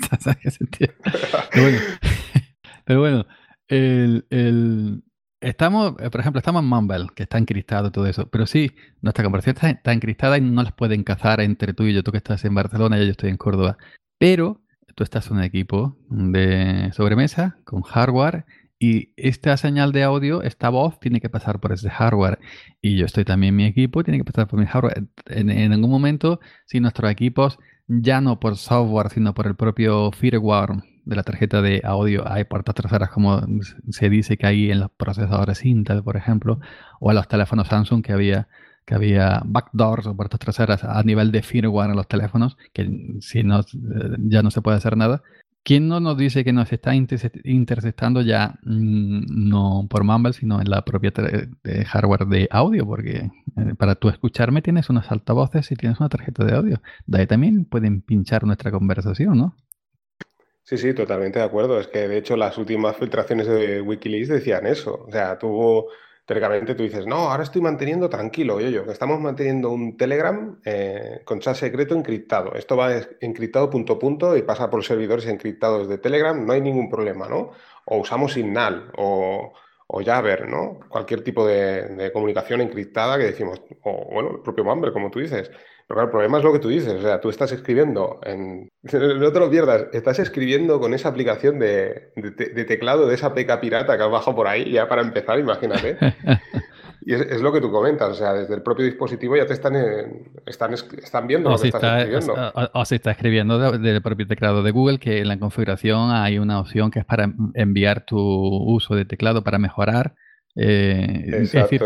pero 1.50 1.62
bueno, 1.62 1.78
pero 2.84 3.00
bueno 3.00 3.26
el, 3.68 4.26
el, 4.30 5.02
Estamos, 5.40 5.94
eh, 6.00 6.10
por 6.10 6.20
ejemplo, 6.20 6.38
estamos 6.38 6.62
en 6.62 6.68
Mumble, 6.68 7.06
que 7.14 7.22
está 7.22 7.38
encriptado 7.38 7.88
y 7.88 7.90
todo 7.90 8.06
eso, 8.06 8.28
pero 8.28 8.46
sí, 8.46 8.72
nuestra 9.00 9.24
conversación 9.24 9.56
está, 9.56 9.70
está, 9.70 9.92
encriptada 9.94 10.36
y 10.36 10.42
no 10.42 10.62
las 10.62 10.72
pueden 10.72 11.02
cazar 11.02 11.40
entre 11.40 11.72
tú 11.72 11.84
y 11.84 11.94
yo, 11.94 12.02
tú 12.02 12.12
que 12.12 12.18
estás 12.18 12.44
en 12.44 12.54
Barcelona 12.54 12.98
y 12.98 13.06
yo 13.06 13.12
estoy 13.12 13.30
en 13.30 13.38
Córdoba. 13.38 13.78
Pero 14.18 14.60
tú 14.94 15.02
estás 15.02 15.28
en 15.28 15.38
un 15.38 15.42
equipo 15.42 15.96
de 16.10 16.90
sobremesa 16.92 17.58
con 17.64 17.80
hardware 17.80 18.44
y 18.80 19.12
esta 19.16 19.56
señal 19.56 19.92
de 19.92 20.02
audio, 20.02 20.42
esta 20.42 20.70
voz, 20.70 20.98
tiene 20.98 21.20
que 21.20 21.28
pasar 21.28 21.60
por 21.60 21.72
ese 21.72 21.90
hardware. 21.90 22.40
Y 22.82 22.96
yo 22.96 23.06
estoy 23.06 23.24
también 23.24 23.54
mi 23.54 23.66
equipo, 23.66 24.02
tiene 24.02 24.18
que 24.18 24.24
pasar 24.24 24.48
por 24.48 24.58
mi 24.58 24.66
hardware. 24.66 25.04
En, 25.26 25.50
en 25.50 25.72
algún 25.72 25.90
momento, 25.90 26.40
si 26.66 26.80
nuestros 26.80 27.10
equipos, 27.10 27.58
ya 27.86 28.20
no 28.20 28.40
por 28.40 28.56
software, 28.56 29.10
sino 29.10 29.34
por 29.34 29.46
el 29.46 29.54
propio 29.54 30.10
firmware 30.12 30.82
de 31.04 31.16
la 31.16 31.22
tarjeta 31.22 31.60
de 31.62 31.82
audio 31.84 32.30
hay 32.30 32.44
puertas 32.44 32.74
traseras 32.74 33.10
como 33.10 33.40
se 33.90 34.08
dice 34.10 34.36
que 34.36 34.46
hay 34.46 34.70
en 34.70 34.80
los 34.80 34.90
procesadores 34.92 35.64
Intel, 35.64 36.02
por 36.02 36.16
ejemplo, 36.16 36.60
o 37.00 37.10
en 37.10 37.16
los 37.16 37.28
teléfonos 37.28 37.68
Samsung 37.68 38.02
que 38.02 38.12
había 38.12 38.48
que 38.86 38.94
había 38.94 39.42
backdoors 39.44 40.06
o 40.06 40.16
puertas 40.16 40.40
traseras 40.40 40.84
a 40.84 41.02
nivel 41.04 41.30
de 41.32 41.42
firmware 41.42 41.90
en 41.90 41.96
los 41.96 42.08
teléfonos, 42.08 42.56
que 42.72 42.90
si 43.20 43.42
no, 43.44 43.64
ya 44.18 44.42
no 44.42 44.50
se 44.50 44.62
puede 44.62 44.78
hacer 44.78 44.96
nada. 44.96 45.22
¿Quién 45.62 45.88
no 45.88 46.00
nos 46.00 46.16
dice 46.16 46.42
que 46.42 46.52
nos 46.52 46.72
está 46.72 46.94
interceptando 46.94 48.22
ya 48.22 48.58
mm, 48.62 49.48
no 49.48 49.86
por 49.90 50.04
Mumble, 50.04 50.32
sino 50.32 50.60
en 50.60 50.70
la 50.70 50.84
propia 50.84 51.12
hardware 51.86 52.26
de 52.26 52.48
audio? 52.50 52.86
Porque 52.86 53.30
eh, 53.56 53.74
para 53.76 53.94
tú 53.94 54.08
escucharme 54.08 54.62
tienes 54.62 54.88
unos 54.88 55.10
altavoces 55.10 55.70
y 55.70 55.76
tienes 55.76 56.00
una 56.00 56.08
tarjeta 56.08 56.44
de 56.44 56.54
audio. 56.54 56.82
De 57.06 57.20
ahí 57.20 57.26
también 57.26 57.66
pueden 57.66 58.00
pinchar 58.00 58.44
nuestra 58.44 58.70
conversación, 58.70 59.36
¿no? 59.36 59.54
Sí, 60.62 60.78
sí, 60.78 60.94
totalmente 60.94 61.40
de 61.40 61.44
acuerdo. 61.44 61.80
Es 61.80 61.88
que 61.88 62.08
de 62.08 62.18
hecho 62.18 62.36
las 62.36 62.56
últimas 62.56 62.96
filtraciones 62.96 63.46
de 63.46 63.82
Wikileaks 63.82 64.28
decían 64.28 64.66
eso. 64.66 65.04
O 65.06 65.10
sea, 65.10 65.38
tú 65.38 65.86
teóricamente 66.30 66.76
tú 66.76 66.84
dices, 66.84 67.08
no, 67.08 67.28
ahora 67.28 67.42
estoy 67.42 67.60
manteniendo 67.60 68.08
tranquilo, 68.08 68.60
yo, 68.60 68.68
yo, 68.68 68.92
estamos 68.92 69.18
manteniendo 69.18 69.70
un 69.70 69.96
Telegram 69.96 70.60
eh, 70.64 71.22
con 71.24 71.40
chat 71.40 71.56
secreto 71.56 71.96
encriptado. 71.96 72.54
Esto 72.54 72.76
va 72.76 72.92
encriptado 73.20 73.68
punto 73.68 73.94
a 73.94 73.98
punto 73.98 74.36
y 74.36 74.42
pasa 74.42 74.70
por 74.70 74.84
servidores 74.84 75.26
encriptados 75.26 75.88
de 75.88 75.98
Telegram, 75.98 76.46
no 76.46 76.52
hay 76.52 76.60
ningún 76.60 76.88
problema, 76.88 77.28
¿no? 77.28 77.50
O 77.86 77.98
usamos 77.98 78.34
Signal 78.34 78.92
o, 78.96 79.52
o 79.88 80.04
Jabber, 80.04 80.48
¿no? 80.48 80.78
Cualquier 80.88 81.24
tipo 81.24 81.44
de, 81.44 82.12
comunicación 82.12 82.60
encriptada 82.60 83.18
que 83.18 83.24
decimos, 83.24 83.60
o 83.82 84.08
bueno, 84.12 84.30
el 84.36 84.40
propio 84.40 84.62
Mumble, 84.62 84.92
como 84.92 85.10
tú 85.10 85.18
dices. 85.18 85.50
Pero 85.90 86.02
el 86.02 86.10
problema 86.10 86.38
es 86.38 86.44
lo 86.44 86.52
que 86.52 86.60
tú 86.60 86.68
dices, 86.68 86.94
o 86.94 87.02
sea, 87.02 87.20
tú 87.20 87.30
estás 87.30 87.50
escribiendo 87.50 88.20
en... 88.22 88.70
No 88.84 89.32
te 89.32 89.40
lo 89.40 89.50
pierdas, 89.50 89.86
estás 89.92 90.20
escribiendo 90.20 90.78
con 90.78 90.94
esa 90.94 91.08
aplicación 91.08 91.58
de, 91.58 92.12
teclado 92.68 93.08
de 93.08 93.16
esa 93.16 93.34
peca 93.34 93.60
pirata 93.60 93.96
que 93.96 94.04
has 94.04 94.10
bajado 94.10 94.36
por 94.36 94.46
ahí, 94.46 94.70
ya 94.70 94.88
para 94.88 95.02
empezar, 95.02 95.40
imagínate. 95.40 95.98
Y 97.02 97.14
es, 97.14 97.40
lo 97.40 97.50
que 97.50 97.62
tú 97.62 97.72
comentas, 97.72 98.10
o 98.10 98.14
sea, 98.14 98.34
desde 98.34 98.54
el 98.54 98.62
propio 98.62 98.84
dispositivo 98.84 99.34
ya 99.34 99.46
te 99.46 99.54
están, 99.54 99.74
están, 100.44 100.74
están 100.74 101.26
viendo 101.26 101.48
lo 101.48 101.58
que 101.58 101.68
estás 101.68 102.02
escribiendo. 102.02 102.52
O, 102.74 102.84
se 102.84 102.96
está 102.96 103.10
escribiendo 103.12 103.58
del 103.78 104.02
propio 104.02 104.26
teclado 104.26 104.62
de 104.62 104.70
Google, 104.70 104.98
que 104.98 105.20
en 105.20 105.28
la 105.28 105.38
configuración 105.38 106.10
hay 106.10 106.38
una 106.38 106.60
opción 106.60 106.90
que 106.90 106.98
es 106.98 107.06
para 107.06 107.32
enviar 107.54 108.04
tu 108.04 108.18
uso 108.18 108.96
de 108.96 109.06
teclado 109.06 109.42
para 109.42 109.58
mejorar 109.58 110.14
eh, 110.56 111.24
es 111.26 111.52
decir, 111.52 111.82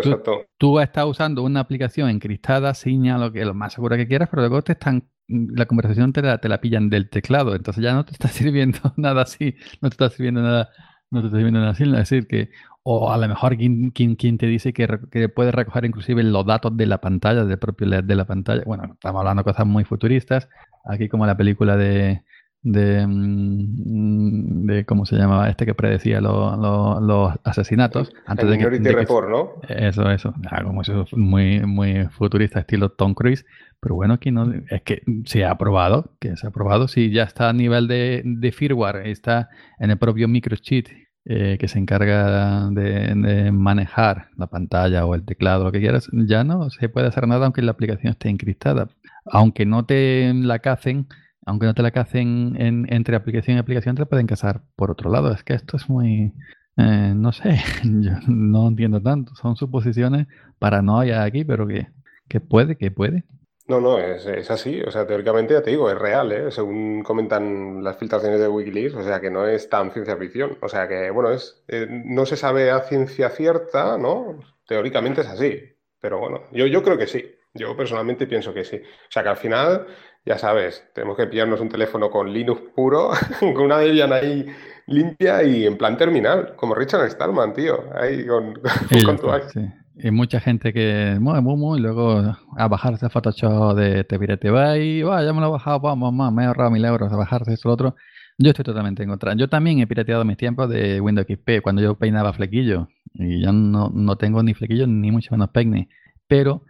tú, 0.59 0.81
estás 0.81 1.05
usando 1.07 1.43
una 1.43 1.61
aplicación 1.61 2.09
encriptada, 2.09 2.75
señala 2.75 3.27
lo 3.27 3.33
que 3.33 3.45
lo 3.45 3.55
más 3.55 3.75
seguro 3.75 3.97
que 3.97 4.09
quieras, 4.09 4.29
pero 4.31 4.43
luego 4.43 4.62
te 4.62 4.73
están 4.73 5.09
la 5.27 5.67
conversación 5.67 6.12
te 6.12 6.21
la, 6.21 6.39
te 6.39 6.49
la 6.49 6.61
pillan 6.61 6.91
del 6.91 7.09
teclado, 7.09 7.55
entonces 7.55 7.83
ya 7.83 7.95
no 7.95 8.05
te 8.05 8.12
está 8.12 8.29
sirviendo 8.29 8.79
nada 8.97 9.23
así, 9.23 9.55
no 9.81 9.89
te 9.89 9.95
está 9.95 10.11
sirviendo 10.11 10.43
nada, 10.43 10.71
no 11.11 11.21
te 11.21 11.27
está 11.29 11.39
sirviendo 11.39 11.61
nada 11.61 11.73
así, 11.73 11.85
es 11.85 11.93
decir, 11.93 12.27
que 12.27 12.51
o 12.87 13.11
a 13.11 13.17
lo 13.17 13.27
mejor 13.29 13.57
quien, 13.57 13.91
quien, 13.91 14.37
te 14.37 14.47
dice 14.47 14.75
que, 14.75 14.87
que, 15.11 15.31
puede 15.31 15.53
recoger 15.53 15.87
inclusive 15.87 16.23
los 16.23 16.45
datos 16.45 16.77
de 16.77 16.85
la 16.85 17.01
pantalla, 17.01 17.47
del 17.47 17.59
propio 17.59 17.87
LED 17.87 18.05
de 18.05 18.15
la 18.15 18.27
pantalla. 18.27 18.62
Bueno, 18.67 18.85
estamos 18.93 19.21
hablando 19.21 19.41
de 19.41 19.51
cosas 19.51 19.67
muy 19.67 19.85
futuristas. 19.85 20.51
Aquí 20.85 21.09
como 21.09 21.25
la 21.25 21.35
película 21.35 21.79
de, 21.79 22.25
de, 22.65 23.07
mm, 23.07 24.67
de 24.67 24.85
cómo 24.87 25.05
se 25.07 25.17
llamaba 25.17 25.49
este 25.51 25.67
que 25.67 25.75
predecía 25.75 26.21
los 26.21 27.39
asesinatos 27.45 28.12
antes 28.27 28.49
de 28.49 28.59
que, 28.59 28.93
Report, 28.93 29.29
¿no? 29.29 29.51
Eso, 29.69 30.11
eso, 30.11 30.35
algo 30.51 30.73
muy, 31.12 31.61
muy 31.61 32.07
futurista 32.07 32.61
estilo 32.61 32.89
Tom 32.89 33.15
Cruise, 33.15 33.45
pero 33.81 33.95
bueno, 33.95 34.15
aquí 34.15 34.31
no 34.31 34.51
es 34.71 34.83
que 34.83 35.03
se 35.27 35.45
ha 35.45 35.51
aprobado, 35.51 36.15
que 36.19 36.37
se 36.37 36.47
ha 36.47 36.49
aprobado, 36.49 36.89
si 36.89 37.11
ya 37.11 37.25
está 37.25 37.51
a 37.51 37.53
nivel 37.53 37.87
de, 37.87 38.23
de 38.25 38.51
firmware, 38.51 39.07
está 39.09 39.51
en 39.79 39.91
el 39.91 39.99
propio 39.99 40.27
microchip 40.27 40.89
eh, 41.27 41.59
que 41.61 41.69
se 41.69 41.79
encarga 41.79 42.71
de, 42.71 43.15
de, 43.15 43.53
manejar 43.53 44.29
la 44.39 44.47
pantalla 44.47 45.05
o 45.05 45.15
el 45.15 45.25
teclado, 45.25 45.65
lo 45.65 45.73
que 45.73 45.81
quieras, 45.81 46.09
ya 46.12 46.45
no 46.45 46.71
se 46.71 46.89
puede 46.89 47.09
hacer 47.09 47.29
nada 47.29 47.45
aunque 47.45 47.61
la 47.61 47.73
aplicación 47.73 48.11
esté 48.11 48.31
encriptada. 48.31 48.89
Aunque 49.27 49.65
no 49.65 49.87
te 49.87 50.33
la 50.35 50.59
cacen 50.59 51.07
aunque 51.47 51.66
no 51.66 51.74
te 51.74 51.82
la 51.82 51.90
casen 51.90 52.57
en, 52.59 52.92
entre 52.92 53.16
aplicación 53.16 53.57
y 53.57 53.61
aplicación, 53.61 53.97
te 53.97 54.07
pueden 54.07 54.26
casar 54.26 54.62
por 54.76 54.90
otro 54.90 55.11
lado. 55.11 55.32
Es 55.32 55.42
que 55.45 55.55
esto 55.55 55.76
es 55.76 55.88
muy, 55.88 56.32
eh, 56.76 57.12
no 57.14 57.32
sé, 57.32 57.59
yo 57.84 58.12
no 58.26 58.68
entiendo 58.68 59.01
tanto. 59.01 59.34
Son 59.34 59.57
suposiciones, 59.57 60.26
paranoia 60.59 61.22
aquí, 61.22 61.45
pero 61.45 61.66
que, 61.66 61.88
que 62.28 62.40
puede, 62.40 62.76
que 62.76 62.90
puede. 62.90 63.24
No, 63.66 63.80
no, 63.80 63.99
es, 63.99 64.26
es, 64.26 64.51
así. 64.51 64.82
O 64.82 64.90
sea, 64.90 65.07
teóricamente 65.07 65.55
ya 65.55 65.62
te 65.62 65.70
digo, 65.70 65.90
es 65.90 65.99
real, 65.99 66.32
¿eh? 66.32 66.51
según 66.51 67.03
comentan 67.03 67.82
las 67.82 67.97
filtraciones 67.97 68.38
de 68.38 68.49
Wikileaks, 68.49 68.95
o 68.95 69.03
sea, 69.03 69.20
que 69.20 69.30
no 69.30 69.47
es 69.47 69.70
tan 69.70 69.90
ciencia 69.90 70.16
ficción. 70.18 70.59
O 70.61 70.68
sea, 70.68 70.86
que, 70.86 71.11
bueno, 71.11 71.30
es 71.30 71.64
eh, 71.68 71.86
no 71.88 72.26
se 72.26 72.36
sabe 72.36 72.70
a 72.70 72.80
ciencia 72.80 73.30
cierta, 73.30 73.97
¿no? 73.97 74.38
Teóricamente 74.66 75.22
es 75.22 75.28
así. 75.28 75.61
Pero 75.99 76.18
bueno, 76.18 76.42
yo, 76.53 76.66
yo 76.66 76.82
creo 76.82 76.99
que 76.99 77.07
sí. 77.07 77.24
Yo 77.55 77.76
personalmente 77.76 78.26
pienso 78.26 78.53
que 78.53 78.64
sí. 78.64 78.76
O 78.76 79.11
sea, 79.11 79.22
que 79.22 79.28
al 79.30 79.36
final 79.36 79.86
ya 80.25 80.39
sabes, 80.39 80.87
tenemos 80.95 81.16
que 81.16 81.27
pillarnos 81.27 81.61
un 81.61 81.68
teléfono 81.68 82.11
con 82.11 82.33
Linux 82.33 82.62
puro, 82.75 83.11
con 83.41 83.59
una 83.59 83.79
Debian 83.79 84.12
ahí 84.12 84.47
limpia 84.87 85.43
y 85.43 85.66
en 85.66 85.77
plan 85.77 85.97
terminal, 85.97 86.55
como 86.57 86.75
Richard 86.75 87.11
Stallman, 87.11 87.53
tío, 87.53 87.85
ahí 87.95 88.27
con, 88.27 88.55
tu 89.18 89.29
sí. 89.53 89.61
Y 89.97 90.11
mucha 90.11 90.41
gente 90.41 90.72
que 90.72 91.16
mueve 91.20 91.41
muy, 91.41 91.79
y 91.79 91.83
luego 91.83 92.37
a 92.57 92.68
bajarse 92.68 93.09
Photoshop 93.09 93.77
de 93.77 94.03
Te 94.05 94.18
Pirate 94.18 94.49
y 94.79 95.03
va, 95.03 95.22
ya 95.22 95.33
me 95.33 95.41
lo 95.41 95.47
he 95.47 95.51
bajado, 95.51 95.81
vamos, 95.81 96.12
mamá, 96.12 96.31
me 96.31 96.43
he 96.43 96.47
ahorrado 96.47 96.70
mil 96.70 96.85
euros 96.85 97.12
a 97.12 97.16
bajarse 97.16 97.53
esto 97.53 97.68
lo 97.68 97.75
otro. 97.75 97.97
Yo 98.37 98.51
estoy 98.51 98.64
totalmente 98.64 99.05
en 99.05 99.09
contra. 99.09 99.35
Yo 99.37 99.49
también 99.49 99.79
he 99.79 99.87
pirateado 99.87 100.25
mis 100.25 100.37
tiempos 100.37 100.68
de 100.68 101.01
Windows 101.01 101.27
XP 101.29 101.62
cuando 101.62 101.81
yo 101.81 101.95
peinaba 101.95 102.33
flequillo. 102.33 102.89
Y 103.14 103.43
ya 103.43 103.53
no, 103.53 103.91
no 103.95 104.16
tengo 104.16 104.43
ni 104.43 104.55
flequillo 104.55 104.89
ni 104.89 105.12
mucho 105.12 105.31
menos 105.31 105.51
peine. 105.51 105.89
Pero 106.27 106.64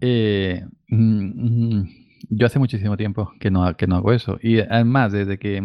eh, 0.00 0.64
mm, 0.88 1.76
mm, 1.76 1.88
yo 2.28 2.46
hace 2.46 2.58
muchísimo 2.58 2.96
tiempo 2.96 3.32
que 3.40 3.50
no, 3.50 3.76
que 3.76 3.86
no 3.86 3.96
hago 3.96 4.12
eso. 4.12 4.38
Y 4.42 4.60
además, 4.60 5.12
desde 5.12 5.38
que, 5.38 5.56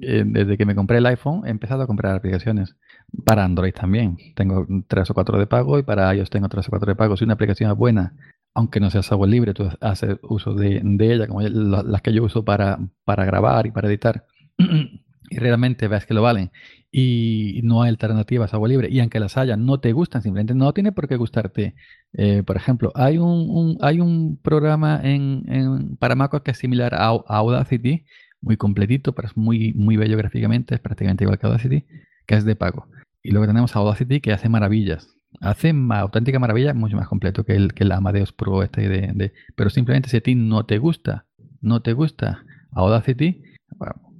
eh, 0.00 0.24
desde 0.26 0.56
que 0.56 0.66
me 0.66 0.74
compré 0.74 0.98
el 0.98 1.06
iPhone, 1.06 1.42
he 1.46 1.50
empezado 1.50 1.82
a 1.82 1.86
comprar 1.86 2.14
aplicaciones 2.14 2.76
para 3.24 3.44
Android 3.44 3.72
también. 3.72 4.16
Tengo 4.34 4.66
tres 4.88 5.10
o 5.10 5.14
cuatro 5.14 5.38
de 5.38 5.46
pago 5.46 5.78
y 5.78 5.82
para 5.82 6.14
iOS 6.14 6.30
tengo 6.30 6.48
tres 6.48 6.68
o 6.68 6.70
cuatro 6.70 6.90
de 6.90 6.96
pago. 6.96 7.16
Si 7.16 7.24
una 7.24 7.34
aplicación 7.34 7.70
es 7.70 7.76
buena, 7.76 8.14
aunque 8.54 8.80
no 8.80 8.90
sea 8.90 9.02
software 9.02 9.30
libre, 9.30 9.54
tú 9.54 9.68
haces 9.80 10.18
uso 10.22 10.54
de, 10.54 10.80
de 10.82 11.14
ella, 11.14 11.26
como 11.26 11.40
las 11.40 12.02
que 12.02 12.12
yo 12.12 12.24
uso 12.24 12.44
para, 12.44 12.78
para 13.04 13.24
grabar 13.24 13.66
y 13.66 13.70
para 13.70 13.88
editar. 13.88 14.26
y 14.58 15.38
realmente 15.38 15.88
ves 15.88 16.06
que 16.06 16.14
lo 16.14 16.22
valen 16.22 16.50
y 16.94 17.60
no 17.64 17.82
hay 17.82 17.88
alternativas 17.88 18.52
a 18.52 18.56
agua 18.56 18.68
libre 18.68 18.88
y 18.90 19.00
aunque 19.00 19.18
las 19.18 19.38
haya 19.38 19.56
no 19.56 19.80
te 19.80 19.92
gustan 19.92 20.20
simplemente 20.20 20.54
no 20.54 20.74
tiene 20.74 20.92
por 20.92 21.08
qué 21.08 21.16
gustarte 21.16 21.74
eh, 22.12 22.42
por 22.44 22.56
ejemplo 22.56 22.92
hay 22.94 23.16
un, 23.16 23.78
hay 23.80 23.98
un 23.98 24.36
programa 24.36 25.00
en, 25.02 25.42
en 25.48 25.96
para 25.96 26.14
que 26.44 26.50
es 26.50 26.58
similar 26.58 26.94
a, 26.94 27.06
Audacity 27.06 28.04
muy 28.42 28.58
completito 28.58 29.14
pero 29.14 29.26
es 29.26 29.36
muy 29.38 29.72
muy 29.72 29.96
bello 29.96 30.18
gráficamente 30.18 30.74
es 30.74 30.80
prácticamente 30.80 31.24
igual 31.24 31.38
que 31.38 31.46
Audacity 31.46 31.84
que 32.26 32.36
es 32.36 32.44
de 32.44 32.54
pago. 32.54 32.86
Y 33.24 33.30
luego 33.30 33.46
tenemos 33.46 33.74
Audacity 33.74 34.20
que 34.20 34.32
hace 34.32 34.50
maravillas 34.50 35.16
hace 35.40 35.72
auténtica 35.88 36.38
maravilla 36.38 36.74
mucho 36.74 36.96
más 36.96 37.08
completo 37.08 37.44
que 37.44 37.56
el 37.56 37.72
que 37.72 37.84
el 37.84 37.92
Amadeus 37.92 38.32
Pro 38.32 38.62
este 38.62 38.86
de, 38.86 39.12
de, 39.14 39.32
pero 39.56 39.70
simplemente 39.70 40.10
si 40.10 40.18
a 40.18 40.20
ti 40.20 40.34
no 40.34 40.66
te 40.66 40.76
gusta 40.76 41.24
no 41.62 41.80
te 41.80 41.94
gusta 41.94 42.44
Audacity 42.72 43.40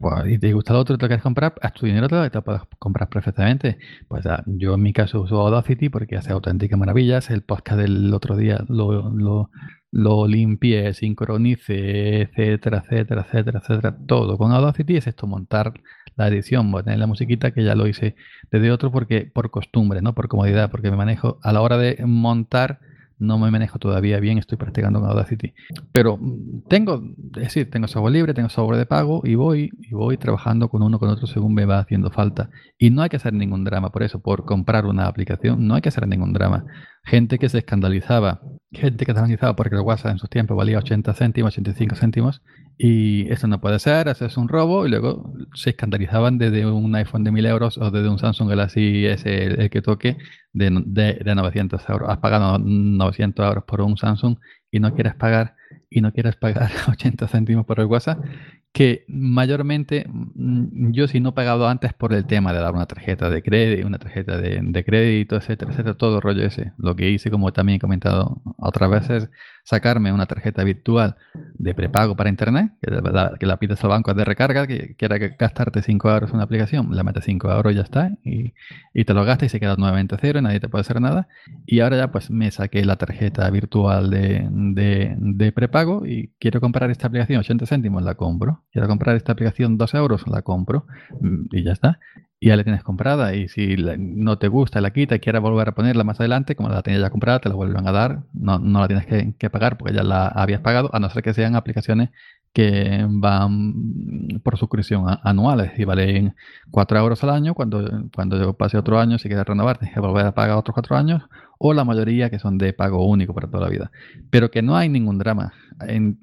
pues, 0.02 0.26
y 0.26 0.38
te 0.38 0.52
gusta 0.52 0.72
lo 0.74 0.80
otro, 0.80 0.98
te 0.98 1.04
lo 1.04 1.08
quieres 1.08 1.22
comprar, 1.22 1.54
haz 1.62 1.72
tu 1.74 1.86
dinero, 1.86 2.08
te 2.08 2.16
lo 2.16 2.42
puedes 2.42 2.62
comprar 2.78 3.08
perfectamente. 3.08 3.78
Pues 4.08 4.24
yo 4.46 4.74
en 4.74 4.82
mi 4.82 4.92
caso 4.92 5.22
uso 5.22 5.40
Audacity 5.40 5.88
porque 5.88 6.16
hace 6.16 6.32
auténticas 6.32 6.78
maravillas. 6.78 7.30
El 7.30 7.42
podcast 7.42 7.80
del 7.80 8.12
otro 8.12 8.36
día 8.36 8.64
lo, 8.68 9.10
lo, 9.10 9.50
lo 9.92 10.26
limpié, 10.26 10.92
sincronice, 10.92 12.22
etcétera, 12.22 12.82
etcétera, 12.84 13.22
etcétera, 13.22 13.60
etcétera. 13.60 13.96
Todo 14.06 14.36
con 14.36 14.52
Audacity 14.52 14.96
es 14.96 15.06
esto, 15.06 15.26
montar 15.26 15.72
la 16.16 16.28
edición, 16.28 16.72
tener 16.84 16.98
la 16.98 17.06
musiquita 17.06 17.52
que 17.52 17.64
ya 17.64 17.74
lo 17.74 17.86
hice 17.86 18.16
desde 18.50 18.70
otro 18.70 18.90
porque 18.90 19.30
por 19.32 19.50
costumbre, 19.50 20.02
¿no? 20.02 20.14
Por 20.14 20.28
comodidad, 20.28 20.70
porque 20.70 20.90
me 20.90 20.96
manejo 20.96 21.38
a 21.42 21.52
la 21.52 21.62
hora 21.62 21.78
de 21.78 22.04
montar 22.04 22.80
no 23.22 23.38
me 23.38 23.50
manejo 23.50 23.78
todavía 23.78 24.18
bien, 24.20 24.38
estoy 24.38 24.58
practicando 24.58 25.00
con 25.00 25.08
Audacity. 25.08 25.54
Pero 25.92 26.18
mm, 26.18 26.62
tengo, 26.68 27.02
es 27.36 27.44
decir, 27.44 27.70
tengo 27.70 27.86
software 27.86 28.12
libre, 28.12 28.34
tengo 28.34 28.48
software 28.48 28.78
de 28.78 28.86
pago 28.86 29.22
y 29.24 29.36
voy, 29.36 29.70
y 29.80 29.94
voy 29.94 30.16
trabajando 30.18 30.68
con 30.68 30.82
uno 30.82 30.98
con 30.98 31.08
otro 31.08 31.26
según 31.26 31.54
me 31.54 31.64
va 31.64 31.78
haciendo 31.78 32.10
falta. 32.10 32.50
Y 32.78 32.90
no 32.90 33.02
hay 33.02 33.08
que 33.08 33.16
hacer 33.16 33.32
ningún 33.32 33.64
drama 33.64 33.90
por 33.90 34.02
eso, 34.02 34.20
por 34.20 34.44
comprar 34.44 34.86
una 34.86 35.06
aplicación, 35.06 35.66
no 35.66 35.74
hay 35.74 35.82
que 35.82 35.88
hacer 35.88 36.06
ningún 36.08 36.32
drama. 36.32 36.64
Gente 37.04 37.38
que 37.38 37.48
se 37.48 37.58
escandalizaba, 37.58 38.40
gente 38.70 39.04
que 39.04 39.12
se 39.12 39.18
escandalizaba 39.18 39.56
porque 39.56 39.74
el 39.74 39.80
WhatsApp 39.80 40.12
en 40.12 40.18
sus 40.18 40.30
tiempos 40.30 40.56
valía 40.56 40.78
80 40.78 41.12
céntimos, 41.14 41.52
85 41.52 41.96
céntimos, 41.96 42.42
y 42.78 43.30
eso 43.30 43.48
no 43.48 43.60
puede 43.60 43.78
ser, 43.80 44.08
eso 44.08 44.24
es 44.24 44.36
un 44.36 44.48
robo, 44.48 44.86
y 44.86 44.90
luego 44.90 45.34
se 45.54 45.70
escandalizaban 45.70 46.38
desde 46.38 46.64
un 46.64 46.94
iPhone 46.94 47.24
de 47.24 47.32
1000 47.32 47.46
euros 47.46 47.78
o 47.78 47.90
desde 47.90 48.08
un 48.08 48.18
Samsung 48.18 48.48
Galaxy 48.48 49.06
S, 49.06 49.44
el, 49.44 49.68
que 49.68 49.82
toque, 49.82 50.16
de, 50.52 50.70
de, 50.86 51.34
900 51.34 51.88
euros. 51.88 52.08
Has 52.08 52.18
pagado 52.18 52.58
900 52.58 53.46
euros 53.46 53.64
por 53.64 53.80
un 53.80 53.96
Samsung 53.96 54.36
y 54.70 54.78
no 54.78 54.94
quieres 54.94 55.14
pagar 55.16 55.56
y 55.90 56.00
no 56.00 56.12
quieres 56.12 56.36
pagar 56.36 56.70
80 56.88 57.26
céntimos 57.28 57.66
por 57.66 57.80
el 57.80 57.86
WhatsApp, 57.86 58.24
que 58.72 59.04
mayormente 59.06 60.06
mm, 60.08 60.92
yo 60.92 61.06
si 61.06 61.20
no 61.20 61.30
he 61.30 61.32
pagado 61.32 61.68
antes 61.68 61.92
por 61.92 62.14
el 62.14 62.26
tema 62.26 62.52
de 62.54 62.60
dar 62.60 62.74
una 62.74 62.86
tarjeta 62.86 63.28
de 63.28 63.42
crédito, 63.42 63.86
una 63.86 63.98
tarjeta 63.98 64.38
de, 64.38 64.84
crédito, 64.84 65.36
etcétera, 65.36 65.72
etcétera, 65.72 65.94
todo 65.94 66.20
rollo 66.20 66.42
ese. 66.44 66.72
Lo 66.78 66.96
que 66.96 67.10
hice, 67.10 67.30
como 67.30 67.52
también 67.52 67.76
he 67.76 67.80
comentado 67.80 68.40
otras 68.56 68.90
veces, 68.90 69.30
sacarme 69.64 70.12
una 70.12 70.26
tarjeta 70.26 70.64
virtual 70.64 71.16
de 71.54 71.74
prepago 71.74 72.16
para 72.16 72.30
internet, 72.30 72.72
que 72.80 72.90
la, 72.90 73.34
que 73.38 73.46
la 73.46 73.58
pides 73.58 73.82
al 73.84 73.90
banco 73.90 74.14
de 74.14 74.24
recarga, 74.24 74.66
que 74.66 74.96
quiera 74.96 75.18
gastarte 75.18 75.82
5 75.82 76.10
euros 76.10 76.30
en 76.30 76.36
una 76.36 76.44
aplicación, 76.44 76.88
la 76.96 77.02
metes 77.04 77.24
5 77.24 77.50
euros 77.52 77.72
y 77.72 77.76
ya 77.76 77.82
está, 77.82 78.10
y, 78.24 78.54
y, 78.94 79.04
te 79.04 79.14
lo 79.14 79.24
gastas 79.24 79.46
y 79.46 79.48
se 79.50 79.60
queda 79.60 79.76
nuevamente 79.76 80.16
cero, 80.20 80.38
y 80.38 80.42
nadie 80.42 80.60
te 80.60 80.68
puede 80.68 80.80
hacer 80.80 81.00
nada. 81.00 81.28
Y 81.66 81.80
ahora 81.80 81.96
ya 81.98 82.10
pues 82.10 82.30
me 82.30 82.50
saqué 82.50 82.84
la 82.84 82.96
tarjeta 82.96 83.48
virtual 83.50 84.10
de, 84.10 84.48
de, 84.50 85.14
de 85.18 85.52
prepago 85.52 86.06
y 86.06 86.32
quiero 86.38 86.60
comprar 86.60 86.90
esta 86.90 87.08
aplicación 87.08 87.40
80 87.40 87.66
céntimos, 87.66 88.02
la 88.02 88.14
compro. 88.14 88.61
Quiero 88.72 88.88
comprar 88.88 89.16
esta 89.16 89.32
aplicación 89.32 89.76
2 89.76 89.94
euros, 89.94 90.26
la 90.26 90.42
compro 90.42 90.86
mm, 91.20 91.44
y 91.52 91.62
ya 91.62 91.72
está. 91.72 92.00
y 92.40 92.48
ya 92.48 92.56
la 92.56 92.64
tienes 92.64 92.82
comprada. 92.82 93.34
Y 93.34 93.48
si 93.48 93.76
no 93.76 94.38
te 94.38 94.48
gusta, 94.48 94.80
la 94.80 94.92
quita 94.92 95.16
y 95.16 95.20
quieres 95.20 95.42
volver 95.42 95.68
a 95.68 95.72
ponerla 95.72 96.04
más 96.04 96.18
adelante, 96.20 96.56
como 96.56 96.70
la 96.70 96.82
tenías 96.82 97.02
ya 97.02 97.10
comprada, 97.10 97.40
te 97.40 97.48
la 97.50 97.54
vuelven 97.54 97.86
a 97.86 97.92
dar. 97.92 98.22
No, 98.32 98.58
no 98.58 98.80
la 98.80 98.88
tienes 98.88 99.06
que, 99.06 99.34
que, 99.38 99.50
pagar 99.50 99.76
porque 99.76 99.94
ya 99.94 100.02
la 100.02 100.26
habías 100.28 100.60
pagado, 100.60 100.90
a 100.94 100.98
no 101.00 101.10
ser 101.10 101.22
que 101.22 101.34
sean 101.34 101.54
aplicaciones 101.54 102.10
que 102.52 103.06
van 103.08 104.40
por 104.42 104.58
suscripción 104.58 105.06
anuales 105.22 105.72
y 105.78 105.84
valen 105.84 106.34
4 106.70 106.98
euros 106.98 107.22
al 107.24 107.30
año. 107.30 107.54
Cuando, 107.54 108.08
cuando 108.14 108.38
yo 108.38 108.52
pase 108.52 108.76
otro 108.76 109.00
año, 109.00 109.18
si 109.18 109.28
quieres 109.28 109.46
renovar, 109.46 109.78
tienes 109.78 109.94
que 109.94 110.00
volver 110.00 110.26
a 110.26 110.34
pagar 110.34 110.56
otros 110.56 110.74
4 110.74 110.96
años. 110.96 111.22
O 111.58 111.72
la 111.74 111.84
mayoría 111.84 112.28
que 112.28 112.40
son 112.40 112.58
de 112.58 112.72
pago 112.72 113.06
único 113.06 113.32
para 113.34 113.48
toda 113.48 113.64
la 113.64 113.70
vida. 113.70 113.90
Pero 114.30 114.50
que 114.50 114.62
no 114.62 114.76
hay 114.76 114.88
ningún 114.88 115.18
drama. 115.18 115.52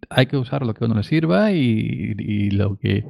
hay 0.09 0.25
que 0.27 0.37
usar 0.37 0.65
lo 0.65 0.73
que 0.73 0.83
a 0.83 0.87
uno 0.87 0.95
le 0.95 1.03
sirva 1.03 1.51
y, 1.51 2.51
lo 2.51 2.77
que, 2.77 3.05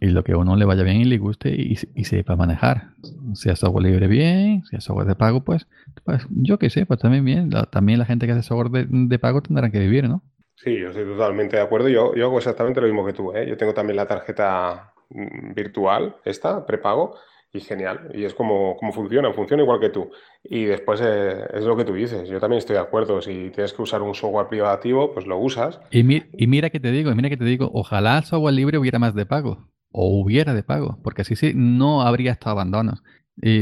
y 0.00 0.06
lo 0.06 0.22
que 0.22 0.32
a 0.32 0.36
uno 0.36 0.56
le 0.56 0.64
vaya 0.64 0.84
bien 0.84 0.98
y 0.98 1.04
le 1.04 1.18
guste 1.18 1.50
y, 1.50 1.76
y 1.94 2.04
sepa 2.04 2.36
manejar. 2.36 2.92
Si 3.34 3.50
es 3.50 3.58
software 3.58 3.84
libre, 3.84 4.06
bien. 4.06 4.62
Si 4.70 4.76
es 4.76 4.84
software 4.84 5.08
de 5.08 5.16
pago, 5.16 5.44
pues, 5.44 5.66
pues 6.04 6.24
yo 6.30 6.58
qué 6.58 6.70
sé, 6.70 6.86
pues 6.86 7.00
también 7.00 7.24
bien. 7.24 7.50
también 7.70 7.98
la 7.98 8.04
gente 8.04 8.26
que 8.26 8.32
hace 8.32 8.44
software 8.44 8.70
de, 8.70 8.86
de 8.88 9.18
pago 9.18 9.42
tendrá 9.42 9.70
que 9.70 9.80
vivir, 9.80 10.08
¿no? 10.08 10.22
Sí, 10.62 10.78
yo 10.78 10.88
estoy 10.88 11.04
totalmente 11.04 11.56
de 11.56 11.62
acuerdo. 11.62 11.88
Yo, 11.88 12.14
yo 12.14 12.26
hago 12.26 12.38
exactamente 12.38 12.80
lo 12.80 12.86
mismo 12.86 13.04
que 13.04 13.12
tú. 13.12 13.32
¿eh? 13.32 13.46
Yo 13.48 13.56
tengo 13.56 13.74
también 13.74 13.96
la 13.96 14.06
tarjeta 14.06 14.92
mm, 15.10 15.54
virtual, 15.54 16.16
esta, 16.24 16.64
prepago, 16.64 17.16
y 17.52 17.58
genial. 17.58 18.12
Y 18.14 18.24
es 18.24 18.32
como, 18.32 18.76
como 18.76 18.92
funciona, 18.92 19.32
funciona 19.32 19.64
igual 19.64 19.80
que 19.80 19.88
tú. 19.88 20.10
Y 20.44 20.64
después 20.64 21.00
eh, 21.02 21.46
es 21.52 21.64
lo 21.64 21.76
que 21.76 21.84
tú 21.84 21.94
dices. 21.94 22.28
Yo 22.28 22.38
también 22.38 22.58
estoy 22.58 22.74
de 22.74 22.82
acuerdo. 22.82 23.20
Si 23.20 23.50
tienes 23.50 23.72
que 23.72 23.82
usar 23.82 24.02
un 24.02 24.14
software 24.14 24.46
privativo, 24.46 25.12
pues 25.12 25.26
lo 25.26 25.36
usas. 25.36 25.80
Y, 25.90 26.00
y 26.00 26.46
mira 26.46 26.70
que 26.70 26.78
te 26.78 26.92
digo, 26.92 27.12
mira 27.12 27.28
que 27.28 27.36
te 27.36 27.44
digo, 27.44 27.68
ojalá 27.74 28.18
el 28.18 28.24
software 28.24 28.54
libre 28.54 28.78
hubiera 28.78 29.00
más 29.00 29.16
de 29.16 29.26
pago. 29.26 29.68
O 29.90 30.20
hubiera 30.22 30.54
de 30.54 30.62
pago, 30.62 31.00
porque 31.02 31.22
así 31.22 31.34
sí 31.34 31.52
no 31.56 32.02
habría 32.02 32.30
estado 32.30 32.52
abandonos. 32.52 33.02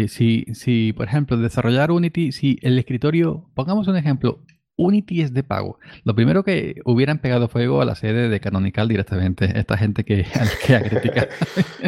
Si, 0.08 0.44
si, 0.52 0.92
por 0.92 1.06
ejemplo, 1.06 1.36
desarrollar 1.38 1.90
Unity, 1.90 2.30
si 2.30 2.58
el 2.62 2.78
escritorio, 2.78 3.50
pongamos 3.54 3.88
un 3.88 3.96
ejemplo, 3.96 4.44
Unity 4.80 5.22
es 5.22 5.34
de 5.34 5.42
pago. 5.42 5.78
Lo 6.04 6.14
primero 6.14 6.42
que 6.42 6.80
hubieran 6.84 7.18
pegado 7.18 7.48
fuego 7.48 7.82
a 7.82 7.84
la 7.84 7.94
sede 7.94 8.28
de 8.28 8.40
Canonical 8.40 8.88
directamente, 8.88 9.58
esta 9.58 9.76
gente 9.76 10.04
que, 10.04 10.26
que 10.66 10.74
ha 10.74 10.82
criticado. 10.82 11.28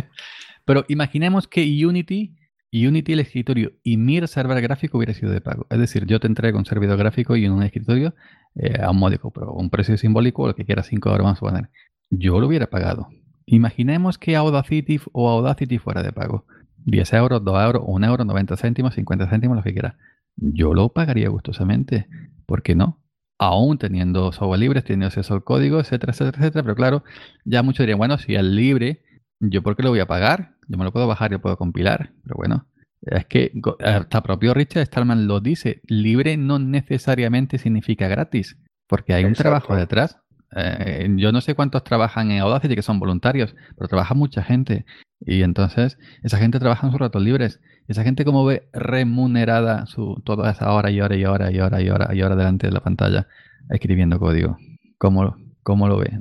Pero 0.64 0.84
imaginemos 0.88 1.48
que 1.48 1.62
Unity, 1.84 2.36
Unity 2.72 3.12
el 3.14 3.20
escritorio 3.20 3.72
y 3.82 3.96
Mir 3.96 4.28
server 4.28 4.60
gráfico 4.60 4.98
hubiera 4.98 5.14
sido 5.14 5.32
de 5.32 5.40
pago. 5.40 5.66
Es 5.70 5.78
decir, 5.78 6.06
yo 6.06 6.20
te 6.20 6.26
entrego 6.26 6.58
un 6.58 6.66
servidor 6.66 6.98
gráfico 6.98 7.34
y 7.34 7.48
un 7.48 7.62
escritorio 7.62 8.14
eh, 8.54 8.80
a 8.80 8.90
un 8.90 8.98
módico, 8.98 9.30
pero 9.32 9.52
un 9.52 9.70
precio 9.70 9.96
simbólico, 9.96 10.46
lo 10.46 10.54
que 10.54 10.64
quiera 10.64 10.82
5 10.82 11.10
euros 11.10 11.26
más 11.26 11.40
poner. 11.40 11.70
Yo 12.10 12.40
lo 12.40 12.46
hubiera 12.46 12.68
pagado. 12.68 13.08
Imaginemos 13.46 14.18
que 14.18 14.36
Audacity 14.36 15.00
o 15.12 15.30
Audacity 15.30 15.78
fuera 15.78 16.02
de 16.02 16.12
pago. 16.12 16.44
10 16.84 17.12
euros, 17.14 17.44
2 17.44 17.64
euros, 17.64 17.82
1 17.86 18.06
euro, 18.06 18.24
90 18.24 18.56
céntimos, 18.56 18.94
50 18.94 19.28
céntimos, 19.28 19.56
lo 19.56 19.62
que 19.62 19.72
quiera. 19.72 19.96
Yo 20.36 20.74
lo 20.74 20.90
pagaría 20.90 21.28
gustosamente. 21.28 22.08
¿Por 22.46 22.62
qué 22.62 22.74
no? 22.74 23.02
Aún 23.38 23.78
teniendo 23.78 24.32
software 24.32 24.60
libre, 24.60 24.82
teniendo 24.82 25.06
acceso 25.06 25.34
al 25.34 25.44
código, 25.44 25.80
etcétera, 25.80 26.12
etcétera, 26.12 26.38
etcétera. 26.38 26.62
Pero 26.62 26.74
claro, 26.74 27.04
ya 27.44 27.62
muchos 27.62 27.80
dirían, 27.84 27.98
bueno, 27.98 28.18
si 28.18 28.34
es 28.34 28.42
libre, 28.42 29.02
¿yo 29.40 29.62
por 29.62 29.76
qué 29.76 29.82
lo 29.82 29.90
voy 29.90 30.00
a 30.00 30.06
pagar? 30.06 30.56
Yo 30.68 30.78
me 30.78 30.84
lo 30.84 30.92
puedo 30.92 31.06
bajar, 31.06 31.30
yo 31.30 31.40
puedo 31.40 31.56
compilar. 31.56 32.12
Pero 32.22 32.36
bueno, 32.36 32.66
es 33.02 33.26
que 33.26 33.52
hasta 33.84 34.22
propio 34.22 34.54
Richard 34.54 34.86
Stallman 34.86 35.26
lo 35.26 35.40
dice, 35.40 35.80
libre 35.86 36.36
no 36.36 36.58
necesariamente 36.58 37.58
significa 37.58 38.06
gratis, 38.06 38.56
porque 38.86 39.14
hay 39.14 39.24
un 39.24 39.34
trabajo 39.34 39.74
detrás. 39.74 40.18
Eh, 40.54 41.08
yo 41.16 41.32
no 41.32 41.40
sé 41.40 41.54
cuántos 41.54 41.82
trabajan 41.82 42.30
en 42.30 42.40
Audacity, 42.40 42.76
que 42.76 42.82
son 42.82 43.00
voluntarios, 43.00 43.56
pero 43.76 43.88
trabaja 43.88 44.14
mucha 44.14 44.42
gente. 44.42 44.84
Y 45.20 45.42
entonces, 45.42 45.98
esa 46.22 46.38
gente 46.38 46.58
trabaja 46.58 46.86
en 46.86 46.92
sus 46.92 47.00
ratos 47.00 47.22
libres. 47.22 47.60
Esa 47.88 48.04
gente 48.04 48.24
como 48.24 48.44
ve 48.44 48.68
remunerada 48.72 49.86
su, 49.86 50.20
toda 50.24 50.50
esa 50.50 50.72
hora 50.72 50.90
y 50.90 51.00
hora 51.00 51.16
y 51.16 51.24
hora 51.24 51.50
y 51.50 51.60
hora 51.60 51.82
y 51.82 51.90
hora 51.90 52.14
y 52.14 52.22
hora 52.22 52.36
delante 52.36 52.68
de 52.68 52.72
la 52.72 52.80
pantalla 52.80 53.26
escribiendo 53.70 54.18
código. 54.18 54.56
¿Cómo, 54.98 55.36
cómo 55.62 55.88
lo 55.88 55.98
ve? 55.98 56.20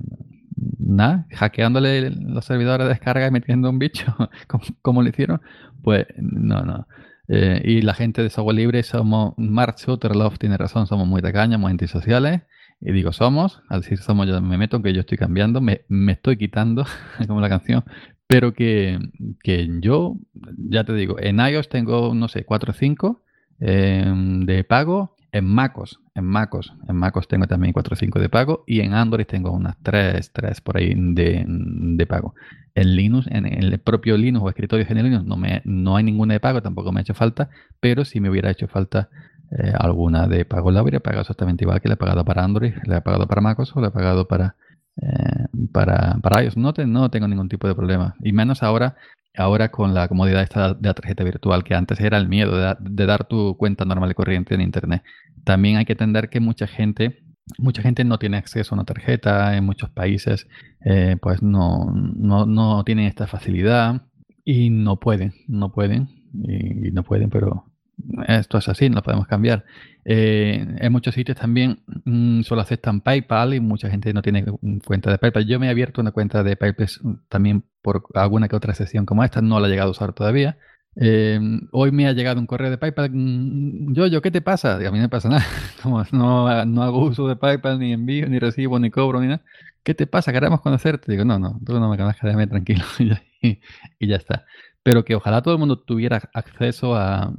Nada, 0.79 1.27
hackeándole 1.31 2.09
los 2.09 2.45
servidores 2.45 2.85
de 2.85 2.93
descarga 2.93 3.27
y 3.27 3.31
metiendo 3.31 3.69
un 3.69 3.79
bicho, 3.79 4.15
como, 4.81 5.01
lo 5.01 5.09
hicieron. 5.09 5.41
Pues 5.83 6.05
no, 6.17 6.63
no. 6.63 6.87
Eh, 7.27 7.61
y 7.63 7.81
la 7.81 7.93
gente 7.93 8.21
de 8.21 8.29
software 8.29 8.55
libre 8.55 8.83
somos, 8.83 9.33
Mark 9.37 9.79
Sutterloff 9.79 10.37
tiene 10.37 10.57
razón, 10.57 10.87
somos 10.87 11.07
muy 11.07 11.21
tacaños, 11.21 11.59
muy 11.59 11.71
antisociales. 11.71 12.41
Y 12.83 12.91
digo 12.93 13.13
somos, 13.13 13.61
al 13.69 13.81
decir 13.81 13.99
somos 13.99 14.27
yo 14.27 14.41
me 14.41 14.57
meto, 14.57 14.81
que 14.81 14.91
yo 14.91 15.01
estoy 15.01 15.17
cambiando, 15.17 15.61
me, 15.61 15.81
me 15.87 16.13
estoy 16.13 16.37
quitando, 16.37 16.85
como 17.27 17.39
la 17.39 17.47
canción, 17.47 17.83
pero 18.31 18.53
que, 18.53 18.97
que, 19.43 19.69
yo, 19.81 20.15
ya 20.57 20.85
te 20.85 20.93
digo, 20.93 21.17
en 21.19 21.39
iOS 21.41 21.67
tengo, 21.67 22.15
no 22.15 22.29
sé, 22.29 22.45
4 22.45 22.71
o 22.71 22.73
5 22.73 23.21
em, 23.59 24.45
de 24.45 24.63
pago. 24.63 25.17
En 25.33 25.45
MacOS, 25.45 25.99
en 26.15 26.25
MacOS, 26.25 26.73
en 26.89 26.95
MacOS 26.97 27.27
tengo 27.29 27.47
también 27.47 27.71
4 27.71 27.93
o 27.93 27.97
5 27.97 28.19
de 28.19 28.29
pago. 28.29 28.63
Y 28.65 28.79
en 28.79 28.93
Android 28.93 29.25
tengo 29.25 29.51
unas 29.51 29.75
3, 29.83 30.31
3 30.31 30.61
por 30.61 30.77
ahí 30.77 30.93
de, 30.95 31.43
de 31.45 32.05
pago. 32.05 32.33
En 32.73 32.95
Linux, 32.95 33.27
en 33.31 33.45
el 33.45 33.79
propio 33.79 34.15
Linux 34.15 34.45
o 34.45 34.49
escritorio 34.49 34.85
en 34.87 35.03
Linux, 35.03 35.25
no, 35.25 35.35
me, 35.35 35.61
no 35.65 35.97
hay 35.97 36.05
ninguna 36.05 36.33
de 36.33 36.39
pago, 36.39 36.61
tampoco 36.61 36.93
me 36.93 37.01
ha 37.01 37.03
hecho 37.03 37.13
falta. 37.13 37.49
Pero 37.81 38.05
si 38.05 38.21
me 38.21 38.29
hubiera 38.29 38.49
hecho 38.49 38.69
falta 38.69 39.09
eh, 39.57 39.73
alguna 39.77 40.27
de 40.27 40.45
pago, 40.45 40.71
la 40.71 40.79
habría 40.79 41.01
pagado 41.01 41.21
exactamente 41.21 41.65
igual 41.65 41.81
que 41.81 41.89
le 41.89 41.95
he 41.95 41.97
pagado 41.97 42.23
para 42.23 42.45
Android, 42.45 42.73
le 42.85 42.95
he 42.95 43.01
pagado 43.01 43.27
para 43.27 43.41
MacOS 43.41 43.75
o 43.75 43.81
le 43.81 43.87
he 43.87 43.91
pagado 43.91 44.27
para, 44.29 44.55
eh, 45.01 45.47
para, 45.71 46.17
para 46.21 46.41
ellos. 46.41 46.57
No, 46.57 46.73
no 46.85 47.09
tengo 47.09 47.27
ningún 47.27 47.49
tipo 47.49 47.67
de 47.67 47.75
problema. 47.75 48.15
Y 48.23 48.33
menos 48.33 48.63
ahora, 48.63 48.95
ahora 49.35 49.71
con 49.71 49.93
la 49.93 50.07
comodidad 50.07 50.43
esta 50.43 50.73
de 50.73 50.87
la 50.87 50.93
tarjeta 50.93 51.23
virtual, 51.23 51.63
que 51.63 51.75
antes 51.75 51.99
era 51.99 52.17
el 52.17 52.27
miedo 52.27 52.57
de, 52.57 53.05
dar 53.05 53.27
tu 53.27 53.57
cuenta 53.57 53.85
normal 53.85 54.11
y 54.11 54.13
corriente 54.13 54.55
en 54.55 54.61
Internet. 54.61 55.03
También 55.43 55.77
hay 55.77 55.85
que 55.85 55.93
entender 55.93 56.29
que 56.29 56.39
mucha 56.39 56.67
gente, 56.67 57.23
mucha 57.57 57.81
gente 57.81 58.03
no 58.03 58.19
tiene 58.19 58.37
acceso 58.37 58.75
a 58.75 58.77
una 58.77 58.85
tarjeta 58.85 59.57
en 59.57 59.65
muchos 59.65 59.89
países, 59.89 60.47
eh, 60.85 61.17
pues 61.21 61.41
no, 61.41 61.91
no, 61.93 62.45
no, 62.45 62.83
tienen 62.83 63.05
esta 63.05 63.27
facilidad 63.27 64.03
y 64.45 64.69
no 64.69 64.99
pueden, 64.99 65.33
no 65.47 65.71
pueden, 65.71 66.09
y 66.33 66.91
no 66.91 67.03
pueden, 67.03 67.29
pero 67.29 67.70
esto 68.27 68.57
es 68.57 68.67
así, 68.69 68.89
no 68.89 69.01
podemos 69.01 69.27
cambiar. 69.27 69.65
Eh, 70.03 70.65
en 70.79 70.91
muchos 70.91 71.13
sitios 71.13 71.37
también 71.37 71.83
mm, 72.05 72.41
solo 72.41 72.61
aceptan 72.61 73.01
PayPal 73.01 73.53
y 73.53 73.59
mucha 73.59 73.89
gente 73.89 74.13
no 74.13 74.21
tiene 74.21 74.45
cuenta 74.85 75.11
de 75.11 75.17
PayPal. 75.17 75.45
Yo 75.45 75.59
me 75.59 75.67
he 75.67 75.69
abierto 75.69 76.01
una 76.01 76.11
cuenta 76.11 76.43
de 76.43 76.55
PayPal 76.55 76.87
también 77.29 77.63
por 77.81 78.05
alguna 78.15 78.47
que 78.47 78.55
otra 78.55 78.73
sesión 78.73 79.05
como 79.05 79.23
esta, 79.23 79.41
no 79.41 79.59
la 79.59 79.67
he 79.67 79.71
llegado 79.71 79.89
a 79.89 79.91
usar 79.91 80.13
todavía. 80.13 80.57
Eh, 80.95 81.39
hoy 81.71 81.91
me 81.91 82.07
ha 82.07 82.11
llegado 82.13 82.39
un 82.39 82.47
correo 82.47 82.69
de 82.69 82.77
PayPal. 82.77 83.11
Mm, 83.11 83.93
yo, 83.93 84.07
yo, 84.07 84.21
¿qué 84.21 84.31
te 84.31 84.41
pasa? 84.41 84.79
Y 84.81 84.85
a 84.85 84.91
mí 84.91 84.97
no 84.97 85.03
me 85.03 85.09
pasa 85.09 85.29
nada. 85.29 85.45
No, 86.11 86.65
no 86.65 86.83
hago 86.83 87.05
uso 87.05 87.27
de 87.27 87.35
PayPal, 87.35 87.79
ni 87.79 87.93
envío, 87.93 88.27
ni 88.27 88.39
recibo, 88.39 88.79
ni 88.79 88.91
cobro, 88.91 89.19
ni 89.21 89.27
nada. 89.27 89.41
¿Qué 89.83 89.95
te 89.95 90.05
pasa? 90.07 90.31
Queremos 90.31 90.61
conocerte. 90.61 91.11
Digo, 91.11 91.25
no, 91.25 91.39
no, 91.39 91.59
tú 91.65 91.79
no 91.79 91.89
me 91.89 91.97
conozcas, 91.97 92.23
déjame 92.23 92.47
tranquilo. 92.47 92.83
y 93.41 94.07
ya 94.07 94.17
está 94.17 94.45
pero 94.83 95.05
que 95.05 95.15
ojalá 95.15 95.41
todo 95.41 95.53
el 95.53 95.59
mundo 95.59 95.79
tuviera 95.79 96.29
acceso 96.33 96.95
a, 96.95 97.31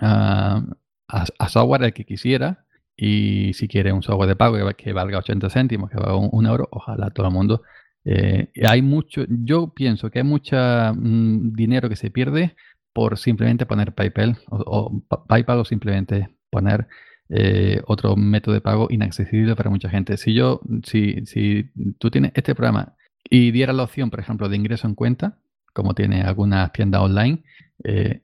a, 0.00 1.48
software 1.48 1.84
el 1.84 1.92
que 1.92 2.04
quisiera. 2.04 2.64
Y 2.96 3.52
si 3.54 3.68
quiere 3.68 3.92
un 3.92 4.02
software 4.02 4.28
de 4.28 4.36
pago 4.36 4.56
que 4.76 4.92
valga 4.92 5.18
80 5.18 5.50
céntimos, 5.50 5.90
que 5.90 5.96
valga 5.96 6.16
un, 6.16 6.46
euro, 6.46 6.68
ojalá 6.70 7.10
todo 7.10 7.26
el 7.26 7.32
mundo. 7.32 7.62
Eh, 8.04 8.50
hay 8.66 8.82
mucho, 8.82 9.24
yo 9.28 9.72
pienso 9.74 10.10
que 10.10 10.18
hay 10.18 10.24
mucho 10.24 10.56
mm, 10.56 11.52
dinero 11.54 11.88
que 11.88 11.96
se 11.96 12.10
pierde 12.10 12.54
por 12.92 13.16
simplemente 13.16 13.64
poner 13.64 13.94
PayPal 13.94 14.38
o, 14.48 15.02
PayPal 15.28 15.60
o 15.60 15.64
simplemente 15.64 16.28
poner 16.50 16.88
eh, 17.30 17.80
otro 17.86 18.16
método 18.16 18.54
de 18.54 18.60
pago 18.60 18.88
inaccesible 18.90 19.56
para 19.56 19.70
mucha 19.70 19.88
gente. 19.88 20.16
Si 20.18 20.34
yo, 20.34 20.60
si, 20.84 21.24
si 21.24 21.70
tú 21.98 22.10
tienes 22.10 22.32
este 22.34 22.54
programa 22.54 22.94
y 23.30 23.52
dieras 23.52 23.76
la 23.76 23.84
opción, 23.84 24.10
por 24.10 24.20
ejemplo, 24.20 24.48
de 24.48 24.56
ingreso 24.56 24.86
en 24.86 24.94
cuenta, 24.94 25.38
como 25.72 25.94
tiene 25.94 26.22
algunas 26.22 26.72
tiendas 26.72 27.02
online, 27.02 27.42
eh, 27.84 28.22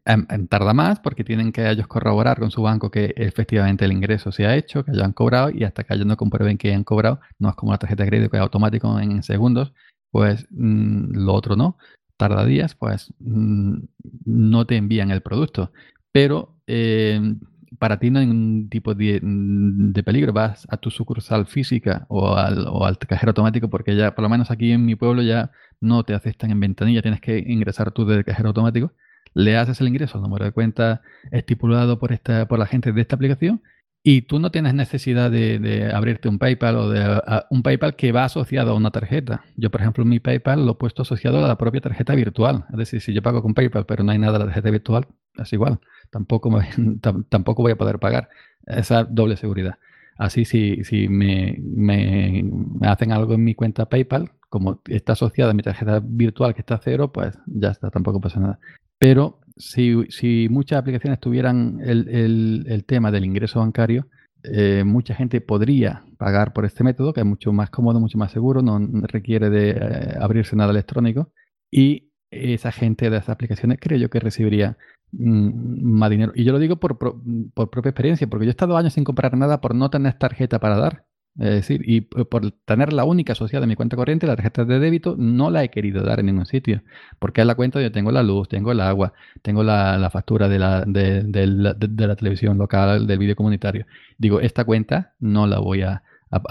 tarda 0.48 0.72
más 0.72 1.00
porque 1.00 1.24
tienen 1.24 1.50
que 1.50 1.68
ellos 1.68 1.88
corroborar 1.88 2.38
con 2.38 2.50
su 2.50 2.62
banco 2.62 2.90
que 2.90 3.12
efectivamente 3.16 3.84
el 3.84 3.92
ingreso 3.92 4.30
se 4.30 4.46
ha 4.46 4.56
hecho, 4.56 4.84
que 4.84 4.92
hayan 4.92 5.12
cobrado 5.12 5.50
y 5.50 5.64
hasta 5.64 5.84
que 5.84 5.94
ellos 5.94 6.06
no 6.06 6.16
comprueben 6.16 6.58
que 6.58 6.72
han 6.72 6.84
cobrado, 6.84 7.20
no 7.38 7.48
es 7.48 7.56
como 7.56 7.72
la 7.72 7.78
tarjeta 7.78 8.04
de 8.04 8.10
crédito 8.10 8.30
que 8.30 8.36
es 8.36 8.42
automático 8.42 9.00
en, 9.00 9.22
segundos, 9.22 9.72
pues 10.10 10.46
mm, 10.50 11.12
lo 11.24 11.34
otro 11.34 11.56
no, 11.56 11.76
tarda 12.16 12.44
días, 12.44 12.74
pues 12.74 13.12
mm, 13.18 13.78
no 14.26 14.66
te 14.66 14.76
envían 14.76 15.10
el 15.10 15.22
producto. 15.22 15.72
Pero 16.12 16.56
em, 16.66 17.40
para 17.78 17.98
ti 17.98 18.10
no 18.10 18.20
hay 18.20 18.26
ningún 18.26 18.68
tipo 18.68 18.94
de, 18.94 19.20
de, 19.22 20.02
peligro. 20.02 20.32
Vas 20.32 20.66
a 20.70 20.76
tu 20.76 20.90
sucursal 20.90 21.46
física 21.46 22.06
o 22.08 22.34
al, 22.34 22.66
o 22.68 22.84
al, 22.84 22.98
cajero 22.98 23.30
automático 23.30 23.68
porque 23.68 23.96
ya, 23.96 24.14
por 24.14 24.22
lo 24.22 24.28
menos 24.28 24.50
aquí 24.50 24.72
en 24.72 24.84
mi 24.84 24.96
pueblo, 24.96 25.22
ya 25.22 25.50
no 25.80 26.04
te 26.04 26.14
aceptan 26.14 26.50
en 26.50 26.60
ventanilla, 26.60 27.02
tienes 27.02 27.20
que 27.20 27.38
ingresar 27.38 27.92
tú 27.92 28.04
del 28.04 28.24
cajero 28.24 28.48
automático. 28.48 28.92
Le 29.34 29.56
haces 29.56 29.80
el 29.80 29.88
ingreso 29.88 30.18
al 30.18 30.22
número 30.22 30.44
de 30.44 30.52
cuenta 30.52 31.02
estipulado 31.30 31.98
por, 31.98 32.12
esta, 32.12 32.48
por 32.48 32.58
la 32.58 32.66
gente 32.66 32.92
de 32.92 33.00
esta 33.00 33.16
aplicación 33.16 33.62
y 34.02 34.22
tú 34.22 34.38
no 34.38 34.50
tienes 34.50 34.74
necesidad 34.74 35.30
de, 35.30 35.90
abrirte 35.92 36.28
un 36.28 36.38
PayPal 36.38 36.76
o 36.76 36.88
de 36.88 37.20
un 37.50 37.62
PayPal 37.62 37.96
que 37.96 38.12
va 38.12 38.24
asociado 38.24 38.70
a 38.70 38.74
una 38.74 38.90
tarjeta. 38.90 39.44
Yo, 39.56 39.70
por 39.70 39.80
ejemplo, 39.80 40.04
mi 40.04 40.20
PayPal 40.20 40.64
lo 40.64 40.72
he 40.72 40.74
puesto 40.76 41.02
asociado 41.02 41.44
a 41.44 41.48
la 41.48 41.58
propia 41.58 41.80
tarjeta 41.80 42.14
virtual. 42.14 42.64
Es 42.70 42.78
decir, 42.78 43.00
si 43.00 43.12
yo 43.12 43.22
pago 43.22 43.42
con 43.42 43.54
PayPal 43.54 43.86
pero 43.86 44.04
no 44.04 44.12
hay 44.12 44.18
nada 44.18 44.36
en 44.36 44.40
la 44.40 44.46
tarjeta 44.46 44.70
virtual, 44.70 45.06
es 45.36 45.52
igual. 45.52 45.80
Tampoco, 46.10 46.50
tampoco 47.28 47.62
voy 47.62 47.72
a 47.72 47.76
poder 47.76 47.98
pagar 47.98 48.28
esa 48.66 49.04
doble 49.04 49.36
seguridad. 49.36 49.78
Así, 50.18 50.44
si, 50.44 50.82
si 50.82 51.08
me, 51.08 51.56
me, 51.62 52.44
hacen 52.82 53.12
algo 53.12 53.34
en 53.34 53.44
mi 53.44 53.54
cuenta 53.54 53.88
PayPal, 53.88 54.32
como 54.50 54.82
está 54.88 55.12
asociada 55.12 55.52
a 55.52 55.54
mi 55.54 55.62
tarjeta 55.62 56.00
virtual 56.04 56.54
que 56.54 56.60
está 56.60 56.74
a 56.74 56.80
cero, 56.82 57.12
pues 57.12 57.38
ya 57.46 57.70
está, 57.70 57.90
tampoco 57.90 58.20
pasa 58.20 58.40
nada. 58.40 58.58
Pero 58.98 59.38
si, 59.56 59.94
si 60.10 60.48
muchas 60.50 60.80
aplicaciones 60.80 61.20
tuvieran 61.20 61.78
el, 61.84 62.66
el, 62.66 62.84
tema 62.84 63.12
del 63.12 63.24
ingreso 63.24 63.60
bancario, 63.60 64.08
eh, 64.42 64.82
mucha 64.84 65.14
gente 65.14 65.40
podría 65.40 66.04
pagar 66.16 66.52
por 66.52 66.64
este 66.64 66.82
método, 66.82 67.12
que 67.12 67.20
es 67.20 67.26
mucho 67.26 67.52
más 67.52 67.70
cómodo, 67.70 68.00
mucho 68.00 68.18
más 68.18 68.32
seguro, 68.32 68.60
no 68.60 68.80
requiere 69.02 69.50
de 69.50 69.70
eh, 69.70 70.14
abrirse 70.20 70.56
nada 70.56 70.72
electrónico. 70.72 71.30
Y 71.70 72.10
esa 72.32 72.72
gente 72.72 73.08
de 73.08 73.18
esas 73.18 73.30
aplicaciones 73.30 73.78
creo 73.80 73.98
yo 73.98 74.10
que 74.10 74.18
recibiría 74.18 74.76
más 75.12 76.10
dinero. 76.10 76.32
Y 76.34 76.44
yo 76.44 76.52
lo 76.52 76.58
digo 76.58 76.76
por, 76.76 76.98
por, 76.98 77.70
propia 77.70 77.90
experiencia, 77.90 78.26
porque 78.26 78.46
yo 78.46 78.50
he 78.50 78.52
estado 78.52 78.76
años 78.76 78.92
sin 78.92 79.04
comprar 79.04 79.36
nada 79.36 79.60
por 79.60 79.74
no 79.74 79.90
tener 79.90 80.14
tarjeta 80.14 80.58
para 80.58 80.76
dar. 80.76 81.04
Es 81.38 81.50
decir, 81.50 81.82
y 81.84 82.00
por 82.00 82.50
tener 82.50 82.92
la 82.92 83.04
única 83.04 83.32
asociada 83.32 83.64
a 83.64 83.68
mi 83.68 83.76
cuenta 83.76 83.94
corriente, 83.94 84.26
la 84.26 84.34
tarjeta 84.34 84.64
de 84.64 84.80
débito, 84.80 85.14
no 85.16 85.50
la 85.50 85.62
he 85.62 85.70
querido 85.70 86.02
dar 86.02 86.18
en 86.18 86.26
ningún 86.26 86.46
sitio. 86.46 86.82
Porque 87.20 87.42
en 87.42 87.46
la 87.46 87.54
cuenta 87.54 87.80
yo 87.80 87.92
tengo 87.92 88.10
la 88.10 88.24
luz, 88.24 88.48
tengo 88.48 88.72
el 88.72 88.80
agua, 88.80 89.12
tengo 89.42 89.62
la, 89.62 90.08
factura 90.12 90.48
de 90.48 90.58
la, 90.58 90.84
de, 90.84 91.46
la, 91.46 92.16
televisión 92.16 92.58
local, 92.58 93.06
del 93.06 93.18
vídeo 93.20 93.36
comunitario. 93.36 93.86
Digo, 94.18 94.40
esta 94.40 94.64
cuenta 94.64 95.14
no 95.20 95.46
la 95.46 95.60
voy 95.60 95.82
a, 95.82 96.02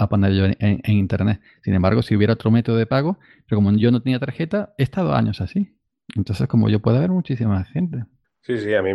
poner 0.08 0.32
yo 0.32 0.46
en, 0.58 0.80
internet. 0.86 1.42
Sin 1.62 1.74
embargo, 1.74 2.00
si 2.00 2.16
hubiera 2.16 2.32
otro 2.32 2.50
método 2.50 2.76
de 2.76 2.86
pago, 2.86 3.18
pero 3.46 3.58
como 3.58 3.72
yo 3.72 3.90
no 3.90 4.00
tenía 4.00 4.18
tarjeta, 4.18 4.72
he 4.78 4.84
estado 4.84 5.14
años 5.14 5.42
así. 5.42 5.76
Entonces, 6.16 6.46
como 6.48 6.70
yo 6.70 6.80
puedo 6.80 6.98
ver 6.98 7.10
muchísima 7.10 7.62
gente. 7.64 8.06
Sí, 8.40 8.56
sí, 8.58 8.74
a 8.74 8.80
mí 8.82 8.90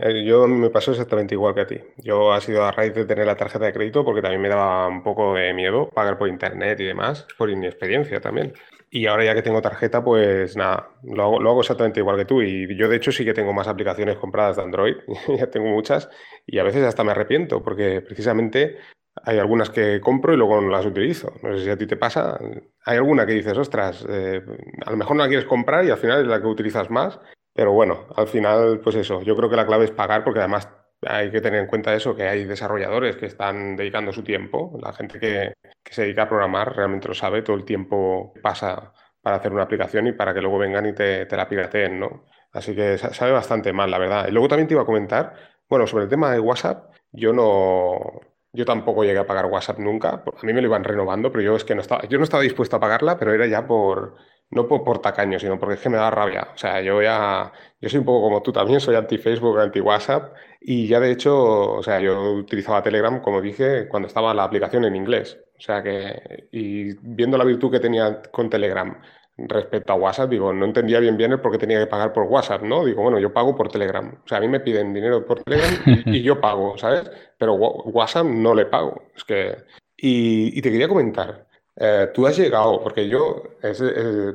eh, 0.00 0.24
yo 0.24 0.46
me 0.48 0.70
pasó 0.70 0.92
exactamente 0.92 1.34
igual 1.34 1.54
que 1.54 1.60
a 1.60 1.66
ti. 1.66 1.78
Yo 1.98 2.32
ha 2.32 2.40
sido 2.40 2.64
a 2.64 2.72
raíz 2.72 2.94
de 2.94 3.04
tener 3.04 3.26
la 3.26 3.36
tarjeta 3.36 3.66
de 3.66 3.72
crédito 3.72 4.02
porque 4.04 4.22
también 4.22 4.40
me 4.40 4.48
daba 4.48 4.88
un 4.88 5.02
poco 5.02 5.34
de 5.34 5.52
miedo 5.52 5.90
pagar 5.90 6.16
por 6.16 6.28
internet 6.28 6.80
y 6.80 6.84
demás, 6.84 7.26
por 7.36 7.50
inexperiencia 7.50 8.20
también. 8.20 8.54
Y 8.90 9.06
ahora 9.06 9.24
ya 9.24 9.34
que 9.34 9.42
tengo 9.42 9.60
tarjeta, 9.60 10.02
pues 10.02 10.56
nada, 10.56 10.88
lo 11.02 11.24
hago, 11.24 11.60
exactamente 11.60 12.00
igual 12.00 12.16
que 12.16 12.24
tú. 12.24 12.40
Y 12.42 12.74
yo 12.78 12.88
de 12.88 12.96
hecho 12.96 13.12
sí 13.12 13.24
que 13.24 13.34
tengo 13.34 13.52
más 13.52 13.68
aplicaciones 13.68 14.16
compradas 14.16 14.56
de 14.56 14.62
Android, 14.62 14.94
ya 15.38 15.50
tengo 15.50 15.66
muchas, 15.68 16.08
y 16.46 16.58
a 16.58 16.62
veces 16.62 16.84
hasta 16.84 17.04
me 17.04 17.10
arrepiento 17.10 17.62
porque 17.62 18.00
precisamente 18.00 18.78
hay 19.22 19.38
algunas 19.38 19.68
que 19.70 20.00
compro 20.00 20.32
y 20.32 20.36
luego 20.36 20.60
no 20.62 20.70
las 20.70 20.86
utilizo. 20.86 21.32
No 21.42 21.56
sé 21.58 21.64
si 21.64 21.70
a 21.70 21.76
ti 21.76 21.86
te 21.86 21.96
pasa. 21.96 22.38
Hay 22.86 22.96
alguna 22.96 23.26
que 23.26 23.32
dices, 23.32 23.58
ostras, 23.58 24.04
eh, 24.08 24.40
a 24.86 24.90
lo 24.90 24.96
mejor 24.96 25.16
no 25.16 25.22
la 25.24 25.28
quieres 25.28 25.46
comprar 25.46 25.84
y 25.84 25.90
al 25.90 25.98
final 25.98 26.22
es 26.22 26.26
la 26.28 26.40
que 26.40 26.46
utilizas 26.46 26.88
más 26.90 27.20
pero 27.54 27.72
bueno, 27.72 28.06
al 28.16 28.26
final, 28.26 28.80
pues 28.80 28.96
eso, 28.96 29.22
yo 29.22 29.36
creo 29.36 29.48
que 29.48 29.56
la 29.56 29.66
clave 29.66 29.84
es 29.84 29.92
pagar 29.92 30.24
porque 30.24 30.40
además 30.40 30.68
hay 31.06 31.30
que 31.30 31.40
tener 31.40 31.60
en 31.60 31.66
cuenta 31.66 31.94
eso, 31.94 32.16
que 32.16 32.24
hay 32.24 32.44
desarrolladores 32.44 33.16
que 33.16 33.26
están 33.26 33.76
dedicando 33.76 34.12
su 34.12 34.22
tiempo. 34.22 34.76
La 34.82 34.92
gente 34.92 35.18
que, 35.20 35.54
se 35.84 36.02
dedica 36.02 36.22
a 36.22 36.28
programar 36.28 36.74
realmente 36.74 37.08
lo 37.08 37.14
sabe, 37.14 37.42
todo 37.42 37.56
el 37.56 37.64
tiempo 37.64 38.32
pasa 38.42 38.92
para 39.22 39.36
hacer 39.36 39.52
una 39.52 39.62
aplicación 39.62 40.06
y 40.08 40.12
para 40.12 40.34
que 40.34 40.40
luego 40.40 40.58
vengan 40.58 40.86
y 40.86 40.94
te, 40.94 41.26
la 41.30 41.48
pirateen, 41.48 42.00
¿no? 42.00 42.24
Así 42.52 42.74
que 42.74 42.98
sabe 42.98 43.32
bastante 43.32 43.72
mal, 43.72 43.90
la 43.90 43.98
verdad. 43.98 44.26
Y 44.28 44.32
luego 44.32 44.48
también 44.48 44.66
te 44.66 44.74
iba 44.74 44.82
a 44.82 44.86
comentar, 44.86 45.34
bueno, 45.68 45.86
sobre 45.86 46.04
el 46.04 46.10
tema 46.10 46.32
de 46.32 46.40
WhatsApp, 46.40 46.92
yo 47.12 47.32
no, 47.32 48.20
yo 48.52 48.64
tampoco 48.64 49.04
llegué 49.04 49.18
a 49.18 49.26
pagar 49.26 49.46
WhatsApp 49.46 49.78
nunca. 49.78 50.24
A 50.24 50.46
mí 50.46 50.52
me 50.52 50.60
lo 50.60 50.68
iban 50.68 50.84
renovando, 50.84 51.30
pero 51.30 51.42
yo 51.44 51.56
es 51.56 51.64
que 51.64 51.74
no 51.74 51.80
estaba, 51.82 52.06
yo 52.08 52.18
no 52.18 52.24
estaba 52.24 52.42
dispuesto 52.42 52.76
a 52.76 52.80
pagarla, 52.80 53.16
pero 53.18 53.32
era 53.32 53.46
ya 53.46 53.66
por, 53.66 54.16
no 54.50 54.68
por, 54.68 55.00
tacaño, 55.00 55.38
sino 55.38 55.58
porque 55.58 55.74
es 55.74 55.80
que 55.80 55.88
me 55.88 55.96
da 55.96 56.10
rabia. 56.10 56.48
O 56.54 56.56
sea, 56.58 56.80
yo 56.80 57.02
ya, 57.02 57.52
yo 57.80 57.88
soy 57.88 57.98
un 57.98 58.04
poco 58.04 58.22
como 58.22 58.42
tú 58.42 58.52
también, 58.52 58.80
soy 58.80 58.94
anti-Facebook, 58.94 59.58
anti-WhatsApp 59.58 60.34
y 60.60 60.86
ya 60.86 61.00
de 61.00 61.10
hecho, 61.10 61.72
o 61.72 61.82
sea, 61.82 62.00
yo 62.00 62.32
utilizaba 62.34 62.82
Telegram, 62.82 63.20
como 63.20 63.40
dije, 63.40 63.88
cuando 63.88 64.08
estaba 64.08 64.32
la 64.32 64.44
aplicación 64.44 64.84
en 64.84 64.96
inglés. 64.96 65.38
O 65.58 65.60
sea 65.60 65.82
que, 65.82 66.48
y 66.52 66.94
viendo 67.02 67.36
la 67.36 67.44
virtud 67.44 67.70
que 67.70 67.80
tenía 67.80 68.22
con 68.30 68.48
Telegram 68.48 68.96
respecto 69.36 69.92
a 69.92 69.96
WhatsApp, 69.96 70.30
digo, 70.30 70.52
no 70.52 70.64
entendía 70.66 71.00
bien 71.00 71.16
bien 71.16 71.32
el 71.32 71.40
por 71.40 71.50
qué 71.50 71.58
tenía 71.58 71.80
que 71.80 71.86
pagar 71.88 72.12
por 72.12 72.24
WhatsApp, 72.24 72.62
¿no? 72.62 72.84
Digo, 72.84 73.02
bueno, 73.02 73.18
yo 73.18 73.32
pago 73.32 73.56
por 73.56 73.68
Telegram. 73.68 74.20
O 74.24 74.28
sea, 74.28 74.38
a 74.38 74.40
mí 74.40 74.48
me 74.48 74.60
piden 74.60 74.94
dinero 74.94 75.26
por 75.26 75.42
Telegram 75.42 75.74
y, 76.06 76.22
yo 76.22 76.40
pago, 76.40 76.78
¿sabes? 76.78 77.10
Pero 77.38 77.54
WhatsApp 77.54 78.26
no 78.26 78.54
le 78.54 78.66
pago. 78.66 79.02
Es 79.16 79.24
que... 79.24 79.56
y 79.96 80.60
te 80.62 80.70
quería 80.70 80.88
comentar, 80.88 81.46
eh, 81.76 82.10
tú 82.14 82.26
has 82.26 82.36
llegado, 82.36 82.80
porque 82.80 83.08
yo, 83.08 83.42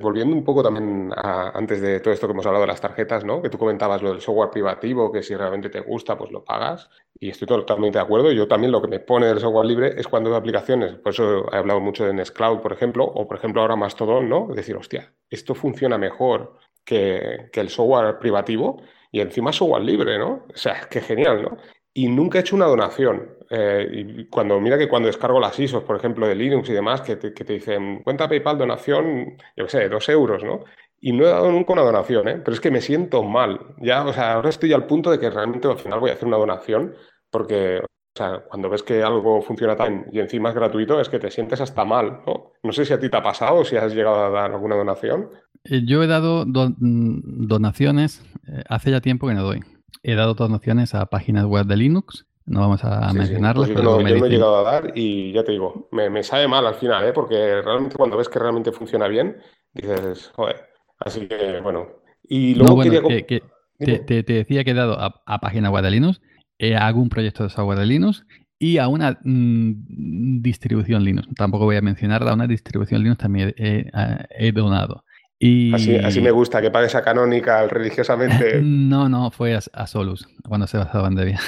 volviendo 0.01 0.35
un 0.35 0.43
poco 0.43 0.61
también 0.61 1.11
antes 1.15 1.81
de 1.81 2.01
todo 2.01 2.13
esto 2.13 2.27
que 2.27 2.33
hemos 2.33 2.45
hablado 2.45 2.63
de 2.63 2.67
las 2.67 2.81
tarjetas, 2.81 3.23
¿no? 3.23 3.41
Que 3.41 3.49
tú 3.49 3.57
comentabas 3.57 4.01
lo 4.01 4.11
del 4.11 4.21
software 4.21 4.49
privativo, 4.49 5.11
que 5.11 5.23
si 5.23 5.35
realmente 5.35 5.69
te 5.69 5.79
gusta, 5.79 6.17
pues 6.17 6.31
lo 6.31 6.43
pagas. 6.43 6.89
Y 7.17 7.29
estoy 7.29 7.47
totalmente 7.47 7.97
de 7.97 8.03
acuerdo. 8.03 8.31
Yo 8.31 8.47
también 8.47 8.71
lo 8.71 8.81
que 8.81 8.89
me 8.89 8.99
pone 8.99 9.27
del 9.27 9.39
software 9.39 9.65
libre 9.65 9.93
es 9.97 10.07
cuando 10.07 10.31
hay 10.31 10.37
aplicaciones, 10.37 10.95
por 10.95 11.13
eso 11.13 11.51
he 11.53 11.57
hablado 11.57 11.79
mucho 11.79 12.05
de 12.05 12.13
Nextcloud, 12.13 12.59
por 12.59 12.73
ejemplo, 12.73 13.05
o 13.05 13.27
por 13.27 13.37
ejemplo 13.37 13.61
ahora 13.61 13.75
Mastodon, 13.75 14.27
¿no? 14.27 14.47
decir, 14.53 14.75
hostia, 14.75 15.13
esto 15.29 15.55
funciona 15.55 15.97
mejor 15.97 16.57
que, 16.83 17.49
que 17.53 17.61
el 17.61 17.69
software 17.69 18.19
privativo 18.19 18.81
y 19.11 19.21
encima 19.21 19.53
software 19.53 19.83
libre, 19.83 20.17
¿no? 20.19 20.45
O 20.53 20.57
sea, 20.57 20.87
qué 20.89 21.01
genial, 21.01 21.41
¿no? 21.43 21.57
Y 21.93 22.07
nunca 22.07 22.37
he 22.37 22.41
hecho 22.41 22.55
una 22.55 22.65
donación. 22.65 23.37
Eh, 23.49 23.89
y 23.91 24.25
cuando 24.25 24.59
mira 24.59 24.77
que 24.77 24.87
cuando 24.87 25.07
descargo 25.07 25.39
las 25.39 25.59
ISOs, 25.59 25.83
por 25.83 25.95
ejemplo, 25.95 26.27
de 26.27 26.35
Linux 26.35 26.69
y 26.69 26.73
demás, 26.73 27.01
que 27.01 27.15
te, 27.15 27.31
dicen 27.53 28.03
cuenta 28.03 28.29
PayPal, 28.29 28.57
donación, 28.57 29.37
yo 29.55 29.65
qué 29.65 29.69
sé, 29.69 29.89
dos 29.89 30.07
euros, 30.09 30.43
¿no? 30.43 30.63
Y 31.01 31.13
no 31.13 31.25
he 31.25 31.29
dado 31.29 31.51
nunca 31.51 31.73
una 31.73 31.81
donación, 31.81 32.27
¿eh? 32.27 32.41
Pero 32.43 32.53
es 32.53 32.59
que 32.59 32.71
me 32.71 32.81
siento 32.81 33.23
mal. 33.23 33.59
Ya, 33.79 34.05
o 34.05 34.13
sea, 34.13 34.33
ahora 34.33 34.49
estoy 34.49 34.73
al 34.73 34.85
punto 34.85 35.09
de 35.09 35.19
que 35.19 35.29
realmente 35.29 35.67
al 35.67 35.77
final 35.77 35.99
voy 35.99 36.11
a 36.11 36.13
hacer 36.13 36.27
una 36.27 36.37
donación, 36.37 36.93
porque, 37.31 37.79
o 37.79 37.87
sea, 38.15 38.43
cuando 38.47 38.69
ves 38.69 38.83
que 38.83 39.01
algo 39.01 39.41
funciona 39.41 39.75
tan 39.75 40.05
y 40.11 40.19
encima 40.19 40.49
es 40.49 40.55
gratuito, 40.55 40.99
es 40.99 41.09
que 41.09 41.19
te 41.19 41.31
sientes 41.31 41.61
hasta 41.61 41.85
mal, 41.85 42.21
¿no? 42.27 42.51
No 42.61 42.71
sé 42.71 42.85
si 42.85 42.93
a 42.93 42.99
ti 42.99 43.09
te 43.09 43.17
ha 43.17 43.23
pasado 43.23 43.59
o 43.59 43.65
si 43.65 43.77
has 43.77 43.95
llegado 43.95 44.25
a 44.25 44.29
dar 44.29 44.51
alguna 44.51 44.75
donación. 44.75 45.29
Eh, 45.63 45.81
yo 45.85 46.03
he 46.03 46.07
dado 46.07 46.45
mm, 46.45 47.47
donaciones, 47.47 48.21
eh, 48.47 48.63
hace 48.69 48.91
ya 48.91 49.01
tiempo 49.01 49.27
que 49.27 49.33
no 49.33 49.43
doy 49.43 49.61
he 50.03 50.15
dado 50.15 50.33
donaciones 50.33 50.95
a 50.95 51.05
páginas 51.07 51.45
web 51.45 51.65
de 51.65 51.77
Linux. 51.77 52.25
No 52.45 52.61
vamos 52.61 52.83
a 52.83 53.13
mencionarlas. 53.13 53.69
Pues 53.69 53.79
yo, 53.79 53.99
no, 54.01 54.07
he 54.07 54.29
llegado 54.29 54.57
a 54.57 54.63
dar 54.63 54.91
y 54.95 55.33
ya 55.33 55.43
te 55.43 55.51
digo, 55.51 55.87
me, 55.91 56.09
me 56.09 56.23
sabe 56.23 56.47
mal 56.47 56.65
al 56.65 56.75
final, 56.75 57.05
¿eh? 57.05 57.13
porque 57.13 57.61
realmente 57.61 57.95
cuando 57.95 58.17
ves 58.17 58.27
que 58.27 58.39
realmente 58.39 58.71
funciona 58.71 59.07
bien, 59.07 59.37
dices, 59.73 60.31
joder. 60.35 60.67
Así 60.99 61.27
que 61.27 61.59
bueno. 61.61 61.87
Y 62.23 62.55
luego 62.55 62.81
quería... 62.81 63.01
que, 63.25 63.43
te, 63.77 64.23
decía 64.23 64.63
que 64.63 64.71
he 64.71 64.73
dado 64.73 64.97
a, 64.99 65.39
páginas 65.39 65.71
web 65.71 65.83
de 65.83 65.91
Linux, 65.91 66.21
eh, 66.57 66.75
hago 66.75 67.01
un 67.01 67.09
proyecto 67.09 67.43
de 67.43 67.49
software 67.49 67.77
de 67.77 67.85
Linux 67.85 68.25
y 68.57 68.79
a 68.79 68.87
una 68.87 69.19
mm, 69.23 70.41
distribución 70.41 71.03
Linux. 71.03 71.27
Tampoco 71.35 71.65
voy 71.65 71.75
a 71.75 71.81
mencionarla, 71.81 72.31
a 72.31 72.33
una 72.33 72.47
distribución 72.47 73.03
Linux 73.03 73.19
también 73.19 73.53
he 73.57 74.51
donado. 74.51 75.03
Así, 75.41 75.95
así, 75.95 76.19
me 76.19 76.31
gusta, 76.31 76.61
que 76.61 76.69
pagues 76.69 76.95
a 76.95 77.01
Canonical 77.01 77.69
religiosamente. 77.69 78.61
No, 78.61 79.07
no, 79.07 79.31
fue 79.31 79.55
a, 79.55 79.87
Solus, 79.87 80.27
cuando 80.47 80.67
se 80.67 80.77
basaba 80.77 81.07
en 81.07 81.15
Debian. 81.15 81.39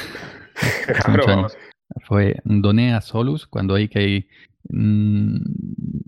Fue, 2.08 2.38
doné 2.46 2.94
a 2.94 3.02
Solus 3.02 3.48
cuando 3.48 3.76
que 3.76 4.28
mmm, 4.70 5.36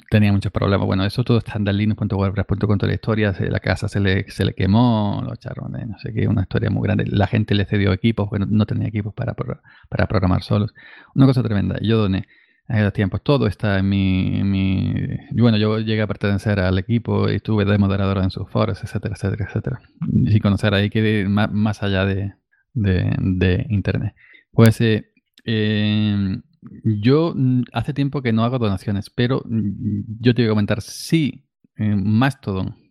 tenía 0.10 0.32
muchos 0.32 0.52
problemas. 0.54 0.88
Bueno, 0.88 1.04
eso 1.04 1.26
todo 1.26 1.40
está 1.40 1.58
en 1.58 1.66
Linux.wordpress.com, 1.66 2.78
la 2.82 2.94
historia, 2.94 3.36
la 3.38 3.60
casa 3.60 3.90
se 3.90 4.00
le, 4.00 4.30
se 4.30 4.46
le 4.46 4.54
quemó, 4.54 5.22
los 5.28 5.40
charrones, 5.40 5.86
no 5.86 6.00
sé 6.00 6.14
qué, 6.14 6.26
una 6.28 6.44
historia 6.44 6.70
muy 6.70 6.84
grande. 6.84 7.04
La 7.08 7.28
gente 7.28 7.54
le 7.54 7.66
cedió 7.66 7.92
equipos, 7.92 8.30
bueno, 8.30 8.46
no 8.50 8.66
tenía 8.66 8.88
equipos 8.88 9.14
para, 9.14 9.34
para 9.34 10.08
programar 10.08 10.42
Solus. 10.42 10.74
Una 11.16 11.26
cosa 11.26 11.44
tremenda, 11.44 11.78
yo 11.82 11.98
doné 11.98 12.28
en 12.74 12.84
los 12.84 12.94
tiempos. 12.94 13.22
Todo 13.24 13.48
está 13.48 13.80
en 13.80 13.90
mi, 13.90 14.42
Bueno, 15.32 15.58
yo 15.58 15.80
llegué 15.80 16.02
a 16.02 16.08
pertenecer 16.08 16.60
al 16.60 16.78
equipo 16.80 17.30
y 17.30 17.36
estuve 17.36 17.66
de 17.66 17.78
moderador 17.78 18.18
en 18.18 18.32
sus 18.32 18.50
foros, 18.50 18.84
etcétera, 18.84 19.16
etcétera, 19.16 19.46
etcétera. 19.48 19.82
Y 20.10 20.40
conocer 20.40 20.74
ahí 20.74 20.90
que 20.90 21.26
más, 21.28 21.52
más 21.52 21.84
allá 21.84 22.06
de, 22.06 22.34
de, 22.74 23.66
Internet. 23.70 24.16
Pues 24.52 24.82
eh, 24.82 25.12
em, 25.46 26.42
yo 26.84 27.36
hace 27.74 27.94
tiempo 27.94 28.22
que 28.22 28.34
no 28.34 28.44
hago 28.44 28.58
donaciones, 28.58 29.10
pero 29.10 29.44
yo 30.20 30.34
te 30.34 30.42
voy 30.42 30.48
a 30.48 30.54
comentar, 30.54 30.82
sí, 30.82 31.46
Mastodon 31.78 32.83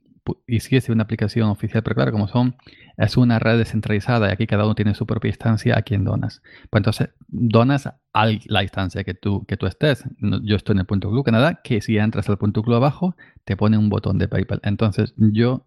siendo 0.61 0.93
una 0.93 1.03
aplicación 1.05 1.49
oficial, 1.49 1.83
pero 1.83 1.97
claro, 1.97 2.13
como 2.13 2.29
son, 2.29 2.57
es 2.97 3.17
una 3.17 3.39
red 3.39 3.59
descentralizada 3.59 4.29
y 4.29 4.33
aquí 4.33 4.47
cada 4.47 4.65
uno 4.65 4.75
tiene 4.75 4.95
su 4.95 5.07
propia 5.07 5.29
instancia 5.29 5.79
a 5.79 5.83
quien 5.83 6.05
donas. 6.05 6.43
Pues 6.71 6.81
entonces, 6.81 7.11
donas 7.29 7.87
a 7.87 8.27
la 8.47 8.63
instancia 8.63 9.05
que 9.05 9.15
tú, 9.15 9.45
que 9.47 9.57
tú 9.57 9.67
estés. 9.67 10.05
Yo 10.43 10.57
estoy 10.57 10.75
en 10.75 10.81
el 10.81 10.87
punto 10.87 11.11
club 11.11 11.25
Canadá, 11.25 11.61
que 11.63 11.81
si 11.81 11.99
entras 11.99 12.29
al 12.29 12.39
punto 12.39 12.63
club 12.63 12.77
abajo, 12.77 13.17
te 13.45 13.57
pone 13.57 13.79
un 13.79 13.89
botón 13.89 14.19
de 14.19 14.29
PayPal. 14.29 14.61
Entonces, 14.63 15.15
yo 15.17 15.67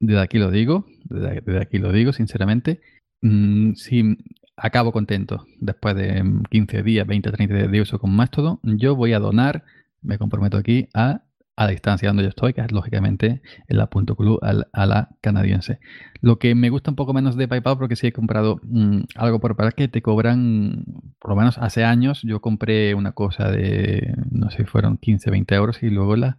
desde 0.00 0.20
aquí 0.20 0.38
lo 0.38 0.50
digo, 0.50 0.86
desde, 1.04 1.60
aquí 1.60 1.78
lo 1.78 1.92
digo, 1.92 2.12
sinceramente, 2.12 2.80
mm, 3.22 3.74
si 3.74 4.16
acabo 4.56 4.92
contento 4.92 5.46
después 5.60 5.96
de 5.96 6.22
15 6.50 6.82
días, 6.82 7.06
20, 7.06 7.32
30 7.32 7.54
días 7.54 7.70
de 7.70 7.80
uso 7.80 7.98
con 7.98 8.14
Mastodon, 8.14 8.60
yo 8.62 8.94
voy 8.96 9.12
a 9.12 9.18
donar, 9.18 9.64
me 10.02 10.18
comprometo 10.18 10.56
aquí, 10.56 10.88
a 10.94 11.22
a 11.56 11.68
distancia 11.68 12.08
donde 12.08 12.24
yo 12.24 12.28
estoy, 12.30 12.52
que 12.52 12.60
es 12.60 12.72
lógicamente 12.72 13.40
en 13.68 13.76
la 13.76 13.86
punto 13.86 14.16
club 14.16 14.40
a 14.42 14.86
la 14.86 15.08
canadiense. 15.20 15.78
Lo 16.20 16.38
que 16.38 16.54
me 16.54 16.70
gusta 16.70 16.90
un 16.90 16.96
poco 16.96 17.12
menos 17.12 17.36
de 17.36 17.46
PayPal, 17.46 17.78
porque 17.78 17.96
si 17.96 18.08
he 18.08 18.12
comprado 18.12 18.60
mm, 18.62 19.02
algo 19.16 19.40
por 19.40 19.56
PayPal 19.56 19.74
que 19.74 19.88
te 19.88 20.02
cobran, 20.02 20.84
por 21.20 21.30
lo 21.30 21.36
menos 21.36 21.58
hace 21.58 21.84
años, 21.84 22.22
yo 22.22 22.40
compré 22.40 22.94
una 22.94 23.12
cosa 23.12 23.50
de, 23.50 24.14
no 24.30 24.50
sé, 24.50 24.64
fueron 24.64 24.96
15, 24.96 25.30
20 25.30 25.54
euros 25.54 25.82
y 25.82 25.90
luego 25.90 26.16
las 26.16 26.34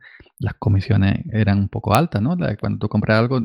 comisiones 0.60 1.24
eran 1.32 1.60
un 1.60 1.70
poco 1.70 1.96
altas, 1.96 2.22
¿no? 2.22 2.36
cuando 2.60 2.80
tú 2.80 2.90
compras 2.90 3.20
algo, 3.20 3.40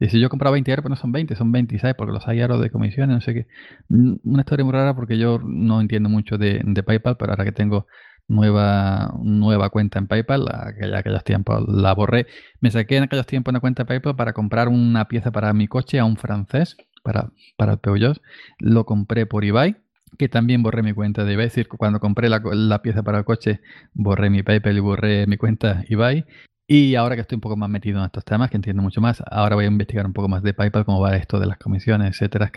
si 0.00 0.20
yo 0.20 0.28
compraba 0.28 0.52
20 0.54 0.70
euros, 0.70 0.82
pero 0.82 0.94
no 0.94 1.00
son 1.00 1.12
20, 1.12 1.34
son 1.34 1.52
26, 1.52 1.94
porque 1.96 2.12
los 2.12 2.28
hay 2.28 2.40
euros 2.40 2.60
de 2.60 2.70
comisiones, 2.70 3.14
no 3.14 3.20
sé 3.20 3.32
qué. 3.34 3.46
Mm, 3.88 4.16
una 4.24 4.40
historia 4.40 4.64
muy 4.64 4.72
rara 4.72 4.94
porque 4.94 5.18
yo 5.18 5.38
no 5.42 5.80
entiendo 5.80 6.08
mucho 6.08 6.36
de, 6.36 6.60
de 6.64 6.82
PayPal, 6.82 7.16
pero 7.16 7.32
ahora 7.32 7.44
que 7.44 7.52
tengo 7.52 7.86
nueva, 8.30 9.12
nueva 9.22 9.70
cuenta 9.70 9.98
en 9.98 10.06
PayPal, 10.06 10.46
aquella, 10.48 10.98
aquellos 10.98 11.24
tiempos 11.24 11.64
la 11.68 11.92
borré. 11.94 12.26
Me 12.60 12.70
saqué 12.70 12.96
en 12.96 13.04
aquellos 13.04 13.26
tiempos 13.26 13.52
una 13.52 13.60
cuenta 13.60 13.82
de 13.82 13.88
PayPal 13.88 14.16
para 14.16 14.32
comprar 14.32 14.68
una 14.68 15.08
pieza 15.08 15.32
para 15.32 15.52
mi 15.52 15.66
coche 15.66 15.98
a 15.98 16.04
un 16.04 16.16
francés, 16.16 16.76
para, 17.02 17.32
para 17.56 17.72
el 17.72 17.78
Peugeot. 17.78 18.22
Lo 18.58 18.86
compré 18.86 19.26
por 19.26 19.44
eBay, 19.44 19.76
que 20.16 20.28
también 20.28 20.62
borré 20.62 20.82
mi 20.82 20.92
cuenta 20.92 21.24
de 21.24 21.34
eBay. 21.34 21.46
Es 21.46 21.54
decir, 21.54 21.68
cuando 21.68 22.00
compré 22.00 22.28
la, 22.28 22.40
la 22.44 22.82
pieza 22.82 23.02
para 23.02 23.18
el 23.18 23.24
coche, 23.24 23.60
borré 23.92 24.30
mi 24.30 24.42
PayPal 24.42 24.76
y 24.76 24.80
borré 24.80 25.26
mi 25.26 25.36
cuenta 25.36 25.84
eBay. 25.88 26.24
Y 26.72 26.94
ahora 26.94 27.16
que 27.16 27.22
estoy 27.22 27.34
un 27.34 27.40
poco 27.40 27.56
más 27.56 27.68
metido 27.68 27.98
en 27.98 28.04
estos 28.04 28.24
temas, 28.24 28.48
que 28.48 28.56
entiendo 28.56 28.80
mucho 28.80 29.00
más, 29.00 29.24
ahora 29.28 29.56
voy 29.56 29.64
a 29.64 29.68
investigar 29.68 30.06
un 30.06 30.12
poco 30.12 30.28
más 30.28 30.44
de 30.44 30.54
PayPal, 30.54 30.84
cómo 30.84 31.00
va 31.00 31.16
esto 31.16 31.40
de 31.40 31.46
las 31.46 31.58
comisiones, 31.58 32.12
etcétera. 32.12 32.52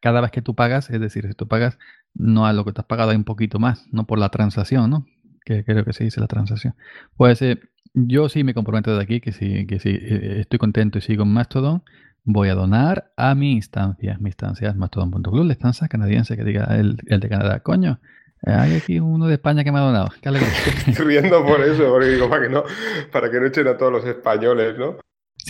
Cada 0.00 0.22
vez 0.22 0.30
que 0.30 0.40
tú 0.40 0.54
pagas, 0.54 0.88
es 0.88 0.98
decir, 0.98 1.26
si 1.28 1.34
tú 1.34 1.46
pagas 1.46 1.78
no 2.14 2.46
a 2.46 2.52
lo 2.52 2.64
que 2.64 2.72
te 2.72 2.80
has 2.80 2.86
pagado 2.86 3.10
hay 3.10 3.16
un 3.16 3.24
poquito 3.24 3.58
más, 3.58 3.86
no 3.92 4.06
por 4.06 4.18
la 4.18 4.28
transacción, 4.28 4.90
¿no? 4.90 5.06
Que 5.44 5.64
creo 5.64 5.84
que 5.84 5.92
se 5.92 6.04
dice 6.04 6.20
la 6.20 6.26
transacción. 6.26 6.74
Pues 7.16 7.40
eh, 7.42 7.60
yo 7.94 8.28
sí 8.28 8.44
me 8.44 8.54
comprometo 8.54 8.96
de 8.96 9.02
aquí 9.02 9.20
que 9.20 9.32
sí, 9.32 9.66
que 9.66 9.78
sí, 9.78 9.90
eh, 9.90 10.40
estoy 10.40 10.58
contento 10.58 10.98
y 10.98 11.00
sigo 11.00 11.24
en 11.24 11.32
Mastodon. 11.32 11.82
Voy 12.24 12.48
a 12.48 12.54
donar 12.54 13.12
a 13.16 13.34
mi 13.34 13.52
instancia. 13.52 14.18
Mi 14.20 14.28
instancia 14.28 14.68
es 14.68 14.76
mastodon.club, 14.76 15.44
la 15.44 15.54
instancia 15.54 15.88
canadiense 15.88 16.36
que 16.36 16.44
diga 16.44 16.64
el, 16.76 16.98
el 17.06 17.20
de 17.20 17.28
Canadá. 17.28 17.60
Coño, 17.60 17.98
hay 18.42 18.76
aquí 18.76 19.00
uno 19.00 19.26
de 19.26 19.34
España 19.34 19.64
que 19.64 19.72
me 19.72 19.78
ha 19.78 19.82
donado. 19.82 20.08
Qué. 20.20 20.30
Estoy 20.86 21.06
riendo 21.06 21.44
por 21.44 21.60
eso, 21.64 21.90
porque 21.90 22.08
digo, 22.08 22.28
para 22.28 22.42
que 22.42 22.48
no, 22.48 22.64
para 23.10 23.30
que 23.30 23.40
no 23.40 23.46
echen 23.46 23.68
a 23.68 23.76
todos 23.76 23.92
los 23.92 24.04
españoles, 24.04 24.78
¿no? 24.78 24.96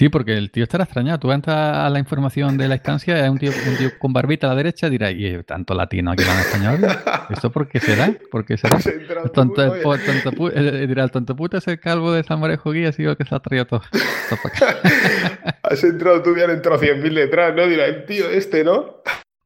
Sí, 0.01 0.09
porque 0.09 0.33
el 0.33 0.51
tío 0.51 0.63
estará 0.63 0.85
extrañado. 0.85 1.19
Tú 1.19 1.31
entras 1.31 1.77
a 1.77 1.91
la 1.91 1.99
información 1.99 2.57
de 2.57 2.69
la 2.69 2.77
estancia, 2.77 3.23
es 3.23 3.31
un 3.31 3.37
tío, 3.37 3.51
un 3.51 3.77
tío 3.77 3.91
con 3.99 4.15
barbita 4.15 4.47
a 4.47 4.51
la 4.51 4.57
derecha, 4.57 4.89
dirá, 4.89 5.11
y 5.11 5.43
tanto 5.43 5.75
latino 5.75 6.13
aquí 6.13 6.23
en 6.23 6.39
español. 6.39 6.81
¿Esto 7.29 7.53
por 7.53 7.69
qué 7.69 7.81
será? 7.81 8.11
¿Por 8.31 8.47
qué 8.47 8.57
será? 8.57 8.79
El 8.79 9.31
tonto, 9.31 9.75
el, 9.75 9.83
tonto, 9.83 10.51
eh, 10.55 10.87
dirá, 10.87 11.05
el 11.05 11.11
tonto 11.11 11.37
puto 11.37 11.59
es 11.59 11.69
el 11.69 11.79
calvo 11.79 12.13
de 12.13 12.23
Samorejo 12.23 12.73
Guía, 12.73 12.89
así 12.89 13.05
que 13.15 13.27
se 13.27 13.35
ha 13.35 13.41
traído 13.41 13.67
todo. 13.67 13.83
Has 15.65 15.85
entrado 15.85 16.23
tú, 16.23 16.35
ya 16.35 16.45
han 16.45 16.53
entrado 16.53 16.81
100.000 16.81 17.11
letras, 17.11 17.55
¿no? 17.55 17.67
Dirá, 17.67 17.85
el 17.85 18.07
tío 18.07 18.27
este, 18.31 18.65
¿no? 18.65 19.03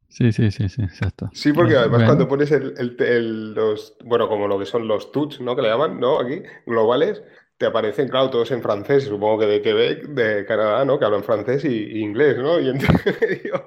Sí, 0.07 0.31
sí, 0.31 0.51
sí, 0.51 0.69
sí, 0.69 0.83
exacto. 0.83 1.29
Sí, 1.33 1.51
porque 1.51 1.75
además 1.75 2.03
cuando 2.03 2.29
pones 2.29 2.49
el, 2.53 2.95
el, 2.97 3.53
los, 3.53 3.97
bueno, 4.05 4.29
como 4.29 4.47
lo 4.47 4.57
que 4.57 4.65
son 4.65 4.87
los 4.87 5.11
tuts, 5.11 5.41
¿no? 5.41 5.53
Que 5.53 5.63
le 5.63 5.67
llaman, 5.67 5.99
¿no? 5.99 6.17
Aquí, 6.17 6.43
globales, 6.65 7.21
te 7.57 7.65
aparecen, 7.65 8.09
claro, 8.09 8.29
todos 8.29 8.51
en 8.51 8.61
francés, 8.61 9.05
supongo 9.05 9.39
que 9.39 9.45
de 9.45 9.61
Quebec, 9.61 10.07
de 10.09 10.45
Canadá, 10.45 10.83
¿no? 10.83 10.99
Que 10.99 11.05
hablan 11.05 11.23
francés 11.23 11.63
y, 11.63 11.99
inglés, 11.99 12.37
¿no? 12.37 12.59
Y 12.59 12.69
entonces 12.69 13.15
digo, 13.43 13.65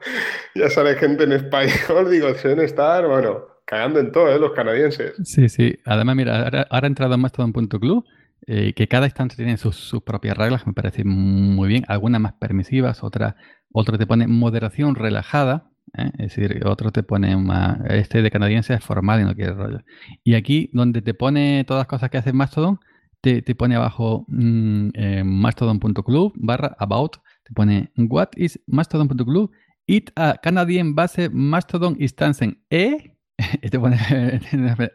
ya 0.54 0.68
sale 0.68 0.94
gente 0.96 1.24
en 1.24 1.32
español, 1.32 2.10
digo, 2.10 2.28
deben 2.32 2.60
estar, 2.60 3.06
bueno, 3.06 3.46
cagando 3.64 4.00
en 4.00 4.12
todo, 4.12 4.28
¿eh? 4.28 4.38
Los 4.38 4.52
canadienses. 4.52 5.14
Sí, 5.24 5.48
sí. 5.48 5.78
Además, 5.84 6.16
mira, 6.16 6.44
ahora, 6.44 6.66
ahora 6.70 6.86
he 6.86 6.90
entrado 6.90 7.14
en 7.14 7.20
Mastodon.club, 7.20 8.04
eh, 8.46 8.72
que 8.74 8.88
cada 8.88 9.06
instante 9.06 9.36
tiene 9.36 9.56
sus, 9.56 9.76
sus, 9.76 10.02
propias 10.02 10.36
reglas, 10.36 10.66
me 10.66 10.74
parece 10.74 11.04
muy 11.04 11.68
bien, 11.68 11.84
algunas 11.88 12.20
más 12.20 12.34
permisivas, 12.34 13.02
otras, 13.02 13.34
otro 13.72 13.98
te 13.98 14.06
pone 14.06 14.26
moderación 14.26 14.94
relajada, 14.94 15.70
¿eh? 15.96 16.10
Es 16.18 16.36
decir, 16.36 16.66
otro 16.66 16.90
te 16.90 17.02
pone 17.02 17.36
más. 17.36 17.78
Este 17.88 18.22
de 18.22 18.30
canadiense 18.30 18.74
es 18.74 18.84
formal 18.84 19.20
y 19.20 19.24
no 19.24 19.34
quiere 19.34 19.52
rollo. 19.52 19.80
Y 20.24 20.34
aquí, 20.34 20.70
donde 20.72 21.02
te 21.02 21.14
pone 21.14 21.64
todas 21.66 21.80
las 21.80 21.86
cosas 21.86 22.10
que 22.10 22.18
hace 22.18 22.32
Mastodon, 22.32 22.80
te, 23.20 23.42
te 23.42 23.54
pone 23.54 23.76
abajo 23.76 24.24
mm, 24.28 24.88
eh, 24.94 25.22
mastodon.club 25.24 26.32
barra 26.36 26.76
about. 26.78 27.16
Te 27.44 27.52
pone 27.54 27.90
What 27.96 28.30
is 28.36 28.60
Mastodon.club? 28.66 29.50
It 29.86 30.10
a 30.16 30.36
Canadian 30.42 30.94
base 30.94 31.30
Mastodon 31.30 31.96
instance. 31.98 32.56
¿Eh? 32.70 33.14
te 33.70 33.78
pone 33.78 33.96
¿eh? 34.00 34.40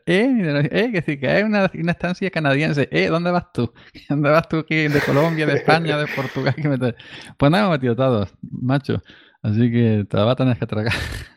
¿Eh? 0.05 0.89
Que 0.91 0.91
decir, 0.91 1.19
que 1.19 1.39
es 1.39 1.43
una, 1.43 1.71
una, 1.73 1.91
estancia 1.91 2.29
canadiense. 2.29 2.87
¿Eh? 2.91 3.07
¿Dónde 3.07 3.31
vas 3.31 3.51
tú? 3.53 3.73
¿Dónde 4.09 4.29
vas 4.29 4.47
tú 4.47 4.59
aquí? 4.59 4.87
¿De 4.87 5.01
Colombia, 5.01 5.45
de 5.45 5.55
España, 5.55 5.97
de 5.97 6.07
Portugal? 6.07 6.55
Pues 7.37 7.51
nada, 7.51 7.69
metido 7.69 7.95
todos, 7.95 8.33
macho. 8.41 9.01
Así 9.43 9.69
que 9.69 10.07
te 10.09 10.17
la 10.17 10.23
vas 10.23 10.33
a 10.33 10.37
tener 10.37 10.57
que 10.57 10.65
tragar. 10.65 10.93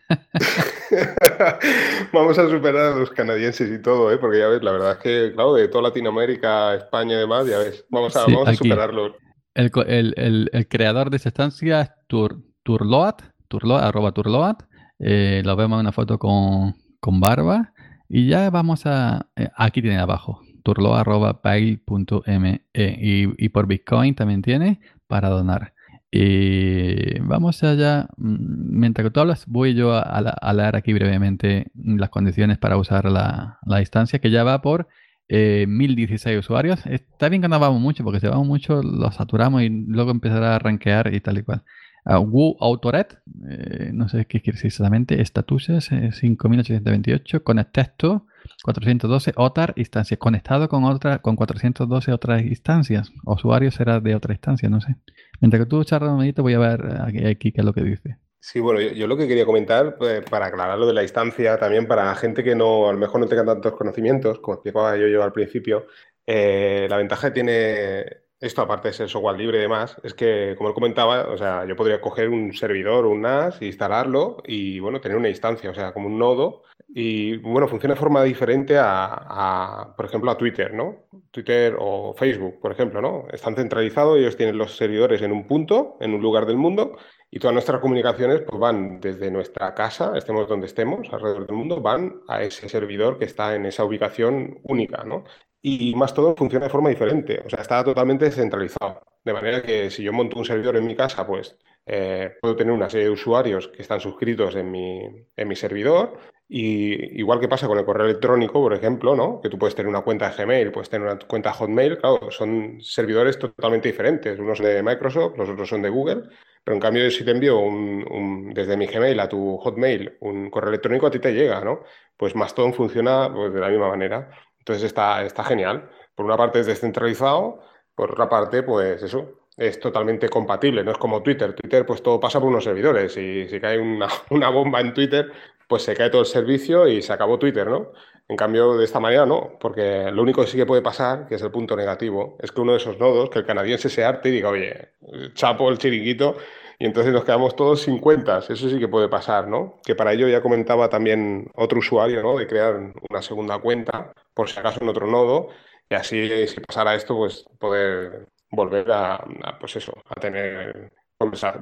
Vamos 2.13 2.39
a 2.39 2.49
superar 2.49 2.93
a 2.93 2.97
los 2.97 3.11
canadienses 3.11 3.69
y 3.69 3.83
todo, 3.83 4.13
¿eh? 4.13 4.19
porque 4.19 4.39
ya 4.39 4.47
ves, 4.47 4.63
la 4.63 4.71
verdad 4.71 4.93
es 4.93 4.99
que, 4.99 5.33
claro, 5.35 5.55
de 5.55 5.67
toda 5.67 5.89
Latinoamérica, 5.89 6.77
España 6.77 7.17
y 7.17 7.19
demás, 7.19 7.49
ya 7.49 7.59
ves, 7.59 7.85
vamos 7.91 8.17
a, 8.17 8.27
vamos 8.27 8.49
a 8.49 8.55
superarlos. 8.55 9.13
El, 9.55 9.73
el, 10.17 10.51
el, 10.53 10.69
creador 10.69 11.11
de 11.11 11.17
esa 11.17 11.31
estancia 11.31 11.81
es 11.81 11.91
Tur, 12.07 12.45
Turloat, 12.63 13.23
Turloat, 13.49 13.83
arroba 13.83 14.13
Turloat. 14.13 14.63
Eh, 15.01 15.43
lo 15.45 15.57
vemos 15.57 15.75
en 15.77 15.81
una 15.81 15.93
foto 15.93 16.21
con, 16.21 16.77
con 17.01 17.19
barba. 17.19 17.73
Y 18.09 18.29
ya 18.29 18.51
vamos 18.51 18.87
a. 18.87 19.27
Eh, 19.35 19.49
aquí 19.57 19.83
tiene 19.83 19.99
abajo, 19.99 20.43
turloat.pay.me. 20.63 22.61
Y, 22.73 23.45
y 23.45 23.49
por 23.49 23.67
Bitcoin 23.67 24.15
también 24.15 24.43
tiene 24.43 24.79
para 25.09 25.29
donar. 25.29 25.73
Y 26.19 27.19
vamos 27.21 27.63
allá. 27.63 28.09
Mm, 28.17 28.79
mientras 28.81 29.05
que 29.05 29.11
tú 29.11 29.21
hablas, 29.21 29.45
voy 29.47 29.75
yo 29.75 29.93
a, 29.95 30.53
leer 30.55 30.75
aquí 30.75 30.95
brevemente 30.95 31.71
las 31.75 32.09
condiciones 32.09 32.57
para 32.57 32.79
usar 32.79 33.05
la, 33.11 33.59
la 33.67 33.81
instancia, 33.81 34.19
que 34.19 34.31
ya 34.31 34.43
va 34.43 34.63
por 34.63 34.89
eh, 35.29 35.67
1016 35.69 36.39
usuarios. 36.39 36.87
Está 36.87 37.29
bien 37.29 37.43
que 37.43 37.49
no 37.49 37.59
vamos 37.61 37.83
mucho, 37.83 38.03
porque 38.03 38.21
si 38.21 38.29
vamos 38.29 38.47
mucho 38.47 38.83
lo 38.83 39.13
saturamos 39.13 39.63
y 39.63 39.69
luego 39.69 40.11
empezará 40.11 40.57
a 40.57 40.59
rankear 40.59 41.13
y 41.13 41.21
tal 41.21 41.37
y 41.37 41.43
cual. 41.43 41.63
Uh, 42.07 42.21
Wu 42.21 42.57
Autoret, 42.61 43.19
eh, 43.51 43.91
no 43.93 44.09
sé 44.09 44.25
qué 44.27 44.41
quiere 44.41 44.57
decir 44.57 44.69
exactamente, 44.69 45.21
estatuses 45.21 45.91
eh, 45.93 46.13
5828, 46.13 47.43
con 47.43 47.59
el 47.59 47.67
texto 47.67 48.27
412 48.63 49.33
OTAR 49.37 49.75
instancias, 49.77 50.19
conectado 50.19 50.69
con 50.69 50.85
otra, 50.85 51.19
con 51.19 51.37
412 51.37 52.13
otras 52.13 52.43
instancias. 52.43 53.13
Usuario 53.25 53.71
será 53.71 54.01
de 54.01 54.15
otra 54.15 54.35
instancia, 54.35 54.69
no 54.69 54.81
sé. 54.81 54.97
Mientras 55.41 55.63
que 55.63 55.69
tú 55.69 55.85
charlas 55.85 56.13
un 56.13 56.33
voy 56.43 56.55
a 56.55 56.59
ver 56.59 56.83
aquí, 57.27 57.53
qué 57.53 57.61
es 57.61 57.65
lo 57.65 57.73
que 57.73 57.83
dice. 57.83 58.19
Sí, 58.41 58.61
bueno, 58.61 58.81
yo, 58.81 59.07
lo 59.07 59.17
que 59.17 59.27
quería 59.27 59.45
comentar, 59.45 59.97
pues, 59.97 60.23
para 60.31 60.47
aclarar 60.47 60.79
lo 60.79 60.87
de 60.87 60.93
la 60.93 61.03
instancia, 61.03 61.59
también 61.59 61.87
para 61.89 62.15
gente 62.15 62.45
que 62.45 62.55
no, 62.55 62.89
a 62.89 62.93
lo 62.93 62.99
mejor 62.99 63.21
no 63.21 63.27
tenga 63.27 63.45
tantos 63.45 63.75
conocimientos, 63.75 64.39
como 64.39 64.55
explicaba 64.55 64.97
yo, 64.97 65.09
yo 65.09 65.23
al 65.25 65.33
principio, 65.33 65.87
eh, 66.27 66.87
la 66.89 66.97
ventaja 66.97 67.29
que 67.29 67.35
tiene 67.35 68.26
esto, 68.41 68.63
aparte 68.63 68.89
de 68.89 68.95
ser 68.95 69.09
software 69.09 69.39
libre 69.39 69.59
y 69.59 69.63
demás, 69.63 69.97
es 70.03 70.13
que, 70.15 70.55
como 70.57 70.69
él 70.69 70.75
comentaba, 70.75 71.29
o 71.29 71.39
sea, 71.39 71.65
yo 71.67 71.75
podría 71.75 72.01
coger 72.01 72.29
un 72.29 72.53
servidor, 72.53 73.07
un 73.07 73.23
NAS, 73.23 73.63
instalarlo 73.63 74.43
y, 74.47 74.79
bueno, 74.81 75.01
tener 75.01 75.17
una 75.17 75.29
instancia, 75.29 75.71
o 75.71 75.75
sea, 75.75 75.93
como 75.93 76.09
un 76.09 76.19
nodo. 76.19 76.63
Y, 76.89 77.39
bueno, 77.39 77.67
funciona 77.69 77.95
de 77.95 78.01
forma 78.01 78.23
diferente 78.23 78.77
a, 78.79 79.95
por 79.97 80.07
ejemplo, 80.07 80.31
a 80.31 80.37
Twitter, 80.37 80.73
¿no? 80.75 81.07
Twitter 81.31 81.77
o 81.79 82.15
Facebook, 82.15 82.61
por 82.61 82.73
ejemplo, 82.73 83.01
¿no? 83.01 83.27
Están 83.33 83.57
centralizados, 83.57 84.19
ellos 84.19 84.37
tienen 84.37 84.59
los 84.59 84.77
servidores 84.77 85.23
en 85.23 85.33
un 85.33 85.47
punto, 85.47 85.97
en 86.01 86.15
un 86.15 86.23
lugar 86.23 86.47
del 86.47 86.57
mundo, 86.57 86.97
y 87.31 87.39
todas 87.39 87.55
nuestras 87.55 87.81
comunicaciones 87.81 88.43
pues, 88.43 88.59
van 88.59 89.01
desde 89.01 89.31
nuestra 89.31 89.75
casa, 89.75 90.13
estemos 90.17 90.49
donde 90.49 90.67
estemos, 90.67 91.09
alrededor 91.13 91.47
del 91.47 91.57
mundo, 91.57 91.81
van 91.81 92.21
a 92.29 92.43
ese 92.43 92.69
servidor 92.69 93.19
que 93.19 93.25
está 93.25 93.55
en 93.55 93.67
esa 93.67 93.85
ubicación 93.85 94.59
única, 94.63 95.05
¿no? 95.05 95.25
Y 95.69 95.97
más 95.97 96.15
todo 96.15 96.37
funciona 96.37 96.67
de 96.67 96.71
forma 96.71 96.91
diferente, 96.91 97.43
o 97.45 97.51
sea, 97.51 97.61
está 97.61 97.83
totalmente 97.83 98.27
descentralizado. 98.27 99.01
De 99.25 99.33
manera 99.33 99.61
que 99.63 99.91
si 99.91 100.05
yo 100.05 100.13
monto 100.13 100.39
un 100.39 100.45
servidor 100.45 100.77
en 100.77 100.87
mi 100.87 100.95
casa, 100.95 101.27
pues 101.27 101.59
eh, 101.85 102.37
puedo 102.41 102.55
tener 102.55 102.73
una 102.73 102.89
serie 102.89 103.07
de 103.07 103.13
usuarios 103.13 103.67
que 103.67 103.83
están 103.83 103.99
suscritos 103.99 104.55
en 104.55 104.71
mi, 104.71 105.01
en 105.37 105.49
mi 105.49 105.57
servidor. 105.57 106.21
Y 106.49 107.19
igual 107.19 107.41
que 107.41 107.49
pasa 107.49 107.67
con 107.67 107.77
el 107.79 107.85
correo 107.85 108.07
electrónico, 108.07 108.61
por 108.61 108.75
ejemplo, 108.75 109.17
¿no? 109.17 109.41
Que 109.41 109.49
tú 109.49 109.59
puedes 109.59 109.75
tener 109.75 109.89
una 109.89 110.03
cuenta 110.03 110.31
de 110.31 110.37
Gmail, 110.37 110.71
puedes 110.71 110.89
tener 110.89 111.09
una 111.09 111.19
cuenta 111.19 111.53
Hotmail, 111.53 111.99
claro, 111.99 112.31
son 112.31 112.81
servidores 112.81 113.37
totalmente 113.37 113.89
diferentes. 113.89 114.39
Unos 114.39 114.61
de 114.61 114.81
Microsoft, 114.85 115.37
los 115.37 115.49
otros 115.49 115.69
son 115.69 115.83
de 115.83 115.89
Google. 115.89 116.23
Pero 116.63 116.77
en 116.77 116.81
cambio, 116.81 117.11
si 117.11 117.25
te 117.25 117.33
envío 117.33 117.59
un, 117.59 118.53
desde 118.55 118.77
mi 118.77 118.87
Gmail 118.87 119.19
a 119.19 119.29
tu 119.29 119.57
Hotmail 119.57 120.17
un 120.21 120.49
correo 120.49 120.69
electrónico, 120.69 121.09
a 121.09 121.11
ti 121.11 121.19
te 121.19 121.33
llega, 121.33 121.61
¿no? 121.65 121.83
Pues 122.17 122.37
Mastodon 122.37 122.73
funciona 122.73 123.33
pues, 123.33 123.53
de 123.53 123.61
la 123.61 123.69
misma 123.69 123.89
manera. 123.89 124.31
Entonces 124.67 124.83
está, 124.83 125.25
está 125.25 125.45
genial. 125.45 125.89
Por 126.17 126.27
una 126.27 126.37
parte 126.37 126.59
es 126.59 126.67
descentralizado, 126.67 127.61
por 127.95 128.11
otra 128.11 128.29
parte, 128.29 128.65
pues 128.65 129.01
eso, 129.01 129.47
es 129.57 129.79
totalmente 129.79 130.29
compatible, 130.29 130.83
no 130.83 130.91
es 130.91 130.99
como 130.99 131.23
Twitter. 131.23 131.55
Twitter, 131.55 131.87
pues 131.87 132.03
todo 132.03 132.19
pasa 132.19 132.41
por 132.41 132.49
unos 132.49 132.65
servidores 132.65 133.17
y 133.17 133.49
si 133.49 133.61
cae 133.61 133.79
una, 133.79 134.09
una 134.31 134.49
bomba 134.49 134.81
en 134.81 134.93
Twitter, 134.93 135.31
pues 135.69 135.85
se 135.85 135.95
cae 135.95 136.11
todo 136.11 136.23
el 136.23 136.27
servicio 136.27 136.89
y 136.89 137.01
se 137.01 137.13
acabó 137.13 137.39
Twitter, 137.39 137.69
¿no? 137.69 137.93
En 138.29 138.37
cambio, 138.37 138.77
de 138.77 138.85
esta 138.85 138.99
manera 138.99 139.25
no, 139.25 139.57
porque 139.61 140.11
lo 140.11 140.23
único 140.23 140.41
que 140.41 140.49
sí 140.49 140.57
que 140.57 140.67
puede 140.67 140.83
pasar, 140.83 141.29
que 141.29 141.37
es 141.37 141.43
el 141.43 141.53
punto 141.53 141.77
negativo, 141.77 142.37
es 142.41 142.51
que 142.51 142.61
uno 142.61 142.73
de 142.73 142.79
esos 142.79 142.99
nodos, 142.99 143.31
que 143.31 143.39
el 143.39 143.47
canadiense 143.47 143.89
se 143.89 144.05
arte 144.05 144.31
y 144.31 144.33
diga, 144.33 144.49
oye, 144.49 144.95
chapo 145.35 145.71
el 145.71 145.79
chiringuito, 145.79 146.37
y 146.79 146.87
entonces 146.87 147.13
nos 147.13 147.25
quedamos 147.25 147.55
todos 147.57 147.83
sin 147.83 147.99
cuentas. 147.99 148.51
Eso 148.51 148.69
sí 148.69 148.79
que 148.81 148.89
puede 148.89 149.09
pasar, 149.09 149.47
¿no? 149.49 149.79
Que 149.85 149.95
para 149.95 150.13
ello 150.13 150.29
ya 150.29 150.43
comentaba 150.43 150.89
también 150.89 151.51
otro 151.55 151.79
usuario, 151.79 152.23
¿no? 152.23 152.37
De 152.37 152.47
crear 152.47 152.93
una 153.09 153.23
segunda 153.23 153.59
cuenta, 153.59 154.13
por 154.37 154.51
si 154.51 154.61
acaso 154.61 154.81
en 154.83 154.91
otro 154.91 155.07
nodo, 155.07 155.49
y 155.89 155.95
así, 155.95 156.47
si 156.47 156.61
pasara 156.61 156.95
esto, 156.95 157.17
pues 157.17 157.45
poder 157.59 158.29
volver 158.51 158.87
a, 158.93 159.25
pues 159.59 159.77
eso, 159.77 159.95
a 160.05 160.15
tener, 160.21 160.93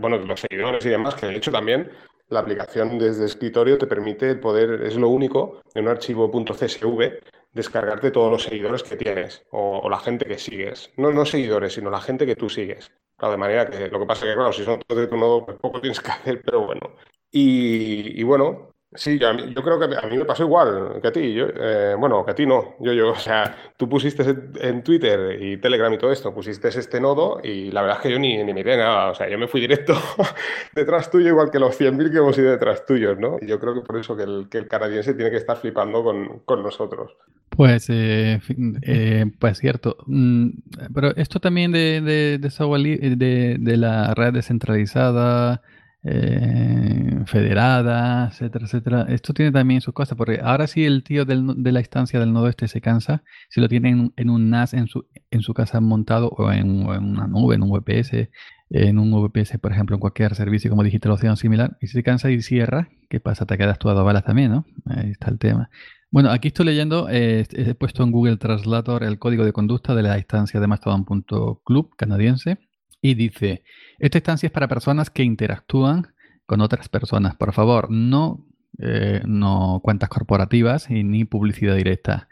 bueno, 0.00 0.18
los 0.18 0.40
seguidores 0.40 0.84
y 0.84 0.88
demás, 0.88 1.14
que 1.14 1.26
de 1.26 1.36
hecho 1.36 1.52
también 1.52 1.90
la 2.28 2.40
aplicación 2.40 2.98
desde 2.98 3.26
escritorio 3.26 3.78
te 3.78 3.86
permite 3.86 4.34
poder, 4.34 4.82
es 4.82 4.96
lo 4.96 5.08
único, 5.08 5.62
en 5.74 5.84
un 5.84 5.90
archivo 5.90 6.28
.csv, 6.28 7.20
descargarte 7.52 8.10
todos 8.10 8.32
los 8.32 8.42
seguidores 8.42 8.82
que 8.82 8.96
tienes 8.96 9.44
o, 9.52 9.88
la 9.88 10.00
gente 10.00 10.24
que 10.24 10.38
sigues. 10.38 10.90
No, 10.96 11.12
no 11.12 11.24
seguidores, 11.24 11.74
sino 11.74 11.90
la 11.90 12.00
gente 12.00 12.26
que 12.26 12.34
tú 12.34 12.48
sigues. 12.48 12.90
Claro, 13.16 13.32
de 13.32 13.38
manera 13.38 13.70
que 13.70 13.88
lo 13.88 14.00
que 14.00 14.06
pasa 14.06 14.24
es 14.24 14.32
que, 14.32 14.36
claro, 14.36 14.52
si 14.52 14.64
son 14.64 14.80
todos 14.80 15.00
de 15.00 15.06
tu 15.06 15.16
nodo, 15.16 15.46
pues 15.46 15.58
poco 15.58 15.80
tienes 15.80 16.00
que 16.00 16.10
hacer, 16.10 16.42
pero 16.44 16.66
bueno. 16.66 16.96
Y 17.30 18.22
bueno, 18.24 18.73
Sí, 18.96 19.18
yo, 19.18 19.32
yo, 19.32 19.62
creo 19.62 19.78
que 19.78 19.96
a 19.96 20.08
mí 20.08 20.16
me 20.16 20.24
pasó 20.24 20.44
igual 20.44 21.00
que 21.02 21.08
a 21.08 21.12
ti. 21.12 21.34
Yo, 21.34 21.46
eh, 21.48 21.96
bueno, 21.98 22.24
que 22.24 22.30
a 22.30 22.34
ti 22.34 22.46
no. 22.46 22.76
Yo, 22.78 22.92
yo, 22.92 23.10
o 23.12 23.16
sea, 23.16 23.56
tú 23.76 23.88
pusiste 23.88 24.24
en 24.60 24.84
Twitter 24.84 25.42
y 25.42 25.56
Telegram 25.56 25.92
y 25.92 25.98
todo 25.98 26.12
esto, 26.12 26.32
pusiste 26.32 26.68
este 26.68 27.00
nodo 27.00 27.40
y 27.42 27.70
la 27.72 27.82
verdad 27.82 27.96
es 27.98 28.02
que 28.02 28.10
yo 28.10 28.18
ni, 28.18 28.42
ni 28.44 28.54
miré 28.54 28.76
nada. 28.76 29.10
O 29.10 29.14
sea, 29.14 29.28
yo 29.28 29.36
me 29.36 29.48
fui 29.48 29.60
directo 29.60 29.94
detrás 30.74 31.10
tuyo, 31.10 31.28
igual 31.28 31.50
que 31.50 31.58
los 31.58 31.78
100.000 31.78 32.10
que 32.12 32.18
hemos 32.18 32.38
ido 32.38 32.50
detrás 32.50 32.86
tuyos, 32.86 33.18
¿no? 33.18 33.36
Y 33.40 33.46
yo 33.46 33.58
creo 33.58 33.74
que 33.74 33.80
por 33.80 33.96
eso 33.98 34.16
que 34.16 34.22
el, 34.22 34.48
que 34.48 34.58
el 34.58 34.68
canadiense 34.68 35.14
tiene 35.14 35.30
que 35.30 35.38
estar 35.38 35.56
flipando 35.56 36.04
con, 36.04 36.40
con 36.44 36.62
nosotros. 36.62 37.16
Pues, 37.50 37.88
eh, 37.88 38.40
eh, 38.82 39.26
pues 39.38 39.58
cierto. 39.58 39.96
Mm, 40.06 40.50
pero 40.94 41.14
esto 41.16 41.40
también 41.40 41.72
de, 41.72 42.00
de, 42.00 42.38
de, 42.38 43.16
de, 43.16 43.56
de 43.58 43.76
la 43.76 44.14
red 44.14 44.32
descentralizada 44.32 45.62
eh, 46.06 47.22
federada, 47.26 48.28
etcétera, 48.28 48.66
etcétera. 48.66 49.06
Esto 49.08 49.32
tiene 49.32 49.52
también 49.52 49.80
sus 49.80 49.94
cosas, 49.94 50.18
porque 50.18 50.40
ahora 50.42 50.66
sí 50.66 50.84
el 50.84 51.02
tío 51.02 51.24
de 51.24 51.72
la 51.72 51.80
instancia 51.80 52.20
del 52.20 52.32
nodo 52.32 52.48
este 52.48 52.68
se 52.68 52.80
cansa, 52.82 53.22
si 53.48 53.60
lo 53.60 53.68
tiene 53.68 54.12
en, 54.14 54.30
un 54.30 54.50
NAS 54.50 54.74
en 54.74 54.86
su, 54.86 55.06
en 55.30 55.40
su 55.40 55.54
casa 55.54 55.80
montado 55.80 56.28
o 56.28 56.52
en, 56.52 56.86
una 56.86 57.26
nube, 57.26 57.54
en 57.54 57.62
un 57.62 57.70
VPS, 57.70 58.28
en 58.70 58.98
un 58.98 59.10
VPS, 59.12 59.58
por 59.58 59.72
ejemplo, 59.72 59.96
en 59.96 60.00
cualquier 60.00 60.34
servicio 60.34 60.68
como 60.68 60.82
DigitalOcean 60.82 61.36
similar, 61.38 61.78
y 61.80 61.86
si 61.86 61.94
se 61.94 62.02
cansa 62.02 62.30
y 62.30 62.42
cierra, 62.42 62.88
¿qué 63.08 63.20
pasa? 63.20 63.46
Te 63.46 63.56
quedas 63.56 63.78
tú 63.78 63.88
a 63.88 63.94
dos 63.94 64.04
balas 64.04 64.24
también, 64.24 64.50
¿no? 64.50 64.66
Ahí 64.86 65.10
está 65.10 65.30
el 65.30 65.38
tema. 65.38 65.70
Bueno, 66.10 66.30
aquí 66.30 66.48
estoy 66.48 66.66
leyendo, 66.66 67.08
eh, 67.10 67.46
he 67.50 67.74
puesto 67.74 68.04
en 68.04 68.12
Google 68.12 68.36
Translator 68.36 69.02
el 69.04 69.18
código 69.18 69.44
de 69.44 69.52
conducta 69.52 69.94
de 69.94 70.02
la 70.02 70.18
instancia 70.18 70.60
de 70.60 70.66
Mastodon.club 70.66 71.96
canadiense 71.96 72.58
y 73.04 73.12
dice, 73.12 73.62
esta 73.98 74.16
instancia 74.16 74.46
es 74.46 74.50
para 74.50 74.66
personas 74.66 75.10
que 75.10 75.24
interactúan 75.24 76.14
con 76.46 76.62
otras 76.62 76.88
personas. 76.88 77.36
Por 77.36 77.52
favor, 77.52 77.90
no, 77.90 78.46
eh, 78.78 79.20
no 79.26 79.80
cuentas 79.84 80.08
corporativas 80.08 80.88
y 80.88 81.04
ni 81.04 81.26
publicidad 81.26 81.76
directa. 81.76 82.28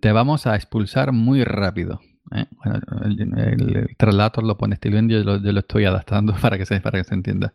Te 0.00 0.12
vamos 0.12 0.46
a 0.46 0.54
expulsar 0.54 1.10
muy 1.10 1.42
rápido. 1.42 2.00
¿eh? 2.30 2.46
Bueno, 2.64 2.80
el, 3.04 3.20
el, 3.20 4.46
lo 4.46 4.56
pone 4.56 4.74
estilo 4.74 5.00
yo 5.00 5.24
lo, 5.24 5.42
yo 5.42 5.50
lo 5.50 5.58
estoy 5.58 5.84
adaptando 5.84 6.32
para 6.40 6.58
que 6.58 6.64
se, 6.64 6.80
para 6.80 7.00
que 7.00 7.04
se 7.04 7.14
entienda. 7.14 7.52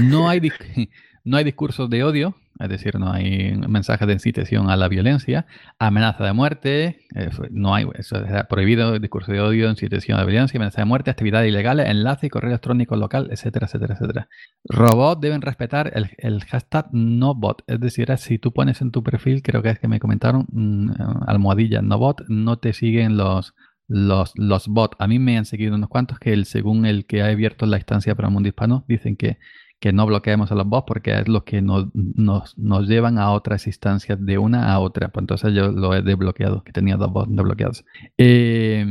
No 0.00 0.28
hay, 0.28 0.50
no 1.24 1.36
hay 1.36 1.44
discursos 1.44 1.88
de 1.90 2.02
odio, 2.02 2.34
es 2.60 2.68
decir, 2.68 2.98
no 2.98 3.12
hay 3.12 3.56
mensajes 3.68 4.06
de 4.06 4.12
incitación 4.12 4.70
a 4.70 4.76
la 4.76 4.88
violencia, 4.88 5.46
amenaza 5.78 6.24
de 6.24 6.32
muerte, 6.32 7.06
eh, 7.14 7.30
no 7.50 7.74
hay, 7.74 7.86
eso 7.94 8.22
es 8.22 8.44
prohibido, 8.46 8.98
discurso 8.98 9.32
de 9.32 9.40
odio, 9.40 9.70
incitación 9.70 10.18
a 10.18 10.20
la 10.20 10.26
violencia, 10.26 10.58
amenaza 10.58 10.82
de 10.82 10.84
muerte, 10.84 11.10
actividades 11.10 11.48
ilegales, 11.48 11.88
enlace 11.88 12.26
y 12.26 12.30
correo 12.30 12.50
electrónico 12.50 12.96
local, 12.96 13.28
etcétera, 13.30 13.66
etcétera, 13.66 13.94
etcétera. 13.94 14.28
Robots 14.64 15.20
deben 15.20 15.40
respetar 15.40 15.92
el, 15.94 16.44
hashtag 16.44 16.88
NoBot, 16.92 17.62
es 17.66 17.80
decir, 17.80 18.14
si 18.18 18.38
tú 18.38 18.52
pones 18.52 18.80
en 18.80 18.90
tu 18.90 19.02
perfil, 19.02 19.42
creo 19.42 19.62
que 19.62 19.70
es 19.70 19.78
que 19.78 19.88
me 19.88 19.98
comentaron, 19.98 20.46
mm, 20.50 20.90
almohadilla 21.26 21.80
NoBot, 21.82 22.28
no 22.28 22.58
te 22.58 22.72
siguen 22.72 23.16
los, 23.16 23.54
los, 23.88 24.32
los 24.36 24.68
bots. 24.68 24.96
A 25.00 25.06
mí 25.06 25.18
me 25.18 25.36
han 25.36 25.44
seguido 25.44 25.74
unos 25.74 25.88
cuantos 25.88 26.18
que 26.18 26.32
el, 26.32 26.44
según 26.44 26.86
el 26.86 27.06
que 27.06 27.22
ha 27.22 27.26
abierto 27.26 27.66
la 27.66 27.78
instancia 27.78 28.14
para 28.14 28.28
el 28.28 28.34
mundo 28.34 28.48
hispano, 28.48 28.84
dicen 28.86 29.16
que 29.16 29.38
que 29.80 29.92
no 29.92 30.06
bloqueemos 30.06 30.52
a 30.52 30.54
los 30.54 30.66
bots 30.66 30.84
porque 30.86 31.18
es 31.18 31.26
lo 31.26 31.44
que 31.44 31.62
nos, 31.62 31.86
nos, 31.94 32.86
llevan 32.86 33.18
a 33.18 33.30
otras 33.32 33.66
instancias 33.66 34.24
de 34.24 34.36
una 34.36 34.72
a 34.72 34.78
otra. 34.78 35.08
Pues 35.08 35.22
entonces 35.22 35.54
yo 35.54 35.72
lo 35.72 35.94
he 35.94 36.02
desbloqueado, 36.02 36.62
que 36.62 36.72
tenía 36.72 36.96
dos 36.96 37.10
bots 37.10 37.34
desbloqueados. 37.34 37.84
Eh, 38.18 38.84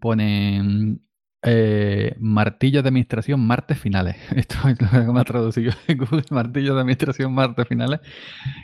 ponen 0.00 1.02
eh, 1.42 2.16
martillo 2.20 2.82
de 2.82 2.88
administración 2.88 3.40
martes 3.40 3.78
finales. 3.78 4.16
Esto 4.36 4.56
es 4.68 4.80
lo 4.80 4.88
que 4.88 5.12
me 5.12 5.20
ha 5.20 5.24
traducido 5.24 5.72
Google, 5.88 6.22
martillo 6.30 6.74
de 6.74 6.80
administración 6.80 7.34
martes 7.34 7.66
finales, 7.66 8.00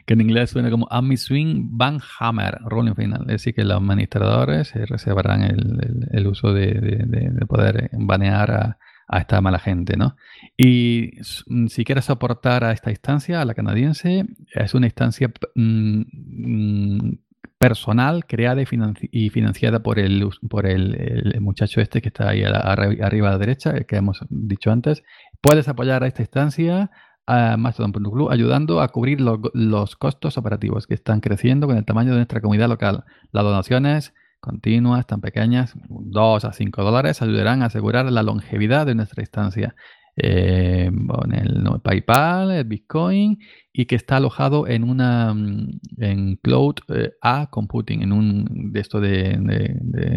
que 0.07 0.15
en 0.15 0.21
inglés 0.21 0.51
suena 0.51 0.71
como 0.71 0.87
Ami 0.89 1.17
Swing 1.17 1.69
Van 1.73 1.99
Hammer, 2.21 2.59
rolling 2.65 2.95
final. 2.95 3.23
Es 3.23 3.27
decir, 3.27 3.55
que 3.55 3.65
los 3.65 3.77
administradores 3.77 4.73
reservarán 4.73 5.43
el, 5.43 6.09
el, 6.13 6.27
uso 6.29 6.53
de, 6.53 6.73
de, 6.75 7.47
poder 7.47 7.91
banear 7.93 8.51
a, 8.53 8.79
a 9.09 9.19
esta 9.19 9.41
mala 9.41 9.59
gente, 9.59 9.97
¿no? 9.97 10.17
Y 10.57 11.13
mm, 11.47 11.67
si 11.67 11.85
quieres 11.85 12.07
soportar 12.07 12.65
a 12.65 12.73
esta 12.73 12.91
instancia, 12.91 13.41
a 13.41 13.45
la 13.45 13.55
canadiense, 13.55 14.27
es 14.55 14.75
una 14.75 14.87
instancia 14.87 15.33
mm, 15.55 16.03
mm, 16.03 17.19
personal 17.59 18.27
creada 18.27 18.63
y, 18.63 19.31
financiada 19.31 19.83
por, 19.83 19.99
el, 19.99 20.29
por 20.49 20.67
el, 20.67 21.41
muchacho 21.41 21.81
este 21.81 22.03
que 22.03 22.09
está 22.09 22.31
ahí 22.31 22.43
arriba 22.43 23.29
a 23.29 23.33
la 23.33 23.39
derecha, 23.39 23.73
que 23.85 23.97
hemos 23.97 24.25
dicho 24.31 24.73
antes. 24.73 25.05
Puedes 25.41 25.69
apoyar 25.69 26.03
a 26.03 26.09
esta 26.09 26.23
instancia 26.23 26.91
a 27.27 27.57
Mastodon.club 27.57 28.31
ayudando 28.33 28.81
a 28.81 28.89
cubrir 28.89 29.21
los 29.21 29.97
costos 29.97 30.39
operativos 30.39 30.89
que 30.89 30.95
están 30.95 31.21
creciendo 31.21 31.69
con 31.69 31.77
el 31.77 31.85
tamaño 31.85 32.11
de 32.11 32.17
nuestra 32.17 32.41
comunidad 32.41 32.69
local. 32.69 33.05
Las 33.31 33.45
donaciones 33.45 34.13
continuas, 34.43 35.07
tan 35.07 35.21
pequeñas, 35.21 35.75
2 35.89 36.45
a 36.45 36.53
5 36.53 36.83
dólares, 36.83 37.23
ayudarán 37.23 37.63
a 37.63 37.67
asegurar 37.67 38.11
la 38.11 38.23
longevidad 38.25 38.87
de 38.87 38.97
nuestra 38.97 39.23
instancia. 39.23 39.75
Eh, 40.17 40.91
el 41.33 41.81
PayPal, 41.83 42.51
el 42.51 42.65
Bitcoin 42.65 43.39
y 43.73 43.87
que 43.87 43.95
está 43.95 44.17
alojado 44.17 44.67
en 44.67 44.85
una 44.85 45.33
mm, 45.33 45.81
en 45.99 46.37
Cloud 46.37 46.75
eh, 46.89 47.13
A 47.23 47.49
Computing, 47.51 48.03
en 48.03 48.13
un 48.13 48.73
de 48.73 48.81
esto 48.81 49.01
de, 49.01 49.39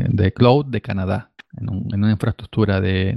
de, 0.10 0.34
Cloud 0.34 0.66
de 0.66 0.82
Canadá, 0.82 1.32
en, 1.58 1.70
una 1.70 2.12
infraestructura 2.12 2.82
de, 2.82 3.14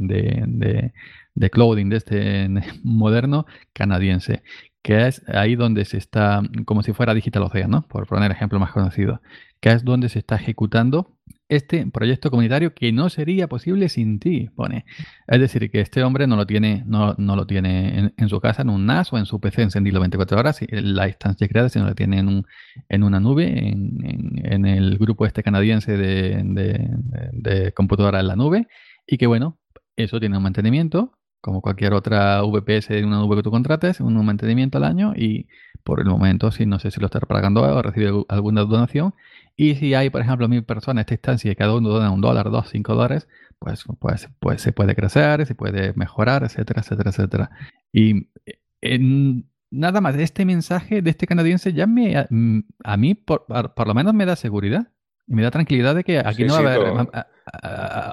de, 1.34 1.50
clouding 1.50 1.88
de 1.88 1.96
este 1.96 2.48
moderno 2.84 3.46
canadiense 3.72 4.42
que 4.82 5.08
es 5.08 5.22
ahí 5.28 5.56
donde 5.56 5.84
se 5.84 5.98
está, 5.98 6.42
como 6.64 6.82
si 6.82 6.92
fuera 6.92 7.12
Digital 7.12 7.42
Ocean, 7.42 7.70
¿no? 7.70 7.82
Por 7.88 8.06
poner 8.06 8.30
ejemplo 8.30 8.60
más 8.60 8.72
conocido 8.72 9.20
que 9.60 9.70
es 9.70 9.84
donde 9.84 10.08
se 10.08 10.20
está 10.20 10.36
ejecutando 10.36 11.14
este 11.48 11.86
proyecto 11.86 12.30
comunitario 12.30 12.74
que 12.74 12.92
no 12.92 13.08
sería 13.08 13.48
posible 13.48 13.88
sin 13.88 14.18
ti, 14.18 14.50
pone. 14.54 14.84
Es 15.26 15.40
decir, 15.40 15.70
que 15.70 15.80
este 15.80 16.02
hombre 16.02 16.26
no 16.26 16.36
lo 16.36 16.46
tiene, 16.46 16.84
no, 16.86 17.14
no 17.16 17.36
lo 17.36 17.46
tiene 17.46 18.12
en, 18.16 18.28
su 18.28 18.40
casa, 18.40 18.62
en 18.62 18.70
un 18.70 18.84
NAS 18.84 19.12
o 19.12 19.18
en 19.18 19.24
su 19.24 19.40
PC 19.40 19.62
encendido 19.62 19.98
24 20.00 20.38
horas, 20.38 20.60
la 20.70 21.08
instancia 21.08 21.48
creada, 21.48 21.70
sino 21.70 21.86
lo 21.86 21.94
tiene 21.94 22.18
en, 22.18 22.28
un, 22.28 22.46
en 22.88 23.02
una 23.02 23.18
nube, 23.18 23.68
en, 23.68 23.98
en, 24.44 24.66
el 24.66 24.98
grupo 24.98 25.24
este 25.24 25.42
canadiense 25.42 25.96
de, 25.96 26.42
de, 26.44 26.90
de 27.32 27.72
computadora 27.72 28.20
en 28.20 28.28
la 28.28 28.36
nube, 28.36 28.68
y 29.06 29.16
que 29.16 29.26
bueno, 29.26 29.58
eso 29.96 30.20
tiene 30.20 30.36
un 30.36 30.42
mantenimiento, 30.42 31.18
como 31.40 31.62
cualquier 31.62 31.94
otra 31.94 32.42
VPS 32.42 32.88
de 32.88 33.04
una 33.04 33.18
nube 33.18 33.36
que 33.36 33.42
tú 33.42 33.50
contrates, 33.50 34.00
un 34.00 34.24
mantenimiento 34.24 34.78
al 34.78 34.84
año 34.84 35.14
y 35.16 35.46
por 35.84 36.00
el 36.00 36.06
momento, 36.06 36.50
si 36.50 36.66
no 36.66 36.78
sé 36.78 36.90
si 36.90 37.00
lo 37.00 37.06
está 37.06 37.20
pagando 37.20 37.62
o 37.62 37.82
recibe 37.82 38.24
alguna 38.28 38.62
donación, 38.64 39.14
y 39.60 39.74
si 39.74 39.92
hay, 39.94 40.08
por 40.08 40.20
ejemplo, 40.20 40.48
mil 40.48 40.62
personas 40.62 40.98
en 40.98 41.00
esta 41.00 41.14
instancia 41.14 41.50
y 41.50 41.56
cada 41.56 41.74
uno 41.74 41.88
dona 41.88 42.12
un 42.12 42.20
dólar, 42.20 42.48
dos, 42.48 42.68
cinco 42.70 42.94
dólares, 42.94 43.26
pues, 43.58 43.84
pues, 43.98 44.28
pues 44.38 44.62
se 44.62 44.72
puede 44.72 44.94
crecer, 44.94 45.44
se 45.46 45.56
puede 45.56 45.92
mejorar, 45.94 46.44
etcétera, 46.44 46.80
etcétera, 46.80 47.10
etcétera. 47.10 47.50
Y 47.92 48.28
en, 48.80 49.50
nada 49.68 50.00
más, 50.00 50.14
este 50.14 50.44
mensaje 50.44 51.02
de 51.02 51.10
este 51.10 51.26
canadiense 51.26 51.72
ya 51.72 51.88
me, 51.88 52.16
a, 52.16 52.96
mí 52.96 53.14
por, 53.16 53.46
lo 53.48 53.94
menos 53.94 54.14
me 54.14 54.26
da 54.26 54.36
seguridad 54.36 54.92
me 55.28 55.42
da 55.42 55.50
tranquilidad 55.50 55.94
de 55.94 56.04
que 56.04 56.18
aquí 56.18 56.44
no 56.44 56.54
va 56.54 56.58
a 56.58 56.74
haber 56.74 57.26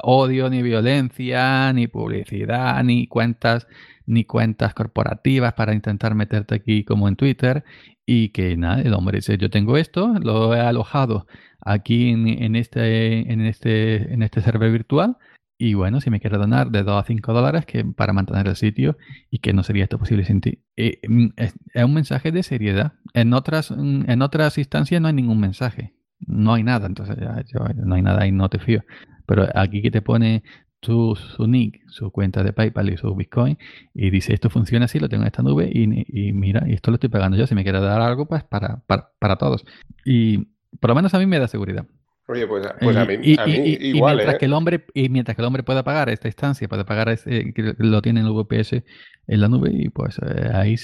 odio, 0.04 0.50
ni 0.50 0.62
violencia, 0.62 1.74
ni 1.74 1.88
publicidad, 1.88 2.84
ni 2.84 3.08
cuentas, 3.08 3.68
ni 4.06 4.26
cuentas 4.26 4.74
corporativas 4.74 5.54
para 5.54 5.74
intentar 5.74 6.16
meterte 6.16 6.56
aquí 6.56 6.84
como 6.84 7.08
en 7.08 7.16
Twitter 7.16 7.64
y 8.06 8.30
que 8.30 8.56
nada, 8.58 8.82
el 8.82 8.94
hombre 8.94 9.18
dice, 9.18 9.38
yo 9.38 9.50
tengo 9.50 9.78
esto, 9.78 10.14
lo 10.22 10.54
he 10.56 10.60
alojado 10.60 11.26
aquí 11.62 12.10
en, 12.10 12.56
este, 12.56 13.32
en, 13.32 13.42
este, 13.42 14.14
en 14.14 14.22
este 14.22 14.42
server 14.42 14.72
virtual 14.72 15.18
Y 15.58 15.74
bueno, 15.74 16.02
si 16.02 16.12
me 16.12 16.20
quieres 16.20 16.40
donar 16.40 16.70
de 16.70 16.84
2 16.84 17.04
a 17.04 17.06
5 17.06 17.34
dólares 17.34 17.66
que 17.66 17.84
para 17.84 18.14
mantener 18.14 18.48
el 18.48 18.56
sitio 18.56 18.98
y 19.32 19.40
que 19.40 19.54
no 19.54 19.64
sería 19.64 19.84
esto 19.86 19.98
posible 19.98 20.26
sin 20.26 20.42
ti. 20.42 20.60
Mm, 21.08 21.30
es, 21.38 21.56
un 21.76 21.94
mensaje 21.94 22.32
de 22.32 22.44
seriedad. 22.44 22.94
En 23.14 23.34
otras, 23.34 23.72
mm, 23.72 24.10
en 24.10 24.22
otras 24.22 24.58
instancias 24.58 25.02
no 25.02 25.08
hay 25.08 25.14
ningún 25.14 25.40
mensaje. 25.40 25.94
No 26.28 26.54
hay 26.54 26.64
nada, 26.64 26.88
entonces 26.88 27.18
ya, 27.18 27.44
no 27.76 27.96
hay 27.96 28.02
nada 28.02 28.26
y 28.28 28.32
no 28.32 28.50
te 28.50 28.60
fío. 28.60 28.82
Pero 29.26 29.48
aquí 29.56 29.82
que 29.82 29.92
te 29.92 30.02
pone 30.02 30.44
su, 30.82 31.16
su, 31.16 31.48
nick, 31.48 31.82
su 31.88 32.12
cuenta 32.12 32.44
de 32.44 32.54
PayPal 32.54 32.90
y 32.92 32.98
su 32.98 33.16
Bitcoin 33.16 33.58
y 33.94 34.12
dice 34.12 34.34
esto 34.34 34.50
funciona 34.50 34.86
así, 34.86 35.00
lo 35.00 35.10
tengo 35.10 35.24
en 35.24 35.28
esta 35.28 35.42
nube 35.42 35.70
y, 35.74 35.88
mira, 36.34 36.64
y 36.68 36.74
esto 36.74 36.92
lo 36.92 36.96
estoy 36.96 37.10
pagando 37.10 37.38
yo. 37.38 37.48
Si 37.48 37.56
me 37.56 37.64
quiere 37.64 37.80
dar 37.80 38.02
algo, 38.02 38.28
pues 38.28 38.44
para, 38.44 38.82
para, 38.88 39.10
para 39.20 39.38
todos. 39.38 39.66
Y 40.06 40.48
por 40.80 40.90
lo 40.90 40.96
menos 40.96 41.14
a 41.14 41.20
mí 41.20 41.26
me 41.26 41.40
da 41.40 41.48
seguridad. 41.48 41.86
Oye, 42.28 42.48
pues, 42.48 42.68
pues 42.82 42.98
a 42.98 43.06
mí, 43.06 43.18
igual, 43.24 44.16
mientras 44.16 44.36
¿eh? 44.36 44.38
que 44.40 44.46
el 44.46 44.54
hombre 44.54 44.86
y 44.96 45.10
mientras 45.10 45.36
que 45.36 45.44
el 45.44 45.46
hombre 45.46 45.62
pueda 45.62 45.84
pagar 45.84 46.10
esta 46.10 46.28
instancia, 46.28 46.68
puede 46.68 46.84
pagar 46.84 47.10
ese, 47.10 47.54
que 47.54 47.76
lo 47.78 48.02
tiene 48.02 48.22
en 48.22 48.26
el 48.26 48.34
VPS 48.34 48.84
en 49.28 49.42
la 49.42 49.48
nube 49.48 49.70
y 49.72 49.90
pues 49.90 50.18
eh, 50.20 50.50
ahí 50.54 50.76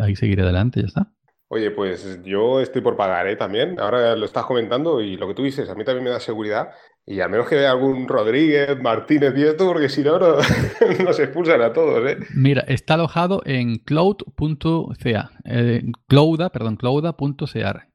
ahí 0.00 0.16
seguiré 0.16 0.42
adelante, 0.42 0.80
ya 0.80 0.86
está. 0.86 1.12
Oye, 1.52 1.72
pues 1.72 2.22
yo 2.22 2.60
estoy 2.60 2.80
por 2.80 2.96
pagar, 2.96 3.26
¿eh? 3.26 3.34
También. 3.34 3.80
Ahora 3.80 4.14
lo 4.14 4.24
estás 4.24 4.44
comentando 4.44 5.00
y 5.00 5.16
lo 5.16 5.26
que 5.26 5.34
tú 5.34 5.42
dices, 5.42 5.68
a 5.68 5.74
mí 5.74 5.84
también 5.84 6.04
me 6.04 6.10
da 6.10 6.20
seguridad. 6.20 6.68
Y 7.04 7.20
a 7.20 7.26
menos 7.26 7.48
que 7.48 7.56
vea 7.56 7.72
algún 7.72 8.06
Rodríguez, 8.06 8.80
Martínez 8.80 9.34
y 9.36 9.42
esto, 9.42 9.66
porque 9.66 9.88
si 9.88 10.04
no, 10.04 10.20
no 10.20 10.36
nos 11.04 11.18
expulsan 11.18 11.60
a 11.60 11.72
todos, 11.72 12.08
¿eh? 12.08 12.18
Mira, 12.36 12.60
está 12.68 12.94
alojado 12.94 13.42
en 13.46 13.78
cloud.ca, 13.78 15.30
eh, 15.44 15.82
clouda, 16.06 16.50
perdón, 16.50 16.76
clouda.ca. 16.76 17.88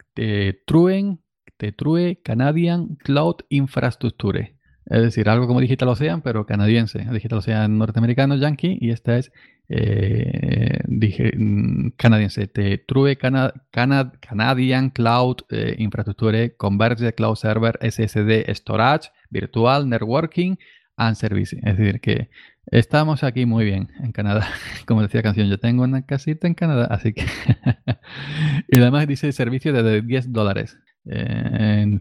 Truen 0.66 1.22
de 1.58 1.72
True 1.72 2.20
Canadian 2.22 2.98
Cloud 3.06 3.38
Infrastructure. 3.48 4.58
Es 4.88 5.02
decir, 5.02 5.30
algo 5.30 5.48
como 5.48 5.62
Digital 5.62 5.88
Ocean, 5.88 6.22
pero 6.22 6.46
canadiense. 6.46 7.08
Digital 7.10 7.38
Ocean 7.38 7.78
norteamericano, 7.78 8.36
yankee, 8.36 8.78
y 8.82 8.92
esta 8.92 9.18
es 9.18 9.32
eh, 9.68 10.80
dije, 10.88 11.32
mm, 11.38 11.92
canadiense. 11.98 12.50
De 12.54 12.78
True 12.78 13.18
Canadian 13.18 14.90
Cloud 14.90 15.38
eh, 15.50 15.76
Infrastructure 15.80 16.56
Converge 16.56 17.14
Cloud 17.14 17.36
Server 17.36 17.78
SSD 17.82 18.50
Storage 18.54 19.10
Virtual 19.30 19.90
Networking 19.90 20.56
and 20.98 21.16
Service. 21.16 21.58
Es 21.64 21.78
decir, 21.78 22.00
que 22.00 22.30
estamos 22.68 23.24
aquí 23.24 23.46
muy 23.46 23.66
bien 23.66 23.90
en 24.02 24.12
Canadá. 24.12 24.48
Como 24.86 25.02
decía 25.02 25.24
canción, 25.24 25.48
yo 25.50 25.60
tengo 25.60 25.84
una 25.84 26.06
casita 26.06 26.48
en 26.48 26.54
Canadá, 26.54 26.88
así 26.90 27.14
que... 27.14 27.26
y 28.70 28.80
además 28.80 29.08
dice 29.08 29.32
servicio 29.32 29.74
de 29.74 30.02
10 30.02 30.32
dólares 30.32 30.78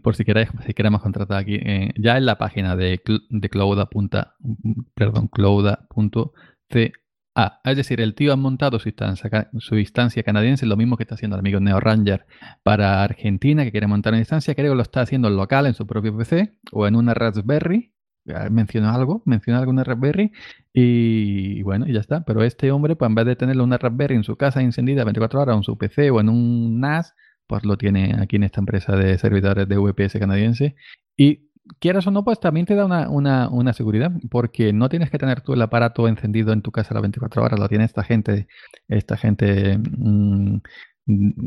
por 0.01 0.15
si 0.15 0.25
queréis, 0.25 0.49
si 0.65 0.73
queremos 0.73 1.01
contratar 1.01 1.37
aquí, 1.37 1.55
eh, 1.55 1.93
ya 1.97 2.17
en 2.17 2.25
la 2.25 2.37
página 2.37 2.75
de, 2.75 3.01
de 3.29 3.49
clouda. 3.49 3.87
Perdón, 4.95 5.29
clouda.ca. 7.35 7.61
Es 7.63 7.77
decir, 7.77 8.01
el 8.01 8.15
tío 8.15 8.33
ha 8.33 8.35
montado 8.35 8.79
su 8.79 8.89
instancia, 8.89 10.23
canadiense, 10.23 10.65
lo 10.65 10.77
mismo 10.77 10.97
que 10.97 11.03
está 11.03 11.15
haciendo 11.15 11.35
el 11.35 11.41
amigo 11.41 11.59
Neo 11.59 11.79
Ranger 11.79 12.25
para 12.63 13.03
Argentina, 13.03 13.63
que 13.63 13.71
quiere 13.71 13.87
montar 13.87 14.13
una 14.13 14.19
instancia, 14.19 14.55
creo 14.55 14.71
que 14.71 14.77
lo 14.77 14.81
está 14.81 15.01
haciendo 15.01 15.27
en 15.27 15.35
local, 15.35 15.65
en 15.65 15.73
su 15.73 15.85
propio 15.85 16.17
PC, 16.17 16.57
o 16.71 16.87
en 16.87 16.95
una 16.95 17.13
Raspberry. 17.13 17.91
Mencionó 18.49 18.89
algo, 18.89 19.21
mencionó 19.25 19.59
alguna 19.59 19.83
Raspberry 19.83 20.31
y, 20.73 21.61
bueno, 21.61 21.87
y 21.87 21.93
ya 21.93 21.99
está. 21.99 22.25
Pero 22.25 22.43
este 22.43 22.71
hombre, 22.71 22.95
pues 22.95 23.07
en 23.07 23.13
vez 23.13 23.25
de 23.27 23.35
tenerlo 23.35 23.63
una 23.63 23.77
Raspberry 23.77 24.15
en 24.15 24.23
su 24.23 24.35
casa 24.35 24.61
encendida 24.61 25.03
24 25.03 25.41
horas, 25.41 25.57
en 25.57 25.63
su 25.63 25.77
PC 25.77 26.09
o 26.09 26.19
en 26.19 26.29
un 26.29 26.79
NAS, 26.79 27.13
pues 27.45 27.63
lo 27.65 27.77
tiene 27.77 28.15
aquí 28.19 28.37
en 28.37 28.43
esta 28.43 28.61
empresa 28.61 28.95
de 28.95 29.15
servidores 29.19 29.67
de 29.67 29.77
VPS 29.77 30.17
canadiense. 30.17 30.75
Y 31.15 31.44
quieras 31.79 32.07
o 32.07 32.11
no, 32.11 32.23
pues 32.23 32.39
también 32.39 32.65
te 32.65 32.75
da 32.75 32.85
una, 33.09 33.73
seguridad, 33.73 34.11
porque 34.29 34.73
no 34.73 34.89
tienes 34.89 35.09
que 35.09 35.17
tener 35.17 35.41
tú 35.41 35.53
el 35.53 35.61
aparato 35.61 36.07
encendido 36.07 36.53
en 36.53 36.61
tu 36.61 36.71
casa 36.71 36.93
las 36.93 37.01
24 37.01 37.43
horas, 37.43 37.59
lo 37.59 37.67
tiene 37.69 37.83
esta 37.85 38.03
gente, 38.03 38.47
esta 38.87 39.17
gente, 39.17 39.77
mm, 39.77 40.57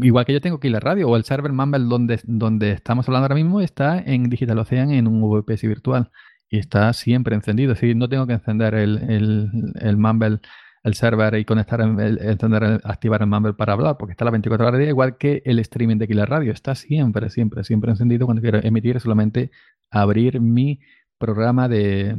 igual 0.03 0.24
que 0.24 0.32
yo 0.32 0.40
tengo 0.40 0.57
aquí 0.57 0.69
la 0.69 0.81
radio 0.81 1.09
o 1.09 1.16
el 1.16 1.24
server 1.24 1.53
Mumble 1.53 1.85
donde, 1.85 2.20
donde 2.24 2.73
estamos 2.73 3.09
hablando 3.09 3.24
ahora 3.24 3.35
mismo, 3.35 3.61
está 3.61 3.99
en 3.99 4.28
Digital 4.31 4.59
Ocean 4.59 4.90
en 4.90 5.07
un 5.07 5.20
VPS 5.23 5.62
virtual 5.62 6.11
y 6.49 6.59
está 6.59 6.93
siempre 6.93 7.35
encendido, 7.35 7.73
es 7.73 7.81
decir, 7.81 7.97
no 7.97 8.09
tengo 8.09 8.27
que 8.27 8.35
encender 8.35 8.74
el, 8.74 8.99
el, 9.11 9.51
el 9.81 9.97
Mumble 9.97 10.40
el 10.85 10.95
server 10.95 11.35
y 11.35 11.45
conectar, 11.45 11.81
el, 11.81 12.19
entender, 12.20 12.81
activar 12.85 13.23
el 13.23 13.28
Mumble 13.28 13.55
para 13.55 13.73
hablar, 13.73 13.97
porque 13.99 14.12
está 14.12 14.24
a 14.24 14.27
las 14.27 14.32
24 14.32 14.66
horas 14.66 14.73
del 14.73 14.86
día, 14.86 14.90
igual 14.90 15.16
que 15.16 15.43
el 15.45 15.59
streaming 15.61 15.97
de 15.99 16.09
Killer 16.09 16.28
Radio. 16.28 16.53
Está 16.53 16.74
siempre, 16.74 17.31
siempre, 17.31 17.65
siempre 17.65 17.90
encendido 17.90 18.27
cuando 18.27 18.43
quiero 18.43 18.61
emitir, 18.62 19.01
solamente 19.01 19.51
abrir 19.90 20.40
mi 20.40 20.81
programa 21.19 21.69
de, 21.69 22.15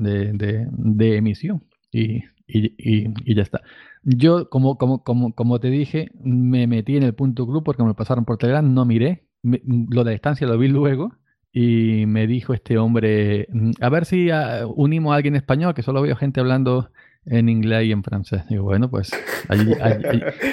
emisión 1.17 1.63
y, 1.91 2.23
ya 2.47 3.43
está. 3.43 3.61
Yo, 4.03 4.49
como, 4.49 4.77
como, 4.77 5.03
como, 5.03 5.33
como 5.33 5.59
te 5.59 5.69
dije, 5.69 6.09
me 6.21 6.67
metí 6.67 6.97
en 6.97 7.03
el 7.03 7.13
punto 7.13 7.45
club 7.45 7.63
porque 7.63 7.83
me 7.83 7.93
pasaron 7.93 8.25
por 8.25 8.37
Telegram, 8.37 8.73
no 8.73 8.85
miré, 8.85 9.25
lo 9.43 10.03
de 10.03 10.13
distancia 10.13 10.47
lo 10.47 10.57
vi 10.57 10.67
luego. 10.67 11.15
Y 11.51 12.05
me 12.05 12.27
dijo 12.27 12.53
este 12.53 12.77
hombre, 12.77 13.47
mm, 13.51 13.71
a 13.81 13.89
ver 13.89 14.05
si 14.05 14.29
ah, 14.29 14.67
unimos 14.67 15.13
a 15.13 15.15
alguien 15.15 15.35
español, 15.35 15.73
que 15.73 15.81
solo 15.81 16.01
veo 16.01 16.15
gente 16.15 16.39
hablando 16.39 16.91
en 17.25 17.49
inglés 17.49 17.85
y 17.85 17.91
en 17.91 18.03
francés. 18.03 18.43
Digo, 18.49 18.63
bueno, 18.63 18.89
pues 18.89 19.11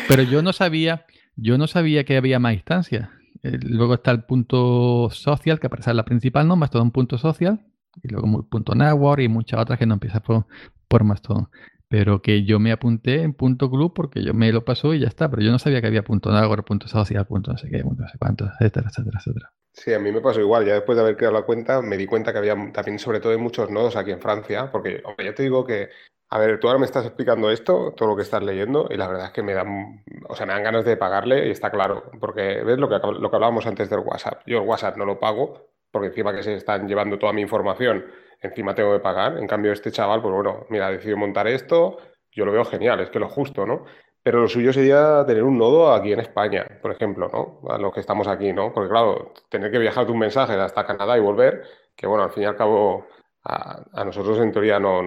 Pero 0.09 0.23
yo 0.23 0.43
no 0.43 0.53
sabía, 0.53 1.05
yo 1.37 1.59
no 1.59 1.67
sabía 1.67 2.05
que 2.05 2.17
había 2.17 2.39
más 2.39 2.55
instancias. 2.55 3.09
Eh, 3.43 3.59
luego 3.63 3.95
está 3.95 4.11
el 4.11 4.25
punto 4.25 5.09
social, 5.11 5.61
que 5.61 5.67
aparece 5.67 5.91
en 5.91 5.97
la 5.97 6.05
principal, 6.05 6.47
¿no? 6.47 6.57
Más 6.57 6.71
todo 6.71 6.83
un 6.83 6.91
punto 6.91 7.19
social. 7.19 7.65
Y 8.03 8.09
luego 8.09 8.27
un 8.27 8.49
punto 8.49 8.75
network 8.75 9.23
y 9.23 9.29
muchas 9.29 9.61
otras 9.61 9.79
que 9.79 9.87
no 9.87 9.95
empiezan 9.95 10.23
por, 10.23 10.47
por 10.89 11.05
más 11.05 11.23
todo. 11.23 11.51
Pero 11.89 12.21
que 12.21 12.45
yo 12.45 12.59
me 12.59 12.73
apunté 12.73 13.23
en 13.23 13.33
punto 13.33 13.71
club 13.71 13.95
porque 13.95 14.23
yo 14.23 14.35
me 14.35 14.53
lo 14.53 14.65
pasó 14.65 14.93
y 14.93 15.01
ya 15.01 15.09
está. 15.09 15.31
Pero 15.31 15.43
yo 15.43 15.51
no 15.51 15.59
sabía 15.59 15.81
que 15.81 15.87
había 15.87 16.03
punto 16.03 16.31
network, 16.33 16.67
punto 16.67 16.89
social, 16.89 17.27
punto 17.27 17.53
no 17.53 17.59
sé 17.59 17.71
qué, 17.71 17.83
punto 17.83 18.03
no 18.03 18.09
sé 18.09 18.19
cuánto, 18.19 18.47
etcétera, 18.47 18.89
etcétera, 18.89 19.19
etcétera. 19.19 19.53
Sí, 19.73 19.93
a 19.93 19.99
mí 19.99 20.11
me 20.11 20.21
pasó 20.21 20.41
igual. 20.41 20.67
Ya 20.67 20.75
después 20.75 20.97
de 20.97 21.03
haber 21.03 21.17
creado 21.17 21.35
la 21.35 21.43
cuenta, 21.43 21.83
me 21.83 21.97
di 21.97 22.07
cuenta 22.07 22.33
que 22.33 22.39
había 22.39 22.55
también, 22.73 22.99
sobre 22.99 23.21
todo, 23.21 23.39
muchos 23.39 23.71
nodos 23.71 23.97
aquí 23.97 24.11
en 24.11 24.21
Francia. 24.21 24.71
Porque, 24.73 25.03
hombre, 25.05 25.27
ya 25.27 25.35
te 25.35 25.43
digo 25.43 25.65
que 25.65 25.91
a 26.29 26.39
ver, 26.39 26.59
tú 26.59 26.67
ahora 26.67 26.81
me 26.81 26.87
estás 26.87 27.07
explicando 27.07 27.51
esto, 27.51 27.93
todo 27.97 28.09
lo 28.09 28.17
que 28.17 28.23
estás 28.23 28.43
leyendo, 28.43 28.89
y 28.91 28.97
la 28.97 29.07
verdad 29.07 29.27
es 29.27 29.33
que 29.33 29.43
me 29.43 29.55
dan, 29.55 30.05
o 30.29 30.35
sea, 30.35 30.45
me 30.47 30.55
dan 30.55 30.65
ganas 30.65 30.85
de 30.85 30.97
pagarle 30.97 31.47
y 31.47 31.51
está 31.53 31.71
claro, 31.71 32.11
porque 32.21 32.63
ves 32.65 32.79
lo 32.79 32.89
que, 32.89 32.99
lo 32.99 33.31
que 33.31 33.37
hablábamos 33.37 33.67
antes 33.67 33.89
del 33.89 34.01
WhatsApp. 34.01 34.43
Yo 34.47 34.59
el 34.59 34.69
WhatsApp 34.69 34.97
no 34.97 35.05
lo 35.05 35.21
pago, 35.21 35.69
porque 35.91 36.09
encima 36.09 36.35
que 36.35 36.43
se 36.43 36.55
están 36.55 36.89
llevando 36.89 37.19
toda 37.19 37.33
mi 37.33 37.43
información, 37.43 38.05
encima 38.41 38.75
tengo 38.75 38.93
que 38.93 38.99
pagar. 39.01 39.39
En 39.39 39.47
cambio, 39.47 39.73
este 39.73 39.93
chaval, 39.93 40.21
pues 40.21 40.35
bueno, 40.35 40.67
mira, 40.69 40.89
ha 40.89 40.91
decidido 40.91 41.17
montar 41.17 41.47
esto, 41.47 41.99
yo 42.33 42.45
lo 42.45 42.53
veo 42.53 42.65
genial, 42.65 43.01
es 43.01 43.11
que 43.11 43.21
lo 43.21 43.29
justo, 43.29 43.65
¿no? 43.65 43.85
Pero 44.23 44.41
lo 44.41 44.49
suyo 44.49 44.73
sería 44.73 45.25
tener 45.27 45.45
un 45.45 45.57
nodo 45.57 45.93
aquí 45.93 46.13
en 46.13 46.19
España, 46.21 46.67
por 46.83 46.91
ejemplo, 46.91 47.29
¿no? 47.33 47.71
A 47.73 47.79
los 47.79 47.95
que 47.95 48.01
estamos 48.01 48.27
aquí, 48.27 48.53
¿no? 48.53 48.73
Porque 48.73 48.91
claro, 48.91 49.33
tener 49.49 49.71
que 49.71 49.79
viajar 49.79 50.11
un 50.11 50.19
mensaje 50.19 50.55
hasta 50.55 50.85
Canadá 50.85 51.17
y 51.17 51.21
volver, 51.21 51.63
que 51.95 52.09
bueno, 52.09 52.25
al 52.25 52.31
fin 52.31 52.43
y 52.43 52.47
al 52.47 52.57
cabo 52.57 53.07
a 53.45 54.05
nosotros 54.05 54.41
en 54.41 54.51
teoría 54.51 54.81
no, 54.81 55.03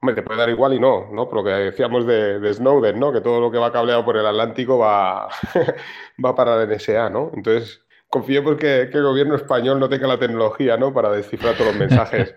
Hombre, 0.00 0.14
te 0.14 0.22
puede 0.22 0.38
dar 0.38 0.48
igual 0.48 0.74
y 0.74 0.80
no, 0.80 1.10
¿no? 1.12 1.28
Por 1.28 1.38
lo 1.38 1.44
que 1.44 1.50
decíamos 1.50 2.06
de, 2.06 2.54
Snowden, 2.54 3.00
¿no? 3.00 3.12
Que 3.12 3.20
todo 3.20 3.40
lo 3.40 3.50
que 3.50 3.58
va 3.58 3.72
cableado 3.72 4.04
por 4.04 4.16
el 4.16 4.26
Atlántico 4.26 4.78
va, 4.78 5.28
va 6.24 6.36
para 6.36 6.56
la 6.56 6.72
NSA, 6.72 7.10
¿no? 7.10 7.32
Entonces, 7.34 7.80
confío 8.08 8.44
porque 8.44 8.88
que 8.92 8.98
el 8.98 9.04
gobierno 9.04 9.34
español 9.34 9.80
no 9.80 9.88
tenga 9.88 10.06
la 10.06 10.18
tecnología, 10.18 10.76
¿no? 10.76 10.94
Para 10.94 11.10
descifrar 11.10 11.54
todos 11.54 11.72
los 11.72 11.76
mensajes. 11.80 12.32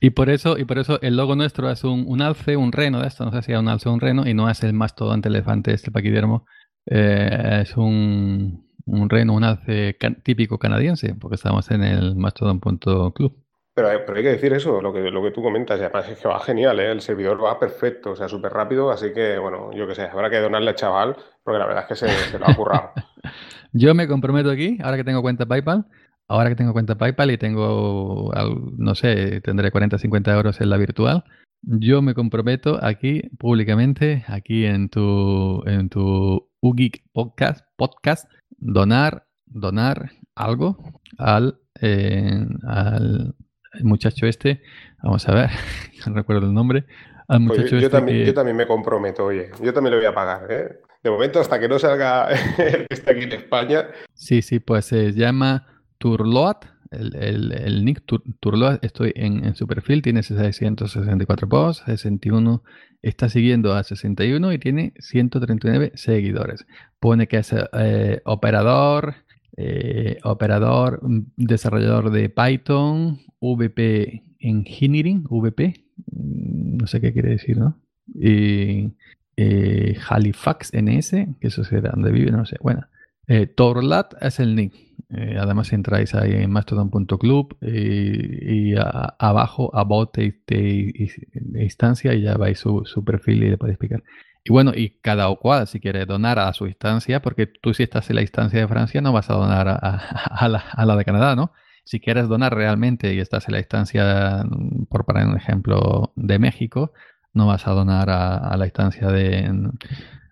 Y 0.00 0.10
por 0.10 0.30
eso, 0.30 0.56
y 0.58 0.64
por 0.64 0.78
eso 0.78 0.98
el 1.02 1.16
logo 1.16 1.36
nuestro 1.36 1.70
es 1.70 1.84
un, 1.84 2.20
alce, 2.22 2.56
un 2.56 2.72
reno 2.72 3.00
de 3.00 3.08
esto, 3.08 3.24
no 3.24 3.32
sé 3.32 3.42
si 3.42 3.52
es 3.52 3.58
un 3.58 3.68
alce 3.68 3.88
o 3.88 3.92
un 3.92 4.00
reno, 4.00 4.26
y 4.26 4.34
no 4.34 4.48
es 4.48 4.62
el 4.62 4.72
mastodonte 4.72 5.28
elefante 5.28 5.72
este 5.72 5.90
paquidermo, 5.90 6.46
eh, 6.86 7.60
es 7.62 7.76
un, 7.76 8.66
un 8.86 9.10
reno, 9.10 9.34
un 9.34 9.44
alce 9.44 9.96
típico 10.22 10.58
canadiense, 10.58 11.14
porque 11.14 11.34
estamos 11.34 11.70
en 11.70 11.82
el 11.82 12.16
mastodon.club. 12.16 13.45
Pero, 13.76 13.90
pero, 14.06 14.16
hay 14.16 14.22
que 14.22 14.30
decir 14.30 14.54
eso, 14.54 14.80
lo 14.80 14.90
que, 14.90 15.10
lo 15.10 15.22
que 15.22 15.32
tú 15.32 15.42
comentas, 15.42 15.78
y 15.78 15.82
además 15.82 16.08
es 16.08 16.18
que 16.18 16.26
va 16.26 16.40
genial, 16.40 16.80
¿eh? 16.80 16.92
el 16.92 17.02
servidor 17.02 17.44
va 17.44 17.58
perfecto, 17.58 18.12
o 18.12 18.16
sea, 18.16 18.26
súper 18.26 18.50
rápido, 18.50 18.90
así 18.90 19.12
que, 19.12 19.36
bueno, 19.36 19.70
yo 19.74 19.86
qué 19.86 19.94
sé, 19.94 20.04
habrá 20.04 20.30
que 20.30 20.38
donarle 20.38 20.70
al 20.70 20.76
chaval, 20.76 21.14
porque 21.44 21.58
la 21.58 21.66
verdad 21.66 21.84
es 21.86 22.00
que 22.00 22.08
se, 22.08 22.38
lo 22.38 22.48
ha 22.48 22.54
currado. 22.54 22.92
yo 23.72 23.94
me 23.94 24.08
comprometo 24.08 24.50
aquí, 24.50 24.78
ahora 24.82 24.96
que 24.96 25.04
tengo 25.04 25.20
cuenta 25.20 25.44
PayPal, 25.44 25.84
ahora 26.26 26.48
que 26.48 26.56
tengo 26.56 26.72
cuenta 26.72 26.96
PayPal 26.96 27.30
y 27.32 27.36
tengo, 27.36 28.32
no 28.78 28.94
sé, 28.94 29.42
tendré 29.42 29.70
40, 29.70 29.98
50 29.98 30.34
euros 30.34 30.58
en 30.62 30.70
la 30.70 30.78
virtual, 30.78 31.24
yo 31.60 32.00
me 32.00 32.14
comprometo 32.14 32.82
aquí 32.82 33.28
públicamente, 33.38 34.24
aquí 34.26 34.64
en 34.64 34.88
tu, 34.88 35.62
en 35.66 35.90
tu 35.90 36.48
UGIC 36.62 37.04
podcast, 37.12 37.66
podcast, 37.76 38.26
donar, 38.56 39.26
donar 39.44 40.12
algo 40.34 40.78
al, 41.18 41.60
al 41.82 43.34
muchacho 43.82 44.26
este, 44.26 44.62
vamos 45.02 45.28
a 45.28 45.34
ver, 45.34 45.50
no 46.06 46.14
recuerdo 46.14 46.46
el 46.46 46.54
nombre. 46.54 46.84
Al 47.28 47.44
pues 47.46 47.70
yo, 47.70 47.78
este 47.78 47.90
también, 47.90 48.24
yo 48.24 48.34
también 48.34 48.56
me 48.56 48.66
comprometo, 48.66 49.24
oye, 49.24 49.50
yo 49.60 49.72
también 49.72 49.92
le 49.92 49.96
voy 49.98 50.06
a 50.06 50.14
pagar, 50.14 50.46
¿eh? 50.50 50.80
De 51.02 51.10
momento, 51.10 51.40
hasta 51.40 51.58
que 51.58 51.68
no 51.68 51.78
salga 51.78 52.28
el 52.58 52.86
que 52.86 52.94
está 52.94 53.12
aquí 53.12 53.22
en 53.22 53.32
España. 53.32 53.86
Sí, 54.14 54.42
sí, 54.42 54.60
pues 54.60 54.86
se 54.86 55.12
llama 55.12 55.66
Turloat, 55.98 56.64
el, 56.90 57.84
Nick 57.84 58.04
Turlo, 58.40 58.78
estoy 58.82 59.12
en, 59.16 59.54
su 59.54 59.66
perfil, 59.66 60.02
tiene 60.02 60.22
664 60.22 61.48
posts, 61.48 61.84
61 61.86 62.62
está 63.02 63.28
siguiendo 63.28 63.74
a 63.74 63.84
61 63.84 64.52
y 64.52 64.58
tiene 64.58 64.94
139 64.98 65.92
seguidores. 65.94 66.66
Pone 66.98 67.28
que 67.28 67.38
es 67.38 67.54
eh, 67.72 68.20
operador, 68.24 69.14
eh, 69.58 70.18
operador, 70.22 71.00
mm, 71.02 71.32
desarrollador 71.36 72.10
de 72.10 72.28
Python, 72.28 73.20
VP 73.40 74.22
Engineering, 74.38 75.24
VP, 75.30 75.86
mm, 76.12 76.76
no 76.76 76.86
sé 76.86 77.00
qué 77.00 77.12
quiere 77.12 77.30
decir, 77.30 77.56
¿no? 77.56 77.78
Y 78.14 78.92
eh, 79.36 79.96
Halifax 80.08 80.72
NS, 80.74 81.10
que 81.40 81.48
eso 81.48 81.64
será 81.64 81.92
donde 81.92 82.12
vive, 82.12 82.30
no 82.30 82.44
sé. 82.44 82.56
Bueno, 82.60 82.86
eh, 83.28 83.46
Torlat 83.46 84.14
es 84.22 84.40
el 84.40 84.54
nick. 84.54 84.74
Además 85.08 85.72
entráis 85.72 86.14
ahí 86.16 86.32
en 86.32 86.50
mastodon.club 86.50 87.56
y, 87.62 88.74
abajo 88.76 89.70
a 89.72 89.84
de, 90.12 90.40
de, 90.46 91.62
instancia 91.62 92.12
y 92.12 92.22
ya 92.22 92.36
vais 92.36 92.58
su 92.58 93.04
perfil 93.04 93.44
y 93.44 93.50
le 93.50 93.56
podéis 93.56 93.74
explicar. 93.74 94.02
Y 94.46 94.52
bueno, 94.52 94.70
y 94.72 94.90
cada 95.00 95.34
cual, 95.34 95.66
si 95.66 95.80
quiere 95.80 96.06
donar 96.06 96.38
a 96.38 96.52
su 96.52 96.68
instancia, 96.68 97.20
porque 97.20 97.48
tú 97.48 97.74
si 97.74 97.82
estás 97.82 98.08
en 98.10 98.16
la 98.16 98.22
instancia 98.22 98.60
de 98.60 98.68
Francia 98.68 99.00
no 99.00 99.12
vas 99.12 99.28
a 99.28 99.34
donar 99.34 99.66
a, 99.82 100.48
la, 100.48 100.58
a 100.58 100.86
la, 100.86 100.94
de 100.94 101.04
Canadá, 101.04 101.34
¿no? 101.34 101.50
Si 101.82 101.98
quieres 101.98 102.28
donar 102.28 102.54
realmente 102.54 103.12
y 103.12 103.18
estás 103.18 103.48
en 103.48 103.54
la 103.54 103.58
instancia, 103.58 104.44
por 104.88 105.04
poner 105.04 105.26
un 105.26 105.36
ejemplo, 105.36 106.12
de 106.14 106.38
México, 106.38 106.92
no 107.32 107.48
vas 107.48 107.66
a 107.66 107.72
donar 107.72 108.08
a, 108.08 108.56
la 108.56 108.66
instancia 108.66 109.08
de, 109.08 109.52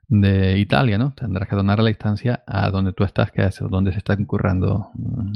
de, 0.06 0.58
Italia, 0.58 0.96
¿no? 0.96 1.12
Tendrás 1.14 1.48
que 1.48 1.56
donar 1.56 1.80
a 1.80 1.82
la 1.82 1.90
instancia 1.90 2.44
a 2.46 2.70
donde 2.70 2.92
tú 2.92 3.02
estás, 3.02 3.32
que 3.32 3.42
es 3.42 3.58
donde 3.58 3.90
se 3.90 3.98
está 3.98 4.14
incurrando 4.16 4.90
mm, 4.94 5.32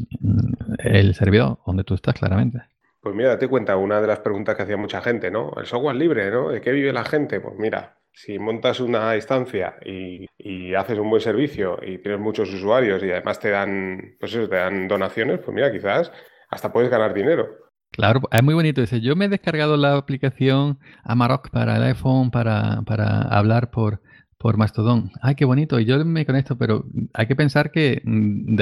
el 0.85 1.15
servidor, 1.17 1.59
donde 1.67 1.83
tú 1.83 1.95
estás 1.95 2.15
claramente. 2.15 2.63
Pues 3.01 3.13
mira, 3.13 3.31
date 3.31 3.49
cuenta, 3.49 3.77
una 3.77 4.01
de 4.01 4.07
las 4.07 4.21
preguntas 4.21 4.55
que 4.55 4.63
hacía 4.63 4.77
mucha 4.77 5.01
gente, 5.01 5.33
¿no? 5.33 5.53
El 5.57 5.67
software 5.67 5.97
libre, 5.97 6.31
¿no? 6.31 6.51
¿De 6.51 6.61
qué 6.61 6.71
vive 6.71 6.93
la 6.93 7.05
gente? 7.05 7.41
Pues 7.41 7.55
mira, 7.59 7.98
si 8.19 8.37
montas 8.37 8.81
una 8.81 9.15
instancia 9.15 9.77
y, 9.85 10.27
haces 10.75 10.99
un 10.99 11.09
buen 11.11 11.23
servicio 11.23 11.79
y 11.83 11.99
tienes 11.99 12.21
muchos 12.21 12.53
usuarios 12.53 13.03
y 13.03 13.11
además 13.11 13.39
te 13.39 13.51
dan, 13.51 14.17
pues 14.19 14.33
te 14.33 14.47
dan 14.49 14.89
donaciones, 14.89 15.39
pues 15.39 15.55
mira, 15.55 15.71
quizás 15.71 16.11
hasta 16.51 16.73
puedes 16.73 16.91
ganar 16.91 17.15
dinero. 17.15 17.49
Claro, 17.93 18.21
es 18.31 18.43
muy 18.43 18.55
bonito. 18.55 18.81
Dice, 18.81 19.01
yo 19.01 19.15
me 19.17 19.27
he 19.27 19.29
descargado 19.29 19.77
la 19.77 19.97
aplicación 19.97 20.79
Amarok 21.05 21.51
para 21.51 21.77
el 21.77 21.83
iPhone 21.85 22.31
para, 22.31 22.83
para 22.83 23.23
hablar 23.23 23.71
por, 23.71 24.01
por 24.37 24.57
Mastodon. 24.57 25.11
Ay, 25.23 25.35
qué 25.37 25.45
bonito. 25.45 25.79
Y 25.79 25.85
yo 25.85 26.05
me 26.05 26.27
conecto, 26.27 26.59
pero 26.59 26.87
hay 27.15 27.27
que 27.27 27.37
pensar 27.37 27.71
que 27.71 28.03
mm, 28.05 28.57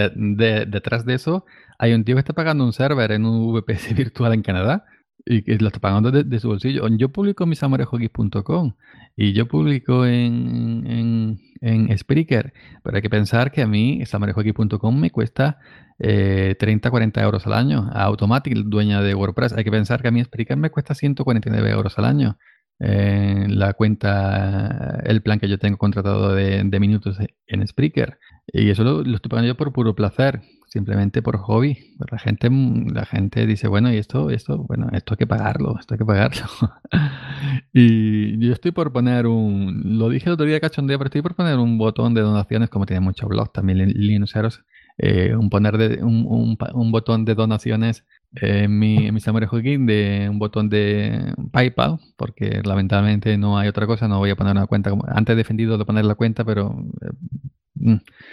detrás 0.70 1.04
de 1.06 1.14
eso 1.14 1.44
hay 1.78 1.92
un 1.94 2.04
tío 2.04 2.14
que 2.14 2.20
está 2.20 2.34
pagando 2.34 2.64
un 2.64 2.72
server 2.72 3.12
en 3.12 3.24
un 3.24 3.52
VPS 3.54 3.94
virtual 3.96 4.34
en 4.34 4.42
Canadá 4.42 4.84
y 5.26 5.42
que 5.42 5.58
lo 5.58 5.66
está 5.66 5.80
pagando 5.80 6.10
de, 6.12 6.40
su 6.40 6.48
bolsillo. 6.48 6.86
Yo 6.96 7.10
publico 7.10 7.44
en 7.44 7.50
misamorejogis.com 7.50 8.74
y 9.16 9.32
yo 9.32 9.48
publico 9.48 10.06
en, 10.06 10.86
en, 10.86 11.40
en 11.60 11.98
Spreaker, 11.98 12.54
pero 12.84 12.96
hay 12.96 13.02
que 13.02 13.10
pensar 13.10 13.50
que 13.50 13.62
a 13.62 13.66
mí 13.66 14.06
samarejogis.com 14.06 14.98
me 14.98 15.10
cuesta 15.10 15.58
eh, 15.98 16.54
30, 16.58 16.90
40 16.90 17.22
euros 17.22 17.46
al 17.46 17.54
año. 17.54 17.90
A 17.92 18.04
Automatic, 18.04 18.54
dueña 18.54 19.02
de 19.02 19.14
WordPress, 19.14 19.52
hay 19.54 19.64
que 19.64 19.70
pensar 19.70 20.00
que 20.00 20.08
a 20.08 20.10
mí 20.10 20.22
Spreaker 20.22 20.56
me 20.56 20.70
cuesta 20.70 20.94
149 20.94 21.70
euros 21.70 21.98
al 21.98 22.04
año. 22.04 22.38
Eh, 22.78 23.46
la 23.48 23.72
cuenta, 23.72 25.00
el 25.04 25.22
plan 25.22 25.40
que 25.40 25.48
yo 25.48 25.58
tengo 25.58 25.78
contratado 25.78 26.34
de, 26.34 26.62
minutos 26.78 27.18
en 27.46 27.66
Spreaker. 27.66 28.18
Y 28.46 28.70
eso 28.70 28.84
lo, 28.84 29.00
estoy 29.00 29.28
pagando 29.28 29.48
yo 29.48 29.56
por 29.56 29.72
puro 29.72 29.94
placer, 29.94 30.42
simplemente 30.76 31.22
por 31.22 31.38
hobby. 31.38 31.96
La 32.10 32.18
gente, 32.18 32.50
la 32.50 33.06
gente 33.06 33.46
dice, 33.46 33.66
bueno, 33.66 33.90
y 33.90 33.96
esto, 33.96 34.28
esto, 34.28 34.58
bueno, 34.58 34.88
esto 34.92 35.14
hay 35.14 35.16
que 35.16 35.26
pagarlo, 35.26 35.74
esto 35.80 35.94
hay 35.94 35.98
que 35.98 36.04
pagarlo. 36.04 36.44
y 37.72 38.38
yo 38.46 38.52
estoy 38.52 38.72
por 38.72 38.92
poner 38.92 39.26
un, 39.26 39.98
lo 39.98 40.10
dije 40.10 40.26
el 40.26 40.34
otro 40.34 40.44
día 40.44 40.60
cachondeo, 40.60 40.98
pero 40.98 41.06
estoy 41.06 41.22
por 41.22 41.34
poner 41.34 41.58
un 41.58 41.78
botón 41.78 42.12
de 42.12 42.20
donaciones, 42.20 42.68
como 42.68 42.84
tiene 42.84 43.00
muchos 43.00 43.26
blogs 43.26 43.52
también 43.52 43.78
Linuxeros, 43.88 44.64
eh, 44.98 45.34
un 45.34 45.48
poner 45.48 46.04
un, 46.04 46.58
un, 46.74 46.92
botón 46.92 47.24
de 47.24 47.34
donaciones 47.34 48.04
en 48.34 48.78
mi, 48.78 49.06
en 49.06 49.14
mi 49.14 49.20
de 49.86 50.28
un 50.30 50.38
botón 50.38 50.68
de 50.68 51.32
PayPal, 51.52 52.00
porque 52.18 52.60
lamentablemente 52.62 53.38
no 53.38 53.56
hay 53.56 53.68
otra 53.68 53.86
cosa, 53.86 54.08
no 54.08 54.18
voy 54.18 54.30
a 54.30 54.36
poner 54.36 54.52
una 54.52 54.66
cuenta. 54.66 54.92
Antes 55.08 55.32
he 55.32 55.36
defendido 55.36 55.78
de 55.78 55.86
poner 55.86 56.04
la 56.04 56.16
cuenta, 56.16 56.44
pero 56.44 56.84
eh, 57.00 57.08
mm, 57.12 57.55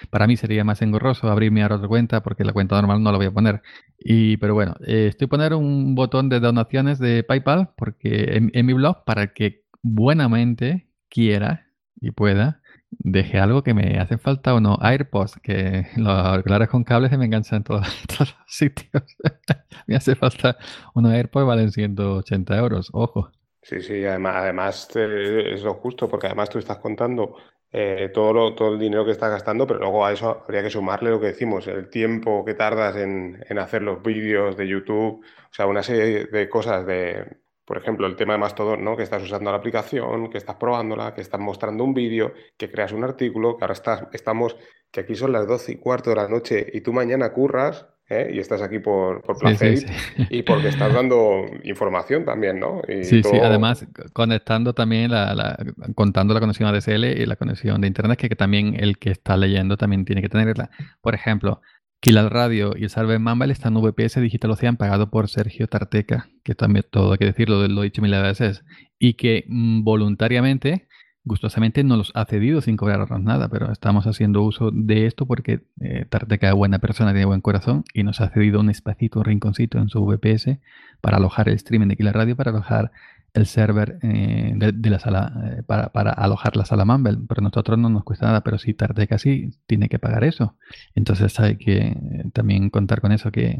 para 0.09 0.27
mí 0.27 0.37
sería 0.37 0.63
más 0.63 0.81
engorroso 0.81 1.29
abrirme 1.29 1.65
otra 1.65 1.87
cuenta 1.87 2.23
porque 2.23 2.43
la 2.43 2.53
cuenta 2.53 2.75
normal 2.75 3.01
no 3.03 3.11
la 3.11 3.17
voy 3.17 3.27
a 3.27 3.31
poner. 3.31 3.61
Y, 3.97 4.37
pero 4.37 4.53
bueno, 4.53 4.75
eh, 4.85 5.07
estoy 5.09 5.27
poner 5.27 5.53
un 5.53 5.95
botón 5.95 6.29
de 6.29 6.39
donaciones 6.39 6.99
de 6.99 7.23
PayPal 7.23 7.69
porque 7.75 8.49
en, 8.53 8.65
mi 8.65 8.73
blog 8.73 9.03
para 9.05 9.33
que 9.33 9.63
buenamente 9.81 10.87
quiera 11.09 11.67
y 11.99 12.11
pueda 12.11 12.59
dejé 12.99 13.39
algo 13.39 13.63
que 13.63 13.73
me 13.73 13.99
hace 13.99 14.17
falta 14.17 14.53
o 14.53 14.59
no. 14.59 14.77
AirPods, 14.79 15.39
que 15.41 15.87
los 15.97 16.09
auriculares 16.09 16.69
con 16.69 16.83
cables 16.83 17.09
se 17.09 17.17
me 17.17 17.25
enganchan 17.25 17.57
en 17.57 17.63
todos, 17.63 17.87
los 18.19 18.35
sitios. 18.47 19.03
me 19.87 19.95
hace 19.95 20.15
falta 20.15 20.57
unos 20.93 21.11
AirPods, 21.13 21.47
valen 21.47 21.71
180 21.71 22.57
euros, 22.57 22.89
ojo. 22.93 23.31
Sí, 23.63 23.81
sí, 23.81 24.05
además, 24.05 24.35
además 24.37 24.89
es 24.95 25.63
lo 25.63 25.73
justo, 25.75 26.09
porque 26.09 26.27
además 26.27 26.49
tú 26.49 26.59
estás 26.59 26.77
contando 26.79 27.35
eh, 27.73 28.09
todo, 28.13 28.55
todo 28.55 28.73
el 28.73 28.79
dinero 28.79 29.03
que 29.03 29.11
estás 29.11 29.31
gastando, 29.31 29.67
pero 29.67 29.79
luego 29.79 30.05
a 30.05 30.13
eso 30.13 30.43
habría 30.43 30.63
que 30.63 30.69
sumarle 30.69 31.09
lo 31.09 31.19
que 31.19 31.27
decimos, 31.27 31.67
el 31.67 31.89
tiempo 31.89 32.45
que 32.45 32.53
tardas 32.53 32.95
en, 32.95 33.43
en 33.49 33.59
hacer 33.59 33.81
los 33.81 34.01
vídeos 34.03 34.55
de 34.55 34.67
YouTube, 34.67 35.25
o 35.25 35.53
sea, 35.53 35.65
una 35.65 35.83
serie 35.83 36.25
de 36.25 36.49
cosas 36.49 36.85
de, 36.85 37.25
por 37.65 37.77
ejemplo, 37.77 38.07
el 38.07 38.15
tema 38.15 38.33
de 38.33 38.39
Mastodon, 38.39 38.83
¿no? 38.83 38.95
Que 38.97 39.03
estás 39.03 39.23
usando 39.23 39.49
la 39.51 39.57
aplicación, 39.57 40.29
que 40.29 40.37
estás 40.37 40.57
probándola, 40.57 41.13
que 41.13 41.21
estás 41.21 41.39
mostrando 41.39 41.83
un 41.83 41.93
vídeo, 41.93 42.33
que 42.57 42.69
creas 42.69 42.91
un 42.91 43.03
artículo, 43.03 43.57
que 43.57 43.63
ahora 43.63 43.75
estamos, 44.11 44.57
que 44.91 44.99
aquí 45.01 45.15
son 45.15 45.31
las 45.31 45.47
12 45.47 45.71
y 45.73 45.75
cuarto 45.77 46.09
de 46.11 46.17
la 46.17 46.27
noche 46.27 46.65
y 46.73 46.81
tú 46.81 46.93
mañana 46.93 47.33
curras 47.33 47.87
¿eh? 48.09 48.31
y 48.33 48.39
estás 48.39 48.61
aquí 48.61 48.79
por, 48.79 49.21
por 49.21 49.37
placer 49.37 49.85
y 50.29 50.43
porque 50.43 50.69
estás 50.69 50.93
dando 50.93 51.45
información 51.63 52.25
también, 52.25 52.59
¿no? 52.59 52.81
sí, 52.87 53.23
sí, 53.23 53.37
además 53.41 53.85
conectando 54.13 54.73
también, 54.73 55.11
la, 55.11 55.57
contando 55.95 56.33
la 56.33 56.39
conexión 56.39 56.73
ADSL 56.73 57.05
y 57.05 57.25
la 57.25 57.35
conexión 57.35 57.81
de 57.81 57.87
Internet, 57.87 58.19
que, 58.19 58.29
que 58.29 58.35
también 58.35 58.75
el 58.79 58.97
que 58.97 59.11
está 59.11 59.37
leyendo 59.37 59.77
también 59.77 60.05
tiene 60.05 60.21
que 60.21 60.29
tenerla. 60.29 60.69
Por 61.01 61.15
ejemplo, 61.15 61.61
Kill 62.03 62.29
Radio 62.29 62.73
y 62.75 62.83
el 62.83 62.89
Salve 62.89 63.17
Mambal 63.17 63.49
están 63.49 63.77
en 63.77 63.81
VPS 63.81 64.19
Digital 64.19 64.51
Ocean 64.51 64.75
pagado 64.75 65.09
por 65.09 65.29
Sergio 65.29 65.67
Tarteca, 65.67 66.27
que 66.43 66.53
también 66.53 66.85
todo 66.91 67.13
hay 67.13 67.17
que 67.17 67.25
decirlo, 67.27 67.65
lo 67.65 67.81
he 67.81 67.85
dicho 67.85 68.01
mil 68.01 68.11
veces, 68.11 68.65
y 68.99 69.13
que 69.13 69.45
mm, 69.47 69.85
voluntariamente, 69.85 70.89
gustosamente 71.25 71.83
no 71.83 71.95
los 71.95 72.11
ha 72.15 72.25
cedido 72.25 72.61
sin 72.61 72.75
cobrarnos 72.75 73.21
nada, 73.21 73.47
pero 73.47 73.71
estamos 73.71 74.07
haciendo 74.07 74.41
uso 74.41 74.71
de 74.71 75.05
esto 75.05 75.25
porque 75.25 75.61
eh, 75.79 76.05
Tarteca 76.09 76.49
es 76.49 76.53
buena 76.53 76.79
persona, 76.79 77.11
tiene 77.11 77.25
buen 77.25 77.41
corazón 77.41 77.85
y 77.93 78.03
nos 78.03 78.19
ha 78.21 78.29
cedido 78.29 78.59
un 78.59 78.69
espacito, 78.69 79.19
un 79.19 79.25
rinconcito 79.25 79.77
en 79.77 79.89
su 79.89 80.05
VPS 80.05 80.57
para 81.01 81.17
alojar 81.17 81.49
el 81.49 81.55
streaming 81.55 81.87
de 81.87 81.95
Kill 81.95 82.13
Radio, 82.13 82.35
para 82.35 82.51
alojar 82.51 82.91
el 83.33 83.47
server 83.47 83.97
eh, 84.03 84.53
de, 84.55 84.89
la 84.89 84.99
sala 84.99 85.33
eh, 85.57 85.63
para, 85.63 86.11
alojar 86.11 86.55
la 86.55 86.65
sala 86.65 86.85
Mumble, 86.85 87.17
pero 87.27 87.39
a 87.41 87.43
nosotros 87.43 87.79
no 87.79 87.89
nos 87.89 88.03
cuesta 88.03 88.27
nada, 88.27 88.41
pero 88.41 88.59
si 88.59 88.73
Tarteca 88.75 89.17
sí 89.17 89.49
tiene 89.65 89.89
que 89.89 89.97
pagar 89.99 90.23
eso. 90.23 90.55
Entonces 90.93 91.39
hay 91.39 91.57
que 91.57 91.77
eh, 91.77 91.97
también 92.33 92.69
contar 92.69 93.01
con 93.01 93.11
eso, 93.11 93.31
que, 93.31 93.59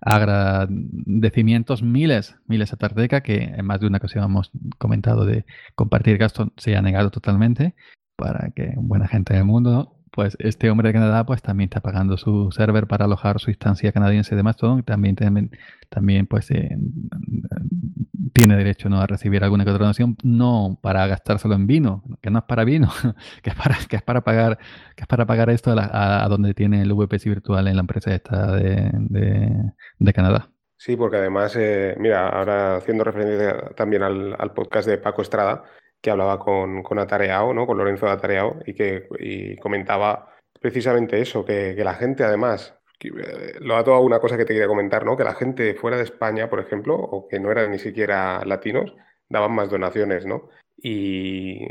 agradecimientos 0.00 1.82
miles, 1.82 2.36
miles 2.46 2.72
a 2.72 2.76
Tarteca, 2.76 3.22
que 3.22 3.42
en 3.44 3.64
más 3.64 3.80
de 3.80 3.86
una 3.86 3.98
ocasión 3.98 4.24
hemos 4.24 4.50
comentado 4.78 5.24
de 5.24 5.46
compartir 5.74 6.18
gastos, 6.18 6.48
se 6.58 6.76
ha 6.76 6.82
negado 6.82 7.10
totalmente 7.10 7.74
para 8.16 8.50
que 8.50 8.74
buena 8.76 9.08
gente 9.08 9.34
del 9.34 9.44
mundo 9.44 9.95
pues 10.16 10.34
este 10.40 10.70
hombre 10.70 10.88
de 10.88 10.94
Canadá 10.94 11.26
pues 11.26 11.42
también 11.42 11.68
está 11.68 11.80
pagando 11.80 12.16
su 12.16 12.50
server 12.50 12.86
para 12.86 13.04
alojar 13.04 13.38
su 13.38 13.50
instancia 13.50 13.92
canadiense 13.92 14.34
de 14.34 14.42
Mastodon. 14.42 14.82
También, 14.82 15.14
también, 15.14 15.50
también 15.90 16.26
pues 16.26 16.50
eh, 16.50 16.74
tiene 18.32 18.56
derecho 18.56 18.88
¿no? 18.88 18.98
a 18.98 19.06
recibir 19.06 19.44
alguna 19.44 19.66
que 19.66 19.72
no 20.22 20.78
para 20.82 21.06
gastárselo 21.06 21.54
en 21.54 21.66
vino, 21.66 22.02
que 22.22 22.30
no 22.30 22.38
es 22.38 22.44
para 22.46 22.64
vino, 22.64 22.88
que 23.42 23.50
es 23.50 23.56
para, 23.56 23.76
que 23.88 23.96
es 23.96 24.02
para 24.02 24.22
pagar, 24.22 24.56
que 24.96 25.02
es 25.02 25.06
para 25.06 25.26
pagar 25.26 25.50
esto 25.50 25.74
a, 25.78 26.26
donde 26.30 26.54
tiene 26.54 26.80
el 26.80 26.94
VPC 26.94 27.24
virtual 27.26 27.68
en 27.68 27.76
la 27.76 27.80
empresa 27.80 28.14
esta 28.14 28.56
de, 28.56 28.90
de, 29.98 30.12
Canadá. 30.14 30.48
Sí, 30.78 30.96
porque 30.96 31.18
además, 31.18 31.54
eh, 31.56 31.94
mira, 31.98 32.26
ahora 32.26 32.76
haciendo 32.76 33.04
referencia 33.04 33.70
también 33.76 34.02
al 34.02 34.52
podcast 34.54 34.88
de 34.88 34.96
Paco 34.96 35.20
Estrada, 35.20 35.62
que 36.00 36.10
hablaba 36.10 36.38
con, 36.38 36.82
con 36.82 36.98
Atareao, 36.98 37.52
¿no? 37.52 37.66
con 37.66 37.78
Lorenzo 37.78 38.06
de 38.06 38.12
Atareao, 38.12 38.58
y 38.64 38.74
que 38.74 39.08
comentaba 39.60 40.32
precisamente 40.60 41.20
eso, 41.20 41.44
que, 41.44 41.74
la 41.76 41.94
gente 41.94 42.24
además, 42.24 42.74
eh, 43.00 43.54
lo 43.60 43.76
ha 43.76 43.84
todo 43.84 44.00
una 44.00 44.20
cosa 44.20 44.36
que 44.36 44.44
te 44.44 44.54
quería 44.54 44.68
comentar, 44.68 45.04
¿no? 45.04 45.16
que 45.16 45.24
la 45.24 45.34
gente 45.34 45.74
fuera 45.74 45.96
de 45.96 46.04
España, 46.04 46.48
por 46.48 46.60
ejemplo, 46.60 46.94
o 46.96 47.28
que 47.28 47.40
no 47.40 47.50
eran 47.50 47.70
ni 47.70 47.78
siquiera 47.78 48.44
latinos, 48.44 48.94
daban 49.28 49.52
más 49.52 49.70
donaciones, 49.70 50.24
¿no? 50.26 50.48
Y, 50.76 51.66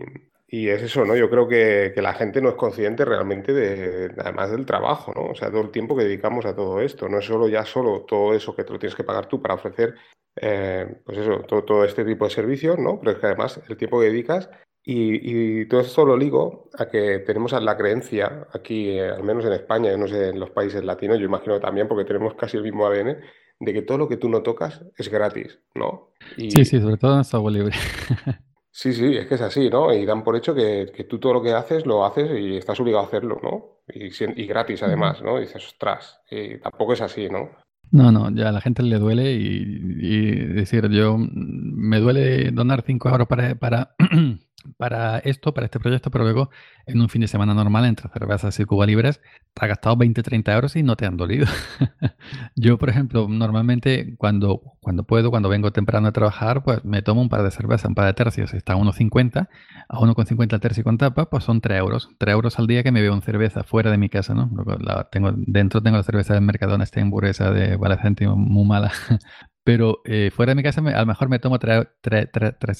Y 0.58 0.70
es 0.70 0.82
eso, 0.84 1.04
¿no? 1.04 1.18
Yo 1.18 1.30
creo 1.30 1.50
que, 1.50 1.94
la 1.98 2.14
gente 2.14 2.42
no 2.42 2.48
es 2.48 2.56
consciente 2.56 3.04
realmente 3.04 3.52
de, 3.52 4.10
además 4.18 4.52
del 4.52 4.66
trabajo, 4.66 5.12
¿no? 5.14 5.32
O 5.32 5.36
sea, 5.36 5.52
todo 5.52 5.60
el 5.60 5.70
tiempo 5.70 5.98
que 5.98 6.06
dedicamos 6.06 6.46
a 6.46 6.56
todo 6.56 6.80
esto. 6.80 7.10
No 7.10 7.20
es 7.20 7.26
solo 7.26 7.50
ya 7.50 7.66
solo 7.66 8.06
todo 8.08 8.34
eso 8.34 8.56
que 8.56 8.64
te 8.64 8.72
lo 8.72 8.80
tienes 8.80 8.96
que 8.96 9.04
pagar 9.04 9.26
tú 9.28 9.42
para 9.42 9.56
ofrecer, 9.56 9.96
eh, 10.38 11.02
pues 11.04 11.18
eso, 11.18 11.42
todo, 11.42 11.66
todo, 11.66 11.84
este 11.84 12.06
tipo 12.06 12.24
de 12.24 12.32
servicios, 12.32 12.80
¿no? 12.80 12.98
Pero 13.02 13.12
es 13.12 13.18
que 13.18 13.26
además 13.26 13.60
el 13.68 13.76
tiempo 13.76 14.00
que 14.00 14.06
dedicas 14.06 14.50
y, 14.82 15.66
todo 15.66 15.82
esto 15.82 16.06
lo 16.06 16.16
ligo 16.16 16.70
a 16.80 16.86
que 16.86 17.20
tenemos 17.20 17.52
la 17.52 17.76
creencia 17.76 18.48
aquí, 18.54 18.92
eh, 18.92 19.10
al 19.10 19.24
menos 19.24 19.44
en 19.44 19.52
España, 19.52 19.98
no 19.98 20.08
sé, 20.08 20.30
en 20.30 20.40
los 20.40 20.52
países 20.52 20.86
latinos, 20.86 21.20
yo 21.20 21.26
imagino 21.26 21.60
también, 21.60 21.90
porque 21.90 22.06
tenemos 22.06 22.34
casi 22.36 22.56
el 22.56 22.64
mismo 22.64 22.88
ADN, 22.88 23.18
de 23.60 23.74
que 23.74 23.82
todo 23.82 23.98
lo 23.98 24.08
que 24.08 24.16
tú 24.16 24.30
no 24.30 24.42
tocas 24.42 24.86
es 24.96 25.10
gratis, 25.10 25.60
¿no? 25.74 26.12
Sí, 26.38 26.64
sí, 26.64 26.80
sobre 26.80 26.96
todo 26.96 27.18
en 27.18 27.26
software 27.26 27.56
libre. 27.56 27.76
Sí, 28.78 28.92
sí, 28.92 29.16
es 29.16 29.26
que 29.26 29.36
es 29.36 29.42
así, 29.42 29.70
¿no? 29.70 29.94
Y 29.94 30.06
dan 30.06 30.22
por 30.22 30.36
hecho 30.36 30.54
que, 30.54 30.86
tú 31.10 31.18
todo 31.18 31.36
lo 31.36 31.42
que 31.42 31.54
haces 31.54 31.86
lo 31.86 32.06
haces 32.06 32.30
y 32.38 32.58
estás 32.58 32.78
obligado 32.82 33.06
a 33.06 33.08
hacerlo, 33.08 33.40
¿no? 33.42 33.80
Y, 33.88 34.08
y 34.42 34.46
gratis 34.48 34.84
además, 34.84 35.22
¿no? 35.22 35.38
Y 35.38 35.44
dices, 35.44 35.66
ostras, 35.66 36.20
y 36.30 36.58
tampoco 36.58 36.92
es 36.92 37.00
así, 37.00 37.30
¿no? 37.30 37.52
No, 37.92 38.12
no, 38.12 38.30
ya 38.32 38.50
a 38.50 38.52
la 38.52 38.60
gente 38.60 38.84
le 38.84 39.00
duele 39.00 39.32
y, 39.32 39.80
y 40.02 40.36
decir, 40.48 40.90
yo 40.90 41.16
me 41.18 42.02
duele 42.02 42.52
donar 42.52 42.84
5 42.86 43.08
euros 43.08 43.30
para, 43.30 43.56
para 43.56 43.96
para 44.78 45.20
esto, 45.20 45.54
para 45.54 45.66
este 45.66 45.80
proyecto, 45.80 46.12
pero 46.12 46.24
luego 46.24 46.50
en 46.86 47.02
un 47.02 47.10
fin 47.10 47.22
de 47.22 47.28
semana 47.28 47.54
normal 47.54 47.86
entre 47.86 48.10
cervezas 48.10 48.60
y 48.60 48.66
Cuba 48.66 48.86
Libres 48.86 49.22
te 49.54 49.66
has 49.66 49.70
gastado 49.70 49.96
20, 49.96 50.22
30 50.22 50.54
euros 50.54 50.76
y 50.76 50.84
no 50.84 50.96
te 50.96 51.06
han 51.06 51.18
dolido. 51.18 51.48
Yo, 52.56 52.78
por 52.78 52.90
ejemplo, 52.90 53.28
normalmente 53.30 54.16
cuando, 54.18 54.62
cuando 54.82 55.04
puedo, 55.04 55.32
cuando 55.32 55.50
vengo 55.50 55.72
temprano 55.72 56.08
a 56.10 56.12
trabajar, 56.12 56.64
pues 56.64 56.84
me 56.84 57.02
tomo 57.02 57.22
un 57.22 57.30
par 57.30 57.44
de 57.44 57.52
cervezas, 57.52 57.86
un 57.88 57.96
par 57.96 58.06
de 58.06 58.14
tercios, 58.14 58.54
está 58.54 58.74
a 58.74 58.78
1,50, 58.78 59.48
a 59.88 59.98
1,50 59.98 60.54
el 60.54 60.60
tercio 60.60 60.84
con 60.84 60.98
tapa, 60.98 61.30
pues 61.30 61.44
son 61.44 61.62
3 61.62 61.80
euros. 61.80 62.10
3 62.18 62.34
euros 62.34 62.60
al 62.60 62.68
día 62.68 62.84
que 62.84 62.92
me 62.92 63.02
veo 63.02 63.14
en 63.14 63.22
cerveza 63.22 63.64
fuera 63.64 63.92
de 63.92 63.98
mi 63.98 64.10
casa, 64.10 64.34
¿no? 64.34 64.50
La 64.80 65.10
tengo, 65.10 65.32
dentro 65.36 65.82
tengo 65.82 65.98
la 65.98 66.04
cerveza 66.04 66.34
del 66.34 66.44
Mercadona 66.44 66.86
Steinburg, 66.86 67.28
esa 67.28 67.52
de 67.52 67.78
vale 67.78 67.98
céntimo, 67.98 68.36
muy 68.36 68.66
mala. 68.66 68.92
Pero 69.64 70.02
eh, 70.06 70.32
fuera 70.32 70.52
de 70.52 70.56
mi 70.56 70.64
casa 70.64 70.82
a 70.82 71.00
lo 71.00 71.06
mejor 71.08 71.28
me 71.28 71.40
tomo 71.40 71.58
3 71.60 71.88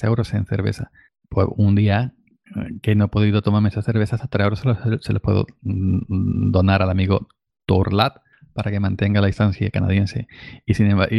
euros 0.04 0.32
en 0.34 0.46
cerveza 0.46 0.90
pues 1.28 1.46
un 1.56 1.74
día 1.74 2.14
eh, 2.54 2.78
que 2.82 2.94
no 2.94 3.06
he 3.06 3.08
podido 3.08 3.42
tomarme 3.42 3.68
esas 3.68 3.84
cervezas, 3.84 4.22
hasta 4.22 4.42
ahora 4.42 4.56
se 4.56 4.68
los, 4.68 4.78
se 5.04 5.20
puedo 5.20 5.46
mm, 5.62 6.50
donar 6.50 6.82
al 6.82 6.90
amigo 6.90 7.28
Torlat 7.66 8.18
para 8.56 8.70
que 8.70 8.80
mantenga 8.80 9.20
la 9.20 9.26
distancia 9.26 9.70
canadiense. 9.70 10.26
Y 10.64 10.74
sin 10.74 10.90
embargo, 10.90 11.14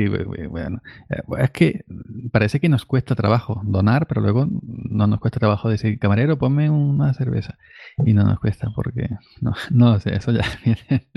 bueno, 0.50 0.82
eh, 1.10 1.22
es 1.38 1.52
que 1.52 1.86
parece 2.32 2.60
que 2.60 2.68
nos 2.68 2.86
cuesta 2.86 3.16
trabajo 3.16 3.62
donar, 3.64 4.08
pero 4.08 4.22
luego 4.22 4.48
no 4.50 5.06
nos 5.06 5.20
cuesta 5.20 5.40
trabajo 5.40 5.70
decir, 5.70 6.00
camarero, 6.00 6.40
ponme 6.40 6.70
una 6.72 7.14
cerveza. 7.14 7.58
Y 8.04 8.14
no 8.14 8.24
nos 8.24 8.40
cuesta 8.40 8.72
porque, 8.76 9.08
no, 9.40 9.54
no 9.70 10.00
sé, 10.00 10.16
eso 10.16 10.32
ya 10.32 10.44
viene. 10.66 11.08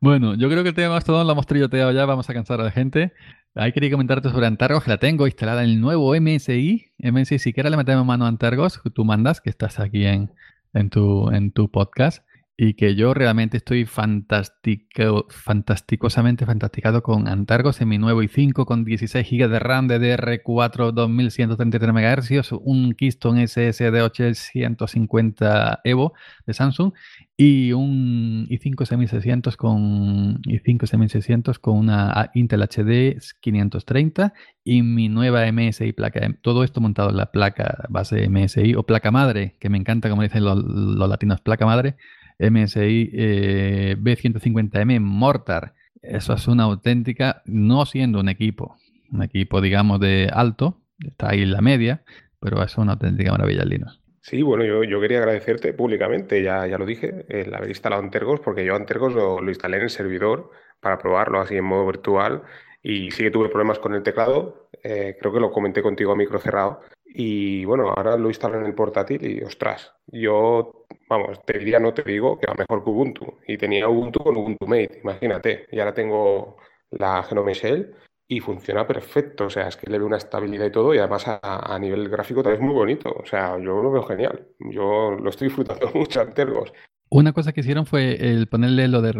bueno, 0.00 0.34
yo 0.34 0.48
creo 0.48 0.62
que 0.62 0.70
el 0.70 0.74
tema 0.74 0.98
todo 1.02 1.22
lo 1.22 1.32
hemos 1.32 1.46
trilloteado 1.46 1.92
ya, 1.92 2.06
vamos 2.06 2.28
a 2.30 2.34
cansar 2.34 2.60
a 2.62 2.64
la 2.64 2.70
gente. 2.70 3.12
Ahí 3.54 3.72
quería 3.72 3.90
comentarte 3.90 4.30
sobre 4.30 4.46
Antargos, 4.46 4.82
que 4.82 4.90
la 4.90 4.98
tengo 4.98 5.26
instalada 5.26 5.62
en 5.62 5.70
el 5.70 5.80
nuevo 5.80 6.14
MSI. 6.18 6.86
MSI, 6.98 7.38
si 7.38 7.52
quieres 7.52 7.70
le 7.70 7.76
metemos 7.76 8.06
mano 8.06 8.24
a 8.24 8.28
Antargos, 8.28 8.80
tú 8.94 9.04
mandas, 9.04 9.42
que 9.42 9.50
estás 9.50 9.78
aquí 9.78 10.06
en, 10.06 10.32
en, 10.72 10.88
tu, 10.88 11.30
en 11.30 11.52
tu 11.52 11.70
podcast 11.70 12.24
y 12.56 12.74
que 12.74 12.94
yo 12.94 13.14
realmente 13.14 13.56
estoy 13.56 13.84
fantástico, 13.84 15.26
fantásticosamente 15.28 16.46
fantasticado 16.46 17.02
con 17.02 17.26
Antargos 17.26 17.80
en 17.80 17.88
mi 17.88 17.98
nuevo 17.98 18.22
i5 18.22 18.64
con 18.64 18.84
16 18.84 19.28
GB 19.28 19.48
de 19.48 19.58
RAM 19.58 19.88
DDR4 19.88 20.92
2133 20.92 21.92
MHz, 21.92 22.52
un 22.52 22.94
Keystone 22.94 23.48
SSD 23.48 24.02
850 24.02 25.80
Evo 25.82 26.12
de 26.46 26.54
Samsung 26.54 26.92
y 27.36 27.72
un 27.72 28.46
i5 28.48 28.86
7600 28.86 29.56
con 29.56 30.40
i5 30.42 30.86
7600 30.86 31.58
con 31.58 31.76
una 31.76 32.30
Intel 32.34 32.62
HD 32.62 33.18
530 33.40 34.32
y 34.62 34.82
mi 34.82 35.08
nueva 35.08 35.50
MSI 35.50 35.92
placa. 35.92 36.20
Todo 36.40 36.62
esto 36.62 36.80
montado 36.80 37.10
en 37.10 37.16
la 37.16 37.32
placa 37.32 37.86
base 37.88 38.28
MSI 38.28 38.76
o 38.76 38.84
placa 38.84 39.10
madre, 39.10 39.56
que 39.58 39.70
me 39.70 39.78
encanta 39.78 40.08
como 40.08 40.22
dicen 40.22 40.44
los 40.44 41.08
latinos, 41.08 41.40
placa 41.40 41.66
madre 41.66 41.96
MSI 42.38 43.10
eh, 43.12 43.96
B150M 43.98 45.00
Mortar. 45.00 45.74
Eso 46.02 46.34
es 46.34 46.46
una 46.48 46.64
auténtica, 46.64 47.42
no 47.46 47.86
siendo 47.86 48.20
un 48.20 48.28
equipo, 48.28 48.76
un 49.10 49.22
equipo, 49.22 49.60
digamos, 49.60 50.00
de 50.00 50.28
alto, 50.32 50.78
está 50.98 51.30
ahí 51.30 51.42
en 51.42 51.52
la 51.52 51.62
media, 51.62 52.02
pero 52.40 52.62
es 52.62 52.76
una 52.76 52.92
auténtica 52.92 53.32
maravilla, 53.32 53.64
Linux. 53.64 54.00
Sí, 54.20 54.42
bueno, 54.42 54.64
yo, 54.64 54.84
yo, 54.84 55.00
quería 55.00 55.18
agradecerte 55.18 55.72
públicamente, 55.74 56.42
ya, 56.42 56.66
ya 56.66 56.78
lo 56.78 56.86
dije, 56.86 57.26
el 57.28 57.54
haber 57.54 57.68
instalado 57.68 58.02
Antergos, 58.02 58.40
porque 58.40 58.64
yo 58.64 58.74
Antergos 58.74 59.12
lo, 59.14 59.40
lo 59.40 59.50
instalé 59.50 59.76
en 59.76 59.82
el 59.84 59.90
servidor 59.90 60.50
para 60.80 60.98
probarlo 60.98 61.40
así 61.40 61.56
en 61.56 61.64
modo 61.64 61.86
virtual 61.86 62.42
y 62.82 63.10
sí 63.10 63.22
que 63.22 63.30
tuve 63.30 63.48
problemas 63.48 63.78
con 63.78 63.94
el 63.94 64.02
teclado, 64.02 64.68
eh, 64.82 65.16
creo 65.18 65.32
que 65.32 65.40
lo 65.40 65.50
comenté 65.50 65.82
contigo 65.82 66.12
a 66.12 66.16
micro 66.16 66.38
cerrado, 66.38 66.80
y 67.06 67.64
bueno, 67.64 67.88
ahora 67.88 68.16
lo 68.18 68.28
instalo 68.28 68.58
en 68.58 68.66
el 68.66 68.74
portátil 68.74 69.24
y 69.26 69.42
ostras, 69.42 69.94
yo, 70.06 70.83
vamos, 71.16 71.44
te 71.44 71.58
diría, 71.58 71.78
no 71.78 71.94
te 71.94 72.02
digo, 72.02 72.38
que 72.38 72.46
va 72.46 72.54
mejor 72.54 72.84
que 72.84 72.90
Ubuntu. 72.90 73.38
Y 73.46 73.56
tenía 73.56 73.88
Ubuntu 73.88 74.20
con 74.20 74.36
Ubuntu 74.36 74.66
Mate, 74.66 75.00
imagínate. 75.02 75.66
Y 75.70 75.78
ahora 75.78 75.94
tengo 75.94 76.56
la 76.90 77.22
Genome 77.22 77.54
Shell 77.54 77.94
y 78.28 78.40
funciona 78.40 78.86
perfecto. 78.86 79.46
O 79.46 79.50
sea, 79.50 79.68
es 79.68 79.76
que 79.76 79.90
le 79.90 79.98
veo 79.98 80.06
una 80.06 80.16
estabilidad 80.16 80.66
y 80.66 80.72
todo. 80.72 80.94
Y 80.94 80.98
además 80.98 81.24
a, 81.26 81.78
nivel 81.78 82.08
gráfico 82.08 82.42
también 82.42 82.62
es 82.62 82.66
muy 82.66 82.74
bonito. 82.74 83.10
O 83.10 83.26
sea, 83.26 83.58
yo 83.58 83.82
lo 83.82 83.90
veo 83.90 84.02
genial. 84.02 84.46
Yo 84.58 85.12
lo 85.12 85.30
estoy 85.30 85.48
disfrutando 85.48 85.90
mucho 85.94 86.20
en. 86.20 86.72
Una 87.10 87.32
cosa 87.32 87.52
que 87.52 87.60
hicieron 87.60 87.86
fue 87.86 88.16
el 88.16 88.48
ponerle 88.48 88.88
lo 88.88 89.00
de 89.00 89.10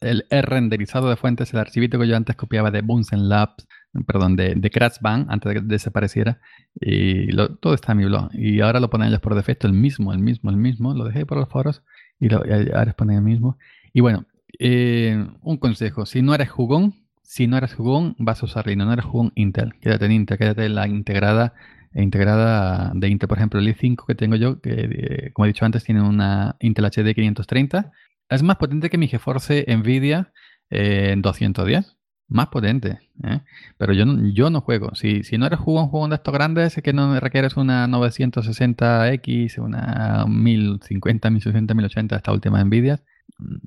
el 0.00 0.24
renderizado 0.42 1.08
de 1.08 1.16
fuentes, 1.16 1.52
el 1.52 1.58
archivito 1.58 1.98
que 1.98 2.06
yo 2.06 2.16
antes 2.16 2.36
copiaba 2.36 2.70
de 2.70 2.82
Bunsen 2.82 3.28
Labs 3.28 3.66
perdón, 4.06 4.36
de, 4.36 4.54
de 4.54 4.90
Band 5.00 5.26
antes 5.30 5.52
de 5.52 5.60
que 5.60 5.66
desapareciera. 5.66 6.40
Y 6.80 7.34
todo 7.60 7.74
está 7.74 7.92
en 7.92 7.98
mi 7.98 8.04
blog. 8.04 8.30
Y 8.32 8.60
ahora 8.60 8.80
lo 8.80 8.90
ponen 8.90 9.08
ellos 9.08 9.20
por 9.20 9.34
defecto, 9.34 9.66
el 9.66 9.72
mismo, 9.72 10.12
el 10.12 10.20
mismo, 10.20 10.50
el 10.50 10.56
mismo. 10.56 10.94
Lo 10.94 11.04
dejé 11.04 11.26
por 11.26 11.38
los 11.38 11.48
foros 11.48 11.82
y, 12.18 12.28
lo, 12.28 12.38
ahora 12.74 12.92
ponen 12.92 13.16
el 13.16 13.22
mismo. 13.22 13.58
Y 13.92 14.00
bueno, 14.00 14.26
eh, 14.58 15.26
un 15.42 15.56
consejo. 15.58 16.06
Si 16.06 16.22
no 16.22 16.34
eres 16.34 16.50
jugón, 16.50 16.94
si 17.22 17.46
no 17.46 17.56
eres 17.56 17.74
jugón, 17.74 18.14
vas 18.18 18.42
a 18.42 18.46
usar 18.46 18.66
Linux. 18.66 18.86
No 18.86 18.92
eres 18.92 19.04
jugón 19.04 19.32
Intel. 19.34 19.74
Quédate 19.80 20.06
en 20.06 20.12
Intel, 20.12 20.38
quédate 20.38 20.66
en 20.66 20.74
la 20.74 20.86
integrada 20.88 21.54
integrada 21.92 22.92
de 22.94 23.08
Intel. 23.08 23.28
Por 23.28 23.38
ejemplo, 23.38 23.58
el 23.58 23.66
i5 23.76 24.06
que 24.06 24.14
tengo 24.14 24.36
yo, 24.36 24.60
que 24.60 24.70
eh, 24.72 25.30
como 25.32 25.46
he 25.46 25.48
dicho 25.48 25.64
antes, 25.64 25.82
tiene 25.82 26.02
una 26.02 26.56
Intel 26.60 26.84
HD 26.84 27.14
530. 27.14 27.90
Es 28.28 28.42
más 28.44 28.56
potente 28.56 28.90
que 28.90 28.98
mi 28.98 29.08
GeForce 29.08 29.64
Nvidia 29.68 30.32
en 30.70 31.18
eh, 31.18 31.22
210 31.22 31.99
más 32.30 32.46
potente. 32.46 33.00
¿eh? 33.24 33.40
Pero 33.76 33.92
yo 33.92 34.06
no, 34.06 34.28
yo 34.32 34.48
no 34.50 34.62
juego. 34.62 34.94
Si, 34.94 35.22
si 35.24 35.36
no 35.36 35.46
eres 35.46 35.58
juego 35.58 35.82
un 35.82 35.88
juego 35.88 36.08
de 36.08 36.14
estos 36.14 36.32
grandes, 36.32 36.80
que 36.82 36.92
no 36.92 37.18
requieres 37.20 37.56
una 37.56 37.86
960X, 37.88 39.58
una 39.58 40.24
1050, 40.26 41.30
1060, 41.30 41.74
1080, 41.74 42.16
esta 42.16 42.32
última 42.32 42.62
Nvidia, 42.64 43.00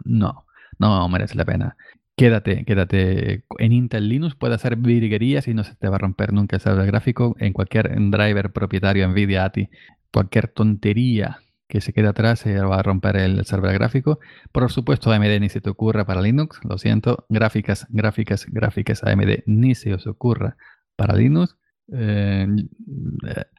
no, 0.05 0.45
no 0.79 1.09
merece 1.09 1.35
la 1.35 1.45
pena. 1.45 1.75
Quédate, 2.15 2.63
quédate 2.65 3.43
en 3.57 3.71
Intel 3.71 4.07
Linux, 4.07 4.35
puede 4.35 4.55
hacer 4.55 4.75
virguerías 4.75 5.47
y 5.47 5.53
no 5.53 5.63
se 5.63 5.75
te 5.75 5.89
va 5.89 5.95
a 5.95 5.99
romper 5.99 6.31
nunca 6.31 6.55
el 6.55 6.61
server 6.61 6.85
gráfico 6.85 7.35
en 7.39 7.53
cualquier 7.53 7.89
driver 8.11 8.51
propietario 8.51 9.07
Nvidia 9.07 9.45
ATI. 9.45 9.69
Cualquier 10.11 10.47
tontería 10.47 11.39
que 11.67 11.81
se 11.81 11.93
quede 11.93 12.07
atrás 12.07 12.39
se 12.39 12.59
va 12.61 12.79
a 12.79 12.83
romper 12.83 13.17
el 13.17 13.45
server 13.45 13.73
gráfico. 13.73 14.19
Por 14.51 14.71
supuesto, 14.71 15.11
AMD 15.11 15.39
ni 15.39 15.49
se 15.49 15.61
te 15.61 15.69
ocurra 15.69 16.05
para 16.05 16.21
Linux, 16.21 16.59
lo 16.63 16.77
siento. 16.77 17.25
Gráficas, 17.29 17.87
gráficas, 17.89 18.45
gráficas 18.47 19.03
AMD 19.03 19.43
ni 19.45 19.75
se 19.75 19.93
os 19.93 20.07
ocurra 20.07 20.57
para 20.95 21.15
Linux. 21.15 21.57
Eh, 21.91 22.47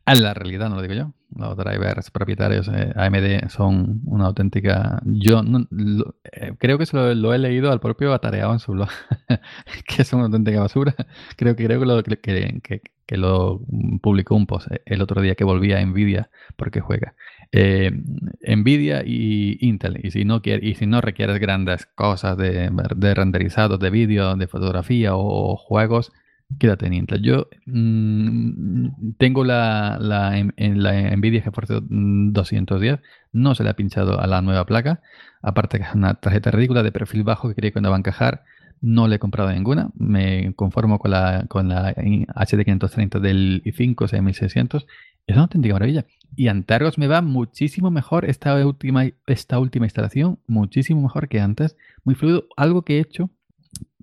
en 0.06 0.22
la 0.22 0.35
realidad, 0.35 0.70
no 0.70 0.76
lo 0.76 0.82
digo 0.82 0.94
yo. 0.94 1.12
Los 1.36 1.56
drivers 1.56 2.10
propietarios 2.10 2.68
eh, 2.68 2.93
AMD 2.94 3.48
son 3.48 4.01
una 4.06 4.26
auténtica. 4.26 5.02
Yo 5.05 5.43
eh, 6.32 6.52
creo 6.59 6.78
que 6.78 6.86
lo, 6.93 7.14
lo, 7.14 7.35
he 7.35 7.39
leído 7.39 7.72
al 7.72 7.81
propio 7.81 8.12
Atareado 8.12 8.52
en 8.52 8.60
su 8.60 8.72
blog, 8.72 8.89
que 9.86 10.02
es 10.02 10.12
una 10.12 10.24
auténtica 10.24 10.60
basura. 10.60 10.94
Creo 11.36 11.56
que 11.56 11.64
creo 11.64 11.81
que 11.81 11.86
lo, 11.86 12.02
que, 12.02 12.16
que, 12.62 12.82
que 13.06 13.16
lo 13.16 13.60
publicó 14.01 14.36
un 14.36 14.47
post 14.47 14.68
el 14.86 15.02
otro 15.02 15.20
día 15.20 15.35
que 15.35 15.44
volvía 15.44 15.78
a 15.78 15.85
Nvidia 15.85 16.31
porque 16.56 16.81
juega. 16.81 17.14
Eh, 17.56 17.93
Nvidia 18.48 19.05
y 19.06 19.59
Intel. 19.60 20.01
Y 20.02 20.10
si 20.10 20.24
no, 20.24 20.43
y 20.44 20.74
si 20.74 20.86
no 20.86 21.01
requieres 21.01 21.39
grandes 21.39 21.86
cosas 21.86 22.36
de, 22.36 22.68
de 22.97 23.14
renderizado 23.14 23.78
de 23.78 23.90
vídeo, 23.90 24.35
de 24.35 24.48
fotografía 24.48 25.14
o, 25.14 25.55
juegos, 25.56 26.12
quédate 26.59 26.86
en 26.86 26.94
Intel. 26.94 27.22
Yo 27.22 27.47
mm, 27.66 29.12
tengo 29.18 29.44
la, 29.44 29.98
la, 30.01 30.36
en, 30.36 30.82
la 30.82 31.14
Nvidia 31.16 31.43
GeForce 31.43 31.78
210, 31.81 32.98
no 33.32 33.55
se 33.55 33.62
le 33.62 33.70
ha 33.70 33.76
pinchado 33.76 34.20
a 34.20 34.26
la 34.26 34.43
nueva 34.43 34.66
placa, 34.66 35.01
aparte 35.40 35.78
que 35.78 35.85
es 35.85 35.94
una 35.94 36.14
tarjeta 36.14 36.51
ridícula 36.51 36.82
de 36.82 36.90
perfil 36.90 37.22
bajo 37.22 37.48
que 37.48 37.55
creo 37.55 37.72
que 37.72 37.81
no 37.81 37.90
va 37.90 37.97
a 37.97 38.01
encajar. 38.01 38.43
No 38.81 39.06
le 39.06 39.16
he 39.16 39.18
comprado 39.18 39.51
ninguna, 39.51 39.90
me 39.97 40.52
conformo 40.56 40.98
con 40.98 41.12
la, 41.12 41.47
con 41.48 41.68
la 41.68 41.94
HD530 41.94 43.20
del 43.20 43.62
i5 43.64 44.09
6600 44.09 44.86
Es 45.26 45.34
una 45.34 45.44
auténtica 45.44 45.74
maravilla. 45.74 46.06
Y 46.36 46.48
Antergos 46.48 46.98
me 46.98 47.06
va 47.06 47.22
muchísimo 47.22 47.90
mejor 47.90 48.24
esta 48.24 48.55
última, 48.66 49.05
esta 49.26 49.59
última 49.59 49.86
instalación, 49.86 50.38
muchísimo 50.46 51.01
mejor 51.02 51.28
que 51.28 51.40
antes. 51.40 51.76
Muy 52.05 52.14
fluido. 52.14 52.46
Algo 52.56 52.82
que 52.82 52.96
he 52.96 53.01
hecho 53.01 53.30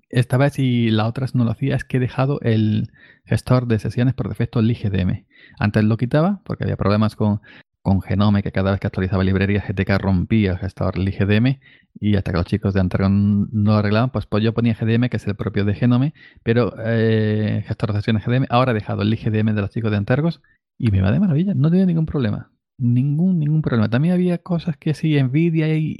esta 0.08 0.36
vez 0.36 0.58
y 0.58 0.90
la 0.90 1.06
otra 1.06 1.26
no 1.34 1.44
lo 1.44 1.50
hacía 1.50 1.76
es 1.76 1.84
que 1.84 1.96
he 1.96 2.00
dejado 2.00 2.40
el 2.42 2.90
gestor 3.24 3.66
de 3.66 3.78
sesiones 3.78 4.14
por 4.14 4.28
defecto 4.28 4.60
el 4.60 4.70
IGDM. 4.70 5.24
Antes 5.58 5.84
lo 5.84 5.96
quitaba 5.96 6.42
porque 6.44 6.64
había 6.64 6.76
problemas 6.76 7.16
con, 7.16 7.40
con 7.82 8.02
Genome, 8.02 8.42
que 8.42 8.52
cada 8.52 8.70
vez 8.70 8.80
que 8.80 8.86
actualizaba 8.86 9.24
librería 9.24 9.64
GTK 9.66 9.98
rompía 9.98 10.52
el 10.52 10.58
gestor 10.58 10.94
del 10.94 11.08
IGDM 11.08 11.60
y 12.00 12.16
hasta 12.16 12.30
que 12.32 12.38
los 12.38 12.46
chicos 12.46 12.74
de 12.74 12.80
Antergon 12.80 13.48
no 13.52 13.72
lo 13.72 13.78
arreglaban, 13.78 14.10
pues, 14.10 14.26
pues 14.26 14.44
yo 14.44 14.52
ponía 14.54 14.74
GDM, 14.74 15.08
que 15.08 15.16
es 15.16 15.26
el 15.26 15.34
propio 15.34 15.64
de 15.64 15.74
Genome, 15.74 16.14
pero 16.42 16.74
eh, 16.78 17.64
gestor 17.66 17.92
de 17.92 17.98
sesiones 18.00 18.24
GDM, 18.24 18.46
ahora 18.50 18.72
he 18.72 18.74
dejado 18.74 19.02
el 19.02 19.12
IGDM 19.12 19.54
de 19.54 19.60
los 19.60 19.70
chicos 19.70 19.90
de 19.90 19.96
Antergos 19.96 20.42
y 20.78 20.90
me 20.90 21.00
va 21.00 21.12
de 21.12 21.20
maravilla, 21.20 21.54
no 21.54 21.70
tiene 21.70 21.86
ningún 21.86 22.06
problema. 22.06 22.50
Ningún, 22.78 23.38
ningún 23.38 23.62
problema. 23.62 23.88
También 23.88 24.14
había 24.14 24.38
cosas 24.38 24.76
que 24.76 24.94
sí, 24.94 25.20
Nvidia 25.22 25.68
y, 25.76 25.94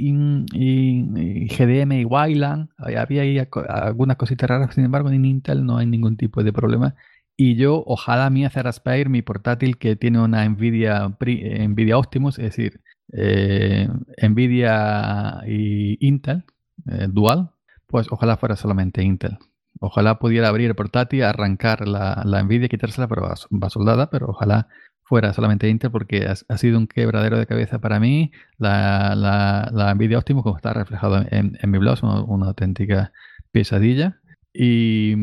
GDM 1.49 1.93
y 2.01 2.05
Wayland, 2.05 2.71
había 2.79 3.23
ahí 3.23 3.39
algunas 3.69 4.17
cositas 4.17 4.49
raras, 4.49 4.75
sin 4.75 4.85
embargo 4.85 5.11
en 5.11 5.25
Intel 5.25 5.65
no 5.65 5.77
hay 5.77 5.87
ningún 5.87 6.17
tipo 6.17 6.43
de 6.43 6.53
problema. 6.53 6.95
Y 7.37 7.57
yo, 7.57 7.83
ojalá 7.87 8.31
mi 8.31 8.45
Aspire, 8.45 9.09
mi 9.09 9.23
portátil 9.23 9.79
que 9.79 9.97
tiene 9.97 10.21
una 10.21 10.49
Nvidia, 10.49 11.09
Nvidia 11.09 11.99
Optimus, 11.99 12.39
es 12.39 12.45
decir, 12.45 12.81
eh, 13.13 13.89
Nvidia 14.23 15.43
y 15.47 16.05
Intel, 16.07 16.45
eh, 16.91 17.09
dual, 17.11 17.51
pues 17.87 18.07
ojalá 18.11 18.37
fuera 18.37 18.57
solamente 18.57 19.03
Intel. 19.03 19.39
Ojalá 19.85 20.19
pudiera 20.21 20.49
abrir 20.49 20.69
el 20.69 20.77
portátil, 20.77 21.25
arrancar 21.25 21.89
la, 21.89 22.23
la 22.25 22.43
Nvidia, 22.43 22.69
quitársela, 22.69 23.09
pero 23.09 23.23
va 23.23 23.71
soldada, 23.71 24.11
pero 24.11 24.29
ojalá 24.29 24.69
fuera 25.13 25.33
solamente 25.33 25.69
Intel 25.69 25.91
porque 25.91 26.27
ha, 26.27 26.57
sido 26.57 26.79
un 26.79 26.87
quebradero 26.87 27.37
de 27.37 27.47
cabeza 27.47 27.81
para 27.81 28.01
mí. 28.01 28.31
La, 28.59 29.15
la, 29.15 29.95
Nvidia 29.95 30.19
Optimus, 30.19 30.43
como 30.45 30.57
está 30.57 30.73
reflejado 30.73 31.25
en, 31.31 31.59
mi 31.71 31.79
blog, 31.79 31.95
es 31.95 32.03
una, 32.03 32.47
auténtica 32.47 33.13
pesadilla. 33.51 34.21
Y 34.55 35.15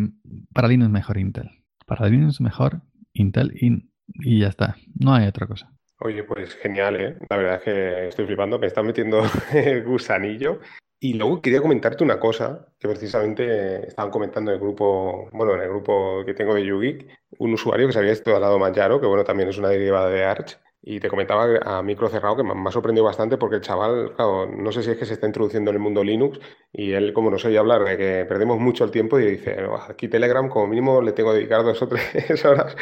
para 0.53 0.67
Linux 0.67 0.91
mejor 0.91 1.17
Intel. 1.17 1.49
Para 1.85 2.07
Linux 2.07 2.41
mejor 2.41 2.81
Intel 3.13 3.53
y, 3.55 3.89
y 4.23 4.41
ya 4.41 4.49
está. 4.49 4.75
No 4.93 5.13
hay 5.13 5.25
otra 5.25 5.47
cosa. 5.47 5.71
Oye, 6.01 6.23
pues 6.23 6.53
genial, 6.55 6.95
¿eh? 6.95 7.17
La 7.29 7.37
verdad 7.37 7.55
es 7.55 7.63
que 7.63 8.07
estoy 8.09 8.25
flipando, 8.25 8.59
me 8.59 8.67
está 8.67 8.83
metiendo 8.83 9.23
el 9.53 9.83
gusanillo. 9.83 10.59
Y 11.01 11.13
luego 11.13 11.41
quería 11.41 11.61
comentarte 11.61 12.03
una 12.03 12.19
cosa 12.19 12.67
que 12.77 12.87
precisamente 12.87 13.87
estaban 13.87 14.11
comentando 14.11 14.51
en 14.51 14.55
el 14.55 14.61
grupo, 14.61 15.29
bueno, 15.31 15.55
en 15.55 15.61
el 15.61 15.69
grupo 15.69 16.23
que 16.25 16.33
tengo 16.33 16.53
de 16.55 16.65
YouGeek, 16.65 17.07
un 17.37 17.53
usuario 17.53 17.87
que 17.87 17.93
se 17.93 17.99
había 17.99 18.11
instalado 18.11 18.59
Manjaro, 18.59 18.99
que 18.99 19.07
bueno, 19.07 19.23
también 19.23 19.47
es 19.49 19.57
una 19.57 19.69
derivada 19.69 20.09
de 20.09 20.25
Arch, 20.25 20.59
y 20.81 20.99
te 20.99 21.09
comentaba 21.09 21.57
a 21.63 21.83
micro 21.83 22.09
cerrado 22.09 22.37
que 22.37 22.43
me 22.43 22.53
ha 22.53 22.71
sorprendido 22.71 23.05
bastante 23.05 23.37
porque 23.37 23.57
el 23.57 23.61
chaval, 23.61 24.13
no 24.17 24.71
sé 24.71 24.83
si 24.83 24.91
es 24.91 24.97
que 24.97 25.05
se 25.05 25.13
está 25.13 25.27
introduciendo 25.27 25.71
en 25.71 25.75
el 25.75 25.81
mundo 25.81 26.03
Linux 26.03 26.39
y 26.71 26.93
él, 26.93 27.13
como 27.13 27.29
nos 27.29 27.43
oye 27.45 27.57
hablar 27.57 27.83
de 27.83 27.97
que 27.97 28.25
perdemos 28.27 28.59
mucho 28.59 28.83
el 28.83 28.91
tiempo, 28.91 29.19
y 29.19 29.25
dice, 29.25 29.57
aquí 29.87 30.07
Telegram 30.07 30.47
como 30.49 30.67
mínimo 30.67 31.01
le 31.01 31.11
tengo 31.11 31.31
que 31.31 31.39
dedicar 31.39 31.63
dos 31.63 31.81
o 31.81 31.87
tres 31.87 32.45
horas 32.45 32.75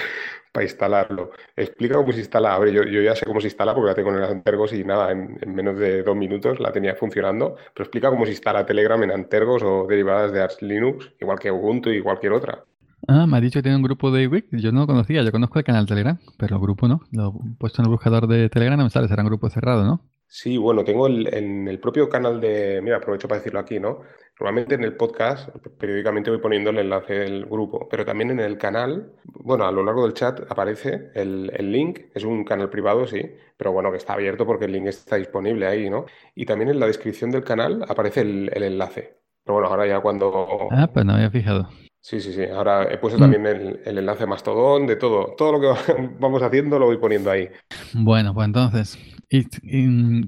para 0.52 0.66
instalarlo. 0.66 1.32
Explica 1.56 1.96
cómo 1.96 2.12
se 2.12 2.20
instala. 2.20 2.56
A 2.56 2.60
ver, 2.60 2.72
yo, 2.72 2.84
ya 2.84 3.16
sé 3.16 3.26
cómo 3.26 3.40
se 3.42 3.48
instala 3.48 3.74
porque 3.76 3.90
la 3.90 3.96
tengo 3.96 4.10
en 4.10 4.16
el 4.18 4.24
Antergos 4.24 4.74
y 4.74 4.84
nada, 4.84 5.12
en, 5.12 5.38
menos 5.54 5.78
de 5.78 6.04
dos 6.04 6.16
minutos 6.16 6.60
la 6.60 6.72
tenía 6.72 6.96
funcionando. 6.96 7.56
Pero 7.74 7.84
explica 7.84 8.10
cómo 8.10 8.26
se 8.26 8.32
instala 8.32 8.66
Telegram 8.66 9.02
en 9.04 9.12
Antergos 9.12 9.64
o 9.64 9.86
derivadas 9.88 10.32
de 10.32 10.42
Arch 10.42 10.62
Linux, 10.62 11.14
igual 11.20 11.40
que 11.40 11.52
Ubuntu 11.52 11.90
y 11.92 12.02
cualquier 12.02 12.34
otra. 12.34 12.66
Ah, 13.08 13.26
me 13.26 13.38
ha 13.38 13.42
dicho 13.42 13.60
que 13.60 13.64
tiene 13.64 13.78
un 13.78 13.84
grupo 13.84 14.12
de 14.12 14.28
Wix. 14.28 14.48
Yo 14.52 14.72
no 14.72 14.82
lo 14.82 14.88
conocía, 14.88 15.24
yo 15.24 15.32
conozco 15.32 15.60
el 15.60 15.66
canal 15.66 15.86
Telegram, 15.86 16.18
pero 16.38 16.58
el 16.58 16.62
grupo 16.62 16.88
no. 16.88 17.02
Lo 17.12 17.30
he 17.30 17.58
puesto 17.58 17.82
en 17.82 17.86
el 17.86 17.92
buscador 17.92 18.28
de 18.28 18.50
Telegram, 18.50 18.78
no 18.78 18.84
me 18.84 18.90
sale, 18.90 19.08
será 19.08 19.24
un 19.24 19.30
grupo 19.30 19.50
cerrado, 19.50 19.86
¿no? 19.86 20.02
Sí, 20.30 20.58
bueno, 20.58 20.84
tengo 20.84 21.08
en 21.08 21.68
el 21.70 21.80
propio 21.80 22.10
canal 22.10 22.42
de. 22.42 22.82
Mira, 22.84 22.98
aprovecho 22.98 23.30
para 23.30 23.40
decirlo 23.40 23.60
aquí, 23.60 23.80
¿no? 23.80 24.02
Normalmente 24.40 24.76
en 24.76 24.84
el 24.84 24.96
podcast, 24.96 25.50
periódicamente 25.80 26.30
voy 26.30 26.40
poniendo 26.40 26.70
el 26.70 26.78
enlace 26.78 27.14
del 27.14 27.46
grupo, 27.46 27.88
pero 27.90 28.06
también 28.06 28.30
en 28.32 28.40
el 28.40 28.58
canal, 28.58 29.14
bueno, 29.24 29.66
a 29.66 29.72
lo 29.72 29.84
largo 29.84 30.04
del 30.04 30.14
chat 30.14 30.42
aparece 30.52 31.12
el, 31.16 31.72
link, 31.72 32.02
es 32.14 32.24
un 32.24 32.44
canal 32.44 32.70
privado, 32.70 33.08
sí, 33.08 33.22
pero 33.58 33.72
bueno, 33.72 33.90
que 33.90 33.98
está 33.98 34.14
abierto 34.14 34.46
porque 34.46 34.66
el 34.66 34.74
link 34.74 34.86
está 34.88 35.16
disponible 35.16 35.66
ahí, 35.66 35.90
¿no? 35.90 36.06
Y 36.36 36.46
también 36.46 36.70
en 36.70 36.80
la 36.80 36.86
descripción 36.86 37.32
del 37.32 37.44
canal 37.44 37.84
aparece 37.88 38.22
el, 38.22 38.64
enlace. 38.64 39.18
Pero 39.44 39.56
bueno, 39.56 39.70
ahora 39.70 39.88
ya 39.88 40.02
cuando. 40.02 40.68
Ah, 40.72 40.88
pues 40.94 41.04
no 41.06 41.14
había 41.14 41.32
fijado. 41.32 41.68
Sí, 42.08 42.22
sí, 42.22 42.32
sí. 42.32 42.44
Ahora 42.46 42.88
he 42.90 42.98
puesto 42.98 43.20
también 43.20 43.46
el, 43.46 43.82
el 43.84 43.98
enlace 43.98 44.26
Mastodon, 44.26 44.88
de 44.88 44.96
todo. 44.96 45.36
Todo 45.38 45.52
lo 45.52 45.60
que 45.60 45.68
vamos 46.22 46.42
haciendo 46.42 46.80
lo 46.80 46.86
voy 46.86 46.96
poniendo 47.00 47.30
ahí. 47.30 47.50
Bueno, 47.94 48.34
pues 48.34 48.46
entonces, 48.46 48.98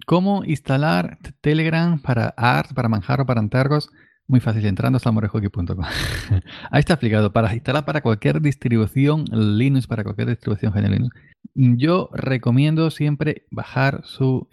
¿cómo 0.05 0.43
instalar 0.43 1.19
Telegram 1.39 1.97
para 2.01 2.33
ART, 2.35 2.73
para 2.73 2.89
Manjaro, 2.89 3.25
para 3.25 3.39
Antergos? 3.39 3.89
Muy 4.27 4.41
fácil, 4.41 4.65
entrando 4.65 4.97
a 4.97 4.99
samorejoki.com. 4.99 5.85
Ahí 6.69 6.79
está 6.81 6.95
explicado. 6.95 7.31
Para 7.31 7.53
instalar 7.53 7.85
para 7.85 8.01
cualquier 8.01 8.41
distribución 8.41 9.23
Linux, 9.31 9.87
para 9.87 10.03
cualquier 10.03 10.27
distribución 10.27 10.73
GNU 10.73 10.89
Linux, 10.89 11.15
yo 11.55 12.09
recomiendo 12.11 12.91
siempre 12.91 13.45
bajar 13.51 14.01
su 14.03 14.49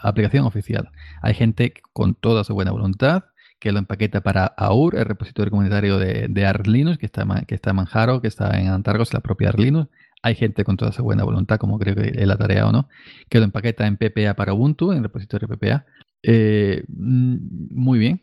aplicación 0.00 0.46
oficial. 0.46 0.92
Hay 1.22 1.34
gente 1.34 1.74
con 1.92 2.14
toda 2.14 2.44
su 2.44 2.54
buena 2.54 2.70
voluntad 2.70 3.24
que 3.58 3.72
lo 3.72 3.78
empaqueta 3.78 4.20
para 4.20 4.46
AUR, 4.46 4.96
el 4.96 5.04
repositorio 5.04 5.50
comunitario 5.50 5.98
de, 5.98 6.28
de 6.28 6.96
que 6.98 7.06
está, 7.06 7.26
que 7.46 7.54
está 7.54 7.70
en 7.70 7.76
Manjaro, 7.76 8.20
que 8.20 8.28
está 8.28 8.58
en 8.60 8.68
Antargos, 8.68 9.12
la 9.12 9.20
propia 9.20 9.48
Arch 9.48 9.58
Linux. 9.58 9.90
Hay 10.22 10.34
gente 10.34 10.64
con 10.64 10.76
toda 10.76 10.90
esa 10.90 11.02
buena 11.02 11.24
voluntad, 11.24 11.58
como 11.58 11.78
creo 11.78 11.94
que 11.94 12.12
es 12.14 12.26
la 12.26 12.36
tarea 12.36 12.66
o 12.66 12.72
no, 12.72 12.88
que 13.28 13.38
lo 13.38 13.44
empaqueta 13.44 13.86
en 13.86 13.96
PPA 13.96 14.34
para 14.34 14.52
Ubuntu, 14.52 14.90
en 14.92 14.98
el 14.98 15.04
repositorio 15.04 15.48
PPA. 15.48 15.86
Eh, 16.22 16.84
mm, 16.88 17.36
muy 17.70 17.98
bien. 17.98 18.22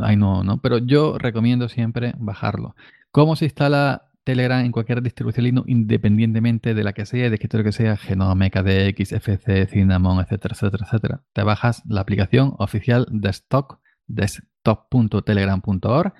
Ahí 0.00 0.16
no, 0.16 0.44
no. 0.44 0.60
Pero 0.60 0.78
yo 0.78 1.16
recomiendo 1.18 1.68
siempre 1.68 2.14
bajarlo. 2.18 2.76
¿Cómo 3.10 3.36
se 3.36 3.46
instala 3.46 4.10
Telegram 4.24 4.64
en 4.64 4.72
cualquier 4.72 5.02
distribución 5.02 5.44
Linux, 5.44 5.68
independientemente 5.68 6.74
de 6.74 6.84
la 6.84 6.92
que 6.92 7.06
sea, 7.06 7.30
de 7.30 7.34
escritorio 7.34 7.64
que 7.64 7.72
sea, 7.72 7.96
Genome, 7.96 8.50
KDX, 8.50 9.12
FC, 9.12 9.66
Cinnamon, 9.66 10.20
etcétera, 10.20 10.54
etcétera, 10.54 10.84
etcétera? 10.84 11.22
Te 11.32 11.42
bajas 11.44 11.82
la 11.88 12.00
aplicación 12.00 12.54
oficial 12.58 13.06
de 13.10 13.30
stock 13.30 13.78
desktop.telegram.org. 14.06 16.14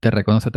Te 0.00 0.10
reconoce 0.10 0.50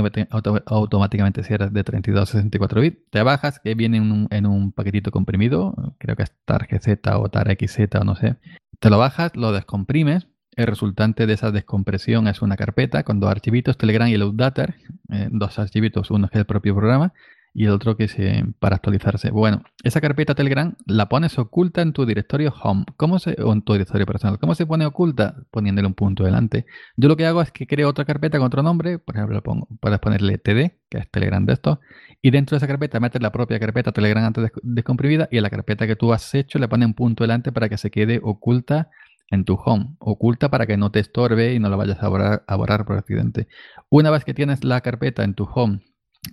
automáticamente 0.65 1.43
si 1.43 1.53
eres 1.53 1.73
de 1.73 1.83
32 1.83 2.21
a 2.21 2.31
64 2.31 2.81
bits. 2.81 3.09
Te 3.09 3.23
bajas, 3.23 3.59
que 3.59 3.73
viene 3.73 3.97
en 3.97 4.45
un, 4.45 4.71
paquetito 4.71 5.11
comprimido, 5.11 5.95
creo 5.97 6.15
que 6.15 6.23
es 6.23 6.33
TarGZ 6.45 6.99
o 7.15 7.29
TarXZ 7.29 7.79
o 7.99 8.03
no 8.03 8.15
sé. 8.15 8.37
Te 8.79 8.89
lo 8.89 8.97
bajas, 8.97 9.35
lo 9.35 9.51
descomprimes. 9.51 10.27
El 10.55 10.67
resultante 10.67 11.27
de 11.27 11.33
esa 11.33 11.51
descompresión 11.51 12.27
es 12.27 12.41
una 12.41 12.57
carpeta 12.57 13.03
con 13.03 13.19
dos 13.19 13.31
archivitos, 13.31 13.77
Telegram 13.77 14.09
y 14.09 14.17
Loaddater, 14.17 14.75
eh, 15.09 15.29
dos 15.31 15.57
archivitos, 15.57 16.11
uno 16.11 16.27
es 16.29 16.37
el 16.37 16.45
propio 16.45 16.75
programa 16.75 17.13
y 17.53 17.65
el 17.65 17.71
otro 17.71 17.97
que 17.97 18.05
es 18.05 18.15
para 18.59 18.77
actualizarse. 18.77 19.29
Bueno, 19.29 19.63
esa 19.83 19.99
carpeta 19.99 20.35
Telegram 20.35 20.75
la 20.85 21.09
pones 21.09 21.37
oculta 21.37 21.81
en 21.81 21.91
tu 21.91 22.05
directorio 22.05 22.53
home. 22.63 22.85
¿Cómo 22.95 23.19
se, 23.19 23.35
o 23.41 23.51
en 23.51 23.61
tu 23.61 23.73
directorio 23.73 24.05
personal. 24.05 24.39
¿Cómo 24.39 24.55
se 24.55 24.65
pone 24.65 24.85
oculta? 24.85 25.35
Poniéndole 25.51 25.87
un 25.87 25.93
punto 25.93 26.23
delante. 26.23 26.65
Yo 26.95 27.09
lo 27.09 27.17
que 27.17 27.25
hago 27.25 27.41
es 27.41 27.51
que 27.51 27.67
creo 27.67 27.89
otra 27.89 28.05
carpeta 28.05 28.37
con 28.37 28.47
otro 28.47 28.63
nombre. 28.63 28.99
Por 28.99 29.15
ejemplo, 29.15 29.41
pongo, 29.43 29.67
puedes 29.81 29.99
ponerle 29.99 30.37
TD, 30.37 30.77
que 30.89 30.99
es 30.99 31.11
Telegram 31.11 31.45
de 31.45 31.53
esto. 31.53 31.81
Y 32.21 32.31
dentro 32.31 32.55
de 32.55 32.57
esa 32.59 32.67
carpeta 32.67 32.99
metes 32.99 33.21
la 33.21 33.31
propia 33.31 33.59
carpeta 33.59 33.91
Telegram 33.91 34.23
antes 34.23 34.51
descomprimida. 34.63 35.27
Y 35.29 35.37
a 35.37 35.41
la 35.41 35.49
carpeta 35.49 35.87
que 35.87 35.97
tú 35.97 36.13
has 36.13 36.33
hecho 36.33 36.57
le 36.57 36.69
pones 36.69 36.87
un 36.87 36.93
punto 36.93 37.23
delante 37.23 37.51
para 37.51 37.67
que 37.67 37.77
se 37.77 37.91
quede 37.91 38.21
oculta 38.23 38.89
en 39.29 39.43
tu 39.43 39.55
home. 39.55 39.95
Oculta 39.99 40.49
para 40.49 40.67
que 40.67 40.77
no 40.77 40.91
te 40.91 40.99
estorbe 40.99 41.53
y 41.53 41.59
no 41.59 41.69
la 41.69 41.75
vayas 41.75 41.97
a 42.01 42.07
borrar 42.55 42.85
por 42.85 42.97
accidente. 42.97 43.47
Una 43.89 44.09
vez 44.09 44.23
que 44.23 44.33
tienes 44.33 44.63
la 44.63 44.79
carpeta 44.81 45.23
en 45.23 45.33
tu 45.33 45.43
home 45.53 45.81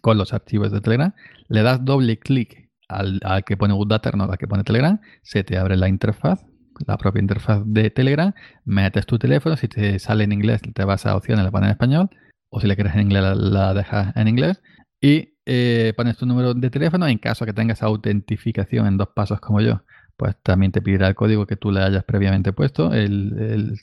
con 0.01 0.19
los 0.19 0.33
archivos 0.33 0.73
de 0.73 0.81
Telegram, 0.81 1.15
le 1.49 1.63
das 1.63 1.85
doble 1.85 2.19
clic 2.19 2.71
al, 2.89 3.21
que 3.45 3.57
pone 3.57 3.75
Data, 3.87 4.11
no 4.15 4.25
al 4.25 4.39
que 4.39 4.49
pone 4.49 4.65
Telegram, 4.65 5.01
se 5.23 5.45
te 5.45 5.59
abre 5.59 5.77
la 5.77 5.89
interfaz, 5.89 6.45
la 6.87 6.97
propia 6.97 7.21
interfaz 7.21 7.63
de 7.67 7.91
Telegram, 7.91 8.33
metes 8.65 9.07
tu 9.07 9.19
teléfono, 9.19 9.57
si 9.57 9.69
te 9.69 9.99
sale 9.99 10.25
en 10.25 10.33
inglés 10.33 10.61
te 10.63 10.85
vas 10.85 11.07
a 11.07 11.17
opciones, 11.17 11.45
le 11.45 11.51
pones 11.51 11.69
en 11.69 11.73
español, 11.73 12.11
o 12.51 12.61
si 12.61 12.67
le 12.67 12.77
quieres 12.77 12.95
en 12.95 13.03
inglés 13.03 13.37
la, 13.37 13.75
dejas 13.75 14.17
en 14.17 14.29
inglés, 14.29 14.63
y 15.01 15.35
eh, 15.47 15.93
pones 15.97 16.17
tu 16.17 16.27
número 16.27 16.55
de 16.55 16.71
teléfono, 16.71 17.07
en 17.07 17.19
caso 17.19 17.45
que 17.47 17.53
tengas 17.53 17.83
autentificación 17.83 18.87
en 18.87 18.97
dos 18.97 19.09
pasos 19.15 19.41
como 19.41 19.61
yo, 19.61 19.83
pues 20.17 20.37
también 20.43 20.73
te 20.73 20.83
pedirá 20.83 21.09
el 21.09 21.15
código 21.15 21.47
que 21.47 21.57
tú 21.57 21.71
le 21.71 21.81
hayas 21.83 22.05
previamente 22.05 22.53
puesto, 22.53 22.93
el, 22.93 23.79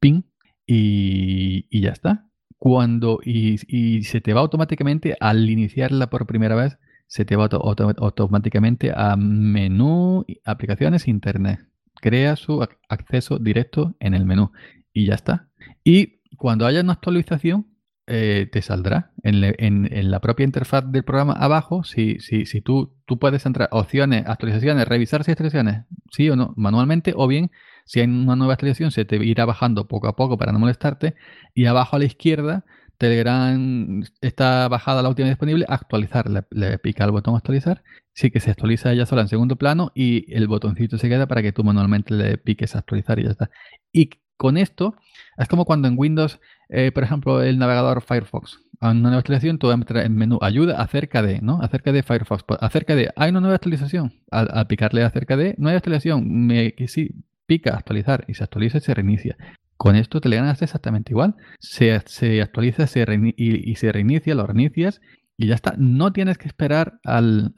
PIN, 0.00 0.24
y, 0.66 1.66
y 1.70 1.80
ya 1.82 1.90
está 1.90 2.31
cuando 2.62 3.18
y, 3.24 4.04
se 4.04 4.20
te 4.20 4.32
va 4.34 4.40
automáticamente 4.40 5.16
al 5.18 5.50
iniciarla 5.50 6.08
por 6.10 6.28
primera 6.28 6.54
vez, 6.54 6.78
se 7.08 7.24
te 7.24 7.34
va 7.34 7.46
automáticamente 7.46 8.92
a 8.94 9.16
menú, 9.16 10.24
aplicaciones, 10.44 11.08
internet. 11.08 11.58
Crea 12.00 12.36
su 12.36 12.64
acceso 12.88 13.40
directo 13.40 13.96
en 13.98 14.14
el 14.14 14.26
menú 14.26 14.52
y 14.92 15.06
ya 15.06 15.14
está. 15.14 15.48
Y 15.82 16.20
cuando 16.36 16.64
haya 16.64 16.82
una 16.82 16.92
actualización, 16.92 17.66
eh, 18.06 18.48
te 18.52 18.62
saldrá 18.62 19.10
en, 19.24 20.10
la 20.12 20.20
propia 20.20 20.44
interfaz 20.44 20.84
del 20.88 21.02
programa 21.02 21.32
abajo. 21.32 21.82
Si, 21.82 22.20
si, 22.20 22.46
si 22.46 22.60
tú, 22.60 22.94
tú 23.06 23.18
puedes 23.18 23.44
entrar 23.44 23.70
opciones, 23.72 24.22
actualizaciones, 24.24 24.86
revisar 24.86 25.24
si 25.24 25.32
actualizaciones, 25.32 25.86
sí 26.12 26.30
o 26.30 26.36
no, 26.36 26.54
manualmente, 26.56 27.12
o 27.16 27.26
bien 27.26 27.50
si 27.84 28.00
hay 28.00 28.06
una 28.06 28.36
nueva 28.36 28.54
actualización 28.54 28.90
se 28.90 29.04
te 29.04 29.16
irá 29.16 29.44
bajando 29.44 29.88
poco 29.88 30.08
a 30.08 30.16
poco 30.16 30.38
para 30.38 30.52
no 30.52 30.58
molestarte. 30.58 31.14
Y 31.54 31.66
abajo 31.66 31.96
a 31.96 31.98
la 31.98 32.04
izquierda 32.06 32.64
Telegram 33.02 34.04
está 34.20 34.68
bajada 34.68 35.02
la 35.02 35.08
última 35.08 35.28
disponible, 35.28 35.64
actualizar, 35.68 36.26
le, 36.30 36.78
pica 36.78 37.04
el 37.04 37.10
botón 37.10 37.34
actualizar, 37.34 37.82
sí 38.12 38.30
que 38.30 38.38
se 38.38 38.52
actualiza 38.52 38.92
ella 38.92 39.06
sola 39.06 39.22
en 39.22 39.28
segundo 39.28 39.56
plano 39.56 39.90
y 39.92 40.32
el 40.32 40.46
botoncito 40.46 40.98
se 40.98 41.08
queda 41.08 41.26
para 41.26 41.42
que 41.42 41.50
tú 41.50 41.64
manualmente 41.64 42.14
le 42.14 42.38
piques 42.38 42.76
actualizar 42.76 43.18
y 43.18 43.24
ya 43.24 43.30
está. 43.30 43.50
Y 43.90 44.10
con 44.36 44.56
esto, 44.56 44.94
es 45.36 45.48
como 45.48 45.64
cuando 45.64 45.88
en 45.88 45.98
Windows, 45.98 46.38
eh, 46.68 46.92
por 46.92 47.02
ejemplo, 47.02 47.42
el 47.42 47.58
navegador 47.58 48.02
Firefox, 48.02 48.60
a 48.78 48.92
una 48.92 49.00
nueva 49.00 49.18
actualización, 49.18 49.58
tú 49.58 49.72
entrar 49.72 50.06
en 50.06 50.14
menú 50.14 50.38
ayuda 50.40 50.80
acerca 50.80 51.22
de, 51.22 51.40
¿no? 51.40 51.60
Acerca 51.60 51.90
de 51.90 52.04
Firefox, 52.04 52.44
pues, 52.44 52.60
acerca 52.62 52.94
de, 52.94 53.10
hay 53.16 53.30
una 53.30 53.40
nueva 53.40 53.56
actualización, 53.56 54.12
al, 54.30 54.68
picarle 54.68 55.02
acerca 55.02 55.36
de, 55.36 55.56
nueva 55.58 55.78
actualización, 55.78 56.46
me, 56.46 56.72
sí, 56.86 57.16
pica 57.46 57.74
actualizar 57.74 58.24
y 58.28 58.34
se 58.34 58.44
actualiza 58.44 58.78
y 58.78 58.80
se 58.80 58.94
reinicia. 58.94 59.36
Con 59.76 59.96
esto 59.96 60.20
Telegram 60.20 60.48
hace 60.48 60.64
exactamente 60.64 61.12
igual. 61.12 61.34
Se, 61.58 61.92
actualiza 62.40 62.86
se 62.86 63.04
y, 63.36 63.74
se 63.74 63.90
reinicia, 63.90 64.34
lo 64.34 64.46
reinicias 64.46 65.00
y 65.36 65.48
ya 65.48 65.56
está. 65.56 65.74
No 65.76 66.12
tienes 66.12 66.38
que 66.38 66.46
esperar 66.46 67.00
al, 67.04 67.52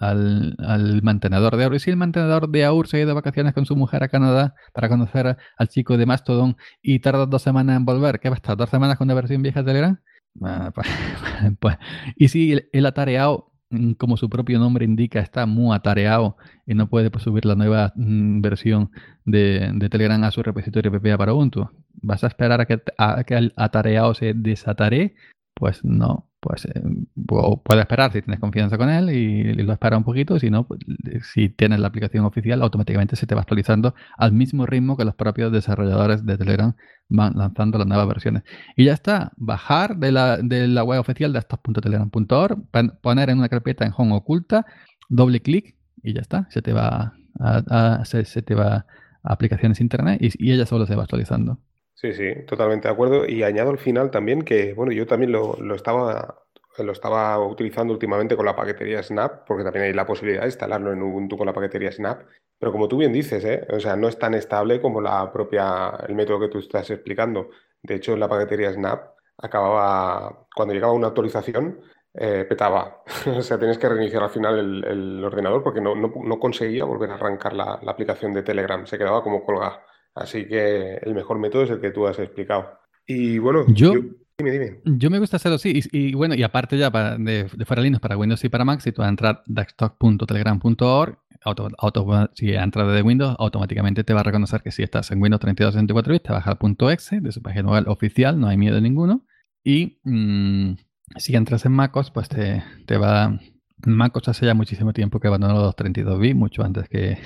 mantenedor 1.03 1.57
de 1.57 1.65
AUR. 1.65 1.75
Y 1.75 1.81
si 1.81 1.91
el 1.91 1.97
mantenedor 1.97 2.49
de 2.49 2.65
AUR 2.65 2.89
se 2.89 2.97
ha 2.97 3.01
ido 3.01 3.09
de 3.09 3.15
vacaciones 3.15 3.53
con 3.53 3.67
su 3.67 3.77
mujer 3.77 4.03
a 4.03 4.09
Canadá 4.09 4.55
para 4.73 4.89
conocer 4.89 5.37
al 5.59 5.69
chico 5.69 5.99
de 5.99 6.07
Mastodon 6.07 6.57
y 6.81 7.01
tarda 7.01 7.27
dos 7.27 7.43
semanas 7.43 7.77
en 7.77 7.85
volver, 7.85 8.21
¿qué 8.21 8.31
va 8.31 8.37
a 8.37 8.39
estar? 8.39 8.57
¿Dos 8.57 8.71
semanas 8.71 8.97
con 8.97 9.07
una 9.07 9.15
versión 9.15 9.43
vieja 9.43 9.61
de 9.63 9.67
Telegram? 9.67 10.01
Ah, 10.43 10.73
pues, 10.75 10.89
pues, 11.61 11.77
y 12.17 12.29
si 12.29 12.53
el, 12.53 12.69
el 12.73 12.87
atareado 12.87 13.54
como 13.99 14.17
su 14.17 14.29
propio 14.29 14.59
nombre 14.59 14.85
indica, 14.85 15.21
está 15.21 15.47
muy 15.47 15.75
atareado 15.75 16.37
y 16.67 16.75
no 16.75 16.89
puede 16.89 17.11
pues, 17.11 17.25
subir 17.25 17.45
la 17.45 17.55
nueva 17.55 17.93
mm, 17.97 18.41
versión 18.41 18.91
de, 19.25 19.73
Telegram 19.91 20.23
a 20.25 20.31
su 20.31 20.43
repositorio 20.43 20.93
PPA 20.93 21.19
para 21.19 21.35
Ubuntu. 21.35 21.69
¿Vas 22.03 22.25
a 22.25 22.29
esperar 22.29 22.61
a 22.61 22.67
que, 22.67 22.83
a 22.99 23.25
que 23.25 23.35
el 23.35 23.53
atareado 23.57 24.15
se 24.15 24.35
desatare? 24.35 25.15
Pues 25.55 25.85
no 25.85 26.29
pues 26.45 26.67
eh, 26.67 26.83
puede 27.65 27.81
esperar 27.81 28.13
si 28.13 28.21
tienes 28.21 28.39
confianza 28.39 28.77
con 28.77 28.91
él 28.91 29.09
y, 29.09 29.55
lo 29.55 29.73
espera 29.73 29.97
un 29.97 30.05
poquito, 30.05 30.39
si 30.39 30.51
no, 30.51 30.67
pues, 30.67 30.79
si 31.33 31.49
tienes 31.49 31.81
la 31.81 31.89
aplicación 31.89 32.27
oficial, 32.27 32.61
automáticamente 32.61 33.17
se 33.17 33.27
te 33.27 33.35
va 33.35 33.41
actualizando 33.41 33.95
al 34.19 34.33
mismo 34.33 34.67
ritmo 34.67 34.99
que 34.99 35.07
los 35.07 35.15
propios 35.15 35.51
desarrolladores 35.51 36.27
de 36.27 36.37
Telegram 36.37 36.75
van 37.09 37.33
lanzando 37.39 37.79
las 37.79 37.87
nuevas 37.87 38.07
versiones. 38.07 38.43
Y 38.77 38.85
ya 38.85 38.93
está, 38.93 39.33
bajar 39.39 39.97
de 39.97 40.13
la, 40.13 40.37
de 40.37 40.69
la 40.69 40.85
web 40.85 41.01
oficial 41.01 41.33
de 41.33 41.39
estos.telegram.org, 41.39 42.59
poner 43.01 43.31
en 43.31 43.39
una 43.39 43.49
carpeta 43.49 43.87
en 43.87 43.93
home 43.97 44.15
oculta, 44.15 44.67
doble 45.09 45.41
clic 45.41 45.77
y 46.03 46.13
ya 46.13 46.21
está, 46.21 46.47
se 46.51 46.61
te 46.61 46.75
va 46.75 47.15
a, 47.41 48.03
se, 48.05 48.43
te 48.43 48.55
va 48.55 48.85
a 49.23 49.33
aplicaciones 49.33 49.81
internet 49.81 50.21
y, 50.21 50.29
y 50.47 50.53
ella 50.53 50.67
solo 50.67 50.85
se 50.85 50.95
va 50.95 51.05
actualizando. 51.05 51.59
Sí, 52.05 52.13
sí, 52.13 52.35
totalmente 52.47 52.87
de 52.87 52.93
acuerdo. 52.93 53.27
Y 53.27 53.43
añado 53.45 53.71
al 53.71 53.79
final 53.79 54.11
también 54.11 54.43
que, 54.43 54.75
bueno, 54.75 54.93
yo 54.93 55.07
también 55.07 55.33
lo, 55.33 55.75
estaba, 55.75 56.45
lo 56.77 56.93
estaba 56.93 57.39
utilizando 57.39 57.95
últimamente 57.95 58.37
con 58.37 58.45
la 58.45 58.55
paquetería 58.55 59.03
Snap, 59.03 59.47
porque 59.47 59.65
también 59.65 59.87
hay 59.87 59.95
la 59.95 60.05
posibilidad 60.05 60.43
de 60.43 60.49
instalarlo 60.49 60.93
en 60.93 61.03
Ubuntu 61.03 61.39
con 61.39 61.47
la 61.47 61.55
paquetería 61.55 61.91
Snap. 61.91 62.27
Pero 62.59 62.73
como 62.73 62.89
tú 62.89 62.99
bien 62.99 63.11
dices, 63.11 63.43
¿eh? 63.47 63.67
o 63.71 63.81
sea, 63.81 63.97
no 63.97 64.09
es 64.09 64.19
tan 64.19 64.35
estable 64.35 64.83
como 64.83 65.01
la 65.01 65.33
propia, 65.33 65.97
el 66.07 66.15
método 66.15 66.41
que 66.41 66.49
tú 66.49 66.59
estás 66.59 66.91
explicando. 66.91 67.49
De 67.83 67.95
hecho, 67.95 68.13
en 68.13 68.21
la 68.21 68.29
paquetería 68.29 68.71
Snap 68.75 69.15
acababa, 69.39 70.47
cuando 70.55 70.75
llegaba 70.75 70.93
una 70.93 71.07
actualización, 71.07 71.81
eh, 72.13 72.45
petaba. 72.47 73.03
o 73.35 73.41
sea, 73.41 73.59
tienes 73.59 73.79
que 73.79 73.89
reiniciar 73.89 74.25
al 74.25 74.31
final 74.31 74.59
el, 74.59 75.25
ordenador 75.25 75.63
porque 75.63 75.81
no, 75.81 75.95
no, 75.95 76.39
conseguía 76.39 76.85
volver 76.85 77.13
a 77.13 77.15
arrancar 77.15 77.55
la, 77.55 77.79
la 77.83 77.93
aplicación 77.93 78.35
de 78.35 78.43
Telegram. 78.43 78.87
Se 78.87 78.99
quedaba 78.99 79.23
como 79.23 79.43
colgada. 79.43 79.83
Así 80.15 80.47
que 80.47 80.97
el 80.97 81.15
mejor 81.15 81.39
método 81.39 81.65
es 81.65 81.71
el 81.71 81.81
que 81.81 81.91
tú 81.91 82.07
has 82.07 82.19
explicado. 82.19 82.79
Y 83.07 83.39
bueno, 83.39 83.65
yo, 83.69 83.93
dime, 84.39 84.51
dime. 84.51 84.81
Yo 84.85 85.11
me 85.11 85.19
gusta 85.19 85.37
hacerlo 85.37 85.57
así. 85.57 85.81
Y, 85.93 86.15
bueno, 86.15 86.35
y 86.35 86.43
aparte 86.43 86.79
ya 86.79 86.91
para, 86.91 87.19
de, 87.19 87.45
de, 87.45 87.65
fuera 87.65 87.83
Linux 87.83 88.01
para 88.01 88.17
Windows 88.17 88.45
y 88.45 88.49
para 88.49 88.65
Mac, 88.65 88.81
si 88.81 88.93
tú 88.93 89.03
vas 89.03 89.07
a 89.07 89.11
entrar 89.11 89.43
desktop.telegram.org, 89.47 91.19
auto, 91.45 92.31
si 92.35 92.53
entras 92.53 92.93
de 92.93 93.03
Windows, 93.03 93.37
automáticamente 93.39 94.05
te 94.05 94.15
va 94.15 94.21
a 94.21 94.25
reconocer 94.25 94.63
que 94.63 94.71
si 94.71 94.83
estás 94.83 95.11
en 95.11 95.21
Windows 95.21 95.41
32 95.41 95.75
64 95.75 96.13
bits, 96.13 96.23
te 96.23 96.33
baja 96.33 96.51
al 96.51 96.59
punto 96.59 96.91
.exe 96.91 97.21
de 97.21 97.33
su 97.33 97.43
página 97.43 97.71
web 97.71 97.89
oficial, 97.89 98.39
no 98.39 98.49
hay 98.49 98.57
miedo 98.57 98.81
ninguno. 98.81 99.27
Y 99.63 99.99
mm, 100.05 100.77
si 101.17 101.37
entras 101.37 101.67
en 101.67 101.73
MacOS, 101.73 102.11
pues 102.11 102.29
te, 102.29 102.63
te 102.87 102.97
va 102.97 103.39
MacOS 103.85 104.29
hace 104.29 104.47
ya 104.47 104.55
muchísimo 104.55 104.93
tiempo 104.93 105.21
que 105.21 105.29
abandonó 105.29 105.55
los 105.55 105.77
32 105.77 106.19
bits, 106.19 106.37
mucho 106.37 106.63
antes 106.63 106.89
que, 106.89 107.19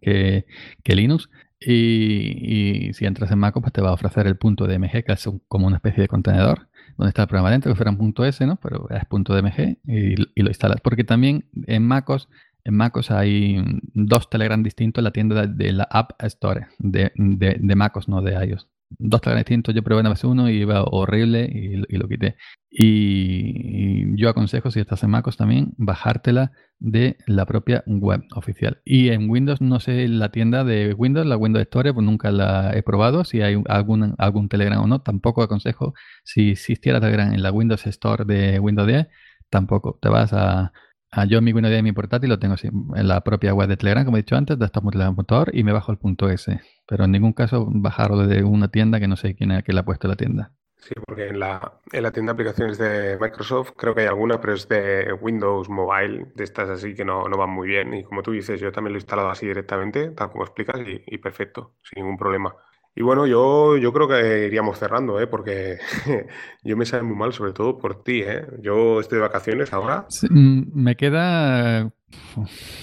que, 0.00 0.46
que 0.82 0.94
Linux. 0.94 1.28
Y, 1.58 2.92
si 2.92 3.06
entras 3.06 3.30
en 3.30 3.38
Mac, 3.38 3.54
pues 3.60 3.72
te 3.72 3.80
va 3.80 3.90
a 3.90 3.94
ofrecer 3.94 4.26
el 4.26 4.36
punto 4.36 4.66
DMG, 4.66 5.04
que 5.04 5.12
es 5.12 5.28
como 5.48 5.66
una 5.66 5.76
especie 5.76 6.02
de 6.02 6.08
contenedor, 6.08 6.68
donde 6.96 7.08
está 7.08 7.22
el 7.22 7.28
programa 7.28 7.50
dentro, 7.50 7.72
que 7.72 7.76
fuera 7.76 7.90
un 7.90 7.98
punto 7.98 8.24
S, 8.24 8.46
¿no? 8.46 8.56
Pero 8.56 8.88
es 8.90 9.04
punto 9.06 9.34
DMG 9.34 9.78
y, 9.86 10.16
lo 10.16 10.48
instalas. 10.48 10.80
Porque 10.80 11.04
también 11.04 11.46
en 11.66 11.86
MacOS, 11.86 12.28
en 12.64 12.74
MacOS 12.74 13.10
hay 13.10 13.62
dos 13.94 14.28
Telegram 14.28 14.62
distintos 14.62 15.00
en 15.00 15.04
la 15.04 15.12
tienda 15.12 15.46
de, 15.46 15.72
la 15.72 15.84
App 15.84 16.12
Store, 16.22 16.68
de, 16.78 17.12
de, 17.14 17.56
de 17.60 17.76
MacOS, 17.76 18.08
no 18.08 18.22
de 18.22 18.46
iOS 18.46 18.68
dos 18.90 19.20
Telegram 19.20 19.40
distintos. 19.40 19.74
Yo 19.74 19.82
probé 19.82 20.00
una 20.00 20.10
vez 20.10 20.24
uno 20.24 20.48
y 20.48 20.54
iba 20.60 20.82
horrible 20.84 21.44
y, 21.52 21.96
lo 21.96 22.08
quité. 22.08 22.36
Y, 22.70 24.16
yo 24.20 24.28
aconsejo, 24.28 24.70
si 24.70 24.80
estás 24.80 25.02
en 25.02 25.10
MacOS 25.10 25.36
también, 25.36 25.74
bajártela 25.76 26.52
de 26.78 27.16
la 27.26 27.46
propia 27.46 27.82
web 27.86 28.22
oficial. 28.34 28.80
Y 28.84 29.08
en 29.08 29.28
Windows, 29.30 29.60
no 29.60 29.80
sé, 29.80 30.08
la 30.08 30.30
tienda 30.30 30.64
de 30.64 30.94
Windows, 30.94 31.26
la 31.26 31.36
Windows 31.36 31.62
Store, 31.62 31.92
pues 31.92 32.04
nunca 32.04 32.30
la 32.30 32.76
he 32.76 32.82
probado. 32.82 33.24
Si 33.24 33.42
hay 33.42 33.62
algún, 33.68 34.14
algún 34.18 34.48
Telegram 34.48 34.82
o 34.82 34.86
no, 34.86 35.00
tampoco 35.02 35.42
aconsejo. 35.42 35.94
Si 36.24 36.52
existiera 36.52 37.00
Telegram 37.00 37.32
en 37.32 37.42
la 37.42 37.52
Windows 37.52 37.86
Store 37.86 38.24
de 38.24 38.58
Windows 38.60 38.86
10, 38.88 39.08
tampoco. 39.50 39.98
Te 40.00 40.08
vas 40.08 40.32
a 40.32 40.72
Ah, 41.16 41.24
yo 41.24 41.40
mi 41.40 41.52
Windows 41.52 41.72
de 41.72 41.82
mi 41.82 41.92
portátil 41.92 42.28
lo 42.28 42.38
tengo 42.38 42.56
en 42.62 43.08
la 43.08 43.22
propia 43.22 43.54
web 43.54 43.68
de 43.68 43.78
Telegram, 43.78 44.04
como 44.04 44.18
he 44.18 44.20
dicho 44.20 44.36
antes, 44.36 44.58
de 44.58 44.68
telegram.org 44.68 45.50
y 45.54 45.64
me 45.64 45.72
bajo 45.72 45.90
el 45.90 45.96
punto 45.96 46.28
S. 46.28 46.60
Pero 46.86 47.04
en 47.04 47.12
ningún 47.12 47.32
caso 47.32 47.66
bajarlo 47.68 48.26
desde 48.26 48.44
una 48.44 48.68
tienda 48.68 49.00
que 49.00 49.08
no 49.08 49.16
sé 49.16 49.34
quién 49.34 49.50
es 49.50 49.64
que 49.64 49.72
le 49.72 49.80
ha 49.80 49.84
puesto 49.84 50.08
la 50.08 50.16
tienda. 50.16 50.52
Sí, 50.76 50.94
porque 51.04 51.28
en 51.28 51.40
la, 51.40 51.80
en 51.90 52.02
la 52.02 52.12
tienda 52.12 52.32
de 52.32 52.34
aplicaciones 52.34 52.78
de 52.78 53.18
Microsoft 53.20 53.72
creo 53.76 53.94
que 53.94 54.02
hay 54.02 54.06
alguna, 54.06 54.40
pero 54.40 54.54
es 54.54 54.68
de 54.68 55.12
Windows 55.20 55.68
Mobile, 55.68 56.26
de 56.34 56.44
estas 56.44 56.68
así 56.68 56.94
que 56.94 57.04
no, 57.04 57.24
no 57.28 57.36
van 57.36 57.50
muy 57.50 57.66
bien. 57.66 57.92
Y 57.94 58.04
como 58.04 58.22
tú 58.22 58.30
dices, 58.32 58.60
yo 58.60 58.70
también 58.70 58.92
lo 58.92 58.98
he 58.98 59.02
instalado 59.02 59.30
así 59.30 59.46
directamente, 59.46 60.10
tal 60.10 60.30
como 60.30 60.44
explicas, 60.44 60.80
y 60.86 61.18
perfecto, 61.18 61.74
sin 61.82 62.02
ningún 62.02 62.18
problema. 62.18 62.54
Y 62.98 63.02
bueno, 63.02 63.26
yo, 63.26 63.76
yo 63.76 63.92
creo 63.92 64.08
que 64.08 64.46
iríamos 64.46 64.78
cerrando, 64.78 65.20
¿eh? 65.20 65.26
porque 65.26 65.76
yo 66.64 66.78
me 66.78 66.86
sabe 66.86 67.02
muy 67.02 67.14
mal, 67.14 67.34
sobre 67.34 67.52
todo 67.52 67.76
por 67.76 68.02
ti. 68.02 68.22
¿eh? 68.22 68.46
Yo 68.62 69.00
estoy 69.00 69.16
de 69.16 69.22
vacaciones 69.22 69.74
ahora. 69.74 70.06
Mm, 70.30 70.62
me 70.72 70.96
queda 70.96 71.92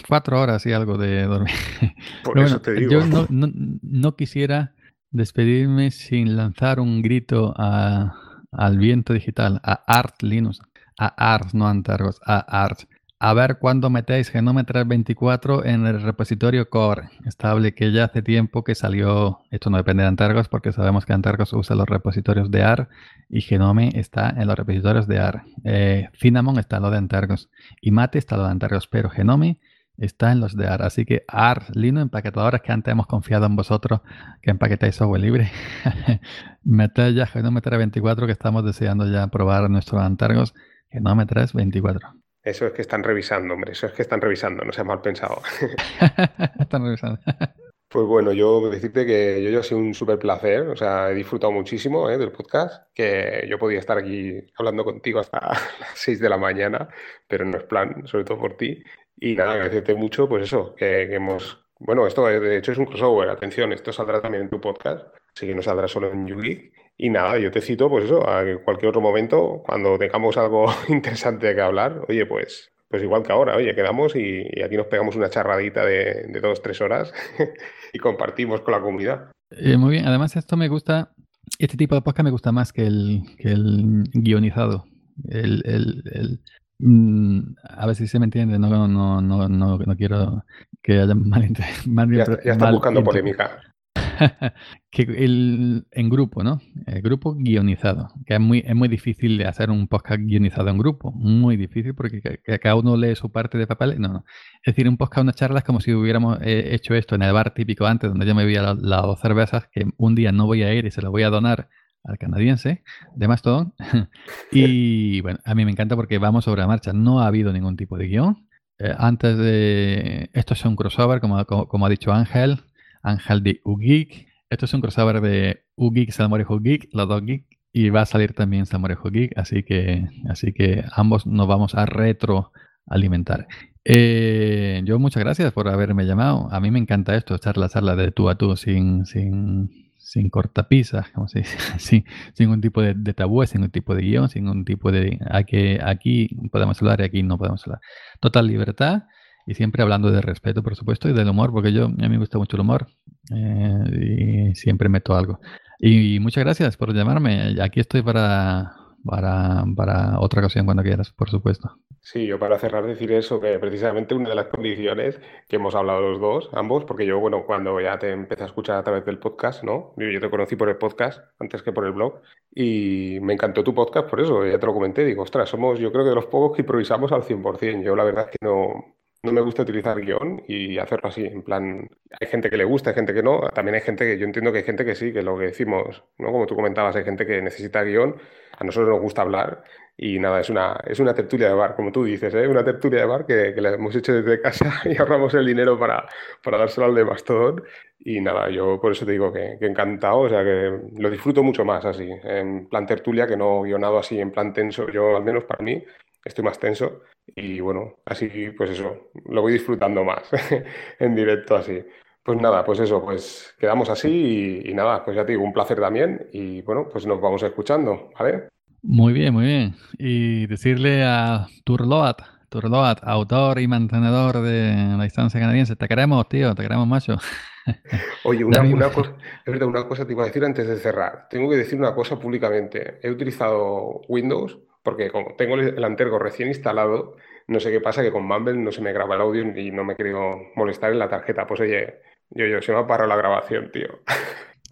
cuatro 0.08 0.40
horas 0.40 0.64
y 0.68 0.72
algo 0.72 1.00
de 1.00 1.24
dormir. 1.24 1.56
Por 2.24 2.38
eso 2.38 2.62
te 2.62 2.74
digo. 2.74 2.92
Yo 2.92 3.06
no, 3.08 3.26
no, 3.32 3.52
no, 3.82 4.16
quisiera 4.16 4.76
despedirme 5.10 5.90
sin 5.90 6.36
lanzar 6.36 6.80
un 6.80 7.02
grito 7.02 7.52
a, 7.58 8.14
al 8.52 8.78
viento 8.78 9.14
digital, 9.14 9.62
a 9.64 9.84
Art 9.88 10.22
Linux, 10.22 10.62
a 11.00 11.34
Art, 11.34 11.54
no 11.54 11.68
Antargos, 11.68 12.22
a 12.24 12.38
Art 12.64 12.82
a 13.26 13.34
ver 13.34 13.58
cuándo 13.58 13.90
metéis 13.90 14.30
Genome 14.30 14.66
324 14.66 15.64
en 15.64 15.88
el 15.88 16.02
repositorio 16.02 16.70
core 16.70 17.08
estable 17.26 17.74
que 17.74 17.94
ya 17.94 18.04
hace 18.04 18.22
tiempo 18.22 18.66
que 18.66 18.76
salió, 18.76 19.40
esto 19.50 19.70
no 19.70 19.78
depende 19.78 20.04
de 20.04 20.10
Antargos 20.10 20.50
porque 20.50 20.74
sabemos 20.74 21.06
que 21.06 21.14
Antargos 21.14 21.54
usa 21.54 21.78
los 21.78 21.88
repositorios 21.88 22.52
de 22.52 22.64
AR 22.64 22.90
y 23.30 23.40
Genome 23.40 23.92
está 23.96 24.30
en 24.30 24.46
los 24.46 24.58
repositorios 24.58 25.08
de 25.08 25.20
AR. 25.20 25.44
Eh, 25.64 26.10
Cinnamon 26.20 26.60
está 26.60 26.76
en 26.76 26.84
lo 26.84 26.92
de 26.92 26.98
Antargos 26.98 27.50
y 27.80 27.92
Mate 27.92 28.20
está 28.20 28.36
en 28.36 28.42
lo 28.42 28.48
de 28.48 28.52
Antargos, 28.52 28.88
pero 28.90 29.10
Genome 29.10 29.58
está 29.96 30.34
en 30.34 30.42
los 30.42 30.58
de 30.58 30.68
AR. 30.68 30.82
Así 30.84 31.06
que 31.06 31.24
AR, 31.30 31.68
Linux, 31.78 32.02
empaquetadores 32.02 32.62
que 32.62 32.74
antes 32.74 32.92
hemos 32.92 33.08
confiado 33.08 33.46
en 33.46 33.56
vosotros 33.56 34.02
que 34.42 34.52
empaquetáis 34.52 34.96
software 34.96 35.22
libre. 35.22 35.50
Meted 36.66 37.14
ya 37.14 37.26
Genome 37.26 37.62
324 37.62 38.26
que 38.26 38.34
estamos 38.34 38.66
deseando 38.66 39.10
ya 39.10 39.26
probar 39.28 39.70
nuestro 39.70 40.02
Antargos 40.02 40.54
Genome 40.90 41.26
324. 41.26 42.23
Eso 42.44 42.68
es 42.68 42.74
que 42.74 42.82
están 42.82 43.04
revisando, 43.04 43.54
hombre, 43.54 43.72
eso 43.72 43.88
es 43.88 43.94
que 43.94 44.02
están 44.02 44.20
revisando, 44.20 44.66
no 44.66 44.74
se 44.74 44.82
ha 44.82 44.84
mal 44.84 45.02
pensado. 45.02 45.42
están 46.60 46.84
revisando. 46.84 47.20
Pues 47.94 48.08
bueno, 48.08 48.34
yo 48.34 48.72
decirte 48.72 49.06
que 49.06 49.44
yo, 49.44 49.52
yo 49.52 49.60
ha 49.60 49.64
sido 49.64 49.80
un 49.80 49.94
súper 49.94 50.18
placer, 50.18 50.62
o 50.62 50.76
sea, 50.76 51.12
he 51.12 51.14
disfrutado 51.14 51.54
muchísimo 51.54 52.10
¿eh? 52.10 52.18
del 52.18 52.32
podcast, 52.32 52.92
que 52.92 53.46
yo 53.48 53.60
podía 53.60 53.78
estar 53.78 54.00
aquí 54.00 54.34
hablando 54.58 54.84
contigo 54.84 55.20
hasta 55.20 55.40
las 55.40 55.92
6 55.94 56.20
de 56.20 56.28
la 56.28 56.38
mañana, 56.38 56.90
pero 57.28 57.46
no 57.46 57.56
es 57.56 57.66
plan, 57.66 58.08
sobre 58.08 58.24
todo 58.24 58.40
por 58.40 58.58
ti. 58.58 58.82
Y 59.16 59.36
nada, 59.36 59.52
agradecerte 59.52 59.94
mucho, 59.94 60.28
pues 60.28 60.46
eso, 60.46 60.74
que, 60.74 61.04
hemos... 61.04 61.64
Bueno, 61.78 62.08
esto 62.08 62.26
de 62.26 62.58
hecho 62.58 62.72
es 62.72 62.80
un 62.80 62.86
crossover, 62.86 63.30
atención, 63.30 63.72
esto 63.72 63.94
saldrá 63.94 64.20
también 64.20 64.46
en 64.46 64.50
tu 64.50 64.60
podcast, 64.60 65.14
así 65.36 65.46
que 65.46 65.54
no 65.54 65.62
saldrá 65.62 65.88
solo 65.88 66.12
en 66.12 66.26
YouGeek. 66.26 66.74
Y 66.98 67.10
nada, 67.10 67.40
yo 67.40 67.52
te 67.52 67.62
cito, 67.62 67.90
pues 67.90 68.06
eso, 68.06 68.28
a 68.28 68.44
cualquier 68.64 68.90
otro 68.90 69.02
momento, 69.02 69.64
cuando 69.66 69.98
tengamos 69.98 70.38
algo 70.38 70.68
interesante 70.90 71.54
que 71.54 71.62
hablar, 71.62 72.06
oye, 72.08 72.26
pues, 72.26 72.72
pues 72.88 73.02
igual 73.02 73.24
que 73.24 73.32
ahora, 73.32 73.56
oye, 73.56 73.74
quedamos 73.74 74.16
y, 74.16 74.46
aquí 74.64 74.78
nos 74.78 74.88
pegamos 74.88 75.16
una 75.16 75.30
charradita 75.30 75.84
de, 75.86 76.28
dos, 76.42 76.62
tres 76.62 76.82
horas 76.82 77.12
y 77.94 78.00
compartimos 78.00 78.62
con 78.62 78.74
la 78.74 78.82
comunidad. 78.82 79.32
Eh, 79.52 79.78
muy 79.78 79.92
bien, 79.92 80.06
además 80.06 80.36
esto 80.36 80.58
me 80.58 80.68
gusta, 80.68 81.14
este 81.58 81.78
tipo 81.78 81.96
de 81.96 82.02
podcast 82.02 82.26
me 82.26 82.32
gusta 82.32 82.52
más 82.52 82.72
que 82.72 82.86
el, 82.86 83.24
que 83.38 83.50
el 83.50 84.04
guionizado. 84.14 84.86
El, 85.30 85.62
el, 85.66 86.04
el, 86.12 86.42
mm, 86.80 87.56
a 87.64 87.86
ver 87.88 87.96
si 87.96 88.08
se 88.08 88.20
me 88.20 88.26
entiende, 88.26 88.60
no, 88.60 88.70
no, 88.88 89.22
no, 89.22 89.50
no, 89.50 89.78
no 89.78 89.96
quiero 89.96 90.44
que 90.82 91.00
haya 91.00 91.16
mal, 91.16 91.50
mal 91.88 92.12
Ya, 92.12 92.26
ya 92.44 92.52
está 92.52 92.72
buscando 92.72 93.04
polémica. 93.04 93.73
que 94.92 95.04
el, 95.04 95.86
en 95.92 96.10
grupo, 96.10 96.44
¿no? 96.44 96.62
El 96.86 97.02
grupo 97.02 97.36
guionizado, 97.36 98.10
que 98.26 98.36
es 98.36 98.40
muy, 98.40 98.64
es 98.66 98.76
muy 98.76 98.88
difícil 98.88 99.38
de 99.38 99.46
hacer 99.46 99.70
un 99.70 99.88
podcast 99.88 100.22
guionizado 100.22 100.70
en 100.70 100.78
grupo, 100.78 101.12
muy 101.12 101.58
difícil 101.58 101.96
porque 101.96 102.22
cada 102.62 102.76
uno 102.76 102.98
lee 102.98 103.16
su 103.16 103.32
parte 103.32 103.58
de 103.58 103.68
papel. 103.68 104.00
No, 104.00 104.10
no. 104.10 104.26
Es 104.64 104.74
decir, 104.74 104.88
un 104.88 104.98
podcast, 104.98 105.24
una 105.24 105.34
charla 105.34 105.60
es 105.60 105.66
como 105.66 105.80
si 105.80 105.94
hubiéramos 105.94 106.40
eh, 106.42 106.74
hecho 106.74 106.96
esto 106.96 107.16
en 107.16 107.24
el 107.24 107.34
bar 107.34 107.54
típico 107.54 107.86
antes, 107.86 108.10
donde 108.10 108.26
yo 108.26 108.36
me 108.36 108.44
bebía 108.44 108.62
las 108.62 109.02
dos 109.02 109.20
cervezas, 109.20 109.68
que 109.72 109.86
un 109.98 110.16
día 110.16 110.32
no 110.32 110.46
voy 110.46 110.64
a 110.64 110.74
ir 110.74 110.86
y 110.86 110.92
se 110.92 111.02
las 111.02 111.12
voy 111.12 111.24
a 111.24 111.30
donar 111.30 111.70
al 112.04 112.18
canadiense 112.18 112.84
de 113.16 113.28
Mastodon. 113.28 113.74
y 114.52 115.22
bueno, 115.22 115.40
a 115.46 115.56
mí 115.56 115.66
me 115.66 115.72
encanta 115.72 115.96
porque 115.96 116.18
vamos 116.18 116.46
sobre 116.46 116.62
la 116.62 116.68
marcha. 116.68 116.94
No 116.94 117.20
ha 117.20 117.28
habido 117.28 117.54
ningún 117.54 117.78
tipo 117.78 117.98
de 117.98 118.08
guion. 118.08 118.48
Eh, 118.80 118.94
antes 118.98 119.38
de... 119.38 120.30
Esto 120.34 120.54
es 120.54 120.66
un 120.66 120.76
crossover, 120.76 121.22
como, 121.22 121.46
como 121.46 121.86
ha 121.86 121.90
dicho 121.90 122.12
Ángel 122.12 122.60
Ángel 123.04 123.44
de 123.44 123.62
UGeek. 123.64 124.28
Esto 124.50 124.66
es 124.66 124.74
un 124.74 124.82
crossover 124.82 125.22
de 125.22 125.66
UGeek, 125.76 126.12
Salmorejo 126.12 126.60
Geek, 126.60 126.90
los 126.94 127.08
dos 127.08 127.22
geek, 127.24 127.46
y 127.72 127.90
va 127.90 128.02
a 128.02 128.06
salir 128.06 128.34
también 128.34 128.66
Salmorejo 128.66 129.10
Geek, 129.10 129.38
así 129.38 129.64
que, 129.64 130.08
así 130.30 130.54
que 130.54 130.86
ambos 130.94 131.26
nos 131.26 131.48
vamos 131.48 131.76
a 131.76 131.86
retroalimentar. 131.86 133.48
Eh, 133.84 134.82
yo 134.86 135.00
muchas 135.00 135.24
gracias 135.24 135.52
por 135.52 135.68
haberme 135.68 136.06
llamado. 136.06 136.48
A 136.52 136.60
mí 136.60 136.72
me 136.72 136.80
encanta 136.80 137.16
esto, 137.16 137.38
charla, 137.38 137.70
charla 137.70 137.96
de 137.96 138.12
tú 138.12 138.30
a 138.30 138.36
tú, 138.36 138.56
sin, 138.56 139.06
sin, 139.08 139.92
sin 139.98 140.30
cortapisas, 140.30 141.10
como 141.10 141.28
sin, 141.78 142.06
sin 142.34 142.50
un 142.50 142.62
tipo 142.62 142.82
de, 142.82 142.94
de 142.94 143.14
tabú, 143.14 143.44
sin 143.46 143.64
un 143.64 143.72
tipo 143.72 143.96
de 143.96 144.04
guion, 144.04 144.30
sin 144.30 144.48
un 144.48 144.66
tipo 144.66 144.92
de 144.92 145.20
aquí, 145.30 145.78
aquí 145.84 146.30
podemos 146.52 146.80
hablar 146.82 147.02
y 147.02 147.06
aquí 147.06 147.24
no 147.24 147.40
podemos 147.40 147.66
hablar. 147.66 147.82
Total 148.20 148.46
libertad 148.46 149.04
y 149.46 149.54
siempre 149.56 149.84
hablando 149.84 150.12
de 150.12 150.22
respeto, 150.22 150.64
por 150.64 150.76
supuesto, 150.76 151.10
y 151.10 151.14
del 151.14 151.30
humor, 151.30 151.52
porque 151.52 151.74
yo, 151.74 151.86
a 151.86 151.90
mí 151.90 152.10
me 152.10 152.18
gusta 152.18 152.38
mucho 152.38 152.56
el 152.56 152.62
humor 152.62 152.88
eh, 153.34 154.50
y 154.52 154.56
siempre 154.56 154.90
meto 154.90 155.16
algo. 155.16 155.40
Y, 155.80 156.20
muchas 156.20 156.44
gracias 156.44 156.78
por 156.78 156.94
llamarme. 156.94 157.56
Aquí 157.62 157.80
estoy 157.80 158.02
para, 158.02 158.74
para, 159.04 159.66
para 159.76 160.20
otra 160.20 160.42
ocasión 160.42 160.66
cuando 160.66 160.84
quieras, 160.84 161.12
por 161.12 161.30
supuesto. 161.30 161.78
Sí, 162.06 162.26
yo 162.26 162.38
para 162.38 162.60
cerrar 162.60 162.86
decir 162.86 163.14
eso, 163.14 163.40
que 163.40 163.58
precisamente 163.60 164.14
una 164.14 164.28
de 164.28 164.36
las 164.36 164.48
condiciones 164.48 165.22
que 165.48 165.56
hemos 165.56 165.74
hablado 165.74 166.02
los 166.02 166.20
dos, 166.20 166.50
ambos, 166.52 166.84
porque 166.84 167.06
yo, 167.06 167.18
bueno, 167.20 167.46
cuando 167.46 167.80
ya 167.80 167.98
te 167.98 168.12
empecé 168.12 168.44
a 168.44 168.48
escuchar 168.48 168.78
a 168.78 168.84
través 168.84 169.06
del 169.06 169.20
podcast, 169.20 169.64
¿no? 169.64 169.94
Yo 169.96 170.20
te 170.20 170.30
conocí 170.30 170.58
por 170.58 170.68
el 170.68 170.76
podcast 170.76 171.22
antes 171.40 171.64
que 171.64 171.72
por 171.72 171.86
el 171.86 171.94
blog 171.94 172.20
y 172.54 173.20
me 173.22 173.34
encantó 173.34 173.64
tu 173.64 173.74
podcast 173.74 174.10
por 174.10 174.20
eso, 174.20 174.46
ya 174.46 174.60
te 174.60 174.66
lo 174.66 174.74
comenté, 174.74 175.06
digo, 175.06 175.24
ostras, 175.24 175.48
somos 175.48 175.80
yo 175.80 175.94
creo 175.94 176.04
que 176.04 176.10
de 176.10 176.16
los 176.16 176.26
pocos 176.26 176.58
que 176.58 176.64
improvisamos 176.64 177.14
al 177.14 177.24
100%. 177.24 177.84
Yo 177.84 177.96
la 177.96 178.04
verdad 178.04 178.26
es 178.30 178.38
que 178.38 178.46
no, 178.46 178.93
no 179.24 179.32
me 179.32 179.42
gusta 179.42 179.62
utilizar 179.62 180.00
guion 180.02 180.44
y 180.50 180.78
hacerlo 180.78 181.08
así, 181.08 181.24
en 181.26 181.44
plan, 181.44 181.90
hay 182.20 182.28
gente 182.28 182.50
que 182.50 182.58
le 182.58 182.66
gusta, 182.66 182.90
hay 182.90 182.96
gente 182.96 183.14
que 183.14 183.24
no, 183.24 183.40
también 183.54 183.76
hay 183.76 183.82
gente 183.82 184.06
que, 184.06 184.18
yo 184.18 184.26
entiendo 184.26 184.52
que 184.52 184.58
hay 184.60 184.64
gente 184.66 184.84
que 184.84 184.96
sí, 184.96 185.14
que 185.14 185.22
lo 185.22 185.38
que 185.38 185.46
decimos, 185.46 186.04
¿no? 186.18 186.32
Como 186.32 186.46
tú 186.46 186.56
comentabas, 186.56 186.98
hay 186.98 187.06
gente 187.06 187.26
que 187.26 187.42
necesita 187.42 187.84
guion, 187.84 188.18
a 188.58 188.64
nosotros 188.66 188.90
nos 188.90 189.02
gusta 189.02 189.22
hablar 189.22 189.64
y 189.96 190.20
nada, 190.20 190.42
es 190.42 190.50
una, 190.50 190.78
es 190.86 191.00
una 191.00 191.14
tertulia 191.14 191.48
de 191.48 191.54
bar, 191.54 191.74
como 191.76 191.94
tú 191.94 192.04
dices, 192.04 192.34
¿eh? 192.34 192.46
Una 192.50 192.66
tertulia 192.66 193.00
de 193.00 193.06
bar 193.06 193.26
que, 193.26 193.54
que 193.56 193.62
la 193.62 193.70
hemos 193.70 193.96
hecho 193.96 194.14
desde 194.14 194.42
casa 194.42 194.82
y 194.86 194.98
ahorramos 194.98 195.34
el 195.36 195.46
dinero 195.46 195.80
para, 195.80 196.06
para 196.44 196.58
dárselo 196.58 196.88
al 196.88 196.96
de 196.96 197.06
Mastodon 197.06 197.64
y 198.00 198.20
nada, 198.20 198.50
yo 198.50 198.82
por 198.82 198.92
eso 198.92 199.06
te 199.06 199.14
digo 199.14 199.32
que, 199.32 199.56
que, 199.58 199.68
encantado, 199.68 200.20
o 200.20 200.30
sea 200.30 200.44
que 200.44 200.80
lo 200.98 201.10
disfruto 201.10 201.44
mucho 201.44 201.64
más 201.64 201.86
así, 201.86 202.10
en 202.24 202.68
plan 202.68 202.86
tertulia 202.86 203.26
que 203.26 203.38
no 203.38 203.62
guionado 203.62 203.98
así, 204.00 204.20
en 204.20 204.32
plan 204.32 204.52
tenso, 204.52 204.90
yo 204.90 205.16
al 205.16 205.24
menos 205.24 205.46
para 205.46 205.64
mí 205.64 205.82
estoy 206.24 206.44
más 206.44 206.60
tenso 206.60 207.02
y 207.36 207.60
bueno, 207.60 207.96
así 208.06 208.30
pues 208.58 208.72
eso, 208.72 209.12
lo 209.26 209.42
voy 209.42 209.54
disfrutando 209.54 210.04
más 210.04 210.24
en 211.00 211.16
directo 211.16 211.56
así. 211.56 211.84
Pues 212.24 212.40
nada, 212.40 212.64
pues 212.64 212.80
eso, 212.80 213.04
pues 213.04 213.54
quedamos 213.60 213.90
así 213.90 214.62
y, 214.66 214.74
nada, 214.74 215.04
pues 215.04 215.18
ya 215.18 215.26
te 215.26 215.34
digo, 215.34 215.44
un 215.44 215.52
placer 215.52 215.80
también 215.80 216.28
y 216.32 216.62
bueno, 216.62 216.88
pues 216.90 217.06
nos 217.06 217.20
vamos 217.20 217.44
escuchando, 217.44 218.12
¿vale? 218.18 218.48
Muy 218.82 219.12
bien, 219.12 219.34
muy 219.34 219.46
bien. 219.46 219.76
Y 219.98 220.48
decirle 220.48 221.04
a 221.04 221.48
Turloat, 221.66 222.22
Turloat, 222.48 223.00
autor 223.04 223.60
y 223.60 223.68
mantenedor 223.68 224.42
de 224.42 224.74
la 224.98 225.04
distancia 225.04 225.40
canadiense, 225.40 225.76
te 225.76 225.88
queremos, 225.88 226.30
tío, 226.30 226.56
te 226.56 226.64
queremos, 226.64 226.88
macho. 226.88 227.18
Oye, 228.24 228.46
una, 228.46 228.62
una, 228.62 228.90
cosa, 228.90 229.16
es 229.46 229.52
verdad, 229.52 229.68
una 229.68 229.88
cosa 229.88 230.06
te 230.06 230.14
iba 230.14 230.24
a 230.24 230.28
decir 230.28 230.46
antes 230.46 230.66
de 230.66 230.78
cerrar. 230.78 231.28
Tengo 231.30 231.50
que 231.50 231.58
decir 231.58 231.78
una 231.78 231.94
cosa 231.94 232.18
públicamente. 232.18 233.00
He 233.02 233.10
utilizado 233.10 234.02
Windows 234.08 234.58
porque 234.84 235.10
como 235.10 235.36
tengo 235.36 235.56
el 235.56 235.84
Antergo 235.84 236.20
recién 236.20 236.50
instalado, 236.50 237.16
no 237.48 237.60
sé 237.60 237.72
qué 237.72 237.80
pasa, 237.80 238.02
que 238.02 238.12
con 238.12 238.26
Mumble 238.26 238.58
no 238.58 238.72
se 238.72 238.82
me 238.82 238.94
graba 238.94 239.16
el 239.16 239.22
audio 239.22 239.42
y 239.58 239.72
no 239.72 239.84
me 239.84 239.94
he 239.94 239.96
querido 239.96 240.38
molestar 240.56 240.92
en 240.92 241.00
la 241.00 241.10
tarjeta. 241.10 241.48
Pues 241.48 241.62
oye, 241.62 242.02
yo, 242.30 242.46
yo, 242.46 242.62
se 242.62 242.72
me 242.72 242.80
ha 242.80 242.88
parado 242.88 243.08
la 243.08 243.16
grabación, 243.16 243.72
tío. 243.72 244.00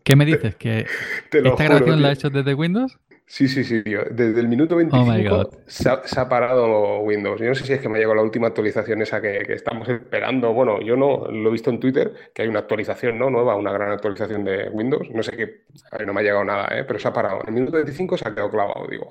¿Qué 0.03 0.15
me 0.15 0.25
dices? 0.27 0.55
¿Que 0.55 0.85
esta 1.31 1.63
grabación 1.63 2.01
la 2.01 2.09
he 2.09 2.13
hecho 2.13 2.29
desde 2.29 2.53
Windows? 2.53 2.99
Sí, 3.31 3.47
sí, 3.47 3.63
sí, 3.63 3.81
tío. 3.81 4.01
Desde 4.11 4.41
el 4.41 4.49
minuto 4.49 4.75
25 4.75 5.51
se, 5.65 5.89
ha, 5.89 6.27
parado 6.27 6.99
Windows. 6.99 7.39
Yo 7.39 7.47
no 7.47 7.55
sé 7.55 7.63
si 7.63 7.71
es 7.71 7.79
que 7.79 7.87
me 7.87 7.95
ha 7.95 7.99
llegado 7.99 8.15
la 8.15 8.23
última 8.23 8.47
actualización 8.47 9.01
esa 9.01 9.21
que, 9.21 9.37
estamos 9.53 9.87
esperando. 9.87 10.51
Bueno, 10.51 10.81
yo 10.81 10.97
no 10.97 11.27
lo 11.31 11.47
he 11.47 11.51
visto 11.53 11.69
en 11.69 11.79
Twitter, 11.79 12.11
que 12.33 12.41
hay 12.41 12.49
una 12.49 12.59
actualización 12.59 13.17
¿no? 13.17 13.29
nueva, 13.29 13.55
una 13.55 13.71
gran 13.71 13.89
actualización 13.91 14.43
de 14.43 14.67
Windows. 14.71 15.09
No 15.11 15.23
sé 15.23 15.37
qué, 15.37 15.61
a 15.91 15.99
ver, 15.99 16.07
no 16.07 16.13
me 16.13 16.19
ha 16.19 16.23
llegado 16.23 16.43
nada, 16.43 16.77
¿eh? 16.77 16.83
pero 16.83 16.99
se 16.99 17.07
ha 17.07 17.13
parado. 17.13 17.39
En 17.43 17.47
el 17.47 17.53
minuto 17.53 17.77
25 17.77 18.17
se 18.17 18.27
ha 18.27 18.33
quedado 18.33 18.51
clavado, 18.51 18.85
digo, 18.89 19.09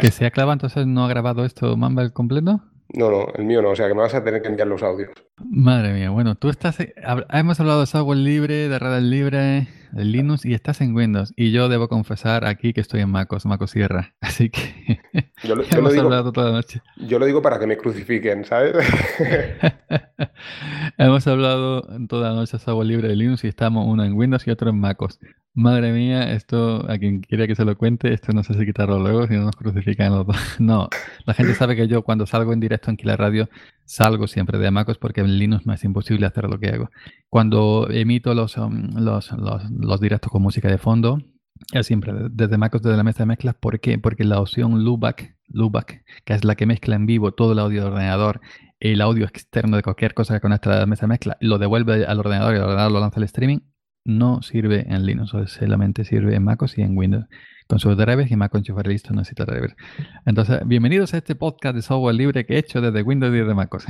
¿Que 0.00 0.10
se 0.10 0.26
ha 0.26 0.30
clavado 0.30 0.54
entonces 0.54 0.86
no 0.86 1.04
ha 1.04 1.08
grabado 1.08 1.44
esto 1.44 1.76
Mumble 1.76 2.12
completo? 2.12 2.62
No, 2.92 3.10
no, 3.10 3.26
el 3.34 3.44
mío 3.44 3.62
no, 3.62 3.70
o 3.70 3.76
sea 3.76 3.88
que 3.88 3.94
me 3.94 4.02
vas 4.02 4.14
a 4.14 4.22
tener 4.22 4.42
que 4.42 4.48
enviar 4.48 4.68
los 4.68 4.82
audios. 4.82 5.10
Madre 5.50 5.92
mía, 5.92 6.10
bueno, 6.10 6.36
tú 6.36 6.48
estás, 6.48 6.76
hemos 7.32 7.58
hablado 7.58 7.80
de 7.80 7.86
software 7.86 8.18
libre, 8.18 8.68
de 8.68 8.78
red 8.78 9.00
libre, 9.00 9.68
de 9.90 10.04
Linux 10.04 10.44
y 10.44 10.54
estás 10.54 10.80
en 10.80 10.94
Windows. 10.94 11.32
Y 11.36 11.50
yo 11.50 11.68
debo 11.68 11.88
confesar 11.88 12.44
aquí 12.44 12.72
que 12.72 12.80
estoy 12.80 13.00
en 13.00 13.10
MacOS, 13.10 13.46
MacOS 13.46 13.70
Sierra. 13.70 14.14
Así 14.20 14.50
que 14.50 15.00
yo 15.42 15.56
lo, 15.56 15.64
hemos 15.70 15.96
hablado 15.96 16.32
toda 16.32 16.50
la 16.50 16.56
noche. 16.56 16.82
Yo 16.96 17.18
lo 17.18 17.26
digo 17.26 17.42
para 17.42 17.58
que 17.58 17.66
me 17.66 17.76
crucifiquen, 17.76 18.44
¿sabes? 18.44 18.74
hemos 20.98 21.26
hablado 21.26 21.82
toda 22.06 22.30
la 22.30 22.36
noche 22.36 22.58
de 22.58 22.62
software 22.62 22.86
libre 22.86 23.08
de 23.08 23.16
Linux 23.16 23.42
y 23.44 23.48
estamos 23.48 23.86
uno 23.88 24.04
en 24.04 24.12
Windows 24.12 24.46
y 24.46 24.50
otro 24.50 24.70
en 24.70 24.78
MacOS. 24.78 25.18
Madre 25.56 25.92
mía, 25.92 26.32
esto, 26.32 26.84
a 26.90 26.98
quien 26.98 27.20
quiera 27.20 27.46
que 27.46 27.54
se 27.54 27.64
lo 27.64 27.78
cuente, 27.78 28.12
esto 28.12 28.32
no 28.32 28.42
sé 28.42 28.54
si 28.54 28.66
quitarlo 28.66 28.98
luego, 28.98 29.28
si 29.28 29.34
no 29.34 29.44
nos 29.44 29.54
crucifican 29.54 30.12
los 30.12 30.26
dos. 30.26 30.36
No, 30.58 30.88
la 31.26 31.32
gente 31.32 31.54
sabe 31.54 31.76
que 31.76 31.86
yo 31.86 32.02
cuando 32.02 32.26
salgo 32.26 32.52
en 32.52 32.58
directo 32.58 32.90
en 32.90 32.96
Kila 32.96 33.16
Radio, 33.16 33.48
salgo 33.84 34.26
siempre 34.26 34.58
de 34.58 34.72
MacOS 34.72 34.98
porque 34.98 35.20
en 35.20 35.38
Linux 35.38 35.64
me 35.64 35.74
es 35.74 35.84
imposible 35.84 36.26
hacer 36.26 36.50
lo 36.50 36.58
que 36.58 36.70
hago. 36.70 36.90
Cuando 37.28 37.86
emito 37.88 38.34
los, 38.34 38.56
um, 38.56 38.96
los, 38.96 39.30
los, 39.30 40.00
directos 40.00 40.32
con 40.32 40.42
música 40.42 40.68
de 40.68 40.78
fondo, 40.78 41.18
es 41.72 41.86
siempre 41.86 42.12
desde 42.32 42.58
MacOS, 42.58 42.82
desde 42.82 42.96
la 42.96 43.04
mesa 43.04 43.20
de 43.20 43.26
mezclas. 43.26 43.54
¿Por 43.54 43.78
qué? 43.78 43.96
Porque 43.96 44.24
la 44.24 44.40
opción 44.40 44.82
loopback, 44.82 45.36
loopback, 45.46 46.04
que 46.24 46.34
es 46.34 46.42
la 46.42 46.56
que 46.56 46.66
mezcla 46.66 46.96
en 46.96 47.06
vivo 47.06 47.30
todo 47.30 47.52
el 47.52 47.60
audio 47.60 47.84
del 47.84 47.92
ordenador, 47.92 48.40
el 48.80 49.00
audio 49.00 49.24
externo 49.24 49.76
de 49.76 49.84
cualquier 49.84 50.14
cosa 50.14 50.34
que 50.34 50.40
conecta 50.40 50.74
a 50.74 50.80
la 50.80 50.86
mesa 50.86 51.02
de 51.02 51.10
mezcla, 51.10 51.36
lo 51.40 51.58
devuelve 51.58 52.06
al 52.06 52.18
ordenador 52.18 52.54
y 52.54 52.56
el 52.56 52.64
ordenador 52.64 52.90
lo 52.90 52.98
lanza 52.98 53.18
al 53.18 53.24
streaming, 53.24 53.60
no 54.04 54.42
sirve 54.42 54.86
en 54.88 55.06
Linux, 55.06 55.32
solamente 55.46 56.04
sirve 56.04 56.36
en 56.36 56.44
MacOS 56.44 56.78
y 56.78 56.82
en 56.82 56.96
Windows. 56.96 57.24
Con 57.66 57.78
sus 57.78 57.96
drivers 57.96 58.30
y 58.30 58.36
Mac 58.36 58.54
enchufar 58.54 58.86
listo 58.86 59.14
no 59.14 59.20
necesita 59.20 59.46
drivers. 59.46 59.74
Entonces, 60.26 60.60
bienvenidos 60.66 61.14
a 61.14 61.16
este 61.16 61.34
podcast 61.34 61.74
de 61.74 61.80
software 61.80 62.14
libre 62.14 62.44
que 62.44 62.56
he 62.56 62.58
hecho 62.58 62.82
desde 62.82 63.00
Windows 63.00 63.34
y 63.34 63.38
desde 63.38 63.54
MacOS. 63.54 63.86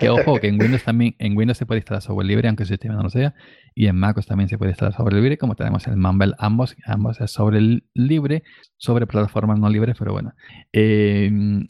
que 0.00 0.10
ojo, 0.10 0.40
que 0.40 0.48
en 0.48 0.60
Windows 0.60 0.82
también, 0.82 1.14
en 1.20 1.36
Windows 1.36 1.56
se 1.56 1.64
puede 1.64 1.78
instalar 1.78 2.02
software 2.02 2.26
libre, 2.26 2.48
aunque 2.48 2.64
el 2.64 2.68
sistema 2.68 2.96
no 2.96 3.04
lo 3.04 3.10
sea, 3.10 3.34
y 3.76 3.86
en 3.86 3.94
MacOS 3.94 4.26
también 4.26 4.48
se 4.48 4.58
puede 4.58 4.72
instalar 4.72 4.94
software 4.94 5.14
libre, 5.14 5.38
como 5.38 5.54
tenemos 5.54 5.86
el 5.86 5.96
Mumble, 5.96 6.34
ambos, 6.38 6.74
ambos 6.84 7.20
es 7.20 7.30
sobre 7.30 7.60
libre, 7.94 8.42
sobre 8.76 9.06
plataformas 9.06 9.60
no 9.60 9.70
libres, 9.70 9.94
pero 9.96 10.10
bueno. 10.12 10.34
Em, 10.72 11.64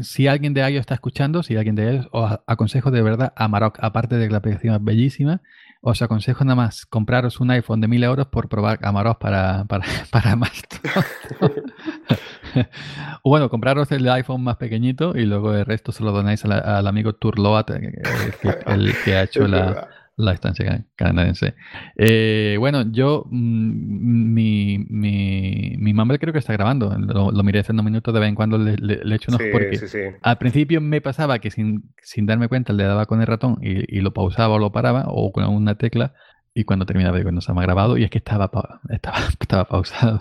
si 0.00 0.26
alguien 0.26 0.54
de 0.54 0.66
ellos 0.66 0.80
está 0.80 0.94
escuchando, 0.94 1.44
si 1.44 1.54
alguien 1.54 1.76
de 1.76 1.88
ellos, 1.88 2.08
os 2.10 2.40
aconsejo 2.48 2.90
de 2.90 3.02
verdad 3.02 3.32
a 3.36 3.46
Maroc, 3.46 3.78
aparte 3.80 4.16
de 4.16 4.26
que 4.26 4.32
la 4.32 4.38
aplicación 4.38 4.74
es 4.74 4.82
bellísima, 4.82 5.40
os 5.84 6.00
aconsejo 6.00 6.44
nada 6.44 6.54
más 6.54 6.86
compraros 6.86 7.40
un 7.40 7.50
iPhone 7.50 7.80
de 7.80 7.88
1000 7.88 8.04
euros 8.04 8.26
por 8.28 8.48
probar 8.48 8.78
Amarok 8.82 9.18
para, 9.18 9.64
para, 9.64 9.84
para 10.10 10.36
más. 10.36 10.62
o 13.22 13.28
bueno, 13.30 13.50
compraros 13.50 13.90
el 13.90 14.08
iPhone 14.08 14.44
más 14.44 14.56
pequeñito 14.56 15.16
y 15.16 15.26
luego 15.26 15.54
el 15.54 15.66
resto 15.66 15.90
se 15.90 16.04
lo 16.04 16.12
donáis 16.12 16.44
al 16.44 16.86
amigo 16.86 17.14
Turloat, 17.14 17.70
eh, 17.70 18.02
el 18.66 18.94
que 19.04 19.16
ha 19.16 19.24
hecho 19.24 19.48
la, 19.48 19.88
la 20.16 20.32
estancia 20.32 20.84
canadiense. 20.96 21.54
Eh, 21.96 22.56
bueno, 22.58 22.90
yo, 22.90 23.24
mm, 23.30 24.32
mi, 24.32 24.78
mi, 24.88 25.74
mi 25.78 25.94
Mumble 25.94 26.18
creo 26.18 26.32
que 26.32 26.38
está 26.38 26.52
grabando. 26.52 26.96
Lo, 26.98 27.42
miré 27.42 27.60
hace 27.60 27.72
unos 27.72 27.84
minutos, 27.84 28.12
de 28.12 28.20
vez 28.20 28.28
en 28.28 28.34
cuando 28.34 28.58
le, 28.58 28.76
le, 28.76 29.14
echo 29.14 29.30
unos 29.30 29.42
porque 29.50 29.78
al 30.20 30.38
principio 30.38 30.80
me 30.80 31.00
pasaba 31.00 31.38
que 31.38 31.50
sin, 31.50 31.92
sin 32.02 32.26
darme 32.26 32.48
cuenta 32.48 32.72
le 32.72 32.84
daba 32.84 33.06
con 33.06 33.20
el 33.20 33.26
ratón 33.26 33.58
y, 33.62 33.96
y, 33.96 34.00
lo 34.00 34.12
pausaba 34.12 34.54
o 34.54 34.58
lo 34.58 34.72
paraba 34.72 35.04
o 35.08 35.32
con 35.32 35.44
una 35.44 35.76
tecla. 35.76 36.14
Y 36.54 36.64
cuando 36.64 36.84
terminaba 36.84 37.16
digo, 37.16 37.32
no 37.32 37.40
se 37.40 37.52
me 37.54 37.60
ha 37.60 37.62
grabado 37.62 37.96
y 37.96 38.04
es 38.04 38.10
que 38.10 38.18
estaba, 38.18 38.50
estaba, 38.90 39.16
estaba 39.40 39.64
pausado. 39.64 40.20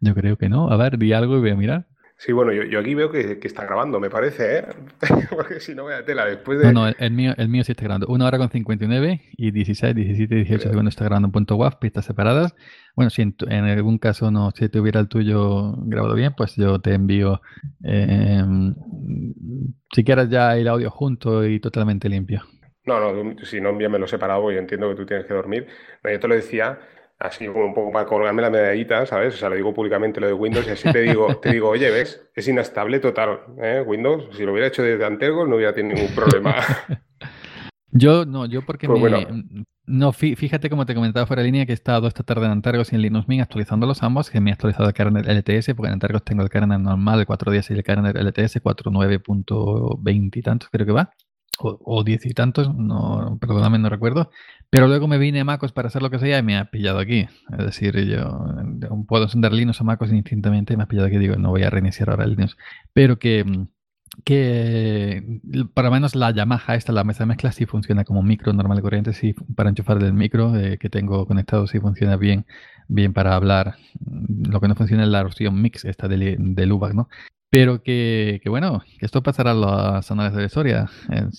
yo 0.00 0.14
creo 0.14 0.36
que 0.36 0.48
no. 0.48 0.70
A 0.70 0.76
ver, 0.76 0.98
di 0.98 1.12
algo 1.12 1.36
y 1.38 1.40
voy 1.40 1.50
a 1.50 1.56
mirar. 1.56 1.86
Sí, 2.18 2.32
bueno, 2.32 2.52
yo, 2.52 2.80
aquí 2.80 2.94
veo 2.94 3.10
que, 3.10 3.38
está 3.42 3.66
grabando, 3.66 4.00
me 4.00 4.08
parece, 4.08 4.58
¿eh? 4.58 4.64
Porque 5.30 5.60
si 5.60 5.74
no, 5.74 5.82
voy 5.82 5.92
a 5.92 6.04
tela 6.04 6.24
después 6.24 6.58
de... 6.58 6.72
No, 6.72 6.86
no, 6.86 6.94
el 6.98 7.10
mío, 7.10 7.34
el 7.36 7.50
mío 7.50 7.62
sí 7.62 7.72
está 7.72 7.84
grabando. 7.84 8.06
Una 8.06 8.26
hora 8.26 8.38
con 8.38 8.48
59 8.48 9.20
y 9.36 9.50
16, 9.50 9.94
17, 9.94 10.34
18 10.34 10.70
segundos 10.70 10.94
está 10.94 11.04
grabando 11.04 11.28
en 11.28 11.32
punto 11.32 11.56
WAV, 11.56 11.78
pistas 11.78 12.06
separadas. 12.06 12.54
Bueno, 12.94 13.10
si 13.10 13.20
en, 13.20 13.34
algún 13.64 13.98
caso 13.98 14.30
no, 14.30 14.50
si 14.52 14.66
tuviera 14.70 14.98
el 14.98 15.08
tuyo 15.08 15.74
grabado 15.82 16.14
bien, 16.14 16.32
pues 16.34 16.56
yo 16.56 16.80
te 16.80 16.94
envío, 16.94 17.42
eh, 17.84 18.42
si 19.92 20.02
quieres 20.02 20.30
ya 20.30 20.56
el 20.56 20.68
audio 20.68 20.90
junto 20.90 21.44
y 21.44 21.60
totalmente 21.60 22.08
limpio. 22.08 22.42
No, 22.86 23.00
no, 23.00 23.36
si 23.44 23.60
no 23.60 23.70
envíamelo 23.70 24.06
separado, 24.06 24.50
yo 24.50 24.58
entiendo 24.58 24.88
que 24.88 24.94
tú 24.94 25.04
tienes 25.04 25.26
que 25.26 25.34
dormir. 25.34 25.66
yo 26.02 26.18
te 26.18 26.28
lo 26.28 26.34
decía 26.34 26.78
así 27.18 27.46
como 27.46 27.66
un 27.66 27.74
poco 27.74 27.92
para 27.92 28.06
colgarme 28.06 28.42
la 28.42 28.50
medallita, 28.50 29.06
¿sabes? 29.06 29.34
O 29.34 29.36
sea, 29.36 29.48
le 29.48 29.56
digo 29.56 29.72
públicamente 29.72 30.20
lo 30.20 30.26
de 30.26 30.32
Windows 30.32 30.66
y 30.66 30.70
así 30.70 30.90
te 30.92 31.00
digo, 31.00 31.36
te 31.36 31.52
digo, 31.52 31.68
oye, 31.68 31.90
ves, 31.90 32.28
es 32.34 32.48
inestable 32.48 32.98
total, 32.98 33.40
¿eh? 33.62 33.82
Windows, 33.86 34.28
si 34.36 34.44
lo 34.44 34.52
hubiera 34.52 34.68
hecho 34.68 34.82
desde 34.82 35.04
Antergos 35.04 35.48
no 35.48 35.56
hubiera 35.56 35.72
tenido 35.72 35.96
ningún 35.96 36.14
problema. 36.14 36.56
Yo 37.92 38.26
no, 38.26 38.44
yo 38.44 38.60
porque 38.60 38.86
pues 38.88 39.00
me, 39.00 39.64
no, 39.86 40.12
fíjate 40.12 40.68
como 40.68 40.84
te 40.84 40.94
comentaba 40.94 41.24
fuera 41.24 41.40
de 41.40 41.46
línea 41.46 41.64
que 41.64 41.72
he 41.72 41.74
estado 41.74 42.08
esta 42.08 42.24
tarde 42.24 42.44
en 42.44 42.52
Antergos 42.52 42.92
y 42.92 42.96
en 42.96 43.00
Linux 43.00 43.26
Mint 43.26 43.40
actualizándolos 43.40 44.02
ambos, 44.02 44.28
que 44.28 44.38
me 44.38 44.50
he 44.50 44.52
actualizado 44.52 44.88
el 44.88 44.92
kernel 44.92 45.24
LTS, 45.24 45.72
porque 45.74 45.86
en 45.86 45.94
Antergos 45.94 46.22
tengo 46.22 46.42
el 46.42 46.50
kernel 46.50 46.82
normal 46.82 47.20
de 47.20 47.26
4.10 47.26 47.70
y 47.70 47.74
el 47.74 47.84
kernel 47.84 48.12
LTS 48.12 48.62
4.9.20 48.62 50.36
y 50.36 50.42
tantos 50.42 50.68
creo 50.70 50.84
que 50.84 50.92
va 50.92 51.10
o, 51.58 52.04
diez 52.04 52.24
y 52.26 52.34
tantos, 52.34 52.74
no, 52.74 53.38
perdóname, 53.40 53.78
no 53.78 53.88
recuerdo. 53.88 54.30
Pero 54.70 54.88
luego 54.88 55.06
me 55.06 55.18
vine 55.18 55.40
a 55.40 55.44
MacOS 55.44 55.72
para 55.72 55.88
hacer 55.88 56.02
lo 56.02 56.10
que 56.10 56.18
sea 56.18 56.38
y 56.38 56.42
me 56.42 56.56
ha 56.56 56.66
pillado 56.66 56.98
aquí. 56.98 57.28
Es 57.56 57.64
decir, 57.64 57.96
yo 58.06 58.38
puedo 59.06 59.24
encender 59.24 59.52
Linux 59.52 59.80
o 59.80 59.84
MacOS 59.84 60.10
indistintamente 60.10 60.74
y 60.74 60.76
me 60.76 60.82
ha 60.82 60.88
pillado 60.88 61.06
aquí. 61.06 61.18
Digo, 61.18 61.36
no 61.36 61.50
voy 61.50 61.62
a 61.62 61.70
reiniciar 61.70 62.10
ahora 62.10 62.26
Linux. 62.26 62.56
Pero 62.92 63.18
que, 63.18 63.44
que 64.24 65.40
para 65.72 65.90
menos 65.90 66.14
la 66.16 66.32
Yamaha, 66.32 66.74
esta, 66.74 66.92
la 66.92 67.04
mesa 67.04 67.24
de 67.24 67.28
mezcla, 67.28 67.52
sí 67.52 67.64
funciona 67.66 68.04
como 68.04 68.22
micro 68.22 68.52
normal 68.52 68.82
corriente. 68.82 69.12
Sí, 69.12 69.34
para 69.54 69.70
enchufar 69.70 69.98
del 70.00 70.14
micro 70.14 70.56
eh, 70.56 70.78
que 70.78 70.90
tengo 70.90 71.26
conectado, 71.26 71.66
sí 71.66 71.78
funciona 71.78 72.16
bien, 72.16 72.46
bien 72.88 73.12
para 73.12 73.36
hablar. 73.36 73.76
Lo 74.04 74.60
que 74.60 74.68
no 74.68 74.74
funciona 74.74 75.04
es 75.04 75.08
la 75.08 75.22
opción 75.22 75.62
mix, 75.62 75.84
esta 75.84 76.08
de, 76.08 76.36
de 76.38 76.66
Lubac, 76.66 76.92
¿no? 76.92 77.08
Pero 77.56 77.82
que, 77.82 78.38
que, 78.42 78.50
bueno, 78.50 78.82
que 78.98 79.06
esto 79.06 79.22
pasará 79.22 79.52
a 79.52 79.54
las 79.54 80.10
análisis 80.10 80.52
de. 80.52 80.86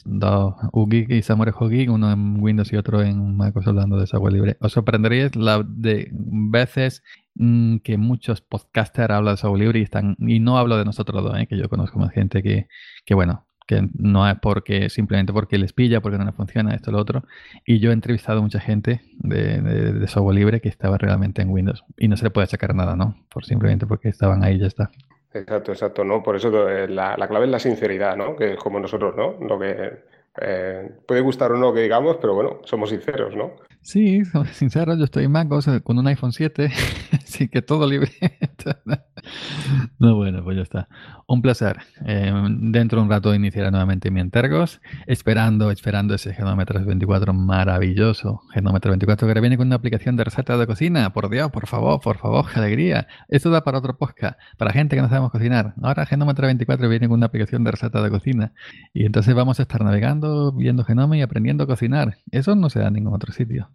Dos 0.03 0.55
UGIG 0.73 1.11
y 1.11 1.21
Samurai 1.21 1.53
Hogig, 1.55 1.91
uno 1.91 2.11
en 2.11 2.41
Windows 2.41 2.73
y 2.73 2.75
otro 2.75 3.03
en 3.03 3.37
MacOS 3.37 3.67
hablando 3.67 3.99
de 3.99 4.07
software 4.07 4.33
libre. 4.33 4.57
Os 4.59 4.71
sorprenderíais 4.71 5.35
la 5.35 5.63
de 5.63 6.09
veces 6.11 7.03
mm, 7.35 7.77
que 7.83 7.97
muchos 7.97 8.41
podcasters 8.41 9.11
hablan 9.11 9.35
de 9.35 9.37
software 9.37 9.61
libre 9.61 9.77
y 9.77 9.83
están, 9.83 10.15
y 10.17 10.39
no 10.39 10.57
hablo 10.57 10.75
de 10.77 10.85
nosotros 10.85 11.23
dos, 11.23 11.37
¿eh? 11.37 11.45
que 11.45 11.55
yo 11.55 11.69
conozco 11.69 11.99
más 11.99 12.11
gente 12.11 12.41
que, 12.41 12.67
que 13.05 13.13
bueno, 13.13 13.45
que 13.67 13.87
no 13.93 14.27
es 14.27 14.39
porque 14.39 14.89
simplemente 14.89 15.33
porque 15.33 15.59
les 15.59 15.71
pilla, 15.71 16.01
porque 16.01 16.17
no 16.17 16.25
les 16.25 16.33
funciona 16.33 16.73
esto 16.73 16.91
lo 16.91 16.97
otro. 16.97 17.25
Y 17.63 17.77
yo 17.77 17.91
he 17.91 17.93
entrevistado 17.93 18.39
a 18.39 18.41
mucha 18.41 18.59
gente 18.59 19.01
de, 19.19 19.61
de, 19.61 20.07
software 20.07 20.35
libre 20.35 20.61
que 20.61 20.69
estaba 20.69 20.97
realmente 20.97 21.43
en 21.43 21.51
Windows 21.51 21.83
y 21.95 22.07
no 22.07 22.17
se 22.17 22.23
le 22.23 22.31
puede 22.31 22.47
sacar 22.47 22.73
nada, 22.73 22.95
¿no? 22.95 23.15
Por 23.29 23.45
simplemente 23.45 23.85
porque 23.85 24.09
estaban 24.09 24.43
ahí 24.43 24.55
y 24.55 24.59
ya 24.61 24.65
está. 24.65 24.89
Exacto, 25.33 25.71
exacto, 25.71 26.03
¿no? 26.03 26.23
Por 26.23 26.35
eso 26.35 26.69
eh, 26.69 26.87
la, 26.87 27.15
clave 27.27 27.45
es 27.45 27.51
la 27.51 27.59
sinceridad, 27.59 28.15
¿no? 28.15 28.35
Que 28.35 28.53
es 28.53 28.59
como 28.59 28.79
nosotros, 28.79 29.15
¿no? 29.15 29.37
Lo 29.45 29.59
que 29.59 29.93
eh, 30.41 30.91
puede 31.07 31.21
gustar 31.21 31.51
o 31.51 31.57
no 31.57 31.73
que 31.73 31.81
digamos, 31.81 32.17
pero 32.17 32.33
bueno, 32.33 32.61
somos 32.63 32.89
sinceros, 32.89 33.35
¿no? 33.35 33.55
Sí, 33.81 34.23
somos 34.25 34.49
sinceros, 34.49 34.97
yo 34.97 35.05
estoy 35.05 35.25
en 35.25 35.31
Mac 35.31 35.47
con 35.83 35.97
un 35.97 36.07
iPhone 36.07 36.31
7, 36.31 36.69
así 37.13 37.47
que 37.49 37.61
todo 37.61 37.87
libre. 37.87 38.11
no, 39.99 40.15
bueno, 40.15 40.43
pues 40.43 40.57
ya 40.57 40.63
está. 40.63 40.87
Un 41.27 41.41
placer. 41.41 41.77
Eh, 42.05 42.31
dentro 42.59 42.99
de 42.99 43.03
un 43.03 43.09
rato 43.09 43.33
iniciaré 43.33 43.69
nuevamente 43.71 44.11
mi 44.11 44.21
Entergos, 44.21 44.81
esperando, 45.05 45.71
esperando 45.71 46.15
ese 46.15 46.33
Genómetro 46.33 46.83
24 46.83 47.33
maravilloso. 47.33 48.41
Genómetro 48.53 48.91
24 48.91 49.25
que 49.25 49.31
ahora 49.31 49.41
viene 49.41 49.57
con 49.57 49.67
una 49.67 49.75
aplicación 49.75 50.15
de 50.15 50.23
receta 50.23 50.57
de 50.57 50.67
cocina. 50.67 51.11
Por 51.13 51.29
Dios, 51.29 51.51
por 51.51 51.67
favor, 51.67 51.99
por 52.01 52.17
favor, 52.17 52.45
qué 52.51 52.59
alegría. 52.59 53.07
Esto 53.27 53.49
da 53.49 53.63
para 53.63 53.79
otro 53.79 53.97
podcast, 53.97 54.39
para 54.57 54.71
gente 54.71 54.95
que 54.95 55.01
no 55.01 55.09
sabemos 55.09 55.31
cocinar. 55.31 55.73
Ahora 55.81 56.05
Genómetro 56.05 56.45
24 56.47 56.87
viene 56.89 57.07
con 57.07 57.17
una 57.17 57.27
aplicación 57.27 57.63
de 57.63 57.71
receta 57.71 58.01
de 58.01 58.09
cocina. 58.09 58.53
Y 58.93 59.05
entonces 59.05 59.33
vamos 59.33 59.59
a 59.59 59.63
estar 59.63 59.83
navegando, 59.83 60.51
viendo 60.51 60.83
genoma 60.83 61.17
y 61.17 61.21
aprendiendo 61.21 61.63
a 61.63 61.67
cocinar. 61.67 62.17
Eso 62.31 62.55
no 62.55 62.69
se 62.69 62.79
da 62.79 62.87
en 62.87 62.93
ningún 62.93 63.13
otro 63.13 63.33
sitio. 63.33 63.69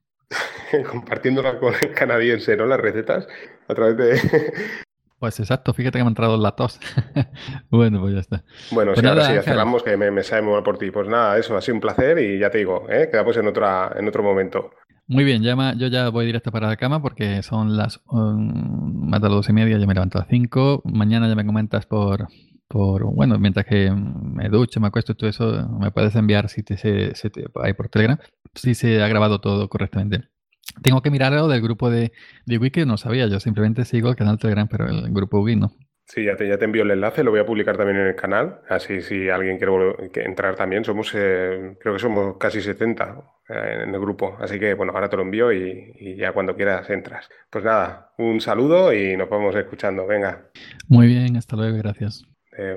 compartiéndola 0.90 1.58
con 1.58 1.74
el 1.80 1.92
canadiense, 1.92 2.56
¿no? 2.56 2.66
Las 2.66 2.80
recetas 2.80 3.26
a 3.68 3.74
través 3.74 3.96
de... 3.96 4.84
Pues 5.22 5.38
exacto, 5.38 5.72
fíjate 5.72 6.00
que 6.00 6.02
me 6.02 6.08
ha 6.08 6.10
entrado 6.10 6.36
la 6.36 6.50
tos. 6.50 6.80
bueno, 7.70 8.00
pues 8.00 8.14
ya 8.14 8.18
está. 8.18 8.44
Bueno, 8.72 8.92
pues 8.92 9.06
ahora 9.06 9.24
sí, 9.24 9.34
ya 9.34 9.42
cerramos, 9.42 9.84
que 9.84 9.96
me, 9.96 10.10
me 10.10 10.24
sabe 10.24 10.42
muy 10.42 10.54
mal 10.54 10.64
por 10.64 10.78
ti. 10.78 10.90
Pues 10.90 11.06
nada, 11.06 11.38
eso 11.38 11.56
ha 11.56 11.60
sido 11.60 11.76
un 11.76 11.80
placer 11.80 12.18
y 12.18 12.40
ya 12.40 12.50
te 12.50 12.58
digo, 12.58 12.86
¿eh? 12.90 13.08
quedamos 13.08 13.36
en, 13.36 13.46
otra, 13.46 13.92
en 13.96 14.08
otro 14.08 14.24
momento. 14.24 14.72
Muy 15.06 15.22
bien, 15.22 15.44
ya 15.44 15.74
yo 15.76 15.86
ya 15.86 16.08
voy 16.08 16.26
directo 16.26 16.50
para 16.50 16.66
la 16.66 16.76
cama 16.76 17.00
porque 17.00 17.40
son 17.44 17.76
las 17.76 18.00
um, 18.10 19.10
más 19.10 19.20
de 19.20 19.28
las 19.28 19.36
dos 19.36 19.48
y 19.48 19.52
media, 19.52 19.78
ya 19.78 19.86
me 19.86 19.94
levanto 19.94 20.18
a 20.18 20.22
las 20.22 20.28
cinco. 20.28 20.82
Mañana 20.86 21.28
ya 21.28 21.36
me 21.36 21.46
comentas 21.46 21.86
por, 21.86 22.26
por, 22.66 23.04
bueno, 23.04 23.38
mientras 23.38 23.64
que 23.64 23.92
me 23.92 24.48
ducho, 24.48 24.80
me 24.80 24.88
acuesto 24.88 25.12
y 25.12 25.14
todo 25.14 25.30
eso, 25.30 25.68
me 25.78 25.92
puedes 25.92 26.16
enviar 26.16 26.48
si 26.48 26.64
te, 26.64 26.76
se, 26.76 27.30
te, 27.30 27.44
ahí 27.62 27.74
por 27.74 27.88
Telegram, 27.88 28.18
si 28.54 28.74
se 28.74 29.00
ha 29.00 29.06
grabado 29.06 29.40
todo 29.40 29.68
correctamente. 29.68 30.31
Tengo 30.80 31.02
que 31.02 31.10
mirar 31.10 31.32
algo 31.32 31.48
del 31.48 31.60
grupo 31.60 31.90
de, 31.90 32.12
de 32.46 32.58
Wiki, 32.58 32.84
no 32.86 32.96
sabía, 32.96 33.26
yo 33.26 33.40
simplemente 33.40 33.84
sigo 33.84 34.08
el 34.08 34.16
canal 34.16 34.38
Telegram, 34.38 34.68
pero 34.68 34.88
el 34.88 35.12
grupo 35.12 35.40
Wiki 35.40 35.60
no. 35.60 35.72
Sí, 36.04 36.24
ya 36.24 36.36
te, 36.36 36.46
ya 36.46 36.58
te 36.58 36.64
envío 36.64 36.82
el 36.82 36.90
enlace, 36.90 37.24
lo 37.24 37.30
voy 37.30 37.40
a 37.40 37.46
publicar 37.46 37.76
también 37.76 37.98
en 37.98 38.08
el 38.08 38.16
canal, 38.16 38.60
así 38.68 39.00
si 39.00 39.30
alguien 39.30 39.56
quiere 39.58 40.26
entrar 40.26 40.56
también, 40.56 40.84
somos, 40.84 41.10
eh, 41.14 41.76
creo 41.80 41.94
que 41.94 42.00
somos 42.00 42.36
casi 42.36 42.60
70 42.60 43.22
eh, 43.48 43.82
en 43.84 43.94
el 43.94 44.00
grupo, 44.00 44.36
así 44.40 44.58
que 44.58 44.74
bueno, 44.74 44.92
ahora 44.92 45.08
te 45.08 45.16
lo 45.16 45.22
envío 45.22 45.52
y, 45.52 45.94
y, 45.98 46.16
ya 46.16 46.32
cuando 46.32 46.54
quieras 46.54 46.90
entras. 46.90 47.30
Pues 47.48 47.64
nada, 47.64 48.12
un 48.18 48.40
saludo 48.40 48.92
y 48.92 49.16
nos 49.16 49.30
vamos 49.30 49.54
escuchando, 49.54 50.06
venga. 50.06 50.50
Muy 50.88 51.06
bien, 51.06 51.36
hasta 51.36 51.56
luego, 51.56 51.78
gracias. 51.78 52.24